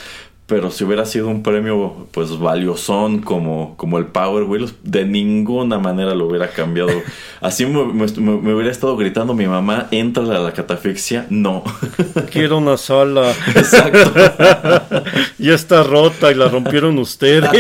Pero 0.47 0.71
si 0.71 0.85
hubiera 0.85 1.05
sido 1.07 1.27
un 1.27 1.43
premio, 1.43 2.07
pues 2.13 2.39
valiosón 2.39 3.21
como, 3.21 3.75
como 3.77 3.99
el 3.99 4.07
Power 4.07 4.45
Wheels, 4.45 4.75
de 4.85 5.05
ninguna 5.05 5.81
manera 5.81 6.15
lo 6.15 6.27
hubiera 6.27 6.49
cambiado. 6.51 6.91
Así 7.41 7.67
me, 7.67 7.85
me- 7.85 8.07
me- 8.07 8.41
me 8.41 8.55
hubiera 8.55 8.71
estado 8.71 8.97
gritando 8.97 9.35
mi 9.35 9.47
mamá, 9.49 9.89
entra 9.91 10.23
a 10.23 10.39
la 10.39 10.53
catafixia. 10.53 11.27
No. 11.31 11.65
Quiero 12.31 12.59
una 12.59 12.77
sala. 12.77 13.33
Exacto. 13.57 14.13
ya 15.39 15.55
está 15.55 15.83
rota 15.83 16.31
y 16.31 16.37
la 16.37 16.47
rompieron 16.49 16.97
ustedes. 17.01 17.51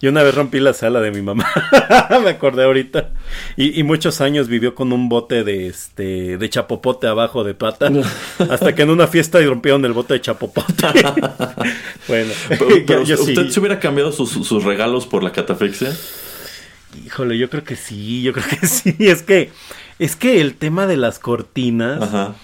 y 0.00 0.06
una 0.08 0.22
vez 0.22 0.34
rompí 0.34 0.60
la 0.60 0.74
sala 0.74 1.00
de 1.00 1.10
mi 1.12 1.22
mamá. 1.22 1.46
Me 2.22 2.28
acordé 2.28 2.64
ahorita. 2.64 3.08
Y, 3.56 3.80
y 3.80 3.82
muchos 3.84 4.20
años 4.20 4.48
vivió 4.48 4.74
con 4.74 4.92
un 4.92 5.08
bote 5.08 5.44
de 5.44 5.66
este 5.68 6.36
de 6.36 6.50
chapopote 6.50 7.06
abajo 7.06 7.42
de 7.42 7.54
pata. 7.54 7.90
hasta 8.50 8.74
que 8.74 8.82
en 8.82 8.90
una 8.90 9.06
fiesta 9.06 9.40
rompieron 9.40 9.82
el 9.86 9.94
bote 9.94 10.12
de 10.12 10.20
chapopote. 10.20 10.74
bueno, 12.08 12.32
Pero, 12.48 13.02
yo. 13.04 13.14
¿Usted 13.20 13.48
se 13.50 13.60
hubiera 13.60 13.78
cambiado 13.80 14.12
sus, 14.12 14.30
sus 14.30 14.64
regalos 14.64 15.06
por 15.06 15.22
la 15.22 15.32
catafixia? 15.32 15.94
Híjole, 17.04 17.36
yo 17.38 17.50
creo 17.50 17.64
que 17.64 17.76
sí, 17.76 18.22
yo 18.22 18.32
creo 18.32 18.46
que 18.48 18.66
sí. 18.66 18.94
Es 19.00 19.22
que, 19.22 19.50
es 19.98 20.16
que 20.16 20.40
el 20.40 20.54
tema 20.54 20.86
de 20.86 20.96
las 20.96 21.18
cortinas. 21.18 22.02
Ajá. 22.02 22.34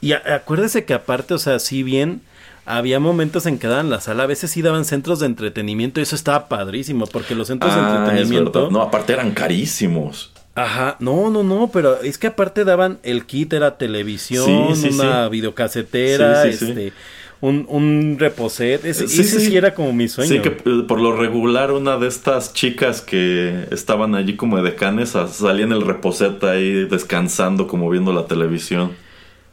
Y 0.00 0.12
a- 0.12 0.22
acuérdese 0.34 0.84
que 0.84 0.94
aparte, 0.94 1.34
o 1.34 1.38
sea, 1.38 1.58
si 1.58 1.82
bien 1.82 2.20
había 2.64 2.98
momentos 2.98 3.46
en 3.46 3.58
que 3.58 3.68
daban 3.68 3.90
la 3.90 4.00
sala, 4.00 4.24
a 4.24 4.26
veces 4.26 4.50
sí 4.50 4.60
daban 4.60 4.84
centros 4.84 5.20
de 5.20 5.26
entretenimiento 5.26 6.00
y 6.00 6.02
eso 6.02 6.16
estaba 6.16 6.48
padrísimo, 6.48 7.06
porque 7.06 7.36
los 7.36 7.46
centros 7.46 7.72
de 7.72 7.80
Ah, 7.80 7.96
entretenimiento... 8.00 8.70
No, 8.72 8.82
aparte 8.82 9.12
eran 9.12 9.30
carísimos. 9.30 10.32
Ajá, 10.56 10.96
no, 10.98 11.30
no, 11.30 11.44
no, 11.44 11.70
pero 11.72 12.00
es 12.02 12.18
que 12.18 12.26
aparte 12.28 12.64
daban 12.64 12.98
el 13.04 13.24
kit, 13.26 13.52
era 13.52 13.76
televisión, 13.78 14.74
Sí, 14.74 14.88
sí, 14.90 14.94
una 14.94 15.26
sí. 15.26 15.30
videocasetera, 15.30 16.42
Sí, 16.44 16.52
sí, 16.54 16.58
sí. 16.58 16.64
este, 16.70 16.92
un, 17.40 17.66
un 17.68 18.16
reposet, 18.18 18.84
ese, 18.84 19.08
Sí, 19.08 19.20
ese 19.20 19.40
sí. 19.40 19.46
sí 19.46 19.56
era 19.56 19.74
como 19.74 19.92
mi 19.92 20.08
sueño. 20.08 20.30
Sí, 20.30 20.38
que 20.40 20.50
por 20.50 21.00
lo 21.00 21.14
regular 21.16 21.70
una 21.72 21.98
de 21.98 22.08
estas 22.08 22.52
chicas 22.54 23.02
que 23.02 23.66
estaban 23.70 24.14
allí 24.14 24.36
como 24.36 24.60
de 24.62 24.74
canes 24.74 25.14
salía 25.30 25.64
en 25.64 25.72
el 25.72 25.82
reposet 25.82 26.42
ahí 26.44 26.84
descansando 26.86 27.66
como 27.66 27.90
viendo 27.90 28.12
la 28.12 28.26
televisión. 28.26 28.92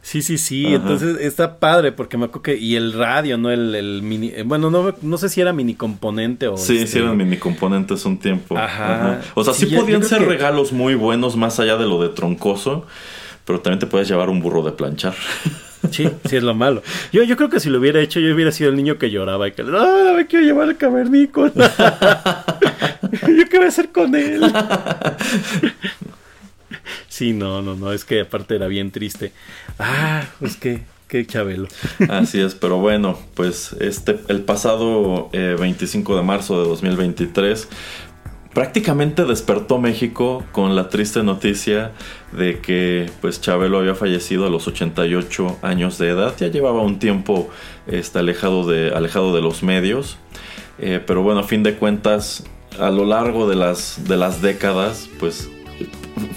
Sí, 0.00 0.20
sí, 0.20 0.36
sí, 0.36 0.66
Ajá. 0.66 0.74
entonces 0.76 1.16
está 1.20 1.58
padre 1.58 1.90
porque 1.90 2.18
me 2.18 2.26
acuerdo 2.26 2.42
que, 2.42 2.56
y 2.58 2.76
el 2.76 2.92
radio, 2.92 3.38
¿no? 3.38 3.50
El, 3.50 3.74
el 3.74 4.02
mini, 4.02 4.32
eh, 4.34 4.42
bueno, 4.44 4.70
no, 4.70 4.94
no 5.00 5.16
sé 5.16 5.30
si 5.30 5.40
era 5.40 5.54
mini 5.54 5.74
componente 5.74 6.46
o... 6.46 6.58
Sí, 6.58 6.74
este, 6.76 6.86
sí 6.88 6.98
eran 6.98 7.16
mini 7.16 7.38
componentes 7.38 8.04
un 8.04 8.18
tiempo. 8.18 8.58
Ajá. 8.58 9.22
O 9.34 9.42
sea, 9.44 9.54
sí, 9.54 9.64
Sí, 9.64 9.70
ya- 9.72 9.80
podían 9.80 10.04
ser 10.04 10.18
que- 10.18 10.26
regalos 10.26 10.72
muy 10.72 10.94
buenos 10.94 11.36
más 11.36 11.58
allá 11.58 11.78
de 11.78 11.86
lo 11.86 12.02
de 12.02 12.10
troncoso, 12.10 12.86
pero 13.46 13.60
también 13.60 13.78
te 13.78 13.86
puedes 13.86 14.06
llevar 14.06 14.28
un 14.28 14.40
burro 14.42 14.62
de 14.62 14.72
planchar. 14.72 15.14
Sí, 15.90 16.08
sí 16.28 16.36
es 16.36 16.42
lo 16.42 16.54
malo. 16.54 16.82
Yo, 17.12 17.22
yo 17.22 17.36
creo 17.36 17.48
que 17.48 17.60
si 17.60 17.70
lo 17.70 17.78
hubiera 17.78 18.00
hecho, 18.00 18.20
yo 18.20 18.34
hubiera 18.34 18.52
sido 18.52 18.70
el 18.70 18.76
niño 18.76 18.98
que 18.98 19.10
lloraba 19.10 19.48
y 19.48 19.52
que, 19.52 19.62
¡ah, 19.62 20.14
me 20.16 20.26
quiero 20.26 20.44
llevar 20.44 20.68
el 20.68 20.76
cavernícola! 20.76 21.52
¿Yo 23.12 23.48
qué 23.48 23.56
voy 23.58 23.66
a 23.66 23.68
hacer 23.68 23.90
con 23.90 24.14
él? 24.14 24.42
sí, 27.08 27.32
no, 27.32 27.62
no, 27.62 27.74
no, 27.74 27.92
es 27.92 28.04
que 28.04 28.22
aparte 28.22 28.56
era 28.56 28.66
bien 28.66 28.90
triste. 28.90 29.32
Ah, 29.78 30.24
pues 30.40 30.56
qué, 30.56 30.82
qué 31.08 31.26
chabelo. 31.26 31.68
Así 32.08 32.40
es, 32.40 32.54
pero 32.54 32.78
bueno, 32.78 33.18
pues 33.34 33.74
este 33.80 34.18
el 34.28 34.42
pasado 34.42 35.28
eh, 35.32 35.56
25 35.58 36.16
de 36.16 36.22
marzo 36.22 36.60
de 36.60 36.68
2023 36.68 37.68
prácticamente 38.54 39.24
despertó 39.24 39.78
México 39.78 40.44
con 40.52 40.76
la 40.76 40.88
triste 40.88 41.22
noticia 41.22 41.92
de 42.32 42.60
que 42.60 43.10
pues 43.20 43.40
Chabelo 43.40 43.78
había 43.78 43.94
fallecido 43.94 44.46
a 44.46 44.50
los 44.50 44.66
88 44.68 45.58
años 45.62 45.98
de 45.98 46.08
edad. 46.10 46.34
Ya 46.38 46.46
llevaba 46.48 46.80
un 46.82 46.98
tiempo 46.98 47.50
este, 47.86 48.20
alejado, 48.20 48.66
de, 48.66 48.92
alejado 48.94 49.34
de 49.34 49.42
los 49.42 49.62
medios. 49.62 50.18
Eh, 50.78 51.00
pero 51.04 51.22
bueno, 51.22 51.40
a 51.40 51.44
fin 51.44 51.62
de 51.62 51.74
cuentas, 51.74 52.44
a 52.78 52.90
lo 52.90 53.04
largo 53.04 53.48
de 53.48 53.56
las, 53.56 54.04
de 54.08 54.16
las 54.16 54.40
décadas, 54.40 55.08
pues 55.18 55.50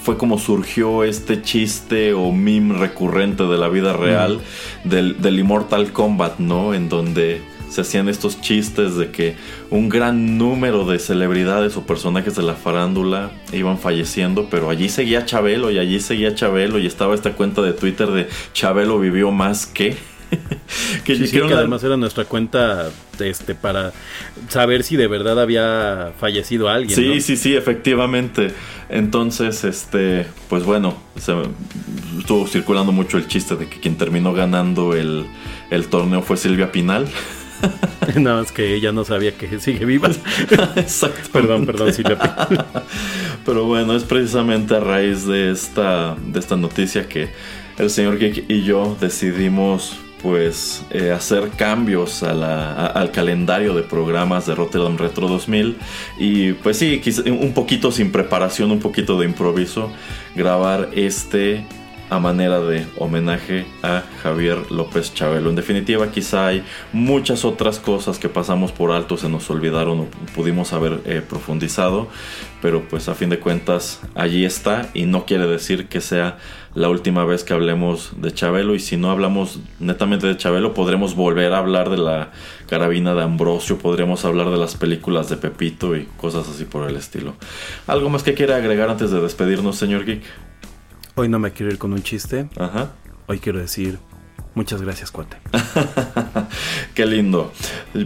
fue 0.04 0.18
como 0.18 0.40
surgió 0.40 1.04
este 1.04 1.42
chiste 1.44 2.14
o 2.14 2.32
meme 2.32 2.78
recurrente 2.78 3.44
de 3.44 3.58
la 3.58 3.70
vida 3.70 3.94
real 3.94 4.40
del, 4.84 5.22
del 5.22 5.40
Immortal 5.40 5.92
Kombat, 5.92 6.40
¿no? 6.40 6.74
En 6.74 6.90
donde 6.90 7.42
se 7.78 7.82
hacían 7.82 8.10
estos 8.10 8.42
chistes 8.42 8.96
de 8.96 9.12
que 9.12 9.36
un 9.70 9.88
gran 9.88 10.40
número 10.40 10.84
de 10.84 10.98
celebridades 10.98 11.78
o 11.78 11.86
personajes 11.86 12.36
de 12.36 12.42
la 12.42 12.56
farándula 12.56 13.30
iban 13.54 13.78
falleciendo, 13.78 14.48
pero 14.50 14.72
allí 14.72 14.90
seguía 14.90 15.26
Chabelo 15.26 15.70
y 15.70 15.78
allí 15.78 16.00
seguía 16.00 16.34
Chabelo 16.34 16.80
y 16.80 16.88
estaba 16.88 17.14
esta 17.14 17.34
cuenta 17.34 17.62
de 17.62 17.74
Twitter 17.74 18.10
de 18.10 18.30
Chabelo 18.54 19.00
vivió 19.00 19.30
más 19.30 19.68
que... 19.68 19.96
que, 21.06 21.16
Sí, 21.16 21.28
sí, 21.28 21.40
que 21.40 21.54
además 21.54 21.84
era 21.84 21.98
nuestra 21.98 22.26
cuenta 22.26 22.90
este, 23.20 23.54
para 23.54 23.94
saber 24.50 24.82
si 24.82 24.96
de 24.96 25.08
verdad 25.08 25.40
había 25.40 26.14
fallecido 26.20 26.68
alguien. 26.68 26.96
Sí, 26.96 27.08
¿no? 27.08 27.22
sí, 27.22 27.38
sí, 27.38 27.56
efectivamente. 27.56 28.56
Entonces, 28.90 29.64
este, 29.64 30.26
pues 30.50 30.64
bueno, 30.64 30.98
se, 31.16 31.34
estuvo 32.18 32.48
circulando 32.48 32.92
mucho 32.92 33.20
el 33.20 33.28
chiste 33.28 33.56
de 33.56 33.70
que 33.70 33.80
quien 33.80 33.98
terminó 33.98 34.34
ganando 34.34 34.96
el, 34.96 35.28
el 35.70 35.88
torneo 35.90 36.24
fue 36.24 36.38
Silvia 36.38 36.72
Pinal. 36.72 37.08
Nada 38.16 38.42
más 38.42 38.52
que 38.52 38.74
ella 38.76 38.92
no 38.92 39.04
sabía 39.04 39.34
que 39.38 39.60
sigue 39.60 39.86
viva. 39.86 40.10
Exacto. 40.76 41.20
perdón, 41.34 41.66
perdón, 41.66 41.94
Silvia. 41.94 42.18
Pero 43.46 43.66
bueno, 43.66 43.96
es 43.96 44.04
precisamente 44.04 44.76
a 44.76 44.80
raíz 44.80 45.26
de 45.26 45.52
esta, 45.52 46.16
de 46.26 46.40
esta 46.40 46.56
noticia 46.56 47.08
que 47.08 47.30
el 47.78 47.90
señor 47.90 48.18
Geek 48.18 48.46
y 48.50 48.64
yo 48.64 48.98
decidimos 49.00 49.98
pues 50.22 50.84
eh, 50.90 51.12
hacer 51.12 51.50
cambios 51.52 52.24
a 52.24 52.34
la- 52.34 52.72
a- 52.74 52.88
al 52.88 53.12
calendario 53.12 53.76
de 53.76 53.84
programas 53.84 54.48
de 54.48 54.56
Rotterdam 54.56 54.98
Retro 54.98 55.28
2000 55.28 55.78
y 56.18 56.54
pues 56.54 56.78
sí, 56.78 57.00
un 57.28 57.54
poquito 57.54 57.92
sin 57.92 58.12
preparación, 58.12 58.72
un 58.72 58.80
poquito 58.80 59.20
de 59.20 59.26
improviso, 59.28 59.92
grabar 60.36 60.90
este 60.96 61.66
a 62.10 62.20
manera 62.20 62.62
de 62.62 62.86
homenaje 62.98 63.66
a 63.84 64.04
Javier 64.24 64.72
López 64.72 65.14
Chabelo. 65.14 65.50
En 65.50 65.56
definitiva, 65.56 66.12
quizá 66.12 66.48
hay 66.48 66.64
muchas 66.94 67.46
otras 67.46 67.80
cosas 67.80 68.20
que 68.20 68.30
pasamos 68.30 68.72
por 68.72 68.92
alto, 68.92 69.18
se 69.18 69.30
nos 69.30 69.50
olvidaron 69.50 70.00
o 70.00 70.08
pudimos 70.36 70.74
haber 70.74 71.02
eh, 71.06 71.22
profundizado, 71.28 72.08
pero 72.62 72.88
pues 72.88 73.10
a 73.10 73.16
fin 73.16 73.30
de 73.30 73.40
cuentas 73.40 74.02
allí 74.16 74.46
está 74.46 74.90
y 74.94 75.06
no 75.06 75.26
quiere 75.26 75.48
decir 75.48 75.88
que 75.88 76.02
sea 76.02 76.38
la 76.74 76.90
última 76.90 77.26
vez 77.26 77.44
que 77.44 77.54
hablemos 77.54 78.12
de 78.18 78.32
Chabelo 78.32 78.76
y 78.76 78.80
si 78.80 78.98
no 78.98 79.10
hablamos 79.10 79.60
netamente 79.80 80.28
de 80.28 80.38
Chabelo 80.38 80.74
podremos 80.74 81.16
volver 81.16 81.54
a 81.54 81.58
hablar 81.58 81.90
de 81.90 81.98
la 81.98 82.32
carabina 82.68 83.16
de 83.16 83.24
Ambrosio, 83.24 83.80
podríamos 83.80 84.26
hablar 84.26 84.50
de 84.50 84.58
las 84.58 84.76
películas 84.76 85.28
de 85.30 85.38
Pepito 85.38 85.96
y 85.96 86.06
cosas 86.18 86.48
así 86.48 86.66
por 86.66 86.88
el 86.88 86.96
estilo. 86.96 87.34
¿Algo 87.88 88.10
más 88.10 88.24
que 88.24 88.34
quiera 88.34 88.58
agregar 88.58 88.90
antes 88.90 89.12
de 89.12 89.20
despedirnos, 89.20 89.78
señor 89.78 90.06
Geek? 90.06 90.22
Hoy 91.20 91.30
no 91.30 91.40
me 91.40 91.52
quiero 91.52 91.72
ir 91.72 91.78
con 91.80 91.94
un 91.94 92.04
chiste. 92.04 92.48
Ajá. 92.58 92.92
Hoy 93.28 93.40
quiero 93.40 93.60
decir 93.60 93.98
muchas 94.54 94.82
gracias, 94.82 95.12
cuate. 95.12 95.38
Qué 96.96 97.06
lindo. 97.06 97.52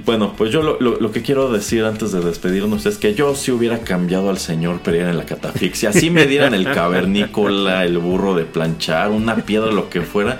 Bueno, 0.05 0.33
pues 0.37 0.51
yo 0.51 0.61
lo, 0.61 0.77
lo- 0.81 0.99
lo 0.99 1.11
que 1.11 1.21
quiero 1.21 1.49
decir 1.51 1.83
antes 1.85 2.11
de 2.11 2.19
despedirnos 2.21 2.85
es 2.85 2.97
que 2.97 3.13
yo 3.13 3.35
sí 3.35 3.51
hubiera 3.51 3.79
cambiado 3.79 4.29
al 4.29 4.37
señor 4.37 4.79
Pereira 4.81 5.09
en 5.11 5.17
la 5.17 5.25
catafixia. 5.25 5.89
Así 5.89 6.09
me 6.09 6.25
dieran 6.25 6.53
el 6.53 6.65
cavernícola, 6.73 7.85
el 7.85 7.97
burro 7.99 8.33
de 8.35 8.43
planchar, 8.45 9.11
una 9.11 9.35
piedra, 9.37 9.71
lo 9.71 9.89
que 9.89 10.01
fuera. 10.01 10.39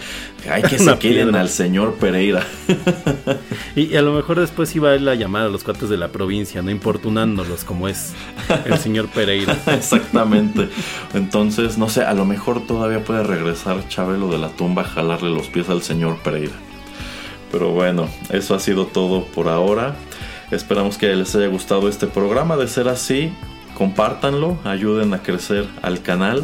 Hay 0.50 0.64
que 0.64 0.78
se 0.78 0.98
queden 0.98 1.26
piedra. 1.28 1.42
al 1.42 1.50
señor 1.50 1.96
Pereira. 1.96 2.46
Y, 3.74 3.84
y 3.84 3.96
a 3.96 4.02
lo 4.02 4.12
mejor 4.12 4.38
después 4.38 4.76
iba 4.76 4.90
a 4.90 4.96
ir 4.96 5.02
la 5.02 5.16
llamada 5.16 5.46
a 5.46 5.50
los 5.50 5.64
cuates 5.64 5.88
de 5.88 5.96
la 5.96 6.10
provincia, 6.10 6.62
no 6.62 6.72
importunándolos 6.72 7.64
como 7.64 7.88
es 7.88 8.12
el 8.66 8.78
señor 8.80 9.08
Pereira. 9.08 9.58
Exactamente. 9.68 10.68
Entonces, 11.14 11.78
no 11.78 11.88
sé, 11.88 12.04
a 12.04 12.14
lo 12.14 12.26
mejor 12.26 12.68
todavía 12.68 13.02
puede 13.06 13.24
regresar 13.24 13.88
Chabelo 13.88 14.28
de 14.30 14.40
la 14.40 14.50
tumba 14.50 14.82
a 14.82 14.86
jalarle 14.86 15.30
los 15.30 15.48
pies 15.48 15.70
al 15.70 15.82
señor 15.84 16.18
Pereira. 16.18 16.52
Pero 17.50 17.72
bueno, 17.72 18.10
eso 18.30 18.56
ha 18.56 18.60
sido 18.60 18.88
todo 18.88 19.26
por 19.26 19.48
ahora. 19.48 19.96
Esperamos 20.52 20.98
que 20.98 21.16
les 21.16 21.34
haya 21.36 21.48
gustado 21.48 21.88
este 21.88 22.08
programa. 22.08 22.58
De 22.58 22.68
ser 22.68 22.90
así, 22.90 23.32
compártanlo, 23.74 24.58
ayuden 24.66 25.14
a 25.14 25.22
crecer 25.24 25.66
al 25.82 26.02
canal. 26.02 26.44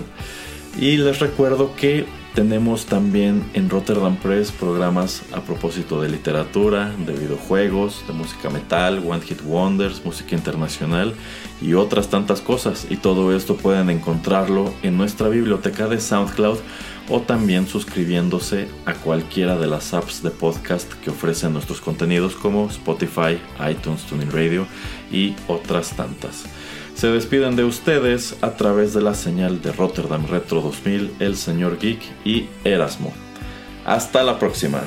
Y 0.80 0.96
les 0.98 1.20
recuerdo 1.20 1.76
que 1.76 2.06
tenemos 2.38 2.86
también 2.86 3.44
en 3.56 3.68
Rotterdam 3.68 4.16
Press 4.16 4.52
programas 4.52 5.24
a 5.34 5.42
propósito 5.42 6.00
de 6.04 6.08
literatura, 6.08 6.94
de 7.04 7.14
videojuegos, 7.14 8.04
de 8.06 8.14
música 8.14 8.52
metal, 8.52 9.04
One 9.04 9.22
Hit 9.22 9.42
Wonders, 9.44 10.06
música 10.06 10.36
internacional 10.36 11.16
y 11.64 11.74
otras 11.74 12.10
tantas 12.10 12.40
cosas. 12.42 12.86
Y 12.92 12.98
todo 12.98 13.36
esto 13.36 13.58
pueden 13.58 13.90
encontrarlo 13.90 14.72
en 14.84 14.98
nuestra 14.98 15.30
biblioteca 15.30 15.88
de 15.88 16.00
SoundCloud 16.00 16.60
o 17.10 17.22
también 17.22 17.66
suscribiéndose 17.66 18.68
a 18.86 18.94
cualquiera 18.94 19.58
de 19.58 19.66
las 19.66 19.96
apps 19.96 20.22
de 20.22 20.30
podcast 20.30 20.94
que 21.02 21.10
ofrecen 21.10 21.54
nuestros 21.54 21.82
contenidos 21.82 22.36
como 22.36 22.68
Spotify, 22.68 23.40
iTunes, 23.68 24.04
Tuning 24.04 24.30
Radio 24.30 24.68
y 25.12 25.34
otras 25.48 25.96
tantas. 25.96 26.46
Se 26.98 27.06
despiden 27.06 27.56
de 27.56 27.64
ustedes 27.64 28.36
a 28.42 28.56
través 28.58 28.96
de 28.96 29.02
la 29.02 29.14
señal 29.14 29.62
de 29.62 29.72
Rotterdam 29.72 30.26
Retro 30.26 30.62
2000, 30.62 31.18
el 31.20 31.38
señor 31.38 31.78
Geek 31.78 32.02
y 32.26 32.48
Erasmo. 32.64 33.14
Hasta 33.86 34.24
la 34.24 34.40
próxima. 34.40 34.82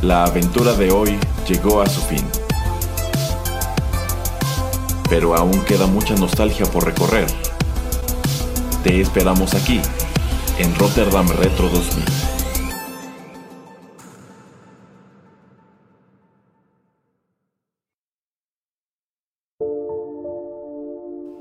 La 0.00 0.24
aventura 0.24 0.72
de 0.72 0.90
hoy 0.90 1.18
llegó 1.46 1.82
a 1.82 1.86
su 1.86 2.00
fin. 2.00 2.39
Pero 5.10 5.34
aún 5.34 5.60
queda 5.64 5.86
mucha 5.86 6.14
nostalgia 6.14 6.64
por 6.66 6.86
recorrer. 6.86 7.26
Te 8.84 9.00
esperamos 9.00 9.54
aquí, 9.54 9.80
en 10.58 10.74
Rotterdam 10.76 11.26
Retro 11.28 11.68
2000. 11.68 12.04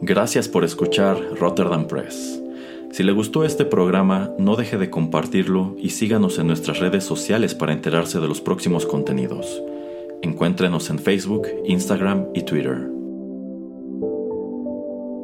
Gracias 0.01 0.47
por 0.47 0.63
escuchar 0.63 1.19
Rotterdam 1.39 1.85
Press. 1.85 2.41
Si 2.91 3.03
le 3.03 3.11
gustó 3.11 3.45
este 3.45 3.65
programa, 3.65 4.31
no 4.39 4.55
deje 4.55 4.79
de 4.79 4.89
compartirlo 4.89 5.75
y 5.77 5.91
síganos 5.91 6.39
en 6.39 6.47
nuestras 6.47 6.79
redes 6.79 7.03
sociales 7.03 7.53
para 7.53 7.73
enterarse 7.73 8.19
de 8.19 8.27
los 8.27 8.41
próximos 8.41 8.87
contenidos. 8.87 9.61
Encuéntrenos 10.23 10.89
en 10.89 10.97
Facebook, 10.97 11.47
Instagram 11.65 12.29
y 12.33 12.41
Twitter. 12.41 12.98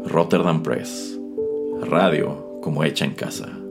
Rotterdam 0.08 0.62
Press. 0.62 1.18
Radio 1.82 2.60
como 2.62 2.84
hecha 2.84 3.06
en 3.06 3.16
casa. 3.16 3.65